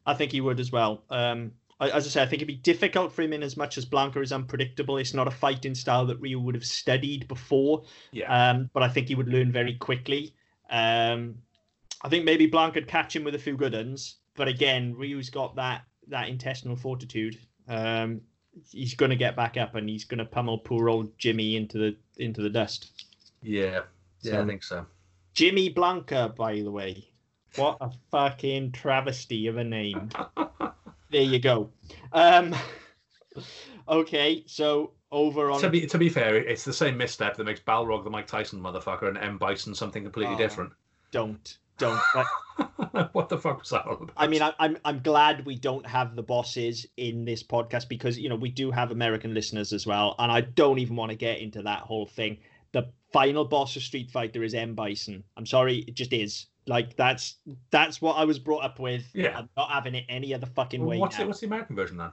I 0.06 0.14
think 0.14 0.32
he 0.32 0.40
would 0.40 0.60
as 0.60 0.72
well. 0.72 1.04
Um, 1.10 1.52
I- 1.80 1.90
as 1.90 2.06
I 2.06 2.10
say, 2.10 2.22
I 2.22 2.26
think 2.26 2.38
it'd 2.38 2.48
be 2.48 2.54
difficult 2.54 3.12
for 3.12 3.22
him 3.22 3.32
in 3.32 3.42
as 3.42 3.56
much 3.56 3.76
as 3.76 3.84
Blanka 3.84 4.22
is 4.22 4.32
unpredictable. 4.32 4.96
It's 4.98 5.12
not 5.14 5.26
a 5.28 5.32
fighting 5.32 5.74
style 5.74 6.06
that 6.06 6.20
Ryu 6.20 6.40
would 6.40 6.54
have 6.54 6.64
studied 6.64 7.26
before. 7.28 7.82
Yeah, 8.12 8.50
Um, 8.50 8.70
but 8.72 8.82
I 8.82 8.88
think 8.88 9.08
he 9.08 9.14
would 9.14 9.28
learn 9.28 9.50
very 9.52 9.74
quickly. 9.74 10.34
Um, 10.70 11.34
I 12.02 12.08
think 12.08 12.24
maybe 12.24 12.48
Blanka 12.48 12.76
would 12.76 12.88
catch 12.88 13.14
him 13.14 13.24
with 13.24 13.34
a 13.34 13.38
few 13.38 13.56
good 13.56 13.74
uns, 13.74 14.16
but 14.34 14.48
again, 14.48 14.94
Ryu's 14.94 15.30
got 15.30 15.54
that 15.56 15.82
that 16.08 16.28
intestinal 16.28 16.74
fortitude. 16.76 17.38
Um, 17.68 18.20
he's 18.70 18.94
going 18.94 19.10
to 19.10 19.16
get 19.16 19.34
back 19.36 19.56
up 19.56 19.74
and 19.74 19.88
he's 19.88 20.04
going 20.04 20.18
to 20.18 20.24
pummel 20.24 20.58
poor 20.58 20.88
old 20.88 21.16
Jimmy 21.18 21.56
into 21.56 21.78
the 21.78 21.96
into 22.18 22.42
the 22.42 22.50
dust. 22.50 23.04
yeah, 23.42 23.80
yeah. 24.20 24.40
I 24.42 24.46
think 24.46 24.62
so. 24.62 24.86
Jimmy 25.34 25.72
Blanka, 25.72 26.34
by 26.36 26.56
the 26.60 26.70
way, 26.70 27.08
what 27.56 27.78
a 27.80 27.90
fucking 28.10 28.72
travesty 28.72 29.46
of 29.46 29.56
a 29.56 29.64
name. 29.64 30.10
there 31.10 31.22
you 31.22 31.38
go. 31.38 31.70
Um, 32.12 32.54
okay, 33.88 34.44
so 34.46 34.92
over 35.10 35.50
on 35.50 35.60
To 35.60 35.70
be 35.70 35.86
to 35.86 35.98
be 35.98 36.08
fair, 36.08 36.36
it's 36.36 36.64
the 36.64 36.72
same 36.72 36.96
misstep 36.96 37.36
that 37.36 37.44
makes 37.44 37.60
Balrog 37.60 38.04
the 38.04 38.10
Mike 38.10 38.26
Tyson 38.26 38.60
motherfucker 38.60 39.08
and 39.08 39.18
M 39.18 39.38
Bison 39.38 39.74
something 39.74 40.02
completely 40.02 40.34
Oh. 40.34 40.38
different. 40.38 40.72
don't 41.10 41.58
don't. 41.78 42.00
Like, 42.92 43.14
what 43.14 43.30
the 43.30 43.38
fuck 43.38 43.60
was 43.60 43.70
that 43.70 43.86
all 43.86 43.94
about? 43.94 44.12
I 44.16 44.26
mean, 44.26 44.42
I, 44.42 44.52
I'm 44.58 44.76
I'm 44.84 45.00
glad 45.00 45.46
we 45.46 45.56
don't 45.56 45.86
have 45.86 46.14
the 46.14 46.22
bosses 46.22 46.86
in 46.98 47.24
this 47.24 47.42
podcast 47.42 47.88
because 47.88 48.18
you 48.18 48.28
know 48.28 48.36
we 48.36 48.50
do 48.50 48.70
have 48.70 48.90
American 48.90 49.32
listeners 49.32 49.72
as 49.72 49.86
well, 49.86 50.14
and 50.18 50.30
I 50.30 50.42
don't 50.42 50.78
even 50.78 50.96
want 50.96 51.10
to 51.10 51.16
get 51.16 51.40
into 51.40 51.62
that 51.62 51.80
whole 51.80 52.06
thing. 52.06 52.38
The 52.72 52.90
final 53.12 53.46
boss 53.46 53.74
of 53.76 53.82
Street 53.82 54.10
Fighter 54.10 54.42
is 54.42 54.52
M 54.52 54.74
Bison. 54.74 55.24
I'm 55.36 55.46
sorry, 55.46 55.78
it 55.88 55.94
just 55.94 56.12
is. 56.12 56.46
Like 56.66 56.94
that's 56.96 57.36
that's 57.70 58.00
what 58.02 58.14
I 58.14 58.24
was 58.24 58.38
brought 58.38 58.64
up 58.64 58.78
with. 58.78 59.04
Yeah. 59.14 59.38
I'm 59.38 59.48
not 59.56 59.70
having 59.70 59.94
it 59.94 60.04
any 60.08 60.34
other 60.34 60.46
fucking 60.46 60.84
way. 60.84 60.98
what's 60.98 61.16
now. 61.16 61.24
the, 61.24 61.28
what's 61.28 61.40
the 61.40 61.46
American 61.46 61.74
version 61.74 61.96
then? 61.96 62.10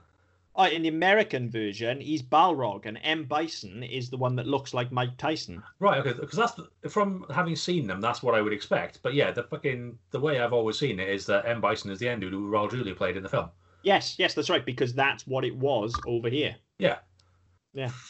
Oh, 0.56 0.66
in 0.66 0.82
the 0.82 0.90
American 0.90 1.50
version, 1.50 2.02
he's 2.02 2.22
Balrog, 2.22 2.86
and 2.86 3.00
M 3.04 3.24
Bison 3.26 3.82
is 3.84 4.10
the 4.10 4.18
one 4.18 4.36
that 4.36 4.48
looks 4.48 4.74
like 4.74 4.92
Mike 4.92 5.16
Tyson. 5.18 5.64
Right, 5.80 6.00
okay, 6.00 6.20
because 6.20 6.38
that's 6.38 6.54
the- 6.54 6.90
from 6.90 7.26
having 7.34 7.56
seen 7.56 7.88
them, 7.88 8.02
that's 8.02 8.22
what 8.24 8.36
I 8.36 8.42
would 8.42 8.52
expect. 8.52 9.02
But 9.02 9.14
yeah, 9.14 9.32
the 9.32 9.44
fucking 9.44 9.98
the 10.12 10.20
way 10.20 10.40
I've 10.42 10.52
always 10.54 10.78
seen 10.78 11.00
it 11.00 11.08
is 11.10 11.26
that 11.28 11.46
M 11.46 11.62
Bison 11.62 11.92
is 11.92 12.00
the 12.00 12.10
end 12.10 12.22
dude 12.22 12.34
who 12.34 12.50
Raul 12.50 12.70
Julia 12.70 12.96
played 12.96 13.16
in 13.16 13.24
the 13.24 13.30
film. 13.30 13.50
Yes, 13.84 14.16
yes, 14.20 14.34
that's 14.34 14.50
right, 14.50 14.66
because 14.66 14.94
that's 14.94 15.26
what 15.26 15.46
it 15.46 15.56
was 15.56 15.94
over 16.06 16.30
here. 16.30 16.56
Yeah. 16.78 16.98
Yeah. 17.74 17.92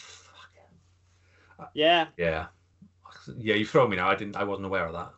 Yeah, 1.74 2.08
Yeah, 2.18 2.46
yeah. 3.38 3.56
You 3.56 3.66
throw 3.66 3.86
me 3.86 3.98
now. 3.98 4.08
I 4.10 4.16
didn't. 4.16 4.38
I 4.38 4.46
wasn't 4.46 4.66
aware 4.66 4.86
of 4.88 4.94
that. 4.94 5.12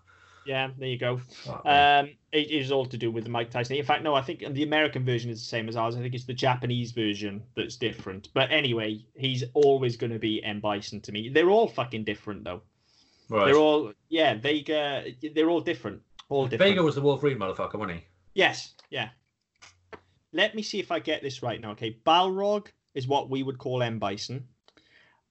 Yeah, 0.45 0.69
there 0.77 0.87
you 0.87 0.97
go. 0.97 1.21
Oh, 1.47 1.61
Um, 1.69 2.09
it 2.31 2.49
is 2.51 2.71
all 2.71 2.85
to 2.85 2.97
do 2.97 3.11
with 3.11 3.23
the 3.25 3.29
Mike 3.29 3.51
Tyson. 3.51 3.75
In 3.75 3.85
fact, 3.85 4.03
no, 4.03 4.15
I 4.15 4.21
think 4.21 4.43
the 4.53 4.63
American 4.63 5.05
version 5.05 5.29
is 5.29 5.39
the 5.39 5.45
same 5.45 5.67
as 5.69 5.75
ours. 5.75 5.95
I 5.95 5.99
think 5.99 6.13
it's 6.13 6.25
the 6.25 6.33
Japanese 6.33 6.91
version 6.91 7.43
that's 7.55 7.75
different. 7.75 8.29
But 8.33 8.51
anyway, 8.51 9.05
he's 9.15 9.43
always 9.53 9.97
going 9.97 10.11
to 10.13 10.19
be 10.19 10.43
M 10.43 10.59
Bison 10.59 11.01
to 11.01 11.11
me. 11.11 11.29
They're 11.29 11.49
all 11.49 11.67
fucking 11.67 12.03
different, 12.05 12.43
though. 12.43 12.61
right. 13.29 13.45
They're 13.45 13.55
all, 13.57 13.93
yeah, 14.09 14.35
Vega. 14.35 15.05
They're 15.35 15.49
all 15.49 15.61
different. 15.61 16.01
All 16.29 16.47
different. 16.47 16.71
Vega 16.71 16.83
was 16.83 16.95
the 16.95 17.01
Wolverine 17.01 17.37
motherfucker, 17.37 17.75
wasn't 17.75 17.99
he? 17.99 18.05
Yes, 18.33 18.73
yeah. 18.89 19.09
Let 20.33 20.55
me 20.55 20.61
see 20.63 20.79
if 20.79 20.91
I 20.91 20.99
get 20.99 21.21
this 21.21 21.43
right 21.43 21.59
now. 21.59 21.71
Okay, 21.71 21.97
Balrog 22.05 22.67
is 22.95 23.07
what 23.07 23.29
we 23.29 23.43
would 23.43 23.57
call 23.57 23.83
M 23.83 23.99
Bison. 23.99 24.45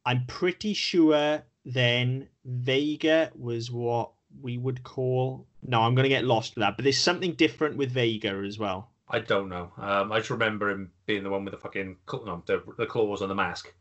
I'm 0.05 0.25
pretty 0.27 0.75
sure 0.75 1.43
then 1.65 2.29
Vega 2.45 3.31
was 3.35 3.71
what 3.71 4.13
we 4.41 4.59
would 4.59 4.83
call. 4.83 5.47
No, 5.67 5.81
I'm 5.83 5.95
going 5.95 6.05
to 6.05 6.09
get 6.09 6.25
lost 6.25 6.55
with 6.55 6.63
that. 6.63 6.77
But 6.77 6.85
there's 6.85 6.99
something 6.99 7.33
different 7.35 7.77
with 7.77 7.91
Vega 7.91 8.43
as 8.47 8.59
well. 8.59 8.91
I 9.09 9.19
don't 9.19 9.49
know. 9.49 9.73
Um, 9.77 10.13
I 10.13 10.19
just 10.19 10.31
remember 10.31 10.71
him 10.71 10.91
being 11.07 11.25
the 11.25 11.31
one 11.31 11.45
with 11.45 11.53
the 11.53 11.59
fucking 11.61 11.97
no, 12.13 12.43
the, 12.47 12.63
the 12.79 12.87
claws 12.87 13.23
on 13.23 13.29
the 13.29 13.35
mask. 13.35 13.73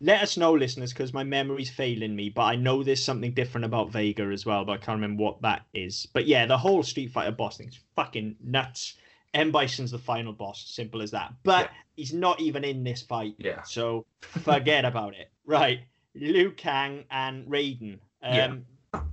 Let 0.00 0.22
us 0.22 0.38
know, 0.38 0.52
listeners, 0.54 0.94
because 0.94 1.12
my 1.12 1.24
memory's 1.24 1.68
failing 1.70 2.16
me. 2.16 2.30
But 2.30 2.42
I 2.44 2.56
know 2.56 2.82
there's 2.82 3.04
something 3.04 3.32
different 3.34 3.66
about 3.66 3.90
Vega 3.92 4.22
as 4.24 4.46
well. 4.46 4.64
But 4.64 4.72
I 4.72 4.76
can't 4.78 4.96
remember 4.96 5.22
what 5.22 5.42
that 5.42 5.66
is. 5.74 6.06
But 6.14 6.26
yeah, 6.26 6.46
the 6.46 6.56
whole 6.56 6.82
Street 6.82 7.10
Fighter 7.12 7.32
boss 7.32 7.58
thing's 7.58 7.78
fucking 7.94 8.36
nuts. 8.42 8.94
M 9.34 9.52
Bison's 9.52 9.90
the 9.92 9.98
final 9.98 10.32
boss, 10.32 10.64
simple 10.68 11.02
as 11.02 11.10
that. 11.12 11.32
But 11.44 11.66
Yeah. 11.66 11.70
he's 11.96 12.12
not 12.14 12.40
even 12.40 12.64
in 12.64 12.82
this 12.82 13.02
fight. 13.02 13.34
Yeah. 13.38 13.62
So 13.62 14.06
forget 14.20 14.84
about 14.86 15.14
it. 15.14 15.30
Right. 15.44 15.80
Liu 16.14 16.50
Kang 16.52 17.04
and 17.10 17.46
Raiden. 17.46 17.98
Um, 18.22 18.64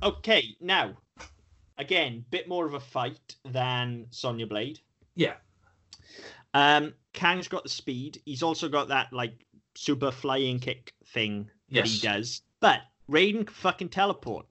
Okay, 0.01 0.55
now, 0.59 0.95
again, 1.77 2.25
bit 2.29 2.47
more 2.47 2.65
of 2.65 2.73
a 2.73 2.79
fight 2.79 3.35
than 3.45 4.07
Sonya 4.09 4.47
Blade. 4.47 4.79
Yeah. 5.15 5.33
Um, 6.53 6.93
Kang's 7.13 7.47
got 7.47 7.63
the 7.63 7.69
speed. 7.69 8.21
He's 8.25 8.43
also 8.43 8.69
got 8.69 8.87
that, 8.89 9.11
like, 9.11 9.45
super 9.75 10.11
flying 10.11 10.59
kick 10.59 10.93
thing 11.05 11.49
that 11.71 11.85
he 11.85 11.99
does. 11.99 12.41
But 12.59 12.81
Raiden 13.09 13.45
can 13.45 13.53
fucking 13.53 13.89
teleport. 13.89 14.45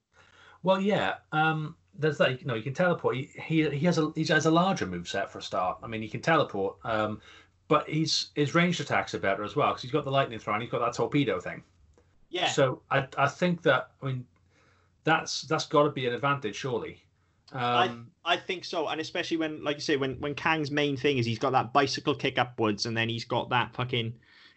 Well, 0.62 0.80
yeah. 0.80 1.14
Um, 1.32 1.76
there's 1.98 2.18
that. 2.18 2.40
You 2.40 2.46
know, 2.46 2.54
you 2.54 2.62
can 2.62 2.74
teleport. 2.74 3.16
He 3.16 3.30
he, 3.40 3.68
he 3.70 3.86
has 3.86 3.98
a 3.98 4.10
he 4.14 4.24
has 4.24 4.46
a 4.46 4.50
larger 4.50 4.86
move 4.86 5.08
set 5.08 5.30
for 5.30 5.38
a 5.38 5.42
start. 5.42 5.78
I 5.82 5.86
mean, 5.86 6.02
he 6.02 6.08
can 6.08 6.20
teleport. 6.20 6.76
Um, 6.84 7.20
but 7.68 7.88
he's 7.88 8.28
his 8.34 8.54
ranged 8.54 8.80
attacks 8.80 9.14
are 9.14 9.18
better 9.18 9.44
as 9.44 9.56
well 9.56 9.68
because 9.68 9.82
he's 9.82 9.90
got 9.90 10.04
the 10.04 10.10
lightning 10.10 10.38
throw 10.38 10.54
and 10.54 10.62
he's 10.62 10.70
got 10.70 10.80
that 10.80 10.94
torpedo 10.94 11.40
thing. 11.40 11.62
Yeah. 12.30 12.48
So 12.48 12.82
I 12.90 13.06
I 13.16 13.28
think 13.28 13.62
that 13.62 13.90
I 14.02 14.06
mean 14.06 14.26
that's 15.06 15.42
that's 15.42 15.66
got 15.66 15.84
to 15.84 15.90
be 15.90 16.06
an 16.06 16.12
advantage 16.12 16.56
surely. 16.56 17.02
Um, 17.52 18.08
I 18.24 18.36
think 18.36 18.64
so, 18.64 18.88
and 18.88 19.00
especially 19.00 19.36
when, 19.36 19.62
like 19.62 19.76
you 19.76 19.80
say, 19.80 19.96
when 19.96 20.20
when 20.20 20.34
Kang's 20.34 20.70
main 20.72 20.96
thing 20.96 21.16
is 21.16 21.24
he's 21.24 21.38
got 21.38 21.52
that 21.52 21.72
bicycle 21.72 22.14
kick 22.14 22.38
upwards, 22.38 22.84
and 22.84 22.96
then 22.96 23.08
he's 23.08 23.24
got 23.24 23.48
that 23.50 23.72
fucking 23.74 24.12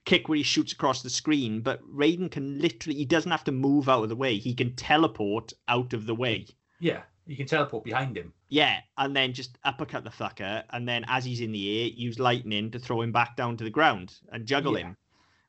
kick 0.05 0.27
where 0.27 0.37
he 0.37 0.43
shoots 0.43 0.73
across 0.73 1.03
the 1.03 1.09
screen, 1.09 1.61
but 1.61 1.81
Raiden 1.83 2.31
can 2.31 2.59
literally 2.59 2.97
he 2.97 3.05
doesn't 3.05 3.29
have 3.31 3.43
to 3.43 3.51
move 3.51 3.87
out 3.87 4.03
of 4.03 4.09
the 4.09 4.15
way. 4.15 4.37
He 4.37 4.55
can 4.55 4.75
teleport 4.75 5.53
out 5.67 5.93
of 5.93 6.07
the 6.07 6.15
way. 6.15 6.47
Yeah, 6.79 7.03
you 7.27 7.37
can 7.37 7.45
teleport 7.45 7.83
behind 7.83 8.17
him. 8.17 8.33
Yeah, 8.47 8.79
and 8.97 9.15
then 9.15 9.33
just 9.33 9.59
uppercut 9.63 10.03
the 10.03 10.09
fucker, 10.09 10.63
and 10.71 10.89
then 10.89 11.05
as 11.07 11.23
he's 11.23 11.41
in 11.41 11.51
the 11.51 11.81
air, 11.83 11.87
use 11.89 12.17
lightning 12.17 12.71
to 12.71 12.79
throw 12.79 13.03
him 13.03 13.11
back 13.11 13.37
down 13.37 13.55
to 13.57 13.63
the 13.63 13.69
ground 13.69 14.15
and 14.31 14.47
juggle 14.47 14.73
Yeah. 14.77 14.85
him, 14.87 14.97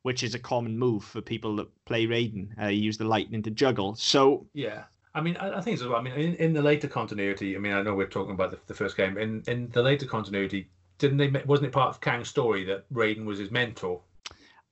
which 0.02 0.22
is 0.22 0.34
a 0.34 0.38
common 0.38 0.78
move 0.78 1.04
for 1.04 1.20
people 1.20 1.56
that 1.56 1.68
play 1.84 2.06
Raiden. 2.06 2.48
Uh, 2.60 2.66
you 2.66 2.82
use 2.82 2.98
the 2.98 3.04
lightning 3.04 3.42
to 3.42 3.50
juggle. 3.50 3.94
So 3.96 4.46
Yeah. 4.54 4.84
I 5.14 5.20
mean, 5.20 5.36
I, 5.38 5.58
I 5.58 5.60
think 5.60 5.78
so. 5.78 5.94
I 5.96 6.00
mean, 6.00 6.14
in, 6.14 6.34
in 6.36 6.52
the 6.52 6.62
later 6.62 6.86
continuity, 6.86 7.56
I 7.56 7.58
mean, 7.58 7.72
I 7.72 7.82
know 7.82 7.94
we're 7.94 8.06
talking 8.06 8.32
about 8.34 8.52
the, 8.52 8.58
the 8.68 8.74
first 8.74 8.96
game. 8.96 9.18
In 9.18 9.42
in 9.48 9.68
the 9.72 9.82
later 9.82 10.06
continuity, 10.06 10.70
didn't 10.98 11.16
they? 11.18 11.28
Wasn't 11.46 11.66
it 11.66 11.72
part 11.72 11.88
of 11.88 12.00
Kang's 12.00 12.28
story 12.28 12.64
that 12.66 12.88
Raiden 12.92 13.24
was 13.24 13.38
his 13.40 13.50
mentor? 13.50 14.00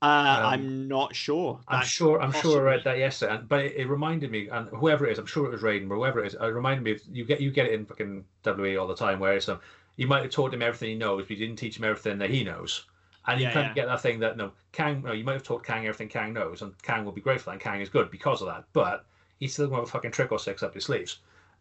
uh, 0.01 0.05
Um, 0.05 0.45
I'm 0.53 0.89
not 0.89 1.17
sure. 1.17 1.59
I'm 1.67 1.81
That- 1.81 1.87
sure. 1.89 2.23
I'm 2.23 2.31
sure 2.31 2.61
I 2.61 2.75
read 2.77 2.85
that 2.85 2.99
yesterday, 2.99 3.41
but 3.49 3.65
it, 3.65 3.77
it 3.79 3.89
reminded 3.89 4.31
me, 4.31 4.49
and 4.49 4.69
whoever 4.69 5.07
it 5.09 5.13
is, 5.13 5.19
I'm 5.19 5.27
sure 5.27 5.47
it 5.47 5.51
was 5.51 5.63
Raiden, 5.63 5.89
but 5.89 5.97
whoever 5.97 6.23
it 6.23 6.29
is, 6.29 6.35
it 6.35 6.41
reminded 6.41 6.85
me. 6.85 6.93
Of, 6.93 7.01
you 7.11 7.25
get 7.25 7.41
you 7.41 7.51
get 7.51 7.67
it 7.67 7.73
in 7.73 7.85
fucking 7.85 8.25
WWE 8.45 8.81
all 8.81 8.87
the 8.87 8.95
time, 8.95 9.19
where 9.19 9.35
it's 9.35 9.49
um, 9.49 9.59
you 9.97 10.07
might 10.07 10.23
have 10.23 10.31
taught 10.31 10.55
him 10.55 10.63
everything 10.63 10.91
he 10.91 10.95
knows, 10.95 11.23
but 11.25 11.31
you 11.31 11.37
didn't 11.45 11.59
teach 11.59 11.79
him 11.79 11.85
everything 11.85 12.19
that 12.19 12.31
he 12.31 12.45
knows. 12.45 12.85
And 13.29 13.39
you 13.41 13.47
Yeah, 13.47 13.53
kind 13.53 13.65
yeah. 13.67 13.71
of 13.71 13.75
get 13.77 13.87
that 13.87 14.01
thing 14.01 14.19
that 14.21 14.37
no, 14.37 14.51
Kang. 14.73 15.03
No, 15.03 15.13
you 15.13 15.23
might 15.23 15.35
have 15.35 15.43
taught 15.45 15.63
Kang 15.65 15.85
everything 15.87 16.09
Kang 16.09 16.33
knows, 16.33 16.63
and 16.63 16.73
Kang 16.83 17.05
will 17.05 17.13
be 17.13 17.21
grateful, 17.21 17.53
and 17.53 17.61
Kang 17.61 17.81
is 17.81 17.89
good 17.89 18.11
because 18.11 18.41
of 18.43 18.49
that. 18.49 18.65
But 18.73 19.05
he's 19.39 19.53
still 19.53 19.67
going 19.69 19.77
to 19.77 19.83
have 19.83 19.89
a 19.89 19.93
fucking 19.93 20.11
trick 20.13 20.33
or 20.33 20.39
six 20.41 20.63
up 20.63 20.75
his 20.75 20.85
sleeves. 20.87 21.19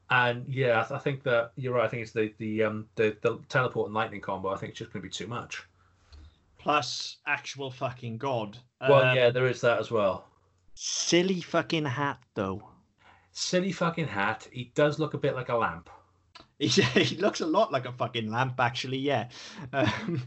And 0.09 0.45
yeah, 0.47 0.79
I, 0.79 0.83
th- 0.87 0.91
I 0.99 0.99
think 1.03 1.21
that 1.23 1.51
you're 1.57 1.73
right. 1.75 1.85
I 1.85 1.89
think 1.89 2.01
it's 2.03 2.13
the 2.13 2.33
the 2.39 2.63
um 2.63 2.87
the, 2.95 3.15
the 3.21 3.39
teleport 3.49 3.87
and 3.87 3.93
lightning 3.93 4.21
combo. 4.21 4.49
I 4.49 4.57
think 4.57 4.71
it's 4.71 4.79
just 4.79 4.91
going 4.93 5.01
to 5.03 5.07
be 5.07 5.13
too 5.13 5.27
much. 5.27 5.63
Plus 6.57 7.17
actual 7.27 7.69
fucking 7.71 8.17
god. 8.17 8.57
Well, 8.81 9.03
Um, 9.11 9.15
yeah, 9.15 9.29
there 9.29 9.47
is 9.47 9.61
that 9.61 9.79
as 9.79 9.91
well. 9.91 10.25
Silly 10.75 11.41
fucking 11.41 11.85
hat 11.85 12.19
though. 12.35 12.63
Silly 13.31 13.71
fucking 13.71 14.07
hat. 14.07 14.47
He 14.51 14.71
does 14.75 14.99
look 14.99 15.13
a 15.13 15.17
bit 15.17 15.35
like 15.35 15.49
a 15.49 15.55
lamp. 15.57 15.89
He, 16.59 16.67
he 16.69 17.17
looks 17.17 17.41
a 17.41 17.45
lot 17.45 17.71
like 17.71 17.85
a 17.85 17.91
fucking 17.91 18.31
lamp, 18.31 18.59
actually. 18.59 18.97
Yeah, 18.97 19.29
um, 19.73 20.23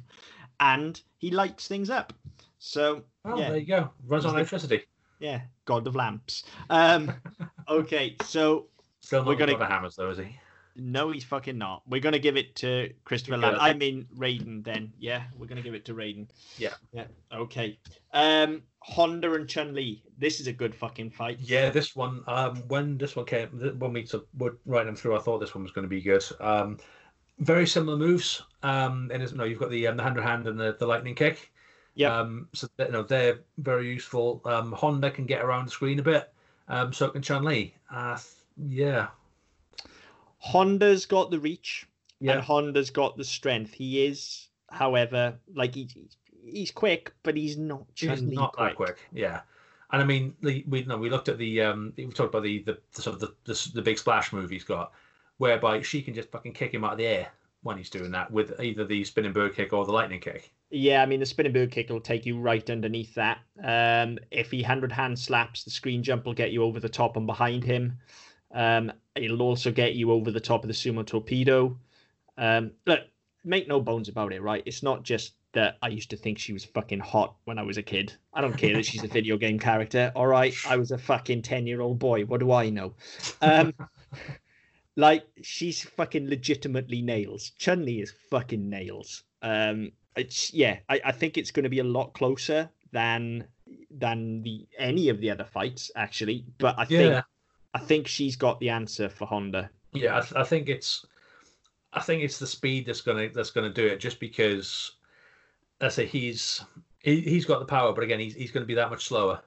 and 0.60 1.00
he 1.18 1.30
lights 1.30 1.66
things 1.66 1.90
up. 1.90 2.12
So 2.58 3.02
Oh, 3.24 3.38
yeah, 3.38 3.50
there 3.50 3.58
you 3.58 3.66
go. 3.66 3.90
Runs 4.06 4.24
on 4.24 4.34
electricity. 4.34 4.84
yeah, 5.18 5.42
god 5.64 5.86
of 5.86 5.94
lamps. 5.96 6.44
Um, 6.70 7.12
okay, 7.68 8.16
so 8.24 8.66
Still 9.00 9.24
We're 9.24 9.34
gonna- 9.34 9.52
got 9.52 9.60
the 9.60 9.66
hammers 9.66 9.96
though, 9.96 10.10
is 10.10 10.18
he? 10.18 10.36
no, 10.76 11.10
he's 11.10 11.24
fucking 11.24 11.58
not. 11.58 11.82
We're 11.88 12.00
gonna 12.00 12.18
give 12.18 12.36
it 12.36 12.54
to 12.56 12.92
Christopher. 13.04 13.36
Lamb. 13.38 13.56
I 13.60 13.74
mean 13.74 14.06
Raiden. 14.16 14.62
Then 14.64 14.92
yeah, 14.98 15.24
we're 15.36 15.46
gonna 15.46 15.62
give 15.62 15.74
it 15.74 15.84
to 15.86 15.94
Raiden. 15.94 16.28
Yeah. 16.58 16.74
yeah. 16.92 17.06
Okay. 17.32 17.78
Um, 18.12 18.62
Honda 18.82 19.34
and 19.34 19.48
Chun 19.48 19.74
Li. 19.74 20.02
This 20.18 20.40
is 20.40 20.46
a 20.46 20.52
good 20.52 20.74
fucking 20.74 21.10
fight. 21.10 21.38
Yeah, 21.40 21.68
this 21.70 21.94
one. 21.96 22.22
Um, 22.26 22.56
when 22.68 22.96
this 22.98 23.16
one 23.16 23.26
came, 23.26 23.48
when 23.78 23.92
we 23.92 24.06
sort 24.06 24.22
of 24.22 24.40
were 24.40 24.58
writing 24.64 24.86
them 24.86 24.96
through, 24.96 25.16
I 25.16 25.20
thought 25.20 25.38
this 25.38 25.54
one 25.54 25.62
was 25.64 25.72
going 25.72 25.82
to 25.84 25.88
be 25.88 26.00
good. 26.00 26.24
Um, 26.40 26.78
very 27.40 27.66
similar 27.66 27.96
moves. 27.96 28.42
Um, 28.62 29.10
and 29.12 29.34
no, 29.34 29.44
you've 29.44 29.58
got 29.58 29.70
the 29.70 29.86
um, 29.86 29.96
the 29.96 30.02
hand 30.02 30.18
hand 30.18 30.46
and 30.46 30.58
the, 30.58 30.76
the 30.78 30.86
lightning 30.86 31.14
kick. 31.14 31.50
Yep. 31.94 32.10
Um, 32.10 32.48
so 32.52 32.68
that, 32.76 32.88
you 32.88 32.92
know 32.92 33.02
they're 33.02 33.40
very 33.58 33.88
useful. 33.88 34.40
Um, 34.44 34.72
Honda 34.72 35.10
can 35.10 35.26
get 35.26 35.42
around 35.42 35.66
the 35.66 35.70
screen 35.70 35.98
a 35.98 36.02
bit. 36.02 36.32
Um, 36.68 36.92
so 36.92 37.08
can 37.08 37.22
Chun 37.22 37.44
Li. 37.44 37.74
Uh, 37.92 38.18
yeah. 38.68 39.08
Honda's 40.38 41.04
got 41.06 41.30
the 41.30 41.40
reach. 41.40 41.86
Yeah. 42.20 42.34
and 42.34 42.42
Honda's 42.42 42.90
got 42.90 43.16
the 43.16 43.24
strength. 43.24 43.72
He 43.72 44.04
is, 44.04 44.48
however, 44.70 45.38
like 45.54 45.74
he, 45.74 45.88
he's 46.44 46.70
quick, 46.70 47.12
but 47.22 47.36
he's 47.36 47.56
not 47.56 47.84
He's 47.94 48.08
Chun-Li 48.08 48.34
not 48.34 48.54
that 48.58 48.76
quick. 48.76 48.98
Yeah. 49.12 49.40
And 49.92 50.02
I 50.02 50.04
mean, 50.04 50.34
the, 50.42 50.64
we 50.68 50.84
no, 50.84 50.98
we 50.98 51.10
looked 51.10 51.28
at 51.28 51.38
the 51.38 51.62
um, 51.62 51.92
we 51.96 52.06
talked 52.06 52.34
about 52.34 52.42
the 52.42 52.62
the, 52.62 52.78
the 52.94 53.02
sort 53.02 53.14
of 53.14 53.20
the, 53.20 53.34
the 53.44 53.70
the 53.74 53.82
big 53.82 53.98
splash 53.98 54.32
move 54.32 54.50
he's 54.50 54.64
got, 54.64 54.92
whereby 55.40 55.80
she 55.80 56.02
can 56.02 56.12
just 56.12 56.30
fucking 56.30 56.52
kick 56.52 56.74
him 56.74 56.84
out 56.84 56.92
of 56.92 56.98
the 56.98 57.06
air 57.06 57.28
when 57.62 57.78
he's 57.78 57.88
doing 57.88 58.10
that 58.10 58.30
with 58.30 58.60
either 58.60 58.84
the 58.84 59.02
spinning 59.02 59.32
bird 59.32 59.54
kick 59.54 59.72
or 59.72 59.86
the 59.86 59.92
lightning 59.92 60.20
kick. 60.20 60.52
Yeah, 60.68 61.02
I 61.02 61.06
mean 61.06 61.18
the 61.18 61.24
spinning 61.24 61.54
bird 61.54 61.70
kick 61.70 61.88
will 61.88 61.98
take 61.98 62.26
you 62.26 62.38
right 62.38 62.68
underneath 62.68 63.14
that. 63.14 63.38
Um, 63.64 64.18
if 64.30 64.50
he 64.50 64.62
hundred 64.62 64.92
hand 64.92 65.18
slaps, 65.18 65.64
the 65.64 65.70
screen 65.70 66.02
jump 66.02 66.26
will 66.26 66.34
get 66.34 66.52
you 66.52 66.62
over 66.62 66.78
the 66.78 66.90
top 66.90 67.16
and 67.16 67.26
behind 67.26 67.64
him. 67.64 67.96
Um, 68.52 68.92
it'll 69.14 69.40
also 69.40 69.70
get 69.70 69.94
you 69.94 70.12
over 70.12 70.30
the 70.30 70.40
top 70.40 70.62
of 70.62 70.68
the 70.68 70.74
sumo 70.74 71.06
torpedo. 71.06 71.78
Um, 72.36 72.72
look, 72.86 73.00
make 73.42 73.66
no 73.66 73.80
bones 73.80 74.10
about 74.10 74.34
it, 74.34 74.42
right? 74.42 74.62
It's 74.66 74.82
not 74.82 75.04
just 75.04 75.32
that 75.52 75.78
I 75.80 75.88
used 75.88 76.10
to 76.10 76.18
think 76.18 76.38
she 76.38 76.52
was 76.52 76.66
fucking 76.66 77.00
hot 77.00 77.36
when 77.44 77.58
I 77.58 77.62
was 77.62 77.78
a 77.78 77.82
kid. 77.82 78.12
I 78.34 78.42
don't 78.42 78.58
care 78.58 78.74
that 78.74 78.84
she's 78.84 79.04
a 79.04 79.08
video 79.08 79.38
game 79.38 79.58
character. 79.58 80.12
All 80.14 80.26
right, 80.26 80.54
I 80.68 80.76
was 80.76 80.90
a 80.90 80.98
fucking 80.98 81.40
ten 81.40 81.66
year 81.66 81.80
old 81.80 81.98
boy. 81.98 82.26
What 82.26 82.40
do 82.40 82.52
I 82.52 82.68
know? 82.68 82.92
Like 84.96 85.26
she's 85.42 85.82
fucking 85.82 86.28
legitimately 86.28 87.02
nails. 87.02 87.50
Chun 87.58 87.84
Li 87.84 88.00
is 88.00 88.12
fucking 88.30 88.68
nails. 88.68 89.22
Um, 89.42 89.92
it's 90.16 90.52
yeah, 90.52 90.78
I, 90.88 91.00
I 91.06 91.12
think 91.12 91.38
it's 91.38 91.50
going 91.50 91.64
to 91.64 91.70
be 91.70 91.78
a 91.78 91.84
lot 91.84 92.12
closer 92.12 92.68
than 92.92 93.44
than 93.90 94.42
the 94.42 94.66
any 94.78 95.08
of 95.08 95.20
the 95.20 95.30
other 95.30 95.44
fights 95.44 95.90
actually. 95.94 96.44
But 96.58 96.74
I 96.78 96.84
think 96.84 97.12
Yeah. 97.12 97.22
I 97.72 97.78
think 97.78 98.08
she's 98.08 98.36
got 98.36 98.58
the 98.60 98.70
answer 98.70 99.08
for 99.08 99.26
Honda. 99.26 99.70
Yeah, 99.92 100.18
I, 100.18 100.20
th- 100.20 100.34
I 100.34 100.44
think 100.44 100.68
it's, 100.68 101.06
I 101.92 102.00
think 102.00 102.22
it's 102.22 102.38
the 102.38 102.46
speed 102.46 102.86
that's 102.86 103.00
gonna 103.00 103.28
that's 103.28 103.50
gonna 103.50 103.70
do 103.70 103.86
it. 103.86 104.00
Just 104.00 104.20
because, 104.20 104.92
I 105.80 105.88
say 105.88 106.06
he's 106.06 106.64
he, 107.00 107.20
he's 107.20 107.44
got 107.46 107.60
the 107.60 107.64
power, 107.66 107.92
but 107.92 108.04
again, 108.04 108.20
he's 108.20 108.34
he's 108.34 108.50
going 108.50 108.62
to 108.62 108.68
be 108.68 108.74
that 108.74 108.90
much 108.90 109.06
slower. 109.06 109.40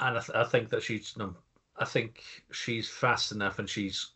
And 0.00 0.18
I, 0.18 0.20
th- 0.20 0.36
I 0.36 0.44
think 0.44 0.68
that 0.70 0.82
she's 0.82 1.14
no, 1.16 1.34
I 1.78 1.84
think 1.84 2.22
she's 2.52 2.88
fast 2.88 3.32
enough, 3.32 3.58
and 3.58 3.68
she's 3.68 4.10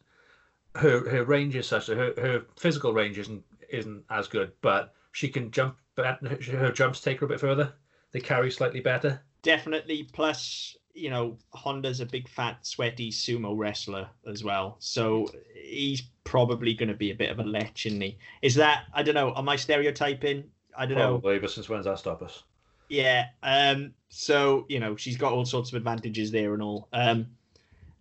her 0.79 1.09
her 1.09 1.25
range 1.25 1.57
is 1.57 1.67
such 1.67 1.87
that 1.87 1.97
her 1.97 2.15
her 2.17 2.47
physical 2.57 2.93
range 2.93 3.19
isn't 3.19 3.45
isn't 3.71 4.05
as 4.11 4.29
good, 4.29 4.53
but 4.61 4.95
she 5.13 5.29
can 5.29 5.51
jump. 5.51 5.77
But 5.95 6.21
her, 6.23 6.57
her 6.59 6.73
jumps 6.73 7.01
take 7.01 7.21
her 7.21 7.27
a 7.27 7.29
bit 7.29 7.41
further. 7.41 7.73
They 8.13 8.21
carry 8.21 8.51
slightly 8.51 8.81
better. 8.81 9.23
Definitely. 9.43 10.05
Plus, 10.05 10.77
you 10.95 11.11
know, 11.11 11.39
Honda's 11.53 12.01
a 12.01 12.07
big 12.07 12.29
fat 12.29 12.65
sweaty 12.65 13.11
sumo 13.11 13.57
wrestler 13.57 14.09
as 14.27 14.43
well, 14.43 14.77
so 14.79 15.29
he's 15.55 16.03
probably 16.25 16.75
going 16.75 16.89
to 16.89 16.95
be 16.95 17.11
a 17.11 17.15
bit 17.15 17.31
of 17.31 17.39
a 17.39 17.45
lech, 17.45 17.87
isn't 17.87 18.01
he? 18.01 18.19
Is 18.43 18.55
that 18.57 18.85
I 18.95 19.03
don't 19.03 19.15
know? 19.15 19.35
Am 19.37 19.49
I 19.49 19.57
stereotyping? 19.57 20.45
I 20.77 20.87
don't 20.87 20.99
know. 20.99 21.19
Probably, 21.19 21.39
but 21.39 21.51
since 21.51 21.69
when's 21.69 21.87
that 21.87 21.99
stop 21.99 22.23
us? 22.23 22.43
Yeah. 22.89 23.27
Um. 23.43 23.95
So 24.09 24.67
you 24.69 24.81
know, 24.81 24.97
she's 24.97 25.17
got 25.17 25.33
all 25.33 25.45
sorts 25.45 25.71
of 25.71 25.77
advantages 25.77 26.31
there 26.31 26.55
and 26.55 26.63
all. 26.63 26.89
Um. 26.93 27.27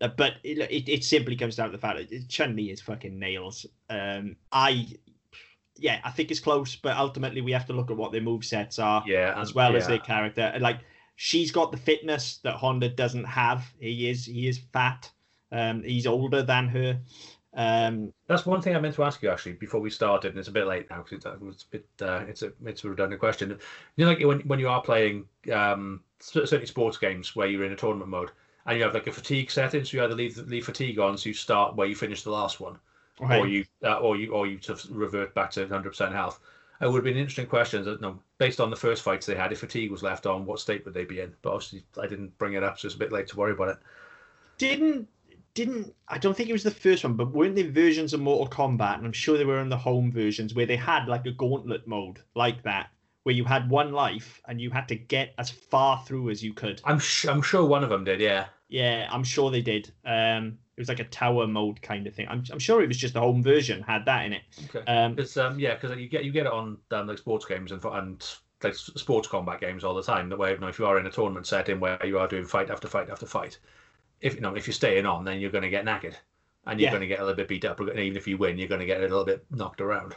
Uh, 0.02 0.08
But 0.10 0.34
it, 0.44 0.60
it, 0.60 0.90
it 0.90 1.04
simply 1.04 1.36
comes 1.36 1.56
down 1.56 1.68
to 1.68 1.72
the 1.72 1.78
fact 1.78 2.10
that 2.10 2.30
Chun 2.30 2.56
Li 2.56 2.72
is 2.72 2.82
fucking 2.82 3.18
nails. 3.18 3.66
Um. 3.90 4.36
I. 4.52 4.88
Yeah, 5.80 6.00
I 6.04 6.10
think 6.10 6.32
it's 6.32 6.40
close, 6.40 6.76
but 6.76 6.98
ultimately 6.98 7.42
we 7.42 7.52
have 7.52 7.68
to 7.68 7.74
look 7.74 7.92
at 7.92 7.98
what 7.98 8.12
their 8.12 8.22
move 8.22 8.44
sets 8.44 8.80
are 8.80 9.04
Yeah, 9.06 9.40
as 9.40 9.54
well 9.54 9.76
as 9.76 9.86
their 9.86 10.00
character. 10.00 10.52
Like 10.60 10.80
she's 11.16 11.52
got 11.52 11.72
the 11.72 11.78
fitness 11.78 12.38
that 12.38 12.56
Honda 12.56 12.90
doesn't 12.90 13.26
have. 13.26 13.72
He 13.80 14.10
is 14.10 14.26
he 14.26 14.48
is 14.48 14.60
fat. 14.74 15.12
Um. 15.52 15.84
He's 15.84 16.08
older 16.08 16.42
than 16.42 16.68
her. 16.70 17.00
Um. 17.54 18.12
That's 18.28 18.46
one 18.46 18.62
thing 18.62 18.76
I 18.76 18.80
meant 18.80 18.96
to 18.96 19.04
ask 19.04 19.22
you 19.22 19.30
actually 19.30 19.54
before 19.54 19.80
we 19.80 19.92
started, 19.92 20.30
and 20.30 20.40
it's 20.40 20.48
a 20.48 20.52
bit 20.52 20.68
late 20.68 20.90
now 20.90 21.04
because 21.04 21.26
it's, 21.26 21.42
was 21.42 21.66
a 21.70 21.78
bit. 21.78 21.88
Uh, 22.02 22.26
it's 22.28 22.42
a 22.42 22.52
it's 22.66 22.84
a 22.84 22.90
redundant 22.90 23.20
question. 23.20 23.58
You 23.98 24.06
know, 24.06 24.12
like 24.12 24.20
when 24.20 24.40
when 24.42 24.60
you 24.60 24.70
are 24.70 24.82
playing 24.82 25.26
um, 25.54 26.02
cer- 26.20 26.46
certainly 26.46 26.66
sports 26.66 26.98
games 26.98 27.36
where 27.36 27.48
you're 27.48 27.66
in 27.66 27.72
a 27.72 27.76
tournament 27.76 28.10
mode 28.10 28.32
and 28.68 28.78
you 28.78 28.84
have 28.84 28.94
like 28.94 29.08
a 29.08 29.12
fatigue 29.12 29.50
setting, 29.50 29.84
so 29.84 29.98
you 29.98 30.04
either 30.04 30.14
leave 30.14 30.38
leave 30.38 30.66
fatigue 30.66 31.00
on, 31.00 31.18
so 31.18 31.30
you 31.30 31.34
start 31.34 31.76
where 31.76 31.88
you 31.88 31.96
finish 31.96 32.22
the 32.24 32.32
last 32.32 32.60
one, 32.60 32.78
or 33.40 33.48
you 33.48 33.66
uh, 33.84 33.98
or 33.98 34.18
you 34.18 34.32
or 34.34 34.46
you 34.46 34.60
revert 34.92 35.34
back 35.34 35.52
to 35.52 35.62
100 35.62 35.90
percent 35.90 36.14
health. 36.14 36.40
It 36.80 36.92
would 36.92 37.04
be 37.04 37.12
an 37.12 37.18
interesting 37.18 37.48
question. 37.48 37.84
That, 37.86 38.02
no, 38.02 38.20
based 38.38 38.60
on 38.60 38.70
the 38.70 38.76
first 38.76 39.02
fights 39.02 39.26
they 39.26 39.36
had, 39.36 39.52
if 39.52 39.60
fatigue 39.62 39.90
was 39.90 40.04
left 40.04 40.28
on, 40.28 40.46
what 40.46 40.60
state 40.60 40.86
would 40.86 40.94
they 40.94 41.06
be 41.06 41.22
in? 41.22 41.34
But 41.42 41.54
obviously, 41.54 41.84
I 42.00 42.06
didn't 42.08 42.38
bring 42.38 42.54
it 42.54 42.64
up, 42.64 42.78
so 42.78 42.86
it's 42.86 42.96
a 42.96 43.00
bit 43.00 43.12
late 43.12 43.28
to 43.30 43.38
worry 43.38 43.54
about 43.54 43.70
it. 43.70 43.78
didn't 44.58 45.08
didn't 45.54 45.96
I 46.08 46.18
don't 46.20 46.36
think 46.36 46.50
it 46.50 46.54
was 46.54 46.64
the 46.64 46.72
first 46.72 47.04
one, 47.04 47.16
but 47.16 47.32
weren't 47.34 47.56
there 47.56 47.72
versions 47.72 48.14
of 48.14 48.20
Mortal 48.20 48.48
Kombat, 48.48 48.98
and 48.98 49.06
I'm 49.06 49.14
sure 49.14 49.38
they 49.38 49.46
were 49.46 49.60
in 49.62 49.70
the 49.70 49.78
home 49.78 50.12
versions 50.12 50.54
where 50.54 50.66
they 50.68 50.76
had 50.76 51.08
like 51.08 51.26
a 51.26 51.32
gauntlet 51.32 51.88
mode 51.88 52.22
like 52.36 52.62
that, 52.64 52.90
where 53.24 53.36
you 53.36 53.46
had 53.46 53.70
one 53.70 53.92
life 53.94 54.42
and 54.48 54.60
you 54.62 54.70
had 54.72 54.88
to 54.90 54.96
get 54.96 55.34
as 55.38 55.50
far 55.50 56.04
through 56.06 56.30
as 56.30 56.44
you 56.44 56.54
could. 56.54 56.82
I'm 56.84 57.00
sh- 57.00 57.26
I'm 57.28 57.42
sure 57.42 57.66
one 57.66 57.84
of 57.84 57.90
them 57.90 58.04
did, 58.04 58.20
yeah. 58.20 58.48
Yeah, 58.70 59.08
I'm 59.12 59.24
sure 59.24 59.50
they 59.50 59.62
did. 59.62 59.92
Um, 60.06 60.60
it 60.76 60.82
was 60.82 60.90
like 60.90 61.00
a 61.00 61.06
tower 61.06 61.48
mode 61.48 61.82
kind 61.82 62.06
of 62.06 62.14
thing. 62.14 62.28
I'm, 62.30 62.44
I'm 62.52 62.60
sure 62.60 62.84
it 62.84 62.88
was 62.88 62.98
just 62.98 63.14
the 63.14 63.20
home 63.20 63.42
version 63.42 63.82
had 63.82 64.06
that 64.06 64.26
in 64.26 64.34
it. 64.34 64.44
Okay. 64.66 64.84
Um, 64.92 65.18
It's 65.18 65.38
um 65.38 65.60
yeah, 65.60 65.76
because 65.76 65.98
you 65.98 66.08
get 66.08 66.26
you 66.26 66.32
get 66.32 66.46
it 66.46 66.52
on 66.52 66.78
um, 66.92 67.08
like 67.08 67.18
sports 67.18 67.46
games 67.46 67.72
and 67.72 67.84
and 67.84 68.36
like 68.64 68.76
sports 68.76 69.28
combat 69.28 69.62
games 69.62 69.84
all 69.84 69.94
the 69.96 70.04
time. 70.04 70.30
The 70.30 70.38
way 70.38 70.52
you 70.52 70.58
know 70.60 70.68
if 70.68 70.80
you 70.80 70.86
are 70.86 71.00
in 71.00 71.06
a 71.06 71.12
tournament 71.12 71.48
setting 71.48 71.80
where 71.80 72.04
you 72.06 72.20
are 72.20 72.28
doing 72.28 72.46
fight 72.46 72.70
after 72.70 72.88
fight 72.88 73.10
after 73.10 73.26
fight, 73.26 73.60
if 74.22 74.36
you 74.36 74.42
know 74.42 74.56
if 74.56 74.68
you're 74.68 74.74
staying 74.74 75.06
on, 75.06 75.26
then 75.26 75.40
you're 75.40 75.52
going 75.52 75.64
to 75.64 75.70
get 75.70 75.86
knackered, 75.86 76.16
and 76.68 76.80
you're 76.80 76.88
Yeah. 76.88 76.92
going 76.92 77.02
to 77.02 77.08
get 77.08 77.20
a 77.20 77.24
little 77.24 77.38
bit 77.38 77.48
beat 77.50 77.66
up. 77.66 77.80
And 77.80 78.00
even 78.00 78.18
if 78.18 78.28
you 78.28 78.38
win, 78.38 78.58
you're 78.60 78.70
going 78.70 78.82
to 78.82 78.88
get 78.88 79.00
a 79.00 79.04
little 79.04 79.26
bit 79.26 79.46
knocked 79.52 79.82
around. 79.82 80.16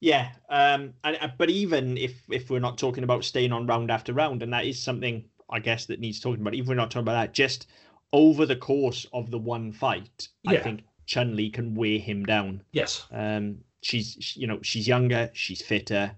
Yeah, 0.00 0.32
um, 0.48 0.94
and 1.04 1.18
uh, 1.20 1.28
but 1.38 1.50
even 1.50 1.98
if 1.98 2.24
if 2.30 2.48
we're 2.50 2.58
not 2.60 2.78
talking 2.78 3.04
about 3.04 3.24
staying 3.24 3.52
on 3.52 3.66
round 3.66 3.90
after 3.90 4.12
round, 4.14 4.42
and 4.42 4.52
that 4.52 4.64
is 4.64 4.82
something 4.82 5.29
I 5.50 5.58
guess 5.60 5.86
that 5.86 6.00
needs 6.00 6.20
talking 6.20 6.40
about. 6.40 6.54
Even 6.54 6.64
if 6.64 6.68
we're 6.68 6.74
not 6.74 6.90
talking 6.90 7.04
about 7.04 7.20
that, 7.20 7.34
just 7.34 7.66
over 8.12 8.46
the 8.46 8.56
course 8.56 9.06
of 9.12 9.30
the 9.30 9.38
one 9.38 9.72
fight, 9.72 10.28
I 10.46 10.56
think 10.56 10.82
Chun 11.06 11.36
Li 11.36 11.50
can 11.50 11.74
weigh 11.74 11.98
him 11.98 12.24
down. 12.24 12.62
Yes, 12.72 13.06
Um, 13.12 13.58
she's 13.82 14.36
you 14.36 14.46
know 14.46 14.60
she's 14.62 14.86
younger, 14.88 15.30
she's 15.32 15.62
fitter. 15.62 16.14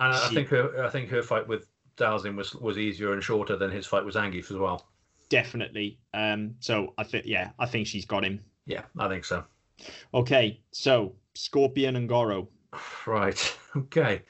and 0.00 0.14
I 0.14 0.28
think 0.28 0.48
her 0.48 0.84
I 0.84 0.88
think 0.90 1.08
her 1.10 1.22
fight 1.22 1.46
with 1.46 1.68
Dhalsim 1.96 2.36
was 2.36 2.54
was 2.54 2.78
easier 2.78 3.12
and 3.12 3.22
shorter 3.22 3.56
than 3.56 3.70
his 3.70 3.86
fight 3.86 4.04
with 4.04 4.14
Zangief 4.14 4.50
as 4.50 4.56
well. 4.56 4.86
Definitely. 5.28 5.98
Um, 6.14 6.54
so 6.60 6.92
I 6.98 7.04
think 7.04 7.24
yeah, 7.26 7.50
I 7.58 7.66
think 7.66 7.86
she's 7.86 8.04
got 8.04 8.24
him. 8.24 8.40
Yeah, 8.66 8.82
I 8.98 9.08
think 9.08 9.24
so. 9.24 9.44
Okay, 10.14 10.60
so 10.70 11.14
Scorpion 11.34 11.96
and 11.96 12.08
Goro. 12.08 12.48
Right. 13.06 13.56
Okay. 13.76 14.20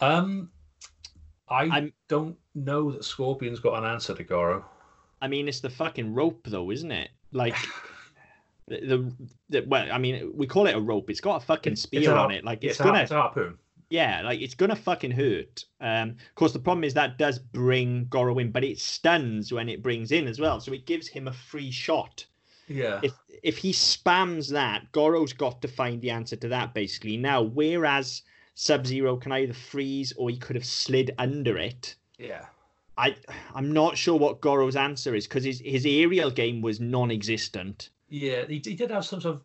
Um, 0.00 0.48
I 1.48 1.64
I'm- 1.64 1.92
don't 2.08 2.36
know 2.56 2.90
that 2.90 3.04
Scorpion's 3.04 3.60
got 3.60 3.78
an 3.82 3.88
answer 3.88 4.14
to 4.14 4.24
Goro. 4.24 4.64
I 5.22 5.28
mean, 5.28 5.48
it's 5.48 5.60
the 5.60 5.70
fucking 5.70 6.14
rope 6.14 6.40
though, 6.44 6.70
isn't 6.70 6.90
it? 6.90 7.10
Like 7.32 7.56
the, 8.68 8.80
the, 8.80 9.12
the 9.50 9.66
well, 9.66 9.88
I 9.92 9.98
mean, 9.98 10.32
we 10.34 10.46
call 10.46 10.66
it 10.66 10.74
a 10.74 10.80
rope. 10.80 11.10
It's 11.10 11.20
got 11.20 11.42
a 11.42 11.46
fucking 11.46 11.74
it's 11.74 11.82
spear 11.82 12.12
a- 12.12 12.16
on 12.16 12.30
it. 12.32 12.44
Like 12.44 12.64
it's, 12.64 12.72
It's, 12.72 12.80
gonna 12.80 13.00
it's 13.02 13.12
harpoon. 13.12 13.58
Yeah, 13.88 14.22
like 14.24 14.40
it's 14.40 14.54
gonna 14.54 14.74
fucking 14.76 15.12
hurt. 15.12 15.64
Um, 15.80 16.10
of 16.10 16.34
course, 16.34 16.52
the 16.52 16.58
problem 16.58 16.82
is 16.82 16.94
that 16.94 17.18
does 17.18 17.38
bring 17.38 18.06
Goro 18.10 18.38
in, 18.38 18.50
but 18.50 18.64
it 18.64 18.80
stuns 18.80 19.52
when 19.52 19.68
it 19.68 19.82
brings 19.82 20.10
in 20.10 20.26
as 20.26 20.40
well, 20.40 20.60
so 20.60 20.72
it 20.72 20.86
gives 20.86 21.06
him 21.06 21.28
a 21.28 21.32
free 21.32 21.70
shot. 21.70 22.26
Yeah. 22.68 23.00
If 23.02 23.12
if 23.44 23.58
he 23.58 23.72
spams 23.72 24.50
that, 24.50 24.90
Goro's 24.90 25.32
got 25.32 25.62
to 25.62 25.68
find 25.68 26.00
the 26.00 26.10
answer 26.10 26.36
to 26.36 26.48
that 26.48 26.74
basically. 26.74 27.16
Now, 27.16 27.42
whereas 27.42 28.22
Sub 28.54 28.86
Zero 28.86 29.16
can 29.16 29.32
either 29.32 29.52
freeze 29.52 30.12
or 30.16 30.30
he 30.30 30.36
could 30.36 30.56
have 30.56 30.64
slid 30.64 31.14
under 31.18 31.56
it. 31.58 31.94
Yeah. 32.18 32.46
I 32.98 33.14
I'm 33.54 33.72
not 33.72 33.98
sure 33.98 34.18
what 34.18 34.40
Goro's 34.40 34.76
answer 34.76 35.14
is 35.14 35.26
because 35.26 35.44
his 35.44 35.60
his 35.60 35.84
aerial 35.84 36.30
game 36.30 36.62
was 36.62 36.80
non-existent. 36.80 37.90
Yeah. 38.08 38.46
He, 38.46 38.62
he 38.64 38.74
did 38.74 38.90
have 38.90 39.04
some 39.04 39.20
sort 39.20 39.36
of 39.36 39.42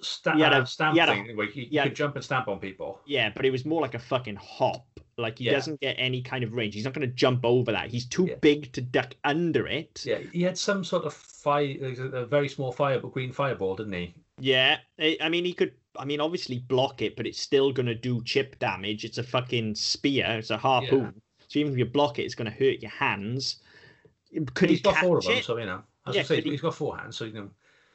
sta- 0.00 0.36
He 0.36 0.40
had 0.42 0.52
a- 0.52 0.58
uh, 0.58 0.64
stamp 0.64 0.94
he 0.94 1.00
had 1.00 1.08
a- 1.10 1.12
thing 1.12 1.36
where 1.36 1.46
he, 1.46 1.64
he 1.66 1.76
had- 1.76 1.88
could 1.88 1.96
jump 1.96 2.16
and 2.16 2.24
stamp 2.24 2.48
on 2.48 2.58
people. 2.60 3.00
Yeah, 3.06 3.30
but 3.34 3.44
it 3.44 3.50
was 3.50 3.64
more 3.64 3.82
like 3.82 3.94
a 3.94 3.98
fucking 3.98 4.36
hop. 4.36 4.86
Like 5.18 5.38
he 5.38 5.44
Yeah. 5.44 5.52
doesn't 5.52 5.80
get 5.80 5.96
any 5.98 6.22
kind 6.22 6.42
of 6.44 6.54
range. 6.54 6.74
He's 6.74 6.84
not 6.84 6.94
going 6.94 7.06
to 7.08 7.14
jump 7.14 7.44
over 7.44 7.70
that. 7.72 7.90
He's 7.90 8.06
too 8.06 8.26
Yeah. 8.26 8.36
big 8.40 8.72
to 8.72 8.80
duck 8.80 9.14
under 9.24 9.66
it. 9.66 10.02
Yeah. 10.06 10.18
He 10.32 10.42
had 10.42 10.56
some 10.58 10.82
sort 10.82 11.04
of 11.04 11.12
fire, 11.14 11.76
a 11.80 12.24
very 12.26 12.48
small 12.48 12.72
fire, 12.72 12.98
but 12.98 13.12
green 13.12 13.32
fireball, 13.32 13.76
didn't 13.76 13.92
he? 13.92 14.14
Yeah, 14.40 14.78
I 14.98 15.16
I 15.20 15.28
mean, 15.28 15.44
he 15.44 15.52
could. 15.52 15.72
I 15.96 16.04
mean, 16.04 16.20
obviously 16.20 16.58
block 16.58 17.02
it, 17.02 17.14
but 17.14 17.24
it's 17.24 17.40
still 17.40 17.70
going 17.70 17.86
to 17.86 17.94
do 17.94 18.20
chip 18.24 18.58
damage. 18.58 19.04
It's 19.04 19.18
a 19.18 19.22
fucking 19.22 19.76
spear. 19.76 20.26
It's 20.38 20.50
a 20.50 20.56
harpoon. 20.56 21.20
So 21.54 21.60
even 21.60 21.72
if 21.72 21.78
you 21.78 21.84
block 21.84 22.18
it, 22.18 22.24
it's 22.24 22.34
going 22.34 22.50
to 22.50 22.56
hurt 22.58 22.80
your 22.82 22.90
hands. 22.90 23.58
Could 24.54 24.70
he's 24.70 24.80
he 24.80 24.82
got 24.82 24.94
catch 24.94 25.04
four 25.04 25.18
of 25.18 25.24
them, 25.24 25.34
it? 25.34 25.44
so 25.44 25.56
you 25.56 25.66
know. 25.66 25.84
As 26.04 26.16
Yeah, 26.16 26.22
I 26.22 26.24
say, 26.24 26.40
he- 26.40 26.50
he's 26.50 26.60
got 26.60 26.74
four 26.74 26.96
hands, 26.98 27.16
so 27.16 27.26
you 27.26 27.32
know. 27.32 27.50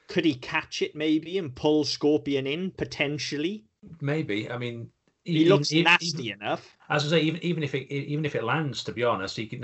Could 0.08 0.24
he 0.24 0.36
catch 0.36 0.82
it 0.82 0.96
maybe 0.96 1.38
and 1.38 1.54
pull 1.54 1.84
Scorpion 1.84 2.48
in 2.48 2.72
potentially? 2.72 3.66
Maybe. 4.00 4.50
I 4.50 4.58
mean, 4.58 4.90
He 5.26 5.40
even- 5.40 5.50
looks 5.50 5.74
even- 5.74 5.84
nasty 5.92 6.28
even- 6.30 6.42
enough. 6.42 6.78
as 6.90 7.06
I 7.06 7.10
say, 7.18 7.22
even 7.22 7.44
even 7.44 7.64
if 7.64 7.76
it 7.76 7.92
even 7.92 8.24
if 8.24 8.34
it 8.34 8.46
lands, 8.46 8.82
to 8.86 8.94
be 8.94 9.04
honest, 9.04 9.36
he 9.36 9.46
can 9.46 9.58
you 9.60 9.62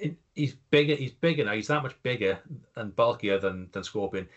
know, 0.00 0.16
he's 0.34 0.54
bigger. 0.70 0.96
He's 0.96 1.12
bigger 1.12 1.44
now. 1.44 1.52
He's 1.52 1.68
that 1.68 1.84
much 1.84 1.94
bigger 2.02 2.40
and 2.74 2.94
bulkier 2.96 3.38
than 3.38 3.68
than 3.70 3.84
Scorpion. 3.84 4.28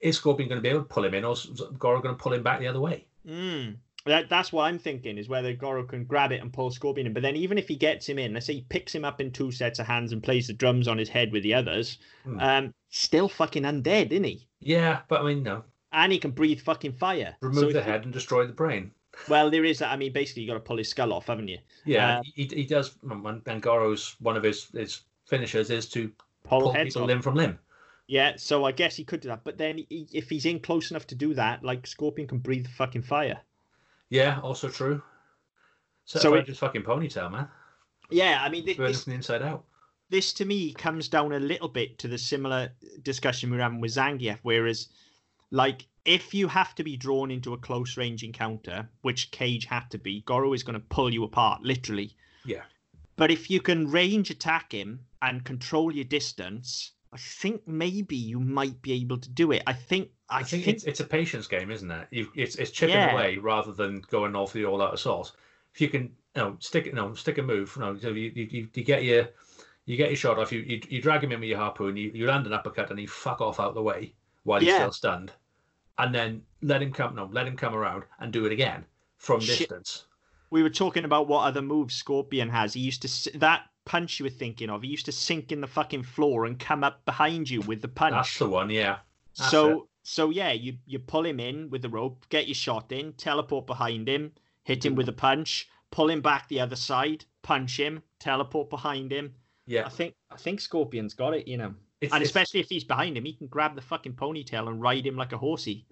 Is 0.00 0.16
Scorpion 0.16 0.48
going 0.48 0.58
to 0.58 0.62
be 0.62 0.70
able 0.70 0.80
to 0.80 0.88
pull 0.88 1.04
him 1.04 1.12
in, 1.12 1.24
or 1.26 1.34
is 1.34 1.44
Goro 1.78 2.00
going 2.00 2.16
to 2.16 2.22
pull 2.22 2.32
him 2.32 2.42
back 2.42 2.58
the 2.60 2.68
other 2.68 2.80
way? 2.80 3.04
Mm. 3.28 3.76
That, 4.06 4.28
that's 4.28 4.52
what 4.52 4.64
I'm 4.64 4.78
thinking 4.78 5.16
is 5.16 5.28
whether 5.30 5.54
Goro 5.54 5.82
can 5.84 6.04
grab 6.04 6.30
it 6.30 6.42
and 6.42 6.52
pull 6.52 6.70
Scorpion 6.70 7.06
in. 7.06 7.14
But 7.14 7.22
then 7.22 7.36
even 7.36 7.56
if 7.56 7.66
he 7.68 7.74
gets 7.76 8.06
him 8.06 8.18
in, 8.18 8.34
let's 8.34 8.44
say 8.46 8.54
he 8.54 8.66
picks 8.68 8.94
him 8.94 9.04
up 9.04 9.20
in 9.20 9.30
two 9.30 9.50
sets 9.50 9.78
of 9.78 9.86
hands 9.86 10.12
and 10.12 10.22
plays 10.22 10.46
the 10.46 10.52
drums 10.52 10.88
on 10.88 10.98
his 10.98 11.08
head 11.08 11.32
with 11.32 11.42
the 11.42 11.54
others, 11.54 11.98
Hmm. 12.24 12.38
um, 12.40 12.74
still 12.90 13.28
fucking 13.28 13.62
undead, 13.62 14.10
isn't 14.12 14.24
he? 14.24 14.46
Yeah, 14.60 15.00
but 15.08 15.22
I 15.22 15.24
mean, 15.24 15.42
no. 15.42 15.64
And 15.92 16.12
he 16.12 16.18
can 16.18 16.32
breathe 16.32 16.60
fucking 16.60 16.92
fire. 16.92 17.34
Remove 17.40 17.64
So 17.64 17.72
the 17.72 17.82
head 17.82 18.04
and 18.04 18.12
destroy 18.12 18.46
the 18.46 18.52
brain. 18.52 18.90
Well, 19.28 19.48
there 19.48 19.64
is 19.64 19.78
that. 19.78 19.92
I 19.92 19.96
mean, 19.96 20.12
basically, 20.12 20.42
you 20.42 20.48
got 20.48 20.54
to 20.54 20.60
pull 20.60 20.76
his 20.78 20.88
skull 20.88 21.12
off, 21.12 21.28
haven't 21.28 21.46
you? 21.48 21.58
Yeah, 21.84 22.18
Uh, 22.18 22.22
he, 22.34 22.44
he 22.52 22.64
does. 22.64 22.96
And 23.08 23.40
and 23.46 23.62
Goro's 23.62 24.16
one 24.18 24.36
of 24.36 24.42
his 24.42 24.68
his 24.74 25.02
finishers 25.26 25.70
is 25.70 25.88
to 25.90 26.10
Pull, 26.42 26.60
pull 26.62 26.72
heads 26.72 26.88
people 26.90 27.02
off. 27.02 27.08
limb 27.08 27.22
from 27.22 27.36
limb. 27.36 27.58
Yeah, 28.08 28.32
so 28.36 28.64
I 28.64 28.72
guess 28.72 28.96
he 28.96 29.04
could 29.04 29.20
do 29.20 29.28
that. 29.28 29.44
But 29.44 29.56
then 29.56 29.78
he, 29.88 30.08
if 30.12 30.28
he's 30.28 30.44
in 30.46 30.58
close 30.60 30.90
enough 30.90 31.06
to 31.06 31.14
do 31.14 31.32
that, 31.34 31.62
like 31.64 31.86
Scorpion 31.86 32.26
can 32.28 32.38
breathe 32.38 32.66
fucking 32.66 33.02
fire. 33.02 33.40
Yeah, 34.14 34.38
also 34.42 34.68
true. 34.68 35.02
So, 36.04 36.20
So 36.20 36.34
it- 36.34 36.46
just 36.46 36.60
fucking 36.60 36.82
ponytail, 36.84 37.32
man. 37.32 37.48
Yeah, 38.10 38.38
I 38.42 38.48
mean, 38.48 38.64
this, 38.64 38.76
from 38.76 39.10
the 39.10 39.16
inside 39.16 39.42
out. 39.42 39.64
this 40.08 40.32
to 40.34 40.44
me 40.44 40.72
comes 40.72 41.08
down 41.08 41.32
a 41.32 41.40
little 41.40 41.66
bit 41.66 41.98
to 41.98 42.06
the 42.06 42.18
similar 42.18 42.70
discussion 43.02 43.50
we're 43.50 43.58
having 43.58 43.80
with 43.80 43.90
Zangief, 43.92 44.38
whereas, 44.42 44.88
like, 45.50 45.88
if 46.04 46.32
you 46.32 46.46
have 46.46 46.76
to 46.76 46.84
be 46.84 46.96
drawn 46.96 47.32
into 47.32 47.54
a 47.54 47.58
close 47.58 47.96
range 47.96 48.22
encounter, 48.22 48.88
which 49.02 49.32
Cage 49.32 49.64
had 49.64 49.90
to 49.90 49.98
be, 49.98 50.20
Goro 50.20 50.52
is 50.52 50.62
going 50.62 50.78
to 50.78 50.86
pull 50.90 51.12
you 51.12 51.24
apart, 51.24 51.62
literally. 51.62 52.14
Yeah. 52.44 52.62
But 53.16 53.32
if 53.32 53.50
you 53.50 53.60
can 53.60 53.90
range 53.90 54.30
attack 54.30 54.70
him 54.70 55.06
and 55.22 55.44
control 55.44 55.92
your 55.92 56.04
distance, 56.04 56.92
I 57.12 57.16
think 57.16 57.66
maybe 57.66 58.16
you 58.16 58.38
might 58.38 58.80
be 58.80 58.92
able 58.92 59.18
to 59.18 59.28
do 59.28 59.50
it. 59.50 59.64
I 59.66 59.72
think. 59.72 60.10
I, 60.30 60.42
think, 60.42 60.66
it's 60.68 60.84
it's 60.84 61.00
a 61.00 61.04
patience 61.04 61.46
game, 61.46 61.70
isn't 61.70 61.90
it? 61.90 62.08
You 62.10 62.28
it's 62.34 62.56
it's 62.56 62.70
chipping 62.70 62.94
Yeah. 62.96 63.12
away 63.12 63.36
rather 63.38 63.72
than 63.72 64.00
going 64.10 64.34
all 64.34 64.46
for 64.46 64.58
the 64.58 64.64
all 64.64 64.80
out 64.82 64.94
assault. 64.94 65.32
If 65.74 65.80
you 65.80 65.88
can, 65.88 66.02
you 66.02 66.10
know, 66.42 66.56
stick 66.60 66.86
it, 66.86 66.94
no, 66.94 67.14
stick 67.14 67.38
a 67.38 67.42
move. 67.42 67.72
You 67.76 67.82
know, 67.82 67.98
so 67.98 68.08
you, 68.10 68.32
you, 68.34 68.48
you- 68.50 68.68
you 68.72 68.84
get 68.84 69.04
your 69.04 69.28
you 69.86 69.96
get 69.98 70.08
your 70.08 70.16
shot 70.16 70.38
off. 70.38 70.50
You, 70.52 70.60
you 70.60 70.80
you 70.88 71.02
drag 71.02 71.22
him 71.22 71.32
in 71.32 71.40
with 71.40 71.48
your 71.48 71.58
harpoon. 71.58 71.96
You, 71.96 72.10
you 72.14 72.26
land 72.26 72.46
an 72.46 72.52
uppercut 72.54 72.90
and 72.90 72.98
he 72.98 73.06
fuck 73.06 73.40
off 73.40 73.60
out 73.60 73.74
the 73.74 73.82
way 73.82 74.14
while 74.44 74.60
he's 74.60 74.68
Yeah. 74.70 74.78
still 74.78 74.92
stunned, 74.92 75.32
and 75.98 76.14
then 76.14 76.42
let 76.62 76.80
him 76.82 76.92
come. 76.92 77.14
No, 77.14 77.28
let 77.30 77.46
him 77.46 77.56
come 77.56 77.74
around 77.74 78.04
and 78.18 78.32
do 78.32 78.46
it 78.46 78.52
again 78.52 78.84
from 79.18 79.40
Shit. 79.40 79.58
distance. 79.58 80.06
we 80.50 80.62
were 80.62 80.70
talking 80.70 81.04
about 81.04 81.26
what 81.28 81.44
other 81.44 81.62
moves 81.62 81.94
Scorpion 81.96 82.48
has. 82.48 82.72
He 82.74 82.80
used 82.80 83.02
to 83.02 83.38
that 83.38 83.62
punch 83.84 84.18
you 84.18 84.24
were 84.24 84.30
thinking 84.30 84.70
of. 84.70 84.82
He 84.82 84.88
used 84.88 85.04
to 85.06 85.12
sink 85.12 85.52
in 85.52 85.60
the 85.60 85.66
fucking 85.66 86.04
floor 86.04 86.46
and 86.46 86.58
come 86.58 86.82
up 86.84 87.04
behind 87.04 87.50
you 87.50 87.60
with 87.62 87.82
the 87.82 87.88
punch. 87.88 88.12
That's 88.14 88.38
the 88.38 88.48
one. 88.48 88.70
Yeah. 88.70 88.98
that's 89.36 89.50
So 89.50 89.88
so 90.04 90.30
yeah, 90.30 90.52
you 90.52 90.76
you 90.86 90.98
pull 90.98 91.24
him 91.24 91.40
in 91.40 91.70
with 91.70 91.82
the 91.82 91.88
rope, 91.88 92.26
get 92.28 92.46
your 92.46 92.54
shot 92.54 92.92
in, 92.92 93.14
teleport 93.14 93.66
behind 93.66 94.08
him, 94.08 94.32
hit 94.62 94.84
him 94.84 94.94
with 94.94 95.08
a 95.08 95.12
punch, 95.12 95.68
pull 95.90 96.10
him 96.10 96.20
back 96.20 96.46
the 96.48 96.60
other 96.60 96.76
side, 96.76 97.24
punch 97.42 97.80
him, 97.80 98.02
teleport 98.18 98.68
behind 98.70 99.10
him. 99.10 99.34
Yeah. 99.66 99.86
I 99.86 99.88
think 99.88 100.14
I 100.30 100.36
think 100.36 100.60
Scorpion's 100.60 101.14
got 101.14 101.34
it, 101.34 101.48
you 101.48 101.56
know. 101.56 101.74
It's, 102.00 102.12
And 102.12 102.20
it's- 102.22 102.28
especially 102.28 102.60
if 102.60 102.68
he's 102.68 102.84
behind 102.84 103.16
him, 103.16 103.24
he 103.24 103.32
can 103.32 103.46
grab 103.46 103.74
the 103.74 103.80
fucking 103.80 104.12
ponytail 104.12 104.68
and 104.68 104.80
ride 104.80 105.06
him 105.06 105.16
like 105.16 105.32
a 105.32 105.38
horsey. 105.38 105.86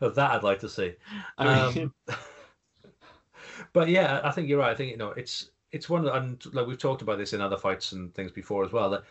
of 0.00 0.14
that 0.14 0.30
I'd 0.30 0.42
like 0.42 0.60
to 0.60 0.68
see. 0.68 0.94
Um, 1.36 1.92
but 3.74 3.88
yeah, 3.88 4.20
I 4.24 4.30
think 4.30 4.48
you're 4.48 4.60
right. 4.60 4.70
I 4.70 4.74
think 4.74 4.90
you 4.92 4.96
know 4.96 5.10
it's 5.10 5.50
it's 5.72 5.90
one 5.90 6.00
of 6.00 6.06
the, 6.06 6.14
and 6.14 6.54
like 6.54 6.66
we've 6.66 6.78
talked 6.78 7.02
about 7.02 7.18
this 7.18 7.32
in 7.34 7.40
other 7.40 7.58
fights 7.58 7.92
and 7.92 8.14
things 8.14 8.32
before 8.32 8.64
as 8.64 8.72
well. 8.72 8.88
That 8.88 9.04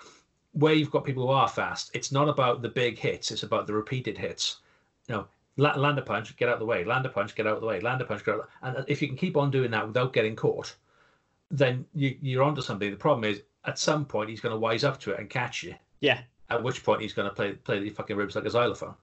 where 0.53 0.73
you've 0.73 0.91
got 0.91 1.03
people 1.05 1.23
who 1.27 1.31
are 1.33 1.47
fast, 1.47 1.91
it's 1.93 2.11
not 2.11 2.27
about 2.29 2.61
the 2.61 2.69
big 2.69 2.97
hits; 2.97 3.31
it's 3.31 3.43
about 3.43 3.67
the 3.67 3.73
repeated 3.73 4.17
hits. 4.17 4.57
You 5.07 5.15
know, 5.15 5.27
la- 5.57 5.75
land 5.75 5.97
a 5.99 6.01
punch, 6.01 6.35
get 6.37 6.49
out 6.49 6.53
of 6.53 6.59
the 6.59 6.65
way. 6.65 6.83
Land 6.83 7.05
a 7.05 7.09
punch, 7.09 7.35
get 7.35 7.47
out 7.47 7.55
of 7.55 7.61
the 7.61 7.67
way. 7.67 7.79
Land 7.79 8.01
a 8.01 8.05
punch, 8.05 8.23
get 8.25 8.35
out. 8.35 8.49
And 8.61 8.83
if 8.87 9.01
you 9.01 9.07
can 9.07 9.17
keep 9.17 9.37
on 9.37 9.51
doing 9.51 9.71
that 9.71 9.87
without 9.87 10.13
getting 10.13 10.35
caught, 10.35 10.75
then 11.51 11.85
you, 11.93 12.17
you're 12.21 12.43
onto 12.43 12.61
something. 12.61 12.89
The 12.91 12.97
problem 12.97 13.23
is, 13.31 13.41
at 13.65 13.79
some 13.79 14.05
point, 14.05 14.29
he's 14.29 14.39
going 14.41 14.53
to 14.53 14.59
wise 14.59 14.83
up 14.83 14.99
to 15.01 15.11
it 15.11 15.19
and 15.19 15.29
catch 15.29 15.63
you. 15.63 15.75
yeah, 16.01 16.21
At 16.49 16.63
which 16.63 16.83
point, 16.83 17.01
he's 17.01 17.13
going 17.13 17.27
to 17.29 17.35
play 17.35 17.53
play 17.53 17.79
the 17.79 17.89
fucking 17.89 18.15
ribs 18.15 18.35
like 18.35 18.45
a 18.45 18.49
xylophone. 18.49 18.95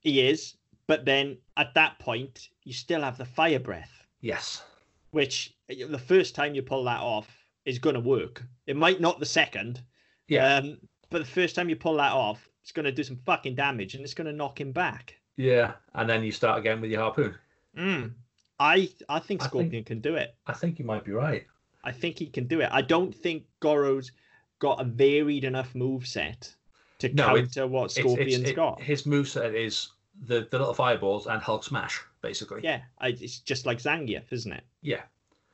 he 0.00 0.20
is. 0.28 0.54
But 0.86 1.04
then 1.04 1.36
at 1.56 1.74
that 1.74 1.98
point, 1.98 2.48
you 2.64 2.72
still 2.72 3.02
have 3.02 3.18
the 3.18 3.24
fire 3.26 3.58
breath. 3.60 3.92
Yes. 4.20 4.62
which 5.10 5.54
the 5.68 5.98
first 5.98 6.34
time 6.34 6.54
you 6.54 6.62
pull 6.62 6.84
that 6.84 7.00
off 7.00 7.28
is 7.66 7.78
going 7.78 7.94
to 7.94 8.00
work. 8.00 8.42
It 8.66 8.74
might 8.76 9.00
not 9.00 9.20
the 9.20 9.26
second, 9.26 9.82
Yeah. 10.28 10.56
um, 10.56 10.78
but 11.10 11.18
the 11.20 11.24
first 11.24 11.54
time 11.54 11.68
you 11.68 11.76
pull 11.76 11.96
that 11.96 12.12
off, 12.12 12.48
it's 12.62 12.72
going 12.72 12.84
to 12.84 12.92
do 12.92 13.02
some 13.02 13.16
fucking 13.24 13.54
damage 13.54 13.94
and 13.94 14.04
it's 14.04 14.14
going 14.14 14.26
to 14.26 14.32
knock 14.32 14.60
him 14.60 14.72
back. 14.72 15.14
Yeah. 15.36 15.72
And 15.94 16.08
then 16.08 16.22
you 16.22 16.32
start 16.32 16.58
again 16.58 16.80
with 16.80 16.90
your 16.90 17.00
harpoon. 17.00 17.34
Mm. 17.76 18.12
I 18.60 18.72
I 18.74 18.78
think 18.78 18.92
I 19.08 19.18
think- 19.20 19.42
Scorpion 19.42 19.84
can 19.84 20.00
do 20.00 20.14
it. 20.16 20.34
I 20.46 20.52
think 20.52 20.78
you 20.78 20.84
might 20.84 21.04
be 21.04 21.12
right. 21.12 21.46
I 21.84 21.92
think 21.92 22.18
he 22.18 22.26
can 22.26 22.46
do 22.46 22.60
it. 22.60 22.68
I 22.72 22.82
don't 22.82 23.14
think 23.14 23.44
Goro's 23.60 24.10
got 24.58 24.80
a 24.80 24.84
varied 24.84 25.44
enough 25.44 25.74
move 25.74 26.06
set 26.06 26.52
to 26.98 27.08
No, 27.14 27.26
counter 27.36 27.66
what 27.68 27.84
It's- 27.92 27.98
it's- 27.98 28.12
Scorpion's 28.14 28.50
it- 28.50 28.56
got. 28.56 28.82
His 28.82 29.04
moveset 29.04 29.54
is 29.54 29.88
the, 30.26 30.48
the 30.50 30.58
little 30.58 30.74
fireballs 30.74 31.28
and 31.28 31.40
Hulk 31.40 31.62
smash, 31.62 32.00
basically. 32.20 32.60
Yeah, 32.64 32.80
I, 32.98 33.08
it's 33.10 33.38
just 33.38 33.64
like 33.66 33.78
Zangief, 33.78 34.24
isn't 34.32 34.52
it? 34.52 34.64
Yeah. 34.82 35.02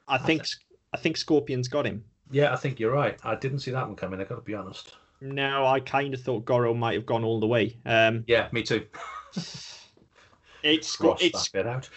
I 0.09 0.17
think 0.19 0.47
I 0.93 0.97
think 0.97 1.17
Scorpion's 1.19 1.69
got 1.69 1.87
him. 1.87 2.05
Yeah, 2.35 2.53
I 2.53 2.57
think 2.57 2.81
you're 2.81 2.93
right. 2.93 3.17
I 3.23 3.37
didn't 3.37 3.61
see 3.61 3.71
that 3.71 3.87
one 3.87 3.95
coming. 3.95 4.21
I 4.21 4.25
got 4.25 4.35
to 4.35 4.41
be 4.41 4.55
honest. 4.55 4.95
No, 5.21 5.65
I 5.65 5.79
kind 5.79 6.13
of 6.13 6.21
thought 6.21 6.45
Goro 6.45 6.75
might 6.75 6.95
have 6.95 7.07
gone 7.07 7.23
all 7.23 7.39
the 7.39 7.47
way. 7.47 7.79
Um, 7.87 8.25
Yeah, 8.27 8.49
me 8.51 8.65
too. 8.65 8.85
it's 10.63 10.97
Cross 10.97 11.23
it's 11.23 11.49
bit 11.49 11.67
out. 11.67 11.89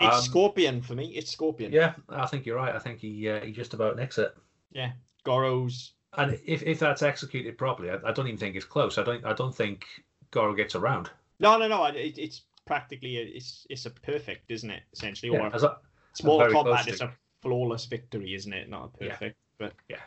It's 0.00 0.16
Um, 0.16 0.22
Scorpion 0.22 0.82
for 0.82 0.94
me. 0.94 1.06
It's 1.14 1.30
Scorpion. 1.30 1.72
Yeah, 1.72 1.94
I 2.08 2.26
think 2.26 2.44
you're 2.44 2.56
right. 2.56 2.74
I 2.74 2.80
think 2.80 2.98
he 2.98 3.28
uh, 3.28 3.40
he 3.40 3.52
just 3.52 3.72
about 3.72 3.96
nicks 3.96 4.18
it. 4.18 4.36
Yeah. 4.72 4.92
Goro's. 5.24 5.92
And 6.16 6.38
if, 6.44 6.62
if 6.64 6.80
that's 6.80 7.02
executed 7.02 7.56
properly, 7.56 7.90
I, 7.90 7.98
I 8.04 8.12
don't 8.12 8.26
even 8.26 8.38
think 8.38 8.56
it's 8.56 8.64
close. 8.64 8.98
I 8.98 9.04
don't 9.04 9.24
I 9.24 9.32
don't 9.32 9.54
think 9.54 9.86
Goro 10.32 10.54
gets 10.54 10.74
around. 10.74 11.08
No, 11.38 11.56
no, 11.56 11.68
no. 11.68 11.84
It, 11.86 12.18
it's 12.18 12.42
practically 12.66 13.18
a, 13.18 13.22
it's 13.22 13.66
it's 13.70 13.86
a 13.86 13.90
perfect, 13.90 14.50
isn't 14.50 14.70
it? 14.70 14.82
Essentially, 14.92 15.32
Yeah, 15.32 15.44
or 15.44 15.46
a, 15.46 15.76
small 16.14 16.38
very 16.38 16.52
combat 16.52 16.82
close 16.82 16.94
is 16.94 16.98
to- 16.98 17.06
a 17.06 17.12
flawless 17.42 17.86
victory, 17.86 18.34
isn't 18.34 18.52
it? 18.52 18.68
Not 18.68 18.90
a 19.00 19.04
Yeah. 19.04 19.30
Perfect. 19.58 19.82
But 19.88 19.98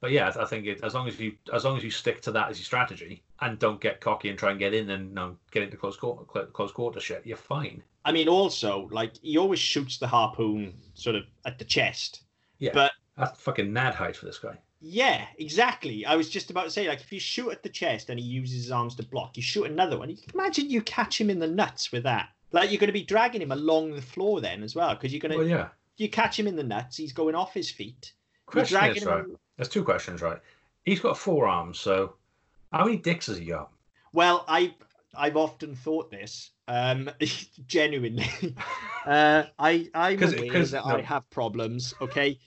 but 0.00 0.10
yeah, 0.12 0.32
I 0.38 0.44
think 0.44 0.66
it, 0.66 0.80
as 0.84 0.94
long 0.94 1.08
as 1.08 1.18
you 1.18 1.32
as 1.52 1.64
long 1.64 1.76
as 1.76 1.82
you 1.82 1.90
stick 1.90 2.20
to 2.22 2.32
that 2.32 2.50
as 2.50 2.58
your 2.58 2.64
strategy 2.64 3.24
and 3.40 3.58
don't 3.58 3.80
get 3.80 4.00
cocky 4.00 4.28
and 4.28 4.38
try 4.38 4.50
and 4.50 4.58
get 4.58 4.72
in 4.74 4.90
and 4.90 5.12
no, 5.12 5.36
get 5.50 5.62
into 5.64 5.76
close 5.76 5.96
quarter 5.96 6.24
close 6.24 6.70
quarter 6.72 7.00
shit, 7.00 7.26
you're 7.26 7.36
fine. 7.36 7.82
I 8.04 8.12
mean, 8.12 8.28
also 8.28 8.88
like 8.92 9.16
he 9.22 9.36
always 9.38 9.58
shoots 9.58 9.98
the 9.98 10.06
harpoon 10.06 10.74
sort 10.94 11.16
of 11.16 11.24
at 11.44 11.58
the 11.58 11.64
chest. 11.64 12.22
Yeah. 12.58 12.70
But 12.72 12.92
That's 13.16 13.40
fucking 13.40 13.72
nad 13.72 13.94
height 13.94 14.16
for 14.16 14.26
this 14.26 14.38
guy. 14.38 14.56
yeah, 14.80 15.26
exactly. 15.38 16.06
I 16.06 16.14
was 16.14 16.30
just 16.30 16.50
about 16.50 16.64
to 16.64 16.70
say 16.70 16.86
like 16.86 17.00
if 17.00 17.12
you 17.12 17.18
shoot 17.18 17.50
at 17.50 17.64
the 17.64 17.68
chest 17.68 18.08
and 18.08 18.20
he 18.20 18.24
uses 18.24 18.62
his 18.62 18.70
arms 18.70 18.94
to 18.96 19.02
block, 19.02 19.36
you 19.36 19.42
shoot 19.42 19.64
another 19.64 19.98
one. 19.98 20.16
Imagine 20.32 20.70
you 20.70 20.80
catch 20.82 21.20
him 21.20 21.28
in 21.28 21.40
the 21.40 21.46
nuts 21.48 21.90
with 21.90 22.04
that. 22.04 22.28
Like 22.52 22.70
you're 22.70 22.78
going 22.78 22.86
to 22.88 22.92
be 22.92 23.02
dragging 23.02 23.42
him 23.42 23.50
along 23.52 23.94
the 23.94 24.00
floor 24.02 24.40
then 24.40 24.62
as 24.62 24.76
well 24.76 24.94
because 24.94 25.12
you're 25.12 25.20
going 25.20 25.32
to 25.32 25.38
Well, 25.38 25.46
yeah. 25.48 25.68
you 25.96 26.08
catch 26.08 26.38
him 26.38 26.46
in 26.46 26.54
the 26.54 26.62
nuts. 26.62 26.96
He's 26.96 27.12
going 27.12 27.34
off 27.34 27.52
his 27.52 27.68
feet. 27.70 28.12
Question 28.50 28.96
is 28.96 29.04
right. 29.04 29.24
There's 29.56 29.68
two 29.68 29.84
questions, 29.84 30.22
right? 30.22 30.38
He's 30.84 31.00
got 31.00 31.18
four 31.18 31.46
arms, 31.46 31.78
so 31.78 32.14
how 32.72 32.84
many 32.84 32.96
dicks 32.96 33.26
has 33.26 33.38
he 33.38 33.44
got? 33.46 33.70
Well, 34.12 34.44
I 34.48 34.74
I've 35.16 35.36
often 35.36 35.74
thought 35.74 36.10
this. 36.10 36.50
Um, 36.68 37.10
genuinely, 37.66 38.28
uh, 39.06 39.44
I 39.58 39.88
I'm 39.94 40.18
'Cause- 40.18 40.34
aware 40.34 40.52
'cause- 40.52 40.70
that 40.72 40.86
no. 40.86 40.96
I 40.96 41.00
have 41.02 41.28
problems. 41.30 41.94
Okay, 42.00 42.38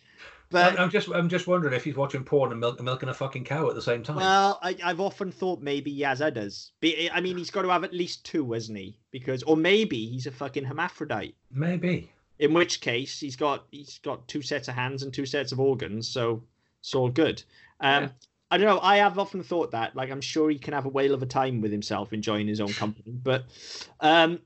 But 0.50 0.80
I'm 0.80 0.90
just 0.90 1.10
I'm 1.10 1.28
just 1.30 1.48
wondering 1.48 1.74
if 1.74 1.84
he's 1.84 1.96
watching 1.96 2.24
porn 2.24 2.52
and 2.52 2.60
milk, 2.60 2.82
milking 2.82 3.10
a 3.10 3.14
fucking 3.14 3.46
cow 3.46 3.68
at 3.70 3.76
the 3.76 3.82
same 3.82 4.04
time. 4.04 4.18
well, 4.18 4.60
I, 4.62 4.76
I've 4.84 5.00
often 5.00 5.32
thought 5.32 5.62
maybe 5.62 6.04
others. 6.06 6.72
Be- 6.82 7.10
I 7.12 7.20
mean, 7.22 7.38
he's 7.38 7.50
got 7.52 7.64
to 7.64 7.70
have 7.70 7.84
at 7.84 7.94
least 7.94 8.24
two, 8.26 8.52
hasn't 8.52 8.78
he? 8.78 8.98
Because, 9.12 9.44
or 9.44 9.58
maybe 9.58 10.06
he's 10.08 10.28
a 10.28 10.32
fucking 10.32 10.66
hermaphrodite. 10.66 11.36
Maybe. 11.52 12.12
In 12.42 12.54
which 12.54 12.82
case, 12.82 13.20
he's 13.20 13.36
got 13.36 13.68
he's 13.72 14.00
got 14.00 14.28
two 14.28 14.42
sets 14.42 14.68
of 14.68 14.74
hands 14.74 15.04
and 15.04 15.14
two 15.14 15.26
sets 15.26 15.52
of 15.52 15.60
organs, 15.60 16.08
so 16.08 16.44
it's 16.80 16.94
all 16.94 17.10
good. 17.10 17.42
Um, 17.80 18.04
Yeah. 18.04 18.10
I 18.50 18.58
don't 18.58 18.68
know. 18.68 18.82
I 18.82 18.98
have 18.98 19.18
often 19.18 19.44
thought 19.44 19.72
that. 19.72 19.96
Like, 19.96 20.12
I'm 20.12 20.20
sure 20.20 20.50
he 20.50 20.60
can 20.60 20.74
have 20.74 20.86
a 20.86 20.90
whale 20.90 21.14
of 21.14 21.24
a 21.24 21.26
time 21.26 21.62
with 21.62 21.72
himself, 21.72 22.12
enjoying 22.12 22.48
his 22.48 22.60
own 22.60 22.74
company. 22.74 23.14
But, 23.24 23.46
um, 24.02 24.42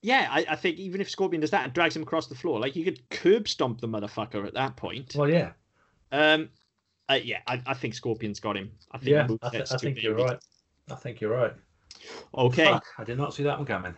yeah, 0.00 0.28
I, 0.30 0.46
I 0.50 0.54
think 0.54 0.78
even 0.78 1.00
if 1.00 1.10
Scorpion 1.10 1.40
does 1.40 1.50
that 1.50 1.64
and 1.64 1.72
drags 1.72 1.96
him 1.96 2.02
across 2.04 2.28
the 2.28 2.36
floor, 2.36 2.60
like 2.60 2.76
you 2.76 2.84
could 2.84 3.08
curb 3.08 3.48
stomp 3.48 3.80
the 3.80 3.88
motherfucker 3.88 4.46
at 4.46 4.54
that 4.54 4.76
point. 4.76 5.16
Well, 5.16 5.28
yeah. 5.28 5.52
Um, 6.12 6.50
uh, 7.08 7.18
yeah, 7.20 7.38
I, 7.48 7.60
I 7.66 7.74
think 7.74 7.94
Scorpion's 7.94 8.38
got 8.38 8.56
him. 8.56 8.70
I 8.92 8.98
think 8.98 9.10
Yeah, 9.10 9.26
I, 9.42 9.48
th- 9.48 9.72
I 9.72 9.76
think 9.76 10.02
you're 10.04 10.14
right. 10.14 10.38
I 10.88 10.94
think 10.94 11.20
you're 11.20 11.34
right. 11.34 11.54
Okay, 12.36 12.64
Fuck, 12.64 12.84
I 12.96 13.02
did 13.02 13.18
not 13.18 13.34
see 13.34 13.42
that 13.42 13.58
one 13.58 13.66
coming. 13.66 13.94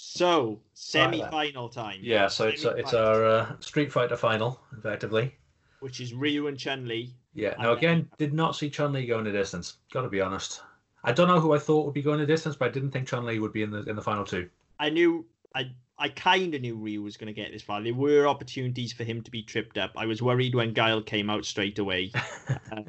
So 0.00 0.58
semi-final 0.74 1.68
time. 1.68 2.00
Yeah, 2.02 2.28
so 2.28 2.48
it's 2.48 2.64
uh, 2.64 2.74
it's 2.74 2.94
our 2.94 3.24
uh, 3.24 3.52
Street 3.60 3.92
Fighter 3.92 4.16
final, 4.16 4.60
effectively. 4.76 5.34
which 5.80 6.00
is 6.00 6.14
Ryu 6.14 6.46
and 6.46 6.58
Chun 6.58 6.86
Li. 6.86 7.14
Yeah. 7.34 7.54
Now 7.58 7.72
again, 7.72 8.08
did 8.18 8.32
not 8.32 8.56
see 8.56 8.70
Chun 8.70 8.92
Li 8.92 9.06
going 9.06 9.24
the 9.24 9.32
distance. 9.32 9.76
Got 9.92 10.02
to 10.02 10.08
be 10.08 10.20
honest. 10.20 10.62
I 11.04 11.12
don't 11.12 11.28
know 11.28 11.40
who 11.40 11.54
I 11.54 11.58
thought 11.58 11.84
would 11.84 11.94
be 11.94 12.02
going 12.02 12.20
the 12.20 12.26
distance, 12.26 12.56
but 12.56 12.68
I 12.68 12.72
didn't 12.72 12.90
think 12.90 13.08
Chun 13.08 13.24
Li 13.24 13.38
would 13.38 13.52
be 13.52 13.62
in 13.62 13.70
the 13.70 13.82
in 13.84 13.96
the 13.96 14.02
final 14.02 14.24
two. 14.24 14.48
I 14.78 14.90
knew 14.90 15.26
I 15.54 15.70
I 15.98 16.08
kind 16.08 16.54
of 16.54 16.62
knew 16.62 16.76
Ryu 16.76 17.02
was 17.02 17.16
going 17.16 17.26
to 17.26 17.40
get 17.40 17.52
this 17.52 17.62
far. 17.62 17.82
There 17.82 17.94
were 17.94 18.26
opportunities 18.26 18.92
for 18.92 19.04
him 19.04 19.22
to 19.22 19.30
be 19.30 19.42
tripped 19.42 19.76
up. 19.76 19.92
I 19.96 20.06
was 20.06 20.22
worried 20.22 20.54
when 20.54 20.72
Guile 20.72 21.02
came 21.02 21.28
out 21.28 21.44
straight 21.44 21.78
away, 21.78 22.10
uh, 22.48 22.82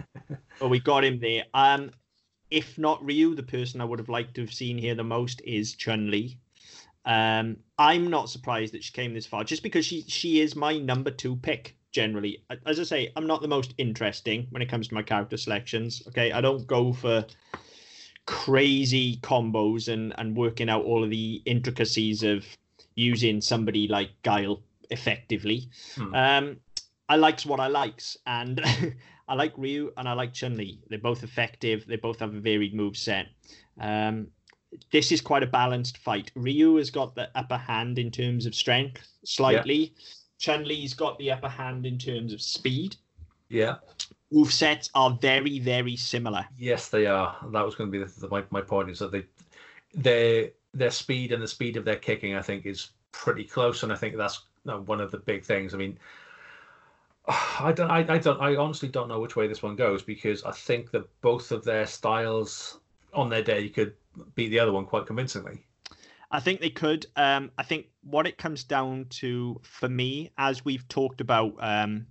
but 0.60 0.70
we 0.70 0.80
got 0.80 1.04
him 1.04 1.20
there. 1.20 1.44
Um, 1.54 1.92
if 2.50 2.78
not 2.78 3.04
Ryu, 3.04 3.36
the 3.36 3.44
person 3.44 3.82
I 3.82 3.86
would 3.86 4.00
have 4.00 4.10
liked 4.10 4.36
to 4.36 4.42
have 4.42 4.54
seen 4.54 4.78
here 4.78 4.96
the 4.96 5.04
most 5.04 5.42
is 5.42 5.74
Chun 5.74 6.10
Li. 6.12 6.38
Um, 7.06 7.58
I'm 7.78 8.10
not 8.10 8.30
surprised 8.30 8.74
that 8.74 8.84
she 8.84 8.92
came 8.92 9.14
this 9.14 9.26
far, 9.26 9.44
just 9.44 9.64
because 9.64 9.86
she 9.86 10.04
she 10.04 10.40
is 10.40 10.56
my 10.56 10.78
number 10.78 11.12
two 11.12 11.36
pick. 11.36 11.76
Generally, 11.92 12.42
as 12.66 12.80
I 12.80 12.84
say, 12.84 13.12
I'm 13.18 13.28
not 13.28 13.42
the 13.42 13.50
most 13.50 13.74
interesting 13.78 14.48
when 14.52 14.62
it 14.62 14.70
comes 14.70 14.88
to 14.88 14.94
my 14.94 15.04
character 15.04 15.36
selections. 15.36 16.02
Okay, 16.08 16.32
I 16.32 16.40
don't 16.40 16.66
go 16.66 16.94
for 16.94 17.26
crazy 18.26 19.18
combos 19.18 19.90
and 19.92 20.14
and 20.18 20.38
working 20.38 20.70
out 20.70 20.86
all 20.86 21.04
of 21.04 21.10
the 21.10 21.42
intricacies 21.46 22.24
of 22.24 22.46
using 22.96 23.42
somebody 23.42 23.88
like 23.88 24.10
Guile 24.24 24.62
effectively. 24.90 25.70
Hmm. 25.96 26.16
Um, 26.16 26.58
I 27.10 27.18
likes 27.18 27.46
what 27.46 27.60
I 27.60 27.68
likes, 27.68 28.16
and 28.26 28.62
I 29.28 29.34
like 29.34 29.54
Ryu 29.58 29.92
and 29.98 30.08
I 30.08 30.14
like 30.14 30.34
Chun 30.34 30.56
Li. 30.56 30.80
They're 30.90 31.00
both 31.00 31.24
effective. 31.24 31.86
They 31.88 31.98
both 31.98 32.20
have 32.20 32.34
a 32.34 32.40
varied 32.40 32.74
move 32.74 32.96
set. 32.96 33.28
Um, 33.80 34.28
this 34.92 35.12
is 35.12 35.22
quite 35.22 35.44
a 35.44 35.48
balanced 35.48 35.98
fight. 35.98 36.32
Ryu 36.36 36.76
has 36.76 36.90
got 36.90 37.16
the 37.16 37.30
upper 37.36 37.58
hand 37.58 38.00
in 38.00 38.12
terms 38.12 38.46
of 38.46 38.56
strength, 38.56 39.08
slightly. 39.24 39.94
Chun 40.40 40.64
Li's 40.66 40.94
got 40.94 41.18
the 41.20 41.32
upper 41.32 41.50
hand 41.50 41.86
in 41.86 41.98
terms 41.98 42.34
of 42.34 42.42
speed. 42.42 42.96
Yeah. 43.50 43.76
Move 44.32 44.52
sets 44.52 44.90
are 44.96 45.18
very, 45.22 45.60
very 45.60 45.96
similar. 45.96 46.46
Yes, 46.58 46.90
they 46.90 47.06
are. 47.06 47.36
That 47.52 47.66
was 47.66 47.76
going 47.76 47.92
to 47.92 47.98
be 47.98 48.04
the, 48.04 48.20
the, 48.20 48.30
my 48.30 48.44
my 48.50 48.62
point 48.62 48.90
is 48.90 49.00
that 49.00 49.12
they 49.12 49.26
their 49.94 50.52
their 50.74 50.92
speed 50.92 51.34
and 51.34 51.44
the 51.44 51.48
speed 51.48 51.76
of 51.76 51.86
their 51.86 51.98
kicking, 51.98 52.36
I 52.36 52.42
think, 52.42 52.66
is 52.66 52.92
pretty 53.12 53.44
close, 53.44 53.84
and 53.84 53.92
I 53.92 53.96
think 53.96 54.16
that's 54.16 54.42
one 54.64 55.02
of 55.02 55.12
the 55.12 55.18
big 55.18 55.44
things. 55.44 55.74
I 55.74 55.78
mean, 55.78 56.00
I 57.28 57.74
don't, 57.74 57.92
I, 57.92 58.06
I 58.08 58.18
don't, 58.18 58.42
I 58.42 58.56
honestly 58.56 58.88
don't 58.88 59.10
know 59.10 59.20
which 59.20 59.36
way 59.36 59.48
this 59.48 59.62
one 59.62 59.76
goes 59.76 60.02
because 60.02 60.44
I 60.44 60.52
think 60.52 60.92
that 60.92 61.10
both 61.22 61.52
of 61.52 61.64
their 61.64 61.86
styles 61.86 62.80
on 63.14 63.30
their 63.30 63.44
day 63.44 63.68
could 63.70 63.94
beat 64.36 64.50
the 64.50 64.60
other 64.60 64.72
one 64.72 64.86
quite 64.86 65.06
convincingly. 65.06 65.66
I 66.32 66.40
think 66.40 66.62
they 66.62 66.70
could. 66.70 67.06
Um, 67.16 67.52
I 67.58 67.64
think 67.64 67.88
what 68.04 68.26
it 68.26 68.38
comes 68.38 68.64
down 68.64 69.08
to 69.10 69.60
for 69.64 69.90
me, 69.90 70.32
as 70.38 70.64
we've 70.64 70.88
talked 70.88 71.20
about 71.20 71.54
um, 71.60 72.08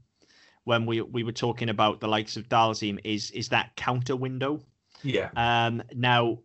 when 0.65 0.85
we 0.87 1.01
we 1.01 1.23
were 1.23 1.33
talking 1.33 1.71
about 1.71 2.01
the 2.01 2.09
likes 2.09 2.37
of 2.37 2.49
Dhalsim, 2.49 2.99
is 3.05 3.31
is 3.31 3.49
that 3.49 3.75
counter 3.77 4.17
window. 4.17 4.61
Yeah, 5.03 5.31
Um, 5.35 5.83
now, 5.95 6.41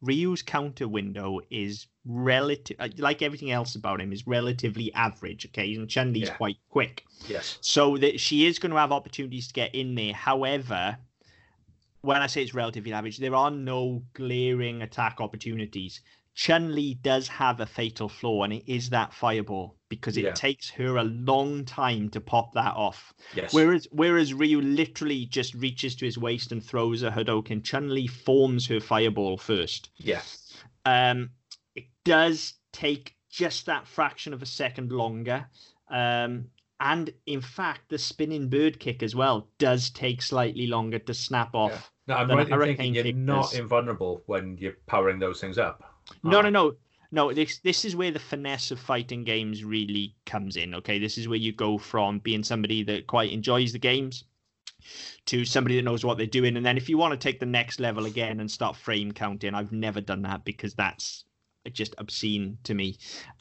Ryu's 0.00 0.42
counter 0.42 0.88
window 0.88 1.40
is 1.50 1.86
relative, 2.04 2.76
uh, 2.80 2.88
like 2.98 3.22
everything 3.22 3.52
else 3.52 3.76
about 3.76 4.00
him, 4.00 4.12
is 4.12 4.26
relatively 4.26 4.92
average. 4.94 5.46
Okay, 5.46 5.72
and 5.74 5.88
Chun 5.88 6.12
Li's 6.12 6.28
Yeah. 6.28 6.36
quite 6.36 6.56
quick, 6.68 7.04
yes, 7.28 7.58
so 7.60 7.96
that 7.98 8.18
she 8.18 8.46
is 8.46 8.58
going 8.58 8.72
to 8.72 8.78
have 8.78 8.90
opportunities 8.90 9.46
to 9.46 9.54
get 9.54 9.72
in 9.76 9.94
there. 9.94 10.12
However, 10.14 10.98
when 12.02 12.22
I 12.22 12.26
say 12.26 12.42
it's 12.42 12.54
relatively 12.54 12.92
average, 12.92 13.18
there 13.18 13.34
are 13.34 13.50
no 13.50 14.02
glaring 14.14 14.82
attack 14.82 15.20
opportunities. 15.20 16.00
Chun 16.34 16.72
Li 16.74 16.94
does 16.94 17.26
have 17.26 17.58
a 17.60 17.66
fatal 17.66 18.08
flaw, 18.08 18.44
and 18.44 18.52
it 18.52 18.62
is 18.66 18.90
that 18.90 19.12
fireball 19.12 19.76
because 19.88 20.16
it 20.16 20.24
Yeah. 20.24 20.32
takes 20.34 20.70
her 20.70 20.96
a 20.98 21.02
long 21.04 21.64
time 21.64 22.08
to 22.10 22.20
pop 22.20 22.52
that 22.54 22.76
off. 22.76 23.12
yes, 23.34 23.52
Whereas 23.52 23.88
whereas 23.90 24.32
Ryu 24.34 24.60
literally 24.60 25.26
just 25.26 25.54
reaches 25.54 25.96
to 25.96 26.04
his 26.04 26.16
waist 26.18 26.52
and 26.52 26.64
throws 26.64 27.02
a 27.02 27.10
Hadouken, 27.10 27.64
Chun 27.64 27.92
Li 27.92 28.06
forms 28.06 28.66
her 28.68 28.78
fireball 28.80 29.36
first. 29.36 29.90
Yes. 29.96 30.52
Um, 30.84 31.30
it 31.74 31.86
does 32.04 32.54
take 32.72 33.16
just 33.30 33.66
that 33.66 33.86
fraction 33.88 34.32
of 34.32 34.40
a 34.42 34.46
second 34.46 34.92
longer. 34.92 35.46
Um, 35.90 36.50
and 36.80 37.12
in 37.26 37.40
fact, 37.40 37.88
the 37.88 37.98
spinning 37.98 38.48
bird 38.48 38.78
kick 38.78 39.02
as 39.02 39.14
well 39.14 39.48
does 39.58 39.90
take 39.90 40.22
slightly 40.22 40.66
longer 40.66 40.98
to 41.00 41.14
snap 41.14 41.54
off. 41.54 41.90
No, 42.06 42.14
I'm 42.14 42.30
right 42.30 42.70
in 42.70 42.76
thinking 42.76 42.94
you're 42.94 43.12
not 43.12 43.50
does. 43.50 43.54
invulnerable 43.54 44.22
when 44.26 44.56
you're 44.58 44.76
powering 44.86 45.18
those 45.18 45.40
things 45.40 45.58
up. 45.58 45.82
No, 46.22 46.38
Ah, 46.38 46.42
no, 46.42 46.50
no. 46.50 46.76
No, 47.10 47.32
this 47.32 47.58
this 47.60 47.84
is 47.86 47.96
where 47.96 48.10
the 48.10 48.18
finesse 48.18 48.70
of 48.70 48.78
fighting 48.78 49.24
games 49.24 49.64
really 49.64 50.14
comes 50.26 50.56
in. 50.56 50.74
Okay, 50.74 50.98
this 50.98 51.16
is 51.18 51.26
where 51.26 51.38
you 51.38 51.52
go 51.52 51.78
from 51.78 52.18
being 52.18 52.44
somebody 52.44 52.82
that 52.84 53.06
quite 53.06 53.32
enjoys 53.32 53.72
the 53.72 53.78
games 53.78 54.24
to 55.26 55.44
somebody 55.44 55.76
that 55.76 55.82
knows 55.84 56.04
what 56.04 56.18
they're 56.18 56.26
doing, 56.26 56.56
and 56.56 56.64
then 56.64 56.76
if 56.76 56.88
you 56.88 56.98
want 56.98 57.12
to 57.12 57.16
take 57.18 57.40
the 57.40 57.46
next 57.46 57.80
level 57.80 58.06
again 58.06 58.40
and 58.40 58.50
start 58.50 58.76
frame 58.76 59.12
counting, 59.12 59.54
I've 59.54 59.72
never 59.72 60.00
done 60.00 60.22
that 60.22 60.44
because 60.44 60.74
that's 60.74 61.24
just 61.72 61.94
obscene 61.98 62.58
to 62.64 62.74
me. 62.74 62.96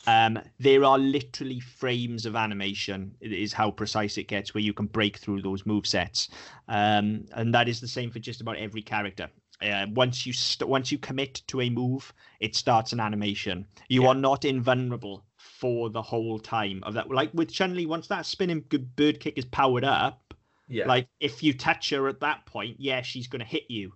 Um, 0.06 0.39
there 0.60 0.84
are 0.84 0.98
literally 0.98 1.60
frames 1.60 2.26
of 2.26 2.35
animation. 2.35 3.15
It 3.22 3.31
is 3.31 3.53
how 3.53 3.72
precise 3.72 4.18
it 4.18 4.27
gets, 4.27 4.53
where 4.53 4.64
you 4.64 4.73
can 4.73 4.88
break 4.88 5.18
through 5.18 5.41
those 5.41 5.65
move 5.65 5.88
sets, 5.88 6.30
um, 6.68 7.26
and 7.34 7.53
that 7.53 7.68
is 7.68 7.80
the 7.81 7.88
same 7.88 8.11
for 8.11 8.19
just 8.19 8.41
about 8.41 8.57
every 8.57 8.81
character. 8.81 9.30
Uh, 9.61 9.88
once 9.94 10.26
you 10.26 10.34
st- 10.34 10.69
once 10.69 10.91
you 10.91 10.98
commit 10.99 11.41
to 11.48 11.61
a 11.61 11.69
move, 11.69 12.14
it 12.39 12.56
starts 12.56 12.94
an 12.94 12.99
animation. 12.99 13.65
You 13.89 14.03
Yeah. 14.03 14.10
are 14.10 14.15
not 14.15 14.45
invulnerable 14.45 15.26
for 15.38 15.89
the 15.89 16.02
whole 16.02 16.39
time 16.39 16.84
of 16.84 16.94
that. 16.94 17.10
Like 17.10 17.34
with 17.34 17.52
Chun 17.52 17.73
Li, 17.76 17.85
once 17.85 18.07
that 18.07 18.26
spinning 18.26 18.61
bird 18.95 19.19
kick 19.19 19.38
is 19.38 19.45
powered 19.45 19.84
up, 19.84 20.34
Yeah, 20.68 20.88
like 20.88 21.07
if 21.19 21.41
you 21.44 21.53
touch 21.53 21.89
her 21.91 22.07
at 22.07 22.19
that 22.19 22.45
point, 22.45 22.77
yeah, 22.80 23.02
she's 23.02 23.27
going 23.27 23.39
to 23.39 23.45
hit 23.45 23.69
you, 23.69 23.94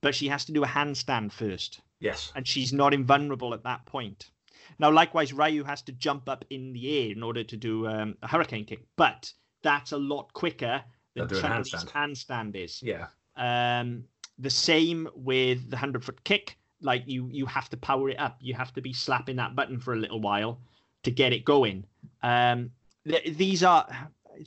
but 0.00 0.14
she 0.14 0.28
has 0.28 0.44
to 0.46 0.52
do 0.52 0.64
a 0.64 0.66
handstand 0.66 1.32
first 1.32 1.80
yes, 2.00 2.32
and 2.34 2.46
she's 2.46 2.72
not 2.72 2.92
invulnerable 2.94 3.54
at 3.54 3.62
that 3.64 3.84
point. 3.86 4.30
Now, 4.78 4.90
likewise, 4.90 5.32
Ryu 5.32 5.64
has 5.64 5.82
to 5.82 5.92
jump 5.92 6.28
up 6.28 6.44
in 6.50 6.72
the 6.72 6.98
air 7.06 7.10
in 7.12 7.22
order 7.22 7.42
to 7.42 7.56
do 7.56 7.86
um, 7.86 8.16
a 8.22 8.28
hurricane 8.28 8.64
kick, 8.64 8.80
but 8.96 9.32
that's 9.62 9.92
a 9.92 9.96
lot 9.98 10.32
quicker 10.34 10.82
than 11.14 11.26
They'll 11.26 11.26
do 11.26 11.38
a 11.38 11.40
Chun-Li's 11.40 11.70
handstand. 11.72 11.90
handstand 11.90 12.56
is. 12.56 12.82
Yeah. 12.82 13.06
Um, 13.36 14.04
the 14.38 14.50
same 14.50 15.08
with 15.14 15.70
the 15.70 15.76
hundred 15.76 16.04
foot 16.04 16.22
kick. 16.24 16.58
Like 16.80 17.02
you, 17.06 17.28
you 17.32 17.46
have 17.46 17.68
to 17.70 17.76
power 17.76 18.08
it 18.10 18.20
up. 18.20 18.36
You 18.40 18.54
have 18.54 18.72
to 18.74 18.80
be 18.80 18.92
slapping 18.92 19.36
that 19.36 19.56
button 19.56 19.80
for 19.80 19.94
a 19.94 19.96
little 19.96 20.20
while 20.20 20.60
to 21.02 21.10
get 21.10 21.32
it 21.32 21.44
going. 21.44 21.84
Um, 22.22 22.70
th- 23.08 23.36
these 23.36 23.64
are 23.64 23.88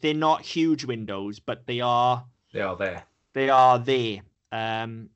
they're 0.01 0.13
not 0.13 0.41
huge 0.41 0.85
windows, 0.85 1.39
but 1.39 1.65
they 1.67 1.81
are 1.81 2.23
They 2.53 2.61
are 2.61 2.75
there. 2.77 3.03
they 3.33 3.49
are 3.49 3.79
there. 3.79 4.21
Um, 4.53 5.09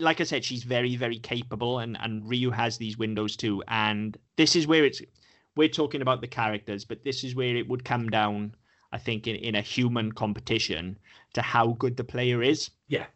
like 0.00 0.20
I 0.20 0.24
said, 0.24 0.44
she's 0.44 0.64
very 0.64 0.96
very 0.96 1.18
capable, 1.18 1.78
and 1.78 1.96
and 2.00 2.28
Ryu 2.28 2.50
has 2.50 2.78
these 2.78 2.98
windows 2.98 3.36
too. 3.36 3.62
And 3.68 4.16
this 4.36 4.54
is 4.56 4.66
where 4.66 4.84
it's 4.84 5.00
we're 5.56 5.68
talking 5.68 6.02
about 6.02 6.20
the 6.20 6.26
characters, 6.28 6.84
but 6.84 7.04
this 7.04 7.24
is 7.24 7.34
where 7.34 7.56
it 7.56 7.68
would 7.68 7.84
come 7.84 8.08
down. 8.10 8.54
I 8.94 8.98
think 8.98 9.26
in, 9.26 9.36
in 9.36 9.54
a 9.54 9.62
human 9.62 10.12
competition 10.12 10.98
to 11.32 11.40
how 11.40 11.68
good 11.78 11.96
the 11.96 12.04
player 12.04 12.42
is 12.42 12.70
Yeah. 12.88 13.06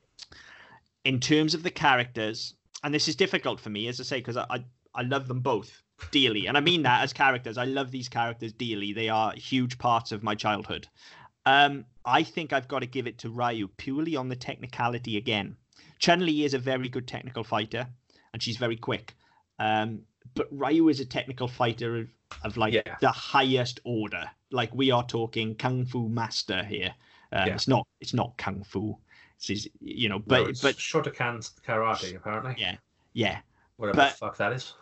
in 1.05 1.21
terms 1.21 1.53
of 1.55 1.63
the 1.63 1.71
characters, 1.71 2.55
and 2.83 2.95
this 2.95 3.09
is 3.09 3.17
difficult 3.17 3.61
for 3.61 3.69
me, 3.69 3.87
as 3.89 4.01
I 4.01 4.05
say, 4.05 4.19
because 4.19 4.39
I, 4.39 4.47
I 4.51 4.65
I 4.95 5.03
love 5.03 5.29
them 5.29 5.41
both 5.41 5.83
dearly, 6.11 6.47
and 6.47 6.57
I 6.57 6.61
mean 6.61 6.83
that 6.85 7.03
as 7.03 7.13
characters. 7.13 7.59
I 7.59 7.65
love 7.67 7.91
these 7.91 8.09
characters 8.09 8.53
dearly. 8.55 8.95
They 8.95 9.11
are 9.11 9.33
huge 9.33 9.77
parts 9.79 10.13
of 10.13 10.23
my 10.23 10.35
childhood. 10.35 10.89
Um, 11.45 11.85
I 12.05 12.23
think 12.23 12.53
I've 12.53 12.69
got 12.69 12.81
to 12.81 12.87
give 12.87 13.07
it 13.07 13.19
to 13.19 13.31
Ryu 13.31 13.69
purely 13.77 14.17
on 14.17 14.29
the 14.31 14.37
technicality 14.37 15.17
again. 15.19 15.57
Chun 15.99 16.25
Li 16.25 16.45
is 16.45 16.55
a 16.55 16.59
very 16.59 16.89
good 16.89 17.07
technical 17.07 17.45
fighter, 17.45 17.87
and 18.33 18.43
she's 18.43 18.57
very 18.57 18.77
quick. 18.77 19.15
Um, 19.59 20.01
but 20.35 20.49
Ryu 20.51 20.89
is 20.89 21.01
a 21.01 21.05
technical 21.07 21.49
fighter 21.49 21.97
of, 21.99 22.09
of 22.45 22.57
like 22.57 22.75
Yeah. 22.75 22.97
the 23.01 23.11
highest 23.11 23.81
order. 23.85 24.31
Like 24.51 24.75
we 24.75 24.91
are 24.91 25.05
talking 25.07 25.55
kung 25.55 25.87
fu 25.87 26.09
master 26.09 26.63
here. 26.65 26.95
Um, 27.33 27.49
Yeah. 27.49 27.55
It's 27.55 27.69
not. 27.69 27.87
It's 28.01 28.15
not 28.15 28.37
kung 28.37 28.63
fu. 28.65 28.97
It's 29.37 29.49
his, 29.49 29.69
you 29.81 30.09
know, 30.09 30.19
No, 30.19 30.25
but 30.27 30.49
it's 30.51 30.63
but 30.63 30.77
Shotokan 30.77 31.51
karate, 31.67 32.17
apparently. 32.17 32.55
yeah, 32.59 32.77
yeah. 33.13 33.41
Whatever 33.77 33.97
but- 33.97 34.11
the 34.13 34.17
fuck 34.17 34.37
that 34.39 34.53
is. 34.53 34.75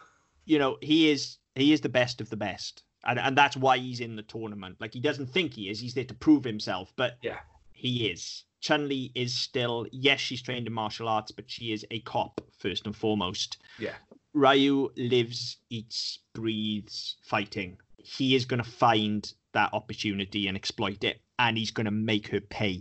You 0.46 0.58
know, 0.58 0.76
he 0.82 1.10
is 1.10 1.38
he 1.54 1.72
is 1.72 1.80
the 1.80 1.88
best 1.88 2.20
of 2.20 2.28
the 2.30 2.36
best, 2.36 2.82
and 3.04 3.18
and 3.18 3.36
that's 3.38 3.56
why 3.56 3.78
he's 3.78 4.00
in 4.00 4.16
the 4.16 4.22
tournament. 4.22 4.76
Like 4.80 4.92
he 4.92 5.00
doesn't 5.00 5.26
think 5.26 5.54
he 5.54 5.68
is. 5.70 5.80
He's 5.80 5.94
there 5.94 6.04
to 6.04 6.14
prove 6.14 6.44
himself, 6.44 6.92
but 6.96 7.18
Yeah. 7.22 7.38
he 7.72 8.08
is. 8.08 8.44
Chun 8.64 8.88
Li 8.88 9.12
is 9.14 9.34
still 9.34 9.86
yes, 9.92 10.20
she's 10.20 10.40
trained 10.40 10.66
in 10.66 10.72
martial 10.72 11.06
arts, 11.06 11.30
but 11.30 11.50
she 11.50 11.70
is 11.70 11.84
a 11.90 12.00
cop 12.00 12.40
first 12.58 12.86
and 12.86 12.96
foremost. 12.96 13.58
Yeah. 13.78 13.92
Ryu 14.32 14.88
lives, 14.96 15.58
eats, 15.68 16.20
breathes 16.32 17.16
fighting. 17.22 17.76
He 17.98 18.34
is 18.34 18.46
going 18.46 18.62
to 18.62 18.68
find 18.68 19.30
that 19.52 19.74
opportunity 19.74 20.48
and 20.48 20.56
exploit 20.56 21.04
it, 21.04 21.20
and 21.38 21.58
he's 21.58 21.72
going 21.72 21.84
to 21.84 21.90
make 21.90 22.28
her 22.28 22.40
pay. 22.40 22.80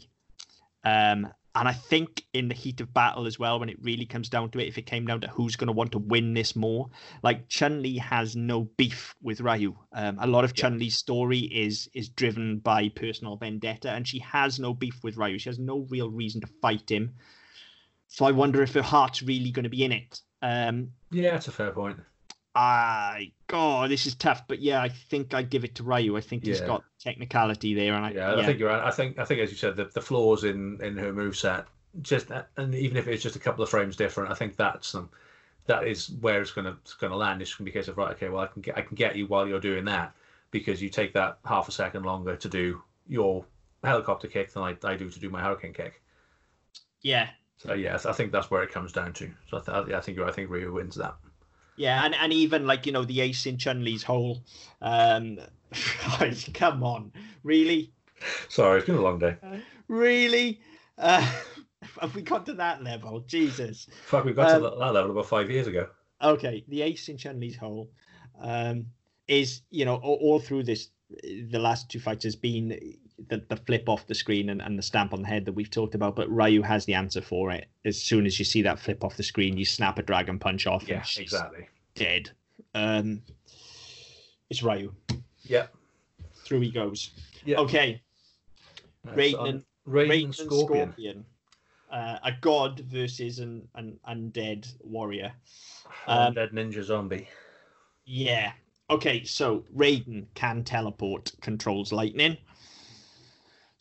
Um, 0.86 1.28
and 1.56 1.68
I 1.68 1.74
think 1.74 2.26
in 2.34 2.48
the 2.48 2.56
heat 2.56 2.82
of 2.82 2.94
battle 2.94 3.28
as 3.28 3.38
well, 3.38 3.60
when 3.60 3.70
it 3.70 3.78
really 3.82 4.06
comes 4.06 4.28
down 4.28 4.50
to 4.52 4.60
it, 4.60 4.68
if 4.68 4.80
it 4.80 4.88
came 4.88 5.06
down 5.06 5.22
to 5.22 5.28
who's 5.28 5.56
going 5.56 5.68
to 5.68 5.74
want 5.74 5.92
to 5.92 6.00
win 6.00 6.34
this 6.34 6.56
more, 6.56 6.90
like 7.22 7.48
Chun 7.48 7.84
Li 7.84 7.98
has 7.98 8.36
no 8.36 8.64
beef 8.78 9.14
with 9.22 9.40
Ryu. 9.40 9.76
Um, 9.92 10.18
a 10.20 10.26
lot 10.26 10.46
of 10.46 10.52
Yeah. 10.52 10.64
Chun 10.64 10.80
Li's 10.80 10.96
story 10.98 11.40
is 11.40 11.90
is 11.94 12.10
driven 12.10 12.58
by 12.58 12.90
personal 12.90 13.38
vendetta, 13.38 13.92
and 13.92 14.08
she 14.08 14.20
has 14.20 14.60
no 14.60 14.74
beef 14.74 15.04
with 15.04 15.16
Ryu. 15.16 15.38
She 15.38 15.50
has 15.50 15.60
no 15.60 15.86
real 15.90 16.10
reason 16.10 16.42
to 16.42 16.48
fight 16.62 16.90
him. 16.90 17.14
So 18.08 18.26
I 18.26 18.32
wonder 18.32 18.64
if 18.64 18.74
her 18.74 18.82
heart's 18.82 19.22
really 19.22 19.52
going 19.52 19.64
to 19.64 19.70
be 19.70 19.84
in 19.84 19.92
it. 19.92 20.22
Um, 20.42 20.90
Yeah, 21.12 21.36
it's 21.36 21.48
a 21.48 21.52
fair 21.52 21.72
point. 21.72 22.00
I 22.56 23.32
God, 23.48 23.90
this 23.90 24.06
is 24.06 24.16
tough, 24.16 24.48
but 24.48 24.60
yeah, 24.60 24.82
I 24.82 24.90
think 24.90 25.34
I'd 25.34 25.50
give 25.50 25.64
it 25.64 25.76
to 25.76 25.84
Ryu. 25.84 26.16
I 26.18 26.22
think 26.22 26.46
he's 26.46 26.60
Yeah. 26.60 26.68
got 26.68 26.86
technicality 27.00 27.74
there, 27.74 27.94
and 27.94 28.06
I 28.06 28.12
Yeah, 28.12 28.36
I 28.38 28.44
think 28.44 28.60
you're 28.60 28.70
right. 28.70 28.84
I 28.84 28.92
think 28.92 29.18
I 29.18 29.26
think 29.26 29.42
as 29.42 29.52
you 29.52 29.58
said, 29.58 29.76
the, 29.76 29.86
the 29.86 30.02
flaws 30.02 30.44
in 30.44 30.80
in 30.82 30.98
her 30.98 31.12
moveset, 31.14 31.66
just 32.02 32.30
and 32.58 32.76
even 32.76 32.98
if 32.98 33.08
it's 33.08 33.24
just 33.24 33.36
a 33.36 33.40
couple 33.40 33.64
of 33.64 33.70
frames 33.70 33.96
different, 33.96 34.32
I 34.32 34.36
think 34.36 34.56
that's 34.56 34.94
um, 34.96 35.10
that 35.66 35.88
is 35.88 36.12
where 36.22 36.42
it's 36.42 36.52
gonna 36.52 36.78
it's 36.82 36.94
gonna 36.94 37.16
land. 37.16 37.42
It's 37.42 37.56
gonna 37.56 37.66
be 37.66 37.72
a 37.72 37.74
case 37.74 37.88
of 37.88 37.98
right, 37.98 38.12
okay, 38.12 38.30
well 38.30 38.42
I 38.44 38.48
can 38.48 38.62
get 38.62 38.78
I 38.78 38.82
can 38.82 38.96
get 38.96 39.16
you 39.16 39.28
while 39.28 39.48
you're 39.48 39.60
doing 39.60 39.86
that 39.86 40.14
because 40.52 40.82
you 40.82 40.90
take 40.90 41.14
that 41.14 41.40
half 41.46 41.68
a 41.68 41.72
second 41.72 42.04
longer 42.04 42.36
to 42.36 42.50
do 42.50 42.82
your 43.08 43.46
helicopter 43.84 44.28
kick 44.28 44.54
than 44.54 44.64
I, 44.64 44.78
I 44.84 44.96
do 44.96 45.10
to 45.10 45.20
do 45.20 45.30
my 45.30 45.42
hurricane 45.42 45.74
kick. 45.74 46.02
yeah, 47.02 47.30
So 47.58 47.74
yeah, 47.74 47.98
I 48.06 48.12
think 48.14 48.32
that's 48.32 48.52
where 48.52 48.64
it 48.64 48.72
comes 48.72 48.92
down 48.92 49.14
to. 49.14 49.32
So 49.50 49.58
I, 49.58 49.82
th- 49.84 49.96
I 49.96 50.02
think 50.02 50.20
I 50.20 50.32
think 50.32 50.50
Ryu 50.50 50.72
wins 50.74 50.96
that. 50.96 51.16
Yeah, 51.78 52.06
and 52.06 52.16
and 52.16 52.32
even 52.34 52.66
like 52.68 52.86
you 52.86 52.92
know 52.92 53.04
the 53.06 53.22
ace 53.22 53.46
in 53.46 53.58
Chun 53.58 53.84
Li's 53.84 54.04
hole. 54.04 54.44
Um, 54.82 55.40
come 56.54 56.84
on, 56.84 57.12
really, 57.44 57.92
Sorry, 58.50 58.78
it's 58.80 58.86
been 58.88 58.96
a 58.98 59.02
long 59.02 59.20
day. 59.20 59.36
really. 59.88 60.62
Uh, 60.98 61.26
have 62.02 62.16
we 62.16 62.22
got 62.22 62.46
to 62.46 62.54
that 62.54 62.84
level? 62.84 63.22
Jesus. 63.22 63.88
Fuck, 64.06 64.26
we 64.26 64.34
got 64.34 64.52
Um, 64.52 64.62
to 64.64 64.70
that, 64.70 64.80
that 64.80 64.94
level 64.94 65.12
about 65.12 65.26
five 65.26 65.50
years 65.50 65.68
ago. 65.68 65.88
okay, 66.22 66.64
the 66.68 66.82
ace 66.84 67.10
in 67.10 67.18
Chun 67.18 67.40
Li's 67.40 67.58
hole 67.58 67.90
um, 68.40 68.86
is, 69.28 69.62
you 69.72 69.84
know, 69.86 69.96
all, 69.96 70.18
all 70.22 70.40
through 70.40 70.64
this, 70.64 70.90
the 71.24 71.60
last 71.60 71.90
two 71.90 72.00
fights 72.00 72.24
has 72.24 72.36
been 72.36 72.80
the, 73.30 73.44
the 73.50 73.58
flip 73.58 73.88
off 73.88 74.08
the 74.08 74.16
screen 74.16 74.50
and, 74.50 74.62
and 74.62 74.78
the 74.78 74.84
stamp 74.84 75.14
on 75.14 75.22
the 75.22 75.28
head 75.28 75.46
that 75.46 75.54
we've 75.54 75.70
talked 75.70 75.96
about. 75.96 76.16
But 76.16 76.30
Ryu 76.30 76.62
has 76.62 76.86
the 76.86 76.94
answer 76.94 77.22
for 77.22 77.52
it. 77.52 77.68
As 77.86 78.02
soon 78.02 78.26
as 78.26 78.40
you 78.40 78.46
see 78.46 78.62
that 78.64 78.80
flip 78.80 79.04
off 79.04 79.18
the 79.18 79.24
screen, 79.24 79.58
you 79.58 79.66
snap 79.66 80.00
a 80.00 80.04
dragon 80.04 80.40
punch 80.40 80.68
off. 80.68 80.88
Yeah, 80.88 80.98
and 80.98 81.06
she's 81.06 81.24
exactly. 81.24 81.68
Dead. 81.96 82.32
Um, 82.74 83.22
it's 84.50 84.64
Ryu. 84.64 84.94
Yeah. 85.44 85.68
Through 86.46 86.62
he 86.62 86.72
goes. 86.72 87.12
Yeah. 87.46 87.58
Okay, 87.58 88.02
That's 89.04 89.18
Raiden 89.18 89.64
Raiden, 89.88 90.08
Raiden 90.08 90.26
and 90.26 90.36
Scorpion. 90.36 90.92
Scorpion. 90.92 91.26
Uh, 91.92 92.18
a 92.24 92.32
god 92.42 92.80
versus 92.80 93.40
an, 93.40 93.68
an 93.76 94.00
undead 94.10 94.68
warrior. 94.82 95.32
Um, 96.08 96.34
Undead 96.34 96.54
Ninja 96.54 96.84
Zombie. 96.84 97.28
Yeah. 98.06 98.54
Okay, 98.90 99.24
so 99.24 99.64
Raiden 99.76 100.26
can 100.34 100.64
teleport, 100.64 101.32
controls 101.42 101.92
lightning. 101.92 102.38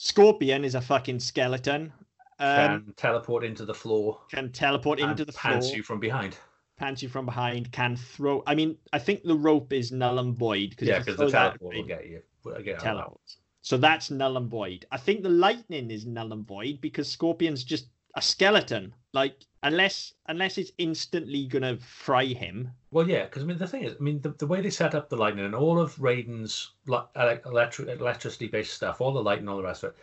Scorpion 0.03 0.65
is 0.65 0.74
a 0.74 0.81
fucking 0.81 1.20
skeleton. 1.20 1.93
Um, 2.41 2.57
Can 2.57 2.95
teleport 2.97 3.45
into 3.45 3.65
the 3.65 3.73
floor. 3.73 4.19
can 4.29 4.51
teleport 4.51 4.99
into 4.99 5.24
the 5.24 5.31
floor, 5.31 5.53
pants 5.53 5.73
you 5.73 5.85
from 5.85 6.01
behind. 6.01 6.37
pants 6.77 7.05
you 7.05 7.09
from 7.09 7.24
behind, 7.24 7.70
can 7.70 7.95
throw. 7.95 8.43
I 8.49 8.57
mean, 8.57 8.77
I 8.93 8.99
think 8.99 9.23
the 9.23 9.37
rope 9.37 9.73
is 9.73 9.93
null 9.93 10.19
and 10.19 10.37
void 10.37 10.70
because 10.70 10.89
Yeah, 10.89 10.99
because 10.99 11.19
the 11.19 11.31
teleport 11.31 11.77
will 11.77 11.85
get 11.85 12.09
you. 12.09 12.20
will 12.43 12.61
get 12.61 12.81
teleport. 12.81 13.20
So 13.61 13.77
that's 13.77 14.11
null 14.11 14.37
and 14.39 14.51
void. 14.51 14.87
I 14.91 14.97
think 14.97 15.23
the 15.23 15.29
lightning 15.29 15.89
is 15.93 16.05
null 16.05 16.33
and 16.33 16.45
void 16.45 16.81
because 16.81 17.09
Scorpion's 17.09 17.62
just 17.62 17.87
a 18.16 18.23
skeleton. 18.23 18.93
Like 19.12 19.37
unless 19.62 20.15
unless 20.27 20.59
it's 20.59 20.73
instantly 20.79 21.47
gonna 21.47 21.77
fry 21.79 22.24
him. 22.24 22.73
Well, 22.93 23.09
yeah, 23.09 23.24
because 23.24 23.43
I 23.43 23.47
mean 23.47 23.59
the 23.59 23.66
thing 23.66 23.82
is, 23.85 23.94
I 23.98 24.02
mean 24.02 24.20
the, 24.20 24.28
the 24.31 24.47
way 24.47 24.60
they 24.60 24.70
set 24.70 24.94
up 24.94 25.09
the 25.09 25.16
lightning 25.16 25.44
and 25.47 25.55
all 25.55 25.81
of 25.81 25.97
Raiden's 25.97 26.73
li- 26.86 26.98
elec- 27.16 27.89
electricity-based 27.89 28.73
stuff, 28.73 29.01
all 29.01 29.12
the 29.12 29.23
light 29.23 29.40
and 29.40 29.48
all 29.48 29.56
the 29.56 29.62
rest 29.64 29.82
of 29.82 29.90
it, 29.90 29.97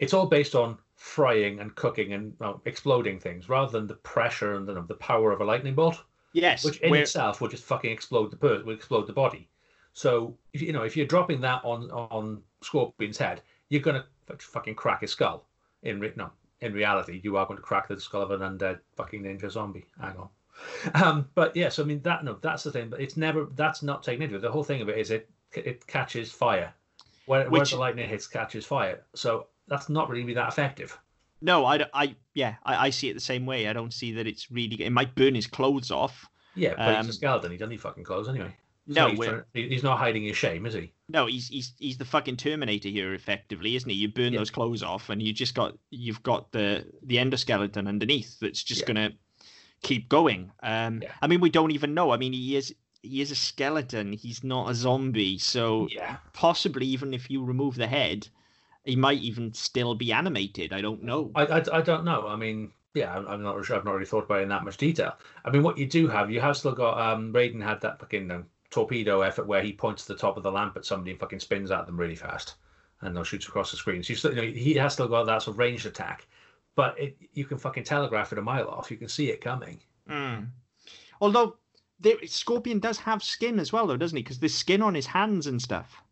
it's 0.00 0.12
all 0.12 0.26
based 0.26 0.54
on 0.56 0.76
frying 0.96 1.60
and 1.60 1.74
cooking 1.76 2.12
and 2.12 2.34
well, 2.40 2.60
exploding 2.64 3.18
things 3.20 3.48
rather 3.48 3.70
than 3.70 3.86
the 3.86 3.94
pressure 3.94 4.54
and 4.54 4.66
the, 4.66 4.82
the 4.82 4.94
power 4.94 5.30
of 5.32 5.40
a 5.40 5.44
lightning 5.44 5.74
bolt, 5.74 6.02
Yes, 6.32 6.64
which 6.64 6.78
in 6.80 6.90
where- 6.90 7.02
itself 7.02 7.40
will 7.40 7.48
just 7.48 7.64
fucking 7.64 7.92
explode 7.92 8.30
the 8.32 8.36
per- 8.36 8.62
will 8.64 8.74
explode 8.74 9.06
the 9.06 9.12
body. 9.12 9.48
So 9.92 10.36
if 10.52 10.60
you 10.60 10.66
you 10.68 10.72
know 10.72 10.82
if 10.82 10.96
you're 10.96 11.06
dropping 11.06 11.40
that 11.42 11.64
on 11.64 11.90
on 11.90 12.42
Scorpion's 12.62 13.18
head, 13.18 13.42
you're 13.68 13.82
gonna 13.82 14.04
fucking 14.38 14.74
crack 14.74 15.02
his 15.02 15.10
skull. 15.12 15.46
In 15.84 16.00
re- 16.00 16.12
no, 16.16 16.30
in 16.60 16.72
reality, 16.72 17.20
you 17.22 17.36
are 17.36 17.46
going 17.46 17.58
to 17.58 17.62
crack 17.62 17.88
the 17.88 18.00
skull 18.00 18.22
of 18.22 18.30
an 18.30 18.40
undead 18.40 18.78
fucking 18.96 19.22
ninja 19.22 19.50
zombie. 19.50 19.84
Hang 20.00 20.16
on. 20.16 20.28
Um, 20.94 21.28
but 21.34 21.54
yes, 21.56 21.78
I 21.78 21.82
mean 21.84 22.00
that. 22.02 22.24
No, 22.24 22.38
that's 22.40 22.62
the 22.64 22.72
thing. 22.72 22.88
But 22.90 23.00
it's 23.00 23.16
never. 23.16 23.46
That's 23.56 23.82
not 23.82 24.02
taken 24.02 24.22
into 24.22 24.36
it. 24.36 24.42
The 24.42 24.50
whole 24.50 24.64
thing 24.64 24.80
of 24.82 24.88
it 24.88 24.98
is 24.98 25.10
it 25.10 25.28
it 25.54 25.86
catches 25.86 26.30
fire. 26.30 26.72
Where, 27.26 27.48
where 27.48 27.64
the 27.64 27.76
lightning 27.76 28.08
hits, 28.08 28.26
catches 28.26 28.66
fire. 28.66 29.02
So 29.14 29.46
that's 29.68 29.88
not 29.88 30.10
really 30.10 30.34
that 30.34 30.48
effective. 30.48 30.98
No, 31.40 31.64
I, 31.64 31.84
I 31.94 32.16
yeah, 32.34 32.54
I, 32.64 32.86
I 32.86 32.90
see 32.90 33.08
it 33.10 33.14
the 33.14 33.20
same 33.20 33.46
way. 33.46 33.68
I 33.68 33.72
don't 33.72 33.92
see 33.92 34.12
that 34.12 34.26
it's 34.26 34.50
really. 34.50 34.82
It 34.82 34.90
might 34.90 35.14
burn 35.14 35.34
his 35.34 35.46
clothes 35.46 35.90
off. 35.90 36.28
Yeah, 36.54 36.74
but 36.76 36.96
he's 36.96 37.04
Um, 37.04 37.10
a 37.10 37.12
skeleton. 37.12 37.50
He 37.52 37.56
doesn't 37.56 37.70
need 37.70 37.80
fucking 37.80 38.04
clothes 38.04 38.28
anyway. 38.28 38.54
No, 38.88 39.08
he's, 39.08 39.18
trying- 39.20 39.42
he's 39.54 39.82
not 39.84 39.98
hiding 39.98 40.24
his 40.24 40.36
shame, 40.36 40.66
is 40.66 40.74
he? 40.74 40.92
No, 41.08 41.26
he's 41.26 41.48
he's 41.48 41.72
he's 41.78 41.96
the 41.96 42.04
fucking 42.04 42.36
Terminator 42.36 42.88
here, 42.88 43.14
effectively, 43.14 43.76
isn't 43.76 43.88
he? 43.88 43.96
You 43.96 44.08
burn 44.08 44.32
Yeah. 44.32 44.40
those 44.40 44.50
clothes 44.50 44.82
off, 44.82 45.08
and 45.08 45.22
you 45.22 45.32
just 45.32 45.54
got 45.54 45.78
you've 45.90 46.22
got 46.24 46.50
the 46.52 46.84
the 47.04 47.16
endoskeleton 47.16 47.86
underneath 47.86 48.38
that's 48.40 48.62
just 48.62 48.80
Yeah. 48.82 48.86
gonna 48.88 49.10
keep 49.82 50.08
going. 50.08 50.50
Um, 50.62 51.02
Yeah. 51.02 51.12
I 51.20 51.26
mean, 51.26 51.40
we 51.40 51.50
don't 51.50 51.72
even 51.72 51.94
know. 51.94 52.10
I 52.12 52.16
mean, 52.16 52.32
he 52.32 52.56
is 52.56 52.74
he 53.02 53.20
is 53.20 53.30
a 53.32 53.34
skeleton. 53.34 54.12
He's 54.12 54.44
not 54.44 54.70
a 54.70 54.74
zombie, 54.74 55.36
so 55.38 55.88
Yeah. 55.90 56.16
possibly 56.32 56.86
even 56.86 57.12
if 57.12 57.28
you 57.30 57.44
remove 57.44 57.74
the 57.74 57.88
head, 57.88 58.28
he 58.84 58.94
might 58.96 59.20
even 59.20 59.52
still 59.54 59.94
be 59.94 60.12
animated. 60.12 60.72
I 60.72 60.80
don't 60.80 61.02
know. 61.02 61.30
I, 61.34 61.46
I, 61.46 61.64
I 61.78 61.80
don't 61.82 62.04
know. 62.04 62.28
I 62.28 62.36
mean, 62.36 62.72
yeah, 62.94 63.12
I'm, 63.16 63.26
I'm 63.26 63.42
not 63.42 63.64
sure. 63.64 63.76
I've 63.76 63.84
not 63.84 63.94
really 63.94 64.06
thought 64.06 64.24
about 64.24 64.40
it 64.40 64.42
in 64.44 64.48
that 64.50 64.64
much 64.64 64.76
detail. 64.76 65.16
I 65.44 65.50
mean, 65.50 65.62
what 65.64 65.78
you 65.78 65.86
do 65.86 66.06
have, 66.08 66.30
you 66.30 66.40
have 66.40 66.56
still 66.56 66.72
got 66.72 66.98
um, 66.98 67.32
Raiden 67.32 67.62
had 67.62 67.80
that 67.80 67.98
fucking 67.98 68.30
um, 68.30 68.46
torpedo 68.70 69.22
effort 69.22 69.46
where 69.46 69.62
he 69.62 69.72
points 69.72 70.04
to 70.06 70.12
the 70.12 70.18
top 70.18 70.36
of 70.36 70.42
the 70.44 70.52
lamp 70.52 70.76
at 70.76 70.86
somebody 70.86 71.10
and 71.10 71.20
fucking 71.20 71.40
spins 71.40 71.70
at 71.72 71.86
them 71.86 71.98
really 71.98 72.14
fast, 72.16 72.54
and 73.00 73.16
they'll 73.16 73.24
shoot 73.24 73.46
across 73.48 73.70
the 73.72 73.76
screen. 73.76 74.02
So 74.02 74.14
still, 74.14 74.34
you 74.34 74.36
know, 74.42 74.42
he 74.52 74.74
has 74.74 74.92
still 74.92 75.08
got 75.08 75.24
that 75.24 75.42
sort 75.42 75.54
of 75.54 75.58
ranged 75.58 75.86
attack, 75.86 76.26
but 76.74 76.98
it, 76.98 77.16
you 77.34 77.44
can 77.44 77.58
fucking 77.58 77.84
telegraph 77.84 78.32
it 78.32 78.38
a 78.38 78.42
mile 78.42 78.68
off. 78.68 78.90
You 78.90 78.96
can 78.96 79.08
see 79.08 79.30
it 79.30 79.40
coming. 79.40 79.80
Mm. 80.08 80.48
Although 81.20 81.56
there, 82.00 82.16
Scorpion 82.26 82.78
does 82.80 82.98
have 82.98 83.22
skin 83.22 83.58
as 83.60 83.72
well, 83.72 83.86
though, 83.86 83.96
doesn't 83.96 84.16
he? 84.16 84.22
Because 84.22 84.38
there's 84.38 84.54
skin 84.54 84.82
on 84.82 84.94
his 84.94 85.06
hands 85.06 85.46
and 85.46 85.60
stuff. 85.60 86.02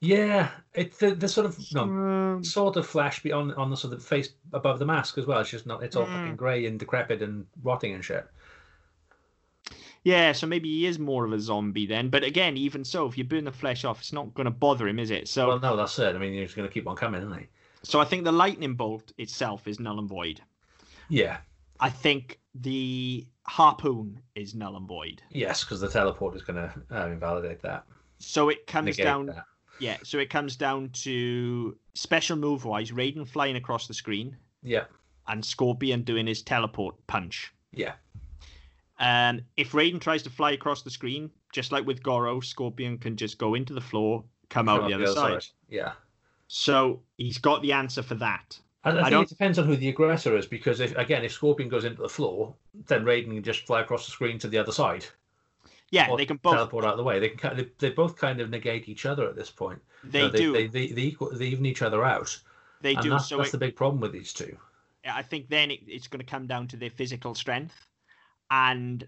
Yeah, 0.00 0.50
it's 0.74 0.98
the, 0.98 1.14
the 1.14 1.26
sort 1.28 1.46
of 1.46 1.58
no, 1.72 1.82
Um, 1.82 2.44
sort 2.44 2.76
of 2.76 2.86
flesh 2.86 3.22
beyond 3.22 3.54
on 3.54 3.70
the 3.70 3.76
sort 3.76 3.94
of 3.94 4.04
face 4.04 4.28
above 4.52 4.78
the 4.78 4.84
mask 4.86 5.16
as 5.18 5.26
well. 5.26 5.40
It's 5.40 5.50
just 5.50 5.66
not. 5.66 5.82
It's 5.82 5.96
all 5.96 6.06
Mm. 6.06 6.12
fucking 6.12 6.36
grey 6.36 6.66
and 6.66 6.78
decrepit 6.78 7.22
and 7.22 7.46
rotting 7.62 7.94
and 7.94 8.04
shit. 8.04 8.26
yeah, 10.04 10.30
so 10.32 10.46
maybe 10.46 10.68
he 10.68 10.86
is 10.86 10.98
more 11.00 11.24
of 11.24 11.32
a 11.32 11.40
zombie 11.40 11.86
then. 11.86 12.10
But 12.10 12.22
again, 12.22 12.56
even 12.56 12.84
so, 12.84 13.06
if 13.06 13.18
you 13.18 13.24
burn 13.24 13.44
the 13.44 13.50
flesh 13.52 13.84
off, 13.84 13.98
it's 14.00 14.12
not 14.12 14.32
going 14.34 14.44
to 14.44 14.50
bother 14.52 14.86
him, 14.86 14.98
is 15.00 15.10
it? 15.10 15.26
So, 15.28 15.48
Well, 15.48 15.58
no, 15.60 15.76
that's 15.76 15.98
it. 15.98 16.14
I 16.14 16.18
mean, 16.18 16.34
he's 16.34 16.54
going 16.54 16.68
to 16.68 16.72
keep 16.72 16.86
on 16.86 16.94
coming, 16.94 17.22
isn't 17.22 17.38
he? 17.38 17.46
So 17.82 18.00
I 18.00 18.04
think 18.04 18.24
the 18.24 18.32
lightning 18.32 18.74
bolt 18.74 19.12
itself 19.18 19.66
is 19.68 19.78
null 19.80 19.98
and 19.98 20.08
void. 20.08 20.40
Yeah. 21.08 21.38
I 21.80 21.90
think 21.90 22.40
the 22.54 23.26
harpoon 23.44 24.20
is 24.34 24.54
null 24.54 24.76
and 24.76 24.88
void. 24.88 25.22
Yes, 25.30 25.62
because 25.62 25.80
the 25.80 25.88
teleport 25.88 26.34
is 26.36 26.42
going 26.42 26.56
to 26.56 26.72
uh, 26.90 27.06
invalidate 27.08 27.60
that. 27.62 27.84
So 28.18 28.48
it 28.48 28.66
comes 28.66 28.86
Negate 28.86 29.04
down. 29.04 29.26
that. 29.26 29.44
Yeah, 29.78 29.98
so 30.02 30.18
it 30.18 30.30
comes 30.30 30.56
down 30.56 30.88
to 31.04 31.76
special 31.94 32.36
move 32.36 32.64
wise, 32.64 32.90
Raiden 32.92 33.28
flying 33.28 33.56
across 33.56 33.86
the 33.86 33.92
screen 33.94 34.34
Yeah. 34.62 34.84
and 35.28 35.44
Scorpion 35.44 36.02
doing 36.02 36.26
his 36.26 36.40
teleport 36.42 36.94
punch. 37.08 37.52
Yeah. 37.72 37.92
And 38.98 39.42
if 39.58 39.72
Raiden 39.72 40.00
tries 40.00 40.22
to 40.22 40.30
fly 40.30 40.52
across 40.52 40.80
the 40.82 40.90
screen, 40.90 41.30
just 41.52 41.72
like 41.72 41.86
with 41.86 42.02
Goro, 42.02 42.40
Scorpion 42.40 42.96
can 42.96 43.16
just 43.16 43.36
go 43.36 43.54
into 43.54 43.74
the 43.74 43.80
floor, 43.82 44.24
come 44.48 44.68
out 44.70 44.80
Come 44.80 44.88
the 44.90 44.96
up 44.96 45.02
other 45.02 45.12
side. 45.12 45.44
Yeah. 45.68 45.92
So 46.48 47.00
he's 47.16 47.38
got 47.38 47.62
the 47.62 47.72
answer 47.72 48.02
for 48.02 48.14
that. 48.16 48.58
I, 48.84 48.90
I 48.90 48.94
think 48.94 49.10
don't- 49.10 49.22
it 49.24 49.28
depends 49.28 49.58
on 49.58 49.66
who 49.66 49.76
the 49.76 49.88
aggressor 49.88 50.36
is 50.36 50.46
because 50.46 50.80
if 50.80 50.96
again 50.96 51.24
if 51.24 51.32
Scorpion 51.32 51.68
goes 51.68 51.84
into 51.84 52.02
the 52.02 52.08
floor, 52.08 52.54
then 52.86 53.04
Raiden 53.04 53.34
can 53.34 53.42
just 53.42 53.66
fly 53.66 53.80
across 53.80 54.06
the 54.06 54.12
screen 54.12 54.38
to 54.38 54.48
the 54.48 54.58
other 54.58 54.72
side. 54.72 55.06
Yeah, 55.90 56.14
they 56.16 56.26
can 56.26 56.38
both. 56.38 56.54
teleport 56.54 56.84
out 56.84 56.92
of 56.92 56.96
the 56.98 57.04
way. 57.04 57.20
They 57.20 57.28
can 57.30 57.60
of, 57.60 57.68
they 57.78 57.90
both 57.90 58.16
kind 58.16 58.40
of 58.40 58.50
negate 58.50 58.88
each 58.88 59.06
other 59.06 59.28
at 59.28 59.36
this 59.36 59.50
point. 59.50 59.80
They 60.04 60.22
You 60.22 60.26
know, 60.26 60.32
do. 60.32 60.52
They, 60.52 60.66
they, 60.66 60.86
they, 60.88 61.02
equal, 61.02 61.30
they 61.32 61.46
even 61.46 61.64
each 61.66 61.82
other 61.82 62.04
out. 62.04 62.36
they 62.80 62.94
and 62.94 63.02
do. 63.02 63.10
That's, 63.10 63.28
So 63.28 63.36
that's 63.36 63.50
it, 63.50 63.52
the 63.52 63.58
big 63.58 63.76
problem 63.76 64.00
with 64.00 64.12
these 64.12 64.32
two. 64.32 64.56
I 65.08 65.22
think 65.22 65.48
then 65.48 65.70
it, 65.70 65.80
it's 65.86 66.08
going 66.08 66.18
to 66.20 66.26
come 66.26 66.48
down 66.48 66.66
to 66.68 66.76
their 66.76 66.90
physical 66.90 67.34
strength 67.36 67.88
and 68.50 69.06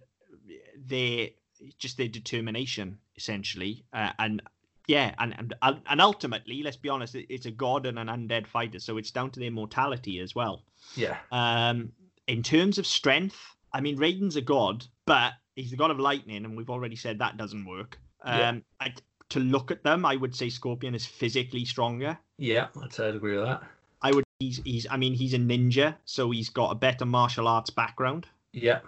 their 0.76 1.30
just 1.78 1.96
their 1.96 2.08
determination, 2.08 2.98
essentially. 3.16 3.84
Uh, 3.92 4.12
and 4.20 4.40
yeah, 4.88 5.14
and, 5.18 5.54
and 5.62 5.80
and 5.88 6.00
ultimately, 6.00 6.62
let's 6.64 6.76
be 6.76 6.88
honest, 6.88 7.14
it- 7.14 7.26
it's 7.28 7.46
a 7.46 7.50
god 7.52 7.86
and 7.86 7.98
an 7.98 8.08
undead 8.08 8.46
fighter, 8.48 8.80
so 8.80 8.96
it's 8.96 9.12
down 9.12 9.30
to 9.32 9.40
their 9.40 9.50
mortality 9.52 10.18
as 10.18 10.34
well. 10.34 10.64
Yeah. 10.96 11.16
Um, 11.30 11.92
in 12.26 12.42
terms 12.42 12.78
of 12.78 12.86
strength, 12.86 13.38
I 13.72 13.80
mean, 13.80 13.96
Raiden's 13.98 14.34
a 14.36 14.40
god, 14.40 14.84
but 15.06 15.34
he's 15.54 15.70
the 15.70 15.76
god 15.76 15.90
of 15.92 16.00
lightning, 16.00 16.44
and 16.44 16.56
we've 16.56 16.70
already 16.70 16.96
said 16.96 17.18
that 17.20 17.36
doesn't 17.36 17.64
work. 17.66 17.98
Um, 18.22 18.38
Yeah. 18.38 18.58
I, 18.80 18.94
to 19.30 19.40
look 19.40 19.70
at 19.70 19.84
them, 19.84 20.04
I 20.06 20.16
would 20.16 20.34
say 20.34 20.48
Scorpion 20.48 20.94
is 20.94 21.04
physically 21.06 21.64
stronger. 21.66 22.18
Yeah, 22.38 22.68
I'd, 22.82 22.98
I'd 23.00 23.14
agree 23.14 23.36
with 23.36 23.44
that. 23.46 23.62
I 24.00 24.10
would. 24.12 24.24
He's 24.40 24.62
he's. 24.64 24.86
I 24.90 24.96
mean, 24.96 25.12
he's 25.14 25.34
a 25.34 25.38
ninja, 25.38 25.96
so 26.06 26.30
he's 26.30 26.48
got 26.48 26.70
a 26.70 26.74
better 26.74 27.04
martial 27.04 27.46
arts 27.48 27.70
background. 27.70 28.26
Yeah. 28.52 28.80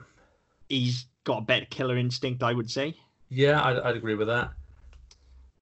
He's 0.69 1.07
got 1.25 1.39
a 1.39 1.43
better 1.43 1.67
killer 1.67 1.99
instinct, 1.99 2.43
I 2.43 2.53
would 2.55 2.71
say. 2.71 2.97
Yeah, 3.29 3.63
I'd, 3.63 3.79
I'd 3.79 3.97
agree 3.97 4.15
with 4.15 4.29
that. 4.29 4.53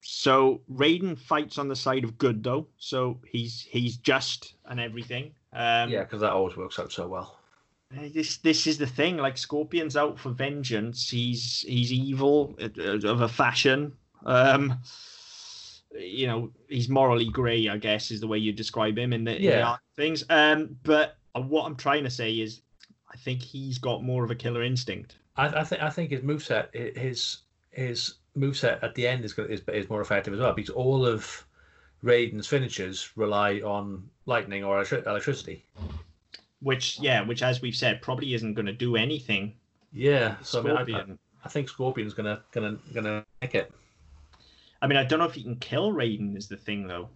So 0.01 0.61
Raiden 0.73 1.19
fights 1.19 1.59
on 1.59 1.69
the 1.69 1.77
side 1.77 2.05
of 2.05 2.19
good, 2.19 2.43
though. 2.43 2.69
So 2.79 3.21
he's 3.27 3.63
he's 3.63 3.97
just 3.97 4.55
and 4.67 4.81
everything. 4.81 5.33
Um, 5.53 5.91
Yeah, 5.91 6.05
because 6.05 6.21
that 6.21 6.33
always 6.33 6.57
works 6.57 6.79
out 6.79 6.93
so 6.93 7.09
well. 7.09 7.39
Uh, 7.97 8.09
This 8.13 8.39
this 8.39 8.67
is 8.67 8.79
the 8.79 8.87
thing. 8.87 9.17
Like 9.17 9.37
Scorpion's 9.39 9.97
out 9.97 10.19
for 10.19 10.31
vengeance. 10.31 11.09
He's 11.11 11.63
he's 11.67 11.93
evil 11.93 12.57
uh, 12.61 13.09
of 13.09 13.23
a 13.23 13.29
fashion. 13.29 13.93
Um, 14.25 14.79
you 15.99 16.27
know, 16.27 16.51
he's 16.69 16.89
morally 16.89 17.29
grey. 17.31 17.69
I 17.69 17.79
guess 17.79 18.11
is 18.11 18.21
the 18.21 18.27
way 18.27 18.39
you 18.39 18.53
describe 18.53 18.97
him 18.99 19.13
in 19.13 19.25
the, 19.25 19.37
in 19.37 19.43
the 19.43 19.49
Yeah. 19.49 19.77
things. 19.97 20.23
Um, 20.31 20.77
but 20.85 21.17
uh, 21.35 21.41
what 21.41 21.65
I'm 21.67 21.77
trying 21.77 22.05
to 22.05 22.11
say 22.11 22.35
is, 22.35 22.61
I 23.13 23.17
think 23.17 23.43
he's 23.43 23.79
got 23.79 24.03
more 24.05 24.23
of 24.25 24.31
a 24.31 24.35
killer 24.35 24.63
instinct. 24.63 25.17
I, 25.37 25.47
I 25.61 25.65
think 25.65 25.83
I 25.83 25.91
think 25.91 26.11
his 26.11 26.21
moveset, 26.21 26.69
i- 26.75 26.99
his 26.99 27.39
his 27.71 28.15
moveset 28.39 28.83
at 28.83 28.95
the 28.95 29.07
end 29.07 29.25
is, 29.25 29.39
is 29.39 29.61
is 29.69 29.89
more 29.89 30.01
effective 30.01 30.33
as 30.35 30.41
well 30.41 30.53
because 30.53 30.71
all 30.71 31.05
of 31.07 31.45
Raiden's 32.05 32.47
finishers 32.47 33.11
rely 33.17 33.61
on 33.61 34.09
lightning 34.27 34.65
or 34.65 34.81
electri- 34.81 35.07
electricity. 35.07 35.65
Which 36.61 36.99
yeah, 37.01 37.23
which 37.23 37.43
as 37.43 37.61
we've 37.61 37.77
said, 37.77 38.03
probably 38.03 38.35
isn't 38.35 38.55
going 38.55 38.67
to 38.67 38.73
do 38.73 38.97
anything. 38.97 39.55
Yeah, 39.93 40.37
so 40.43 40.61
I, 40.77 40.85
mean, 40.85 40.97
I, 40.97 41.05
I, 41.45 41.49
think 41.49 41.69
Scorpion's 41.69 42.15
gonna 42.15 42.43
gonna 42.53 42.79
gonna 42.93 43.25
nick 43.41 43.55
it. 43.55 43.73
I 44.83 44.87
mean, 44.87 44.99
I 44.99 45.05
don't 45.05 45.19
know 45.19 45.25
if 45.25 45.35
he 45.35 45.43
can 45.43 45.57
kill 45.57 45.93
Raiden. 45.93 46.37
Is 46.37 46.49
the 46.49 46.57
thing 46.57 46.87
though. 46.87 47.09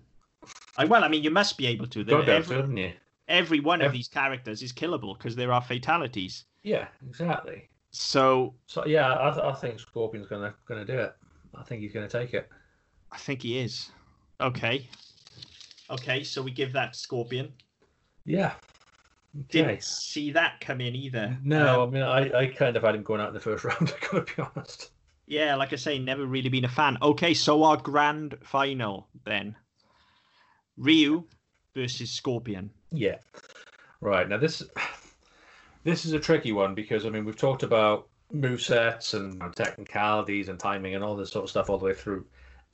I, 0.77 0.85
well, 0.85 1.05
I 1.05 1.09
mean, 1.09 1.23
you 1.23 1.31
must 1.31 1.59
be 1.59 1.67
able 1.67 1.87
to. 1.89 2.01
Every, 2.09 2.57
to, 2.57 2.73
you? 2.75 2.93
every 3.29 3.61
one 3.61 3.83
of 3.83 3.93
these 3.93 4.09
characters 4.09 4.63
is 4.63 4.73
killable 4.73 5.17
because 5.17 5.37
there 5.37 5.53
are 5.53 5.61
fatalities. 5.61 6.45
Yeah, 6.63 6.87
exactly. 7.09 7.69
So 7.93 8.55
So 8.67 8.85
yeah, 8.87 9.17
I, 9.21 9.31
th- 9.31 9.45
I 9.45 9.53
think 9.53 9.79
Scorpion's 9.79 10.27
gonna 10.27 10.55
gonna 10.67 10.85
do 10.85 10.99
it. 10.99 11.15
I 11.55 11.63
think 11.63 11.83
he's 11.83 11.93
gonna 11.93 12.09
take 12.09 12.35
it. 12.35 12.49
I 13.11 13.19
think 13.19 13.43
he 13.43 13.59
is. 13.59 13.91
Okay. 14.41 14.89
Okay, 15.91 16.25
so 16.25 16.41
we 16.43 16.51
give 16.51 16.73
that 16.73 16.95
to 16.95 16.99
Scorpion. 16.99 17.53
Yeah. 18.25 18.55
Didn't 19.51 19.83
see 19.83 20.31
that 20.33 20.61
come 20.61 20.81
in 20.81 20.95
either. 20.95 21.37
No, 21.43 21.83
Um, 21.83 21.89
I 21.89 21.93
mean 21.93 22.03
I, 22.03 22.39
I 22.41 22.47
kind 22.47 22.77
of 22.77 22.83
had 22.83 22.95
him 22.95 23.03
going 23.03 23.21
out 23.21 23.29
in 23.29 23.35
the 23.35 23.41
first 23.41 23.65
round. 23.65 23.93
I 23.95 24.07
gotta 24.07 24.23
be 24.37 24.43
honest. 24.43 24.91
yeah, 25.27 25.55
like 25.57 25.73
I 25.73 25.77
say, 25.77 25.99
never 25.99 26.25
really 26.27 26.49
been 26.49 26.65
a 26.65 26.69
fan. 26.69 26.97
Okay, 27.03 27.35
so 27.35 27.63
our 27.65 27.77
grand 27.77 28.37
final 28.43 29.09
then. 29.25 29.55
Ryu 30.79 31.25
versus 31.75 32.11
Scorpion. 32.11 32.71
Yeah. 32.91 33.19
Right. 34.01 34.29
Now 34.29 34.39
this 34.39 34.63
this 35.85 36.05
is 36.05 36.13
a 36.13 36.21
tricky 36.21 36.53
one 36.53 36.75
because 36.75 37.07
I 37.07 37.11
mean 37.11 37.25
we've 37.25 37.37
talked 37.37 37.63
about 37.63 38.09
movesets 38.33 39.15
and 39.15 39.43
technicalities 39.55 40.49
and 40.49 40.59
timing 40.59 40.95
and 40.95 41.05
all 41.05 41.17
this 41.17 41.31
sort 41.31 41.45
of 41.45 41.51
stuff 41.51 41.69
all 41.69 41.79
the 41.79 41.85
way 41.85 41.95
through. 41.95 42.25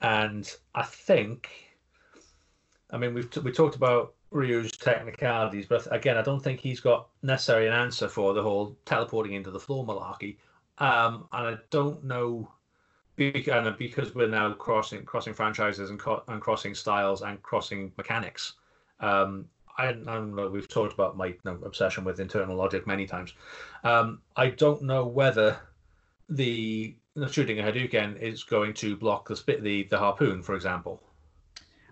And 0.01 0.51
I 0.75 0.83
think 0.83 1.49
I 2.91 2.97
mean 2.97 3.13
we've 3.13 3.29
t- 3.29 3.41
we 3.41 3.51
talked 3.51 3.75
about 3.75 4.13
Ryu's 4.31 4.71
technicalities, 4.71 5.65
but 5.67 5.87
again 5.93 6.17
I 6.17 6.21
don't 6.21 6.43
think 6.43 6.59
he's 6.59 6.79
got 6.79 7.09
necessarily 7.23 7.67
an 7.67 7.73
answer 7.73 8.07
for 8.07 8.33
the 8.33 8.43
whole 8.43 8.77
teleporting 8.85 9.33
into 9.33 9.51
the 9.51 9.59
floor 9.59 9.85
malarkey. 9.85 10.37
Um, 10.77 11.27
and 11.33 11.47
I 11.47 11.57
don't 11.71 12.03
know 12.03 12.49
and 13.19 13.77
because 13.77 14.15
we're 14.15 14.27
now 14.27 14.53
crossing 14.53 15.03
crossing 15.03 15.33
franchises 15.33 15.89
and, 15.89 15.99
co- 15.99 16.23
and 16.27 16.41
crossing 16.41 16.73
styles 16.73 17.21
and 17.21 17.41
crossing 17.43 17.91
mechanics. 17.97 18.53
Um, 19.01 19.45
I, 19.87 19.93
know. 19.93 20.49
We've 20.49 20.67
talked 20.67 20.93
about 20.93 21.15
my 21.15 21.27
you 21.27 21.37
know, 21.45 21.59
obsession 21.63 22.03
with 22.03 22.19
internal 22.19 22.55
logic 22.55 22.85
many 22.85 23.05
times. 23.05 23.33
Um, 23.83 24.21
I 24.35 24.49
don't 24.49 24.81
know 24.83 25.05
whether 25.05 25.57
the, 26.27 26.95
the 27.15 27.31
shooting 27.31 27.59
a 27.59 27.63
Hadouken 27.63 28.19
is 28.19 28.43
going 28.43 28.73
to 28.75 28.97
block 28.97 29.27
the 29.27 29.35
spit 29.35 29.63
the, 29.63 29.83
the 29.83 29.97
harpoon, 29.97 30.41
for 30.41 30.55
example. 30.55 31.01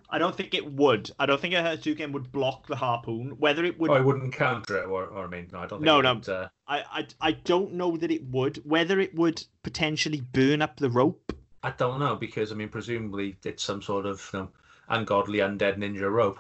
I 0.10 0.20
don't 0.20 0.36
think 0.36 0.54
it 0.54 0.72
would. 0.74 1.12
I 1.20 1.26
don't 1.26 1.40
think 1.40 1.54
a 1.54 1.58
Hadouken 1.58 2.14
would 2.14 2.32
block 2.32 2.68
the 2.68 2.76
harpoon. 2.76 3.32
Whether 3.40 3.66
it 3.66 3.78
would 3.80 3.92
Or 3.92 3.98
I 3.98 4.02
wouldn't 4.02 4.34
counter 4.34 4.78
it, 4.78 4.86
or, 4.86 5.06
or 5.06 5.26
I 5.26 5.28
mean, 5.28 5.50
no, 5.52 5.60
I 5.60 5.68
don't 5.68 5.80
think. 5.80 5.82
No, 5.82 6.00
it 6.00 6.04
no. 6.04 6.14
would, 6.16 6.30
uh, 6.30 6.48
I, 6.68 6.84
I 6.92 7.08
I 7.20 7.32
don't 7.32 7.74
know 7.74 7.98
that 7.98 8.10
it 8.10 8.24
would. 8.30 8.58
Whether 8.66 9.00
it 9.02 9.14
would 9.16 9.44
potentially 9.64 10.22
burn 10.22 10.62
up 10.62 10.78
the 10.78 10.90
rope. 10.90 11.34
I 11.64 11.72
don't 11.72 12.00
know 12.00 12.16
because 12.16 12.52
I 12.52 12.56
mean, 12.56 12.70
presumably 12.70 13.36
it's 13.44 13.64
some 13.64 13.82
sort 13.82 14.06
of 14.06 14.30
you 14.34 14.40
know, 14.40 14.50
ungodly 14.88 15.40
undead 15.40 15.78
ninja 15.78 16.10
rope. 16.10 16.40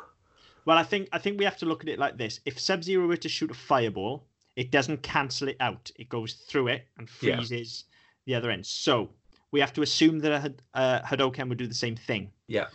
Well, 0.67 0.77
I 0.77 0.83
think 0.83 1.07
I 1.13 1.17
think 1.17 1.39
we 1.39 1.45
have 1.45 1.57
to 1.59 1.65
look 1.65 1.81
at 1.83 1.89
it 1.89 1.97
like 1.97 2.17
this: 2.17 2.41
if 2.45 2.59
Sub 2.59 2.83
Zero 2.83 3.07
were 3.07 3.15
to 3.15 3.29
shoot 3.29 3.49
a 3.49 3.53
fireball, 3.53 4.27
it 4.57 4.69
doesn't 4.69 5.01
cancel 5.01 5.47
it 5.47 5.55
out; 5.61 5.89
it 5.95 6.09
goes 6.09 6.33
through 6.33 6.67
it 6.67 6.85
and 6.97 7.07
Yeah. 7.21 7.37
freezes 7.37 7.85
the 8.25 8.35
other 8.35 8.51
end. 8.51 8.65
So 8.65 9.09
we 9.51 9.61
have 9.61 9.71
to 9.73 9.81
assume 9.81 10.19
that 10.19 10.33
a 10.33 10.39
Had- 10.41 10.61
uh, 10.73 10.99
Hadouken 11.03 11.47
would 11.47 11.57
do 11.57 11.67
the 11.67 11.73
same 11.73 11.95
thing. 11.95 12.33
Yeah. 12.47 12.67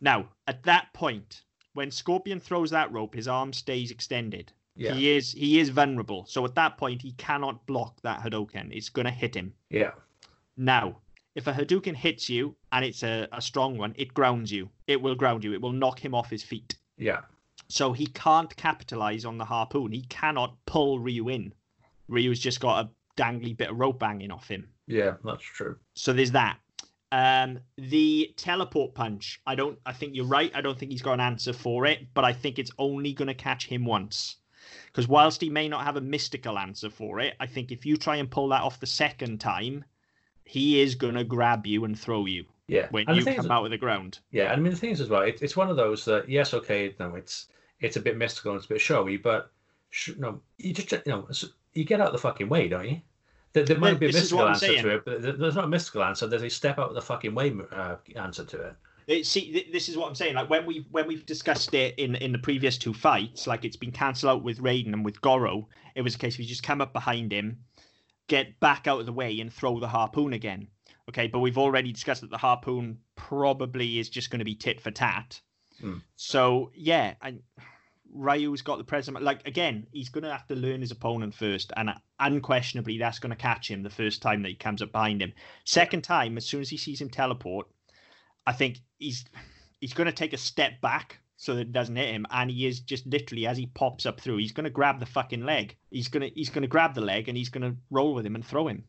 Now, 0.00 0.30
at 0.46 0.62
that 0.62 0.90
point, 0.94 1.42
when 1.74 1.90
Scorpion 1.90 2.40
throws 2.40 2.70
that 2.70 2.90
rope, 2.90 3.14
his 3.14 3.28
arm 3.28 3.52
stays 3.52 3.90
extended. 3.90 4.50
Yeah. 4.74 4.94
He 4.94 5.10
is 5.10 5.32
he 5.32 5.60
is 5.60 5.68
vulnerable. 5.68 6.24
So 6.24 6.46
at 6.46 6.54
that 6.54 6.78
point, 6.78 7.02
he 7.02 7.12
cannot 7.12 7.66
block 7.66 8.00
that 8.00 8.20
Hadouken. 8.22 8.72
It's 8.72 8.88
going 8.88 9.04
to 9.04 9.12
hit 9.12 9.34
him. 9.36 9.52
Yeah. 9.68 9.92
Now, 10.56 11.02
if 11.34 11.46
a 11.46 11.52
Hadouken 11.52 11.94
hits 11.94 12.30
you 12.30 12.56
and 12.72 12.86
it's 12.86 13.02
a, 13.02 13.28
a 13.32 13.42
strong 13.42 13.76
one, 13.76 13.92
it 13.98 14.14
grounds 14.14 14.50
you. 14.50 14.70
It 14.86 15.02
will 15.02 15.14
ground 15.14 15.44
you. 15.44 15.52
It 15.52 15.60
will 15.60 15.72
knock 15.72 16.02
him 16.02 16.14
off 16.14 16.30
his 16.30 16.42
feet. 16.42 16.76
Yeah. 16.96 17.20
So 17.68 17.92
he 17.92 18.06
can't 18.06 18.54
capitalize 18.56 19.24
on 19.24 19.38
the 19.38 19.44
harpoon. 19.44 19.92
He 19.92 20.02
cannot 20.02 20.56
pull 20.66 20.98
Ryu 20.98 21.28
in. 21.28 21.52
Ryu's 22.08 22.38
just 22.40 22.60
got 22.60 22.84
a 22.84 22.90
dangly 23.20 23.56
bit 23.56 23.70
of 23.70 23.78
rope 23.78 24.02
hanging 24.02 24.30
off 24.30 24.48
him. 24.48 24.68
Yeah, 24.86 25.14
that's 25.24 25.42
true. 25.42 25.76
So 25.94 26.12
there's 26.12 26.32
that. 26.32 26.58
Um, 27.12 27.60
the 27.78 28.34
teleport 28.36 28.94
punch. 28.94 29.40
I 29.46 29.54
don't. 29.54 29.78
I 29.86 29.92
think 29.92 30.14
you're 30.14 30.26
right. 30.26 30.50
I 30.54 30.60
don't 30.60 30.78
think 30.78 30.90
he's 30.92 31.02
got 31.02 31.14
an 31.14 31.20
answer 31.20 31.52
for 31.52 31.86
it, 31.86 32.08
but 32.12 32.24
I 32.24 32.32
think 32.32 32.58
it's 32.58 32.72
only 32.78 33.12
going 33.12 33.28
to 33.28 33.34
catch 33.34 33.66
him 33.66 33.84
once. 33.84 34.36
Because 34.86 35.06
whilst 35.08 35.40
he 35.40 35.48
may 35.50 35.68
not 35.68 35.84
have 35.84 35.96
a 35.96 36.00
mystical 36.00 36.58
answer 36.58 36.90
for 36.90 37.20
it, 37.20 37.34
I 37.38 37.46
think 37.46 37.70
if 37.70 37.86
you 37.86 37.96
try 37.96 38.16
and 38.16 38.30
pull 38.30 38.48
that 38.48 38.62
off 38.62 38.80
the 38.80 38.86
second 38.86 39.38
time, 39.40 39.84
he 40.44 40.80
is 40.80 40.94
going 40.94 41.14
to 41.14 41.24
grab 41.24 41.66
you 41.66 41.84
and 41.84 41.98
throw 41.98 42.26
you 42.26 42.44
Yeah, 42.66 42.88
when 42.90 43.06
and 43.08 43.16
you 43.16 43.24
come 43.24 43.44
is- 43.46 43.50
out 43.50 43.64
of 43.64 43.70
the 43.70 43.78
ground. 43.78 44.18
Yeah, 44.30 44.44
and 44.52 44.52
I 44.52 44.56
mean 44.62 44.72
the 44.72 44.78
thing 44.78 44.90
is 44.90 45.00
as 45.00 45.08
well, 45.08 45.22
it, 45.22 45.40
it's 45.42 45.56
one 45.56 45.70
of 45.70 45.76
those 45.76 46.04
that 46.06 46.28
yes, 46.28 46.52
okay, 46.54 46.94
no, 46.98 47.14
it's 47.14 47.46
it's 47.80 47.96
a 47.96 48.00
bit 48.00 48.16
mystical, 48.16 48.52
and 48.52 48.58
it's 48.58 48.66
a 48.66 48.74
bit 48.74 48.80
showy, 48.80 49.16
but 49.16 49.50
sh- 49.90 50.12
no, 50.18 50.40
you 50.58 50.72
just 50.72 50.92
you 50.92 51.00
know 51.06 51.28
you 51.72 51.84
get 51.84 52.00
out 52.00 52.08
of 52.08 52.12
the 52.12 52.18
fucking 52.18 52.48
way, 52.48 52.68
don't 52.68 52.88
you? 52.88 53.00
There, 53.52 53.64
there 53.64 53.78
might 53.78 54.00
be 54.00 54.06
a 54.06 54.08
This 54.08 54.22
mystical 54.22 54.48
answer 54.48 54.66
saying. 54.66 54.82
to 54.82 54.94
it, 54.96 55.04
but 55.04 55.22
there's 55.38 55.54
not 55.54 55.64
a 55.64 55.68
mystical 55.68 56.02
answer. 56.02 56.26
There's 56.26 56.42
a 56.42 56.50
step 56.50 56.78
out 56.78 56.88
of 56.88 56.94
the 56.94 57.02
fucking 57.02 57.34
way 57.34 57.54
uh, 57.72 57.96
answer 58.16 58.44
to 58.44 58.60
it. 58.60 58.74
It, 59.06 59.26
see, 59.26 59.68
this 59.70 59.88
is 59.88 59.96
what 59.96 60.08
I'm 60.08 60.14
saying. 60.14 60.34
Like 60.34 60.48
when 60.48 60.64
we 60.66 60.86
when 60.90 61.06
we've 61.06 61.26
discussed 61.26 61.74
it 61.74 61.94
in 61.98 62.14
in 62.16 62.32
the 62.32 62.38
previous 62.38 62.78
two 62.78 62.94
fights, 62.94 63.46
like 63.46 63.64
it's 63.64 63.76
been 63.76 63.92
cancelled 63.92 64.30
out 64.30 64.42
with 64.42 64.58
Raiden 64.60 64.92
and 64.92 65.04
with 65.04 65.20
Goro. 65.20 65.68
It 65.94 66.02
was 66.02 66.14
a 66.14 66.18
case 66.18 66.34
of 66.34 66.40
you 66.40 66.46
just 66.46 66.62
come 66.62 66.80
up 66.80 66.92
behind 66.92 67.32
him, 67.32 67.58
get 68.28 68.58
back 68.60 68.86
out 68.86 69.00
of 69.00 69.06
the 69.06 69.12
way, 69.12 69.38
and 69.40 69.52
throw 69.52 69.78
the 69.78 69.88
harpoon 69.88 70.32
again. 70.32 70.68
Okay, 71.10 71.26
but 71.26 71.40
we've 71.40 71.58
already 71.58 71.92
discussed 71.92 72.22
that 72.22 72.30
the 72.30 72.38
harpoon 72.38 72.98
probably 73.14 73.98
is 73.98 74.08
just 74.08 74.30
going 74.30 74.38
to 74.38 74.44
be 74.44 74.54
tit 74.54 74.80
for 74.80 74.90
tat. 74.90 75.40
Hmm. 75.80 75.98
So 76.16 76.70
yeah, 76.74 77.14
and 77.20 77.42
Ryu's 78.14 78.62
got 78.62 78.78
the 78.78 78.84
present. 78.84 79.20
Like 79.22 79.46
again, 79.46 79.86
he's 79.92 80.08
going 80.08 80.24
to 80.24 80.30
have 80.30 80.46
to 80.48 80.54
learn 80.54 80.80
his 80.80 80.90
opponent 80.90 81.34
first, 81.34 81.72
and 81.76 81.90
unquestionably, 82.18 82.98
that's 82.98 83.18
going 83.18 83.30
to 83.30 83.36
catch 83.36 83.70
him 83.70 83.82
the 83.82 83.90
first 83.90 84.22
time 84.22 84.42
that 84.42 84.48
he 84.48 84.54
comes 84.54 84.82
up 84.82 84.92
behind 84.92 85.20
him. 85.20 85.32
Second 85.64 86.02
time, 86.02 86.36
as 86.36 86.46
soon 86.46 86.60
as 86.60 86.70
he 86.70 86.76
sees 86.76 87.00
him 87.00 87.10
teleport, 87.10 87.68
I 88.46 88.52
think 88.52 88.78
he's 88.98 89.24
he's 89.80 89.94
going 89.94 90.06
to 90.06 90.12
take 90.12 90.32
a 90.32 90.38
step 90.38 90.80
back 90.80 91.20
so 91.36 91.54
that 91.54 91.62
it 91.62 91.72
doesn't 91.72 91.96
hit 91.96 92.14
him, 92.14 92.26
and 92.30 92.50
he 92.50 92.66
is 92.66 92.80
just 92.80 93.06
literally 93.06 93.46
as 93.46 93.58
he 93.58 93.66
pops 93.66 94.06
up 94.06 94.20
through, 94.20 94.38
he's 94.38 94.52
going 94.52 94.64
to 94.64 94.70
grab 94.70 95.00
the 95.00 95.06
fucking 95.06 95.44
leg. 95.44 95.76
He's 95.90 96.08
gonna 96.08 96.30
he's 96.34 96.50
going 96.50 96.62
to 96.62 96.68
grab 96.68 96.94
the 96.94 97.00
leg 97.00 97.28
and 97.28 97.36
he's 97.36 97.48
going 97.48 97.70
to 97.70 97.76
roll 97.90 98.14
with 98.14 98.24
him 98.24 98.34
and 98.34 98.44
throw 98.44 98.68
him. 98.68 98.84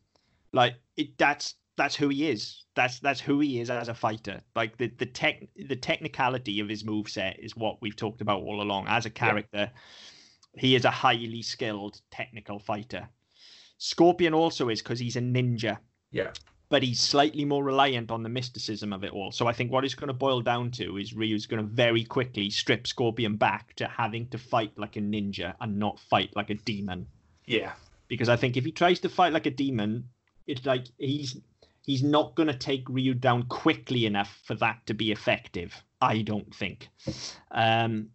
Like 0.52 0.76
it, 0.96 1.18
that's 1.18 1.54
that's 1.76 1.94
who 1.94 2.08
he 2.08 2.28
is. 2.28 2.64
That's 2.74 3.00
that's 3.00 3.20
who 3.20 3.40
he 3.40 3.60
is 3.60 3.70
as 3.70 3.88
a 3.88 3.94
fighter. 3.94 4.40
Like 4.54 4.76
the 4.78 4.88
the 4.98 5.06
tech 5.06 5.42
the 5.56 5.76
technicality 5.76 6.60
of 6.60 6.68
his 6.68 6.84
move 6.84 7.08
set 7.08 7.38
is 7.38 7.56
what 7.56 7.80
we've 7.82 7.96
talked 7.96 8.20
about 8.20 8.42
all 8.42 8.62
along. 8.62 8.86
As 8.88 9.06
a 9.06 9.10
character, 9.10 9.70
he 10.54 10.74
is 10.74 10.84
a 10.84 10.90
highly 10.90 11.42
skilled 11.42 12.00
technical 12.10 12.58
fighter. 12.58 13.08
Scorpion 13.78 14.32
also 14.34 14.68
is 14.70 14.80
because 14.82 14.98
he's 14.98 15.16
a 15.16 15.20
ninja 15.20 15.78
Yeah, 16.10 16.30
but 16.70 16.82
he's 16.82 16.98
slightly 17.00 17.44
more 17.44 17.62
reliant 17.62 18.10
on 18.10 18.22
the 18.22 18.28
mysticism 18.30 18.92
of 18.92 19.04
it 19.04 19.12
all. 19.12 19.30
So 19.30 19.46
I 19.46 19.52
think 19.52 19.70
what 19.70 19.84
it's 19.84 19.94
going 19.94 20.08
to 20.08 20.14
boil 20.14 20.40
down 20.40 20.70
to 20.72 20.96
is 20.96 21.12
Ryu's 21.14 21.46
going 21.46 21.62
to 21.62 21.68
very 21.70 22.02
quickly 22.04 22.48
strip 22.50 22.86
Scorpion 22.86 23.36
back 23.36 23.74
to 23.76 23.86
having 23.86 24.28
to 24.28 24.38
fight 24.38 24.72
like 24.78 24.96
a 24.96 25.00
ninja 25.00 25.54
and 25.60 25.78
not 25.78 26.00
fight 26.00 26.34
like 26.34 26.48
a 26.50 26.54
demon. 26.54 27.06
yeah, 27.46 27.72
Because 28.08 28.28
I 28.30 28.36
think 28.36 28.56
if 28.56 28.64
he 28.64 28.72
tries 28.72 28.98
to 29.00 29.08
fight 29.10 29.32
like 29.34 29.46
a 29.46 29.50
demon, 29.50 30.08
it's 30.46 30.64
like 30.64 30.86
he's 30.98 31.36
he's 31.86 32.02
not 32.02 32.34
going 32.34 32.48
to 32.48 32.58
take 32.58 32.88
Ryu 32.88 33.14
down 33.14 33.44
quickly 33.44 34.04
enough 34.04 34.40
for 34.44 34.54
that 34.56 34.84
to 34.86 34.94
be 34.94 35.12
effective. 35.12 35.82
I 36.02 36.20
don't 36.20 36.54
think. 36.54 36.90
Um, 37.52 38.10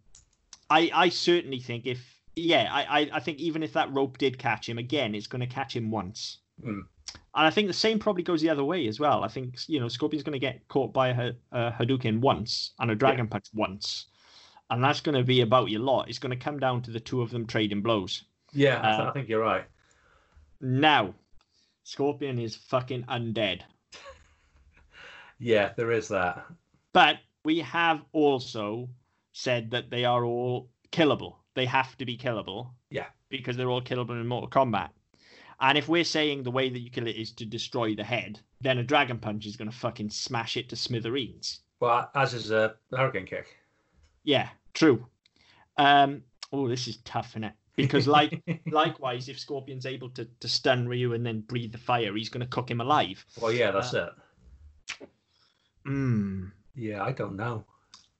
I 0.70 0.90
I 0.94 1.08
certainly 1.08 1.58
think 1.58 1.86
if 1.86 2.00
yeah, 2.36 2.68
I, 2.70 3.10
I 3.12 3.20
think 3.20 3.38
even 3.40 3.62
if 3.62 3.72
that 3.72 3.92
rope 3.92 4.16
did 4.18 4.38
catch 4.38 4.68
him 4.68 4.78
again, 4.78 5.14
it's 5.14 5.26
going 5.26 5.40
to 5.40 5.46
catch 5.46 5.76
him 5.76 5.90
once. 5.90 6.38
Mm. 6.64 6.82
And 7.34 7.46
I 7.46 7.50
think 7.50 7.66
the 7.66 7.74
same 7.74 7.98
probably 7.98 8.22
goes 8.22 8.40
the 8.40 8.48
other 8.48 8.64
way 8.64 8.86
as 8.86 9.00
well. 9.00 9.24
I 9.24 9.28
think 9.28 9.56
you 9.66 9.80
know 9.80 9.88
Scorpion's 9.88 10.22
going 10.22 10.34
to 10.34 10.38
get 10.38 10.66
caught 10.68 10.92
by 10.92 11.08
a, 11.08 11.32
a 11.50 11.72
Hadouken 11.72 12.20
once 12.20 12.72
and 12.78 12.90
a 12.90 12.94
Dragon 12.94 13.26
Punch 13.26 13.46
once, 13.54 14.06
and 14.70 14.84
that's 14.84 15.00
going 15.00 15.16
to 15.16 15.24
be 15.24 15.40
about 15.40 15.70
your 15.70 15.80
lot. 15.80 16.08
It's 16.08 16.18
going 16.18 16.38
to 16.38 16.44
come 16.44 16.58
down 16.58 16.82
to 16.82 16.90
the 16.90 17.00
two 17.00 17.20
of 17.22 17.30
them 17.30 17.46
trading 17.46 17.82
blows. 17.82 18.24
yeah. 18.52 18.80
I, 18.80 19.02
Uh, 19.02 19.08
I 19.08 19.12
think 19.12 19.28
you're 19.28 19.40
right. 19.40 19.64
Now, 20.60 21.14
Scorpion 21.84 22.38
is 22.38 22.56
fucking 22.56 23.04
undead, 23.04 23.60
Yeah, 25.38 25.72
there 25.76 25.90
is 25.90 26.08
that. 26.08 26.46
but 26.92 27.16
we 27.44 27.58
have 27.58 28.02
also 28.12 28.88
said 29.32 29.70
that 29.72 29.90
they 29.90 30.04
are 30.04 30.24
all 30.24 30.70
killable. 30.92 31.36
They 31.54 31.66
have 31.66 31.96
to 31.98 32.04
be 32.06 32.16
killable. 32.16 32.70
Yeah. 32.90 33.06
Because 33.28 33.56
they're 33.56 33.70
all 33.70 33.82
killable 33.82 34.10
in 34.20 34.26
Mortal 34.28 34.48
Kombat. 34.50 34.90
And 35.60 35.76
if 35.76 35.88
we're 35.88 36.04
saying 36.04 36.42
the 36.42 36.50
way 36.50 36.68
that 36.68 36.78
you 36.80 36.90
kill 36.90 37.06
it 37.08 37.16
is 37.16 37.32
to 37.32 37.44
destroy 37.46 37.94
the 37.94 38.04
head, 38.04 38.40
then 38.60 38.78
a 38.78 38.82
Dragon 38.84 39.18
Punch 39.18 39.46
is 39.46 39.56
going 39.56 39.70
to 39.70 39.76
fucking 39.76 40.10
smash 40.10 40.56
it 40.56 40.68
to 40.68 40.76
smithereens. 40.76 41.60
Well, 41.80 42.10
as 42.14 42.34
is 42.34 42.50
a 42.52 42.76
hurricane 42.96 43.26
kick. 43.26 43.46
Yeah, 44.22 44.48
true. 44.74 45.06
Um, 45.76 46.22
oh, 46.52 46.68
this 46.68 46.86
is 46.86 46.98
tough, 46.98 47.30
isn't 47.32 47.44
it? 47.44 47.52
Because 47.76 48.06
like 48.06 48.42
likewise, 48.70 49.28
if 49.28 49.38
Scorpion's 49.38 49.86
able 49.86 50.10
to, 50.10 50.26
to 50.40 50.48
stun 50.48 50.86
Ryu 50.88 51.14
and 51.14 51.24
then 51.24 51.40
breathe 51.40 51.72
the 51.72 51.78
fire, 51.78 52.14
he's 52.14 52.28
going 52.28 52.42
to 52.42 52.46
cook 52.46 52.70
him 52.70 52.80
alive. 52.80 53.24
well, 53.40 53.52
yeah, 53.52 53.70
that's 53.70 53.94
Uh, 53.94 54.10
it. 55.00 55.08
Hmm. 55.84 56.46
Yeah, 56.74 57.02
I 57.02 57.12
don't 57.12 57.36
know. 57.36 57.64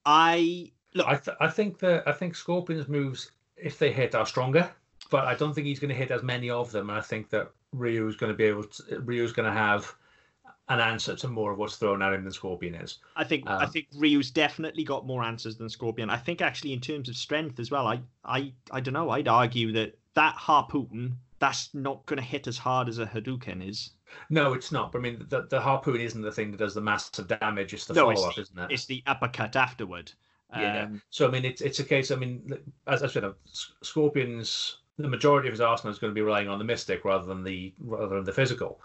I 0.04 0.72
look. 0.94 1.06
I 1.06 1.16
th- 1.16 1.36
I 1.40 1.48
think 1.48 1.78
that 1.78 2.06
I 2.08 2.12
think 2.12 2.34
Scorpion's 2.34 2.88
moves, 2.88 3.30
if 3.56 3.78
they 3.78 3.92
hit, 3.92 4.14
are 4.14 4.26
stronger, 4.26 4.70
but 5.10 5.26
I 5.26 5.34
don't 5.34 5.54
think 5.54 5.66
he's 5.66 5.78
going 5.80 5.90
to 5.90 5.94
hit 5.94 6.10
as 6.10 6.22
many 6.22 6.50
of 6.50 6.72
them. 6.72 6.90
And 6.90 6.98
I 6.98 7.02
think 7.02 7.30
that 7.30 7.50
Ryu's 7.72 8.16
going 8.16 8.32
to 8.32 8.36
be 8.36 8.44
able 8.44 8.64
to. 8.64 9.00
Ryu's 9.00 9.32
going 9.32 9.46
to 9.46 9.56
have 9.58 9.94
an 10.72 10.80
answer 10.80 11.14
to 11.16 11.28
more 11.28 11.52
of 11.52 11.58
what's 11.58 11.76
thrown 11.76 12.02
at 12.02 12.12
him 12.12 12.24
than 12.24 12.32
Scorpion 12.32 12.74
is. 12.74 12.98
I 13.16 13.24
think 13.24 13.48
I 13.48 13.64
Um, 13.64 13.70
think 13.70 13.88
Ryu's 13.94 14.30
definitely 14.30 14.84
got 14.84 15.06
more 15.06 15.22
answers 15.22 15.56
than 15.56 15.68
Scorpion. 15.68 16.10
I 16.10 16.16
think 16.16 16.40
actually 16.40 16.72
in 16.72 16.80
terms 16.80 17.08
of 17.08 17.16
strength 17.16 17.58
as 17.60 17.70
well, 17.70 17.86
I 17.86 18.00
I 18.24 18.52
I 18.70 18.80
don't 18.80 18.94
know. 18.94 19.10
I'd 19.10 19.28
argue 19.28 19.72
that 19.72 19.96
that 20.14 20.34
harpoon 20.34 21.18
that's 21.38 21.74
not 21.74 22.06
going 22.06 22.18
to 22.18 22.22
hit 22.24 22.46
as 22.46 22.58
hard 22.58 22.88
as 22.88 22.98
a 22.98 23.06
Hadouken 23.06 23.68
is. 23.68 23.90
No, 24.30 24.52
it's 24.52 24.70
not. 24.70 24.92
But 24.92 24.98
I 24.98 25.00
mean, 25.02 25.26
the, 25.28 25.42
the 25.42 25.60
harpoon 25.60 26.00
isn't 26.00 26.22
the 26.22 26.30
thing 26.30 26.50
that 26.52 26.58
does 26.58 26.74
the 26.74 26.80
massive 26.80 27.26
damage. 27.26 27.74
It's 27.74 27.86
the 27.86 27.94
No, 27.94 28.12
follow 28.14 28.28
up, 28.28 28.38
isn't 28.38 28.58
it? 28.58 28.70
It's 28.70 28.84
the 28.86 29.02
uppercut 29.06 29.56
afterward. 29.56 30.12
Yeah. 30.54 30.82
Um, 30.84 31.02
So 31.10 31.26
I 31.26 31.30
mean, 31.30 31.44
it's 31.44 31.62
it's 31.62 31.80
a 31.80 31.84
case. 31.84 32.10
I 32.10 32.16
mean, 32.16 32.52
as 32.86 33.02
I 33.02 33.06
said, 33.06 33.24
uh, 33.24 33.32
Scorpion's 33.82 34.78
the 34.98 35.08
majority 35.08 35.48
of 35.48 35.52
his 35.52 35.60
arsenal 35.60 35.92
is 35.92 35.98
going 35.98 36.10
to 36.10 36.14
be 36.14 36.20
relying 36.20 36.48
on 36.48 36.58
the 36.58 36.64
mystic 36.64 37.04
rather 37.04 37.24
than 37.26 37.42
the 37.42 37.72
rather 37.78 38.16
than 38.16 38.24
the 38.24 38.32
physical. 38.32 38.80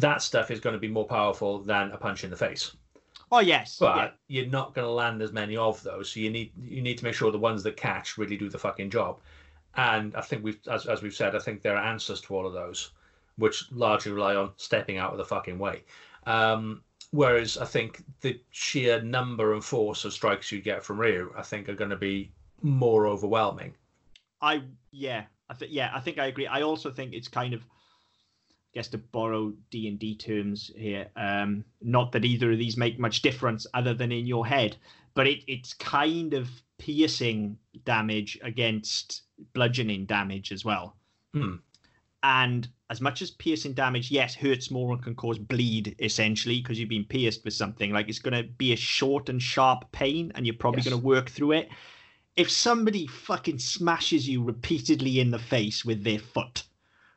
That 0.00 0.22
stuff 0.22 0.50
is 0.50 0.60
going 0.60 0.74
to 0.74 0.78
be 0.80 0.88
more 0.88 1.06
powerful 1.06 1.58
than 1.58 1.90
a 1.92 1.96
punch 1.96 2.24
in 2.24 2.30
the 2.30 2.36
face. 2.36 2.76
oh 3.32 3.40
yes. 3.40 3.78
But 3.78 3.96
yeah. 3.96 4.42
you're 4.42 4.50
not 4.50 4.74
going 4.74 4.86
to 4.86 4.92
land 4.92 5.22
as 5.22 5.32
many 5.32 5.56
of 5.56 5.82
those. 5.82 6.12
So 6.12 6.20
you 6.20 6.30
need 6.30 6.52
you 6.62 6.82
need 6.82 6.98
to 6.98 7.04
make 7.04 7.14
sure 7.14 7.30
the 7.32 7.38
ones 7.38 7.62
that 7.64 7.76
catch 7.76 8.18
really 8.18 8.36
do 8.36 8.48
the 8.48 8.58
fucking 8.58 8.90
job. 8.90 9.18
And 9.74 10.14
I 10.16 10.20
think 10.20 10.44
we've 10.44 10.60
as 10.70 10.86
as 10.86 11.02
we've 11.02 11.14
said, 11.14 11.34
I 11.34 11.40
think 11.40 11.62
there 11.62 11.76
are 11.76 11.84
answers 11.92 12.20
to 12.22 12.34
all 12.34 12.46
of 12.46 12.52
those, 12.52 12.92
which 13.36 13.64
largely 13.72 14.12
rely 14.12 14.34
on 14.36 14.52
stepping 14.56 14.98
out 14.98 15.12
of 15.12 15.18
the 15.18 15.24
fucking 15.24 15.58
way. 15.58 15.82
Um, 16.26 16.82
whereas 17.10 17.58
I 17.58 17.64
think 17.64 18.02
the 18.20 18.40
sheer 18.50 19.00
number 19.02 19.54
and 19.54 19.64
force 19.64 20.04
of 20.04 20.12
strikes 20.12 20.52
you 20.52 20.60
get 20.60 20.84
from 20.84 21.00
Ryu, 21.00 21.32
I 21.36 21.42
think, 21.42 21.68
are 21.68 21.74
going 21.74 21.90
to 21.90 21.96
be 21.96 22.30
more 22.62 23.06
overwhelming. 23.06 23.74
I 24.40 24.62
yeah, 24.90 25.24
I 25.50 25.54
think 25.54 25.72
yeah, 25.72 25.90
I 25.94 26.00
think 26.00 26.18
I 26.18 26.26
agree. 26.26 26.46
I 26.46 26.62
also 26.62 26.90
think 26.90 27.12
it's 27.14 27.28
kind 27.28 27.54
of 27.54 27.64
guess 28.78 28.88
to 28.88 28.98
borrow 28.98 29.52
D 29.70 29.88
and 29.88 29.98
D 29.98 30.14
terms 30.14 30.70
here. 30.76 31.08
Um, 31.16 31.64
not 31.82 32.12
that 32.12 32.24
either 32.24 32.52
of 32.52 32.58
these 32.58 32.76
make 32.76 32.96
much 32.98 33.22
difference 33.22 33.66
other 33.74 33.92
than 33.92 34.12
in 34.12 34.24
your 34.24 34.46
head, 34.46 34.76
but 35.14 35.26
it, 35.26 35.42
it's 35.48 35.74
kind 35.74 36.32
of 36.32 36.48
piercing 36.78 37.58
damage 37.84 38.38
against 38.42 39.22
bludgeoning 39.52 40.06
damage 40.06 40.52
as 40.52 40.64
well. 40.64 40.94
Hmm. 41.34 41.56
And 42.22 42.68
as 42.88 43.00
much 43.00 43.20
as 43.20 43.32
piercing 43.32 43.72
damage, 43.74 44.12
yes, 44.12 44.36
hurts 44.36 44.70
more 44.70 44.92
and 44.92 45.02
can 45.02 45.16
cause 45.16 45.38
bleed 45.38 45.96
essentially 45.98 46.60
because 46.60 46.78
you've 46.78 46.88
been 46.88 47.04
pierced 47.04 47.44
with 47.44 47.54
something. 47.54 47.92
Like 47.92 48.08
it's 48.08 48.20
going 48.20 48.40
to 48.40 48.48
be 48.48 48.72
a 48.72 48.76
short 48.76 49.28
and 49.28 49.42
sharp 49.42 49.90
pain, 49.90 50.30
and 50.36 50.46
you're 50.46 50.54
probably 50.54 50.82
Yes. 50.82 50.90
going 50.90 51.00
to 51.00 51.06
work 51.06 51.30
through 51.30 51.52
it. 51.52 51.68
If 52.36 52.48
somebody 52.48 53.08
fucking 53.08 53.58
smashes 53.58 54.28
you 54.28 54.44
repeatedly 54.44 55.18
in 55.18 55.32
the 55.32 55.40
face 55.40 55.84
with 55.84 56.04
their 56.04 56.20
foot, 56.20 56.62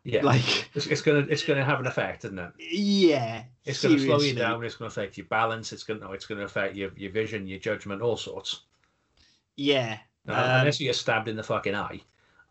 Yeah, 0.03 0.23
like 0.23 0.69
it's, 0.73 0.87
it's 0.87 1.01
gonna 1.01 1.25
it's 1.29 1.43
gonna 1.43 1.63
have 1.63 1.79
an 1.79 1.85
effect, 1.85 2.25
isn't 2.25 2.39
it? 2.39 2.51
yeah, 2.57 3.43
It's 3.65 3.83
going 3.83 3.97
to 3.97 4.03
slow 4.03 4.19
you 4.19 4.33
down. 4.33 4.63
It's 4.63 4.75
going 4.75 4.89
to 4.89 4.99
affect 4.99 5.15
your 5.15 5.27
balance. 5.27 5.71
It's 5.71 5.83
going 5.83 5.99
to 5.99 6.11
it's 6.11 6.25
to 6.25 6.41
affect 6.41 6.75
your 6.75 6.89
your 6.95 7.11
vision, 7.11 7.45
your 7.47 7.59
judgment, 7.59 8.01
all 8.01 8.17
sorts. 8.17 8.61
Yeah, 9.57 9.99
Um, 10.27 10.35
unless 10.37 10.79
you 10.79 10.87
get 10.87 10.95
stabbed 10.95 11.27
in 11.27 11.35
the 11.35 11.43
fucking 11.43 11.75
eye, 11.75 12.01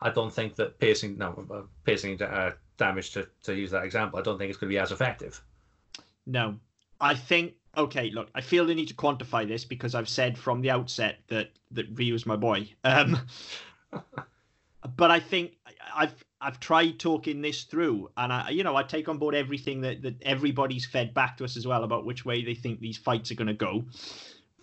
I 0.01 0.11
don't 0.11 0.33
think 0.33 0.55
that 0.57 0.79
piercing 0.79 1.19
no 1.19 1.45
uh, 1.53 1.63
piercing 1.83 2.23
uh, 2.23 2.53
damage 2.77 3.11
to, 3.13 3.27
to 3.43 3.55
use 3.55 3.73
that 3.73 3.85
example. 3.85 4.21
I 4.21 4.23
don't 4.23 4.39
think 4.39 4.51
it's 4.51 4.59
going 4.59 4.71
to 4.71 4.75
be 4.75 4.79
as 4.79 4.93
effective. 4.93 5.43
No, 6.27 6.57
I 7.01 7.15
think 7.15 7.55
okay. 7.77 8.11
Look, 8.11 8.29
I 8.35 8.43
feel 8.43 8.65
the 8.65 8.75
need 8.77 8.89
to 8.89 8.95
quantify 8.95 9.49
this 9.49 9.65
because 9.65 9.97
I've 9.97 10.09
said 10.09 10.39
from 10.39 10.61
the 10.61 10.71
outset 10.71 11.19
that 11.29 11.51
that 11.73 11.87
Ryu's 11.99 12.27
my 12.27 12.37
boy. 12.37 12.69
Um, 12.85 13.19
but 14.97 15.11
I 15.11 15.19
think 15.19 15.57
I've 15.95 16.15
I've 16.41 16.61
tried 16.61 16.99
talking 16.99 17.43
this 17.43 17.65
through, 17.65 18.11
and 18.17 18.33
I, 18.33 18.51
you 18.51 18.65
know, 18.65 18.77
I 18.77 18.83
take 18.83 19.09
on 19.09 19.19
board 19.19 19.35
everything 19.35 19.83
that 19.83 20.03
that 20.03 20.23
everybody's 20.23 20.87
fed 20.87 21.13
back 21.13 21.37
to 21.39 21.45
us 21.45 21.57
as 21.57 21.67
well 21.67 21.85
about 21.85 22.07
which 22.07 22.25
way 22.25 22.45
they 22.45 22.55
think 22.55 22.81
these 22.81 22.97
fights 22.97 23.31
are 23.31 23.35
going 23.35 23.49
to 23.49 23.55
go. 23.55 23.85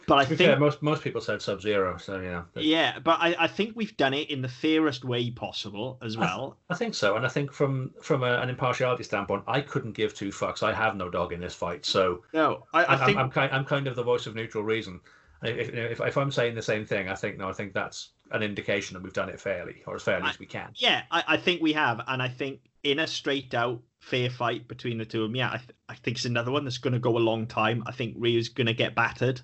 But 0.07 0.19
I 0.19 0.25
think 0.25 0.39
fair, 0.39 0.57
most 0.57 0.81
most 0.81 1.03
people 1.03 1.19
said 1.19 1.41
Sub 1.41 1.61
Zero, 1.61 1.97
so 1.97 2.19
know. 2.21 2.45
But... 2.53 2.63
Yeah, 2.63 2.97
but 2.99 3.19
I, 3.19 3.35
I 3.37 3.47
think 3.47 3.75
we've 3.75 3.95
done 3.97 4.13
it 4.13 4.31
in 4.31 4.41
the 4.41 4.47
fairest 4.47 5.03
way 5.03 5.29
possible 5.29 5.97
as 6.01 6.17
well. 6.17 6.57
I, 6.69 6.73
I 6.73 6.77
think 6.77 6.95
so, 6.95 7.17
and 7.17 7.25
I 7.25 7.29
think 7.29 7.51
from 7.51 7.93
from 8.01 8.23
a, 8.23 8.39
an 8.39 8.49
impartiality 8.49 9.03
standpoint, 9.03 9.43
I 9.47 9.59
couldn't 9.59 9.91
give 9.91 10.13
two 10.13 10.29
fucks. 10.29 10.63
I 10.63 10.73
have 10.73 10.95
no 10.95 11.09
dog 11.09 11.33
in 11.33 11.41
this 11.41 11.53
fight, 11.53 11.85
so 11.85 12.23
no, 12.33 12.65
I, 12.73 12.95
I 12.95 13.05
think 13.05 13.17
I'm, 13.17 13.25
I'm, 13.25 13.31
kind 13.31 13.51
I'm 13.51 13.65
kind 13.65 13.85
of 13.85 13.97
the 13.97 14.03
voice 14.03 14.27
of 14.27 14.33
neutral 14.33 14.63
reason. 14.63 15.01
If, 15.43 15.69
if, 15.73 15.99
if 15.99 16.17
I'm 16.17 16.31
saying 16.31 16.55
the 16.55 16.61
same 16.61 16.85
thing, 16.85 17.09
I 17.09 17.15
think 17.15 17.37
no, 17.37 17.49
I 17.49 17.53
think 17.53 17.73
that's 17.73 18.11
an 18.31 18.43
indication 18.43 18.93
that 18.93 19.03
we've 19.03 19.13
done 19.13 19.29
it 19.29 19.39
fairly, 19.39 19.83
or 19.85 19.95
as 19.95 20.03
fairly 20.03 20.25
I, 20.25 20.29
as 20.29 20.39
we 20.39 20.45
can. 20.45 20.71
Yeah, 20.75 21.03
I, 21.11 21.23
I 21.27 21.37
think 21.37 21.61
we 21.61 21.73
have, 21.73 22.01
and 22.07 22.21
I 22.21 22.27
think 22.27 22.59
in 22.83 22.99
a 22.99 23.07
straight 23.07 23.53
out 23.53 23.81
fair 23.99 24.29
fight 24.29 24.67
between 24.67 24.97
the 24.97 25.05
two 25.05 25.23
of 25.23 25.29
them, 25.29 25.35
yeah, 25.35 25.49
I, 25.49 25.57
th- 25.57 25.71
I 25.89 25.95
think 25.95 26.17
it's 26.17 26.25
another 26.25 26.51
one 26.51 26.63
that's 26.63 26.77
going 26.77 26.93
to 26.93 26.99
go 26.99 27.17
a 27.17 27.19
long 27.19 27.47
time. 27.47 27.83
I 27.85 27.91
think 27.91 28.15
Ryu's 28.17 28.49
going 28.49 28.67
to 28.67 28.73
get 28.73 28.95
battered. 28.95 29.41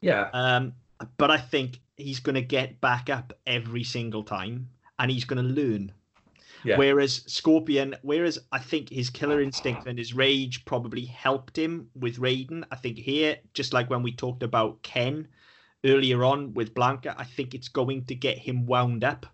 Yeah. 0.00 0.30
Um, 0.32 0.72
but 1.16 1.30
I 1.30 1.38
think 1.38 1.80
he's 1.96 2.20
going 2.20 2.34
to 2.34 2.42
get 2.42 2.80
back 2.80 3.10
up 3.10 3.32
every 3.46 3.84
single 3.84 4.22
time, 4.22 4.68
and 4.98 5.10
he's 5.10 5.24
going 5.24 5.42
to 5.42 5.62
learn. 5.62 5.92
Yeah. 6.62 6.76
Whereas 6.76 7.22
Scorpion, 7.26 7.96
whereas 8.02 8.38
I 8.52 8.58
think 8.58 8.90
his 8.90 9.08
killer 9.08 9.40
instinct 9.40 9.86
and 9.86 9.98
his 9.98 10.12
rage 10.12 10.64
probably 10.66 11.06
helped 11.06 11.58
him 11.58 11.88
with 11.94 12.18
Raiden. 12.18 12.64
I 12.70 12.76
think 12.76 12.98
here, 12.98 13.38
just 13.54 13.72
like 13.72 13.88
when 13.88 14.02
we 14.02 14.12
talked 14.12 14.42
about 14.42 14.82
Ken 14.82 15.26
earlier 15.84 16.24
on 16.24 16.54
with 16.54 16.74
Blanka, 16.74 17.14
I 17.16 17.24
think 17.24 17.54
it's 17.54 17.68
going 17.68 18.04
to 18.06 18.14
get 18.14 18.38
him 18.38 18.66
wound 18.66 19.04
up. 19.04 19.26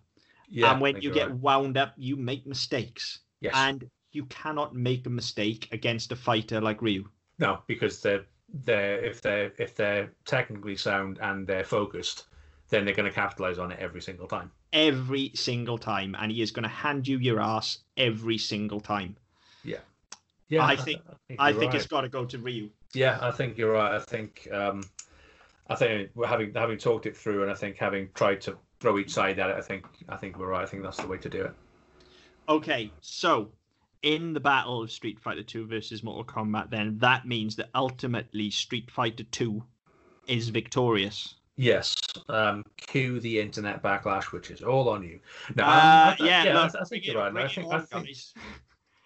Yeah, 0.49 0.71
and 0.71 0.81
when 0.81 1.01
you 1.01 1.11
get 1.11 1.29
right. 1.29 1.39
wound 1.39 1.77
up, 1.77 1.93
you 1.97 2.15
make 2.15 2.47
mistakes. 2.47 3.19
Yes. 3.41 3.53
And 3.55 3.89
you 4.11 4.25
cannot 4.25 4.73
make 4.73 5.05
a 5.05 5.09
mistake 5.09 5.67
against 5.71 6.11
a 6.11 6.15
fighter 6.15 6.61
like 6.61 6.81
Ryu. 6.81 7.07
No, 7.39 7.59
because 7.67 8.01
they're 8.01 8.25
they're 8.63 9.03
if 9.03 9.21
they're 9.21 9.51
if 9.57 9.75
they're 9.75 10.13
technically 10.25 10.77
sound 10.77 11.19
and 11.21 11.45
they're 11.45 11.63
focused, 11.63 12.25
then 12.69 12.85
they're 12.85 12.95
going 12.95 13.09
to 13.09 13.13
capitalize 13.13 13.59
on 13.59 13.71
it 13.71 13.79
every 13.79 14.01
single 14.01 14.27
time. 14.27 14.51
Every 14.73 15.31
single 15.35 15.77
time, 15.77 16.15
and 16.19 16.31
he 16.31 16.41
is 16.41 16.51
going 16.51 16.63
to 16.63 16.69
hand 16.69 17.07
you 17.07 17.17
your 17.19 17.39
ass 17.39 17.79
every 17.95 18.37
single 18.37 18.79
time. 18.79 19.15
Yeah, 19.63 19.77
yeah. 20.49 20.65
I 20.65 20.75
think 20.75 21.01
I 21.07 21.13
think, 21.27 21.39
I 21.39 21.51
think 21.51 21.71
right. 21.71 21.75
it's 21.75 21.87
got 21.87 22.01
to 22.01 22.09
go 22.09 22.25
to 22.25 22.37
Ryu. 22.37 22.69
Yeah, 22.93 23.19
I 23.21 23.31
think 23.31 23.57
you're 23.57 23.73
right. 23.73 23.93
I 23.95 23.99
think 23.99 24.47
um, 24.51 24.83
I 25.69 25.75
think 25.75 26.09
we're 26.15 26.27
having 26.27 26.53
having 26.53 26.77
talked 26.77 27.05
it 27.05 27.15
through, 27.15 27.43
and 27.43 27.51
I 27.51 27.55
think 27.55 27.77
having 27.77 28.09
tried 28.13 28.41
to 28.41 28.57
throw 28.79 28.97
each 28.97 29.11
side 29.11 29.39
at 29.39 29.49
it, 29.49 29.55
I 29.55 29.61
think 29.61 29.85
I 30.09 30.15
think 30.15 30.37
we're 30.37 30.47
right. 30.47 30.63
I 30.63 30.65
think 30.65 30.83
that's 30.83 30.97
the 30.97 31.07
way 31.07 31.17
to 31.17 31.29
do 31.29 31.43
it. 31.43 31.53
Okay, 32.49 32.91
so 33.01 33.49
in 34.03 34.33
the 34.33 34.39
battle 34.39 34.83
of 34.83 34.91
Street 34.91 35.19
Fighter 35.19 35.43
2 35.43 35.67
versus 35.67 36.03
Mortal 36.03 36.23
Kombat, 36.23 36.69
then 36.69 36.97
that 36.99 37.27
means 37.27 37.55
that 37.57 37.69
ultimately 37.75 38.49
Street 38.49 38.89
Fighter 38.89 39.23
2 39.23 39.61
is 40.27 40.49
victorious. 40.49 41.35
Yes. 41.57 41.95
Um, 42.29 42.63
cue 42.77 43.19
the 43.19 43.39
internet 43.39 43.81
backlash, 43.81 44.31
which 44.31 44.51
is 44.51 44.61
all 44.61 44.87
on 44.89 45.03
you. 45.03 45.19
No, 45.55 45.63
uh, 45.63 45.67
I, 45.67 46.15
yeah, 46.19 46.43
yeah 46.43 46.61
look, 46.61 46.75
I, 46.75 46.81
I, 46.81 46.83
think 46.83 47.05
you're 47.05 47.17
right. 47.17 47.35
I 47.35 47.47
think, 47.47 47.67
on, 47.67 47.81
I 47.81 47.83
think, 47.83 48.07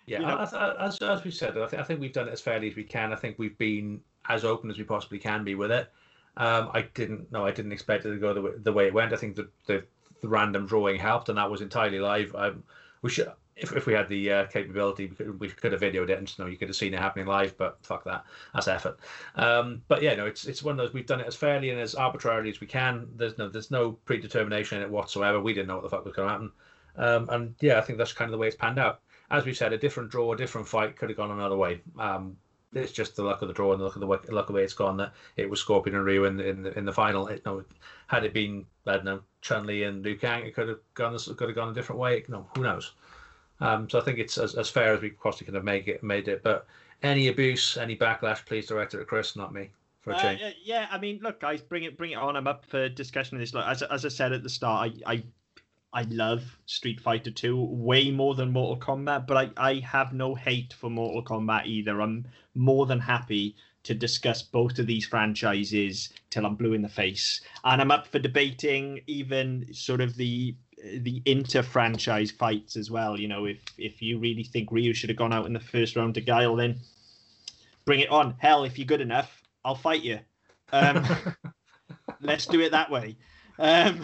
yeah, 0.05 0.19
you 0.19 0.25
know, 0.25 0.37
as, 0.79 1.01
as 1.01 1.23
we 1.23 1.31
said, 1.31 1.57
I 1.57 1.65
think, 1.67 1.81
I 1.81 1.85
think 1.85 2.01
we've 2.01 2.11
done 2.11 2.27
it 2.27 2.31
as 2.31 2.41
fairly 2.41 2.69
as 2.69 2.75
we 2.75 2.83
can. 2.83 3.13
I 3.13 3.15
think 3.15 3.39
we've 3.39 3.57
been 3.57 4.01
as 4.27 4.43
open 4.43 4.69
as 4.69 4.77
we 4.77 4.83
possibly 4.83 5.17
can 5.17 5.43
be 5.43 5.55
with 5.55 5.71
it. 5.71 5.89
Um, 6.37 6.69
I 6.73 6.83
didn't 6.93 7.31
no, 7.31 7.45
I 7.45 7.51
didn't 7.51 7.71
expect 7.71 8.05
it 8.05 8.11
to 8.11 8.17
go 8.17 8.33
the 8.33 8.41
way, 8.41 8.51
the 8.57 8.73
way 8.73 8.87
it 8.87 8.93
went. 8.93 9.13
I 9.13 9.17
think 9.17 9.35
the, 9.35 9.49
the, 9.67 9.83
the 10.21 10.29
random 10.29 10.65
drawing 10.65 10.97
helped, 10.97 11.29
and 11.29 11.37
that 11.37 11.51
was 11.51 11.61
entirely 11.61 11.99
live. 11.99 12.33
Um, 12.35 12.63
we 13.01 13.09
should 13.09 13.31
if, 13.55 13.75
if 13.75 13.85
we 13.85 13.93
had 13.93 14.09
the 14.09 14.31
uh, 14.31 14.45
capability, 14.47 15.07
we 15.07 15.15
could, 15.15 15.39
we 15.39 15.49
could 15.49 15.71
have 15.71 15.81
videoed 15.81 16.09
it 16.09 16.17
and 16.17 16.27
you 16.29 16.43
know 16.43 16.49
you 16.49 16.57
could 16.57 16.69
have 16.69 16.75
seen 16.75 16.93
it 16.93 16.99
happening 16.99 17.27
live. 17.27 17.57
But 17.57 17.77
fuck 17.83 18.03
that, 18.05 18.25
that's 18.53 18.67
effort. 18.67 18.99
Um, 19.35 19.81
but 19.87 20.01
yeah, 20.01 20.15
no, 20.15 20.25
it's 20.25 20.45
it's 20.45 20.63
one 20.63 20.73
of 20.73 20.77
those 20.77 20.93
we've 20.93 21.05
done 21.05 21.19
it 21.21 21.27
as 21.27 21.35
fairly 21.35 21.69
and 21.69 21.79
as 21.79 21.95
arbitrarily 21.95 22.49
as 22.49 22.59
we 22.59 22.67
can. 22.67 23.07
There's 23.15 23.37
no 23.37 23.49
there's 23.49 23.71
no 23.71 23.93
predetermination 24.05 24.77
in 24.77 24.83
it 24.83 24.89
whatsoever. 24.89 25.39
We 25.39 25.53
didn't 25.53 25.67
know 25.67 25.75
what 25.75 25.83
the 25.83 25.89
fuck 25.89 26.05
was 26.05 26.15
going 26.15 26.27
to 26.27 26.31
happen, 26.31 26.51
um, 26.97 27.29
and 27.29 27.55
yeah, 27.61 27.77
I 27.77 27.81
think 27.81 27.97
that's 27.97 28.13
kind 28.13 28.29
of 28.29 28.31
the 28.31 28.37
way 28.37 28.47
it's 28.47 28.55
panned 28.55 28.79
out. 28.79 29.01
As 29.29 29.45
we 29.45 29.53
said, 29.53 29.73
a 29.73 29.77
different 29.77 30.09
draw, 30.09 30.33
a 30.33 30.37
different 30.37 30.67
fight 30.67 30.97
could 30.97 31.09
have 31.09 31.17
gone 31.17 31.31
another 31.31 31.55
way. 31.55 31.81
Um, 31.99 32.37
it's 32.73 32.91
just 32.91 33.15
the 33.15 33.23
luck 33.23 33.41
of 33.41 33.47
the 33.47 33.53
draw 33.53 33.71
and 33.71 33.79
the 33.79 33.85
luck 33.85 33.95
of 33.95 34.01
the, 34.01 34.07
way, 34.07 34.17
luck 34.29 34.43
of 34.43 34.47
the 34.47 34.53
way 34.53 34.63
it's 34.63 34.73
gone 34.73 34.97
that 34.97 35.13
it 35.35 35.49
was 35.49 35.59
Scorpion 35.59 35.95
and 35.95 36.05
Ryu 36.05 36.25
in 36.25 36.37
the, 36.37 36.47
in 36.47 36.63
the, 36.63 36.77
in 36.77 36.85
the 36.85 36.93
final. 36.93 37.27
It, 37.27 37.45
no, 37.45 37.63
had 38.07 38.23
it 38.23 38.33
been 38.33 38.65
I 38.85 38.93
don't 38.93 39.05
know 39.05 39.21
Chun 39.41 39.65
Li 39.65 39.83
and 39.83 40.03
Liu 40.03 40.17
Kang, 40.17 40.45
it 40.45 40.55
could 40.55 40.69
have 40.69 40.79
gone 40.93 41.17
could 41.17 41.49
have 41.49 41.55
gone 41.55 41.69
a 41.69 41.73
different 41.73 41.99
way. 41.99 42.23
No, 42.27 42.47
who 42.55 42.63
knows? 42.63 42.93
Um, 43.59 43.89
so 43.89 43.99
I 43.99 44.03
think 44.03 44.17
it's 44.17 44.37
as, 44.37 44.55
as 44.55 44.69
fair 44.69 44.93
as 44.93 45.01
we 45.01 45.11
possibly 45.11 45.45
could 45.45 45.55
have 45.55 45.63
made 45.63 45.87
it. 45.87 46.03
Made 46.03 46.27
it, 46.27 46.41
but 46.43 46.65
any 47.03 47.27
abuse, 47.27 47.77
any 47.77 47.95
backlash, 47.95 48.45
please 48.45 48.67
direct 48.67 48.93
it 48.93 49.01
at 49.01 49.07
Chris, 49.07 49.35
not 49.35 49.53
me. 49.53 49.69
For 50.01 50.11
a 50.11 50.15
uh, 50.15 50.21
change. 50.21 50.41
yeah, 50.63 50.87
I 50.89 50.97
mean, 50.97 51.19
look, 51.21 51.39
guys, 51.39 51.61
bring 51.61 51.83
it, 51.83 51.95
bring 51.95 52.11
it 52.11 52.17
on. 52.17 52.35
I'm 52.35 52.47
up 52.47 52.65
for 52.65 52.89
discussion 52.89 53.37
of 53.37 53.39
this. 53.39 53.53
Look, 53.53 53.65
as 53.67 53.83
as 53.83 54.03
I 54.03 54.09
said 54.09 54.33
at 54.33 54.41
the 54.41 54.49
start, 54.49 54.93
I, 55.05 55.13
I 55.13 55.23
I 55.93 56.03
love 56.03 56.57
Street 56.65 57.01
Fighter 57.01 57.31
2 57.31 57.57
way 57.57 58.11
more 58.11 58.33
than 58.35 58.51
Mortal 58.51 58.79
Kombat, 58.79 59.27
but 59.27 59.37
I, 59.37 59.71
I 59.71 59.79
have 59.79 60.13
no 60.13 60.35
hate 60.35 60.73
for 60.73 60.89
Mortal 60.89 61.23
Kombat 61.23 61.65
either. 61.65 62.01
I'm 62.01 62.25
more 62.55 62.85
than 62.85 62.99
happy 62.99 63.55
to 63.83 63.93
discuss 63.93 64.41
both 64.41 64.79
of 64.79 64.87
these 64.87 65.05
franchises 65.05 66.09
till 66.29 66.45
I'm 66.45 66.55
blue 66.55 66.73
in 66.73 66.81
the 66.81 66.89
face. 66.89 67.41
And 67.63 67.81
I'm 67.81 67.91
up 67.91 68.07
for 68.07 68.19
debating 68.19 69.01
even 69.07 69.73
sort 69.73 70.01
of 70.01 70.15
the 70.15 70.55
the 70.97 71.21
inter 71.25 71.61
franchise 71.61 72.31
fights 72.31 72.75
as 72.75 72.89
well. 72.89 73.19
You 73.19 73.27
know, 73.27 73.45
if 73.45 73.59
if 73.77 74.01
you 74.01 74.17
really 74.17 74.43
think 74.43 74.71
Ryu 74.71 74.93
should 74.93 75.09
have 75.09 75.17
gone 75.17 75.33
out 75.33 75.45
in 75.45 75.53
the 75.53 75.59
first 75.59 75.95
round 75.95 76.15
to 76.15 76.21
Guile, 76.21 76.55
then 76.55 76.79
bring 77.85 77.99
it 77.99 78.09
on. 78.09 78.35
Hell, 78.37 78.63
if 78.63 78.77
you're 78.77 78.87
good 78.87 79.01
enough, 79.01 79.43
I'll 79.65 79.75
fight 79.75 80.03
you. 80.03 80.19
Um, 80.71 81.05
let's 82.21 82.45
do 82.45 82.61
it 82.61 82.71
that 82.71 82.89
way. 82.89 83.17
Um, 83.59 84.01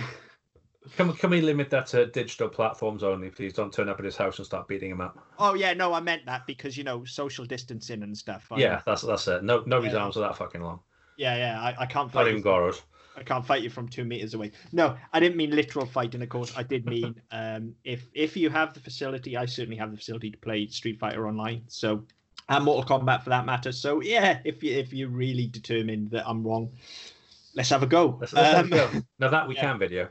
can, 0.96 1.08
we, 1.08 1.14
can 1.14 1.30
we 1.30 1.42
limit 1.42 1.70
that 1.72 1.88
to 1.88 2.06
digital 2.08 2.50
platforms 2.50 3.04
only, 3.04 3.30
please? 3.30 3.54
Don't 3.54 3.74
turn 3.74 3.90
up 3.90 4.00
at 4.00 4.06
his 4.06 4.16
house 4.16 4.38
and 4.38 4.46
start 4.46 4.68
beating 4.68 4.92
him 4.92 5.02
up. 5.02 5.18
Oh 5.40 5.54
yeah, 5.54 5.74
no, 5.74 5.94
I 5.94 6.00
meant 6.00 6.26
that 6.26 6.46
because 6.48 6.78
you 6.78 6.84
know 6.84 7.04
social 7.06 7.46
distancing 7.46 8.04
and 8.04 8.18
stuff. 8.18 8.48
I 8.52 8.60
yeah, 8.60 8.82
that's 8.86 9.02
that's 9.02 9.28
it. 9.28 9.44
No, 9.44 9.64
nobody's 9.66 9.94
yeah. 9.94 10.00
arms 10.00 10.18
are 10.18 10.22
that 10.22 10.38
fucking 10.38 10.62
long. 10.62 10.80
Yeah, 11.18 11.36
yeah, 11.36 11.62
I, 11.62 11.84
I 11.84 11.86
can't. 11.86 12.14
Not 12.14 12.28
even 12.28 12.42
Goro's. 12.42 12.82
I 13.18 13.24
can't 13.24 13.44
fight 13.44 13.64
you 13.64 13.72
from 13.72 13.88
two 13.88 14.06
meters 14.06 14.36
away. 14.36 14.52
No, 14.72 14.96
I 15.12 15.20
didn't 15.20 15.38
mean 15.38 15.50
literal 15.50 15.88
fighting. 15.88 16.22
Of 16.22 16.30
course, 16.30 16.54
I 16.56 16.62
did 16.62 16.86
mean 16.86 17.20
um, 17.32 17.74
if 17.84 18.08
if 18.14 18.38
you 18.38 18.50
have 18.52 18.74
the 18.74 18.80
facility, 18.80 19.36
I 19.36 19.48
certainly 19.48 19.78
have 19.78 19.92
the 19.92 19.98
facility 19.98 20.30
to 20.30 20.38
play 20.38 20.68
Street 20.68 21.00
Fighter 21.00 21.28
online. 21.28 21.64
So, 21.68 22.04
and 22.48 22.64
Mortal 22.64 23.00
Kombat 23.00 23.24
for 23.24 23.32
that 23.32 23.46
matter. 23.46 23.72
So 23.72 24.02
yeah, 24.02 24.40
if 24.46 24.62
you 24.64 24.78
if 24.78 24.94
you're 24.94 25.10
really 25.10 25.48
determined 25.48 26.12
that 26.12 26.28
I'm 26.28 26.46
wrong, 26.46 26.70
let's 27.56 27.70
have 27.72 27.82
a 27.82 27.88
go. 27.88 28.18
Let's, 28.22 28.34
let's 28.34 28.56
um, 28.56 28.70
have 28.70 28.90
a 28.90 28.94
go. 28.94 29.02
Now 29.20 29.30
that 29.30 29.48
we 29.48 29.56
yeah. 29.56 29.62
can 29.62 29.80
video. 29.80 30.10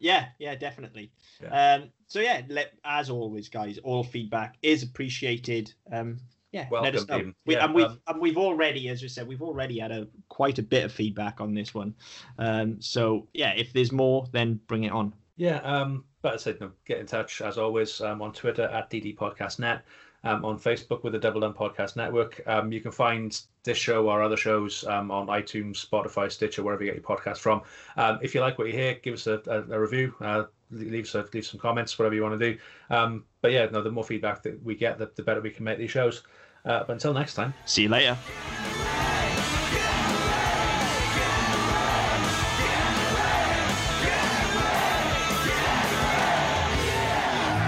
Yeah, 0.00 0.28
yeah, 0.38 0.54
definitely. 0.54 1.12
Yeah. 1.42 1.74
Um, 1.74 1.90
so 2.08 2.20
yeah, 2.20 2.42
let, 2.48 2.72
as 2.84 3.10
always, 3.10 3.48
guys, 3.48 3.78
all 3.78 4.02
feedback 4.02 4.56
is 4.62 4.82
appreciated. 4.82 5.72
Um, 5.92 6.18
yeah, 6.52 6.66
Welcome, 6.68 6.84
let 6.84 6.96
us 6.96 7.06
know. 7.06 7.32
We, 7.46 7.54
yeah, 7.54 7.64
and 7.64 7.74
we've 7.74 7.86
um, 7.86 8.00
and 8.08 8.20
we've 8.20 8.38
already, 8.38 8.88
as 8.88 9.02
we 9.02 9.08
said, 9.08 9.28
we've 9.28 9.42
already 9.42 9.78
had 9.78 9.92
a 9.92 10.08
quite 10.28 10.58
a 10.58 10.62
bit 10.62 10.84
of 10.84 10.92
feedback 10.92 11.40
on 11.40 11.54
this 11.54 11.72
one. 11.74 11.94
Um, 12.38 12.80
so 12.80 13.28
yeah, 13.34 13.52
if 13.56 13.72
there's 13.72 13.92
more, 13.92 14.26
then 14.32 14.58
bring 14.66 14.84
it 14.84 14.90
on. 14.90 15.14
Yeah, 15.36 15.58
um, 15.58 16.04
but 16.22 16.34
I 16.34 16.36
said, 16.36 16.60
no, 16.60 16.72
get 16.84 16.98
in 16.98 17.06
touch 17.06 17.40
as 17.40 17.56
always 17.56 18.00
um, 18.00 18.20
on 18.20 18.32
Twitter 18.32 18.64
at 18.64 18.90
DD 18.90 19.16
Podcast 19.16 19.58
Net, 19.58 19.84
um, 20.24 20.44
on 20.44 20.58
Facebook 20.58 21.02
with 21.02 21.12
the 21.12 21.18
Double 21.18 21.40
Down 21.40 21.54
Podcast 21.54 21.96
Network. 21.96 22.40
Um, 22.46 22.72
you 22.72 22.80
can 22.80 22.92
find 22.92 23.40
this 23.64 23.78
show 23.78 24.08
or 24.08 24.22
other 24.22 24.36
shows 24.36 24.84
um, 24.86 25.10
on 25.10 25.26
iTunes, 25.28 25.84
Spotify, 25.84 26.30
Stitcher, 26.30 26.62
wherever 26.62 26.82
you 26.84 26.92
get 26.92 27.00
your 27.00 27.16
podcast 27.16 27.38
from. 27.38 27.62
Um, 27.96 28.18
if 28.22 28.34
you 28.34 28.40
like 28.40 28.58
what 28.58 28.66
you 28.66 28.72
hear, 28.72 28.94
give 28.94 29.14
us 29.14 29.26
a, 29.26 29.40
a, 29.46 29.76
a 29.76 29.80
review. 29.80 30.14
Uh, 30.20 30.44
leave 30.70 31.08
some 31.08 31.26
leave 31.32 31.46
some 31.46 31.60
comments, 31.60 31.98
whatever 31.98 32.14
you 32.14 32.22
want 32.22 32.38
to 32.38 32.52
do. 32.52 32.58
Um, 32.90 33.24
but 33.40 33.52
yeah, 33.52 33.66
no, 33.66 33.82
the 33.82 33.90
more 33.90 34.04
feedback 34.04 34.42
that 34.42 34.62
we 34.62 34.74
get, 34.74 34.98
the, 34.98 35.10
the 35.16 35.22
better 35.22 35.40
we 35.40 35.50
can 35.50 35.64
make 35.64 35.78
these 35.78 35.90
shows. 35.90 36.22
Uh, 36.64 36.80
but 36.80 36.90
until 36.90 37.14
next 37.14 37.34
time, 37.34 37.54
see 37.64 37.82
you 37.82 37.88
later. 37.88 38.16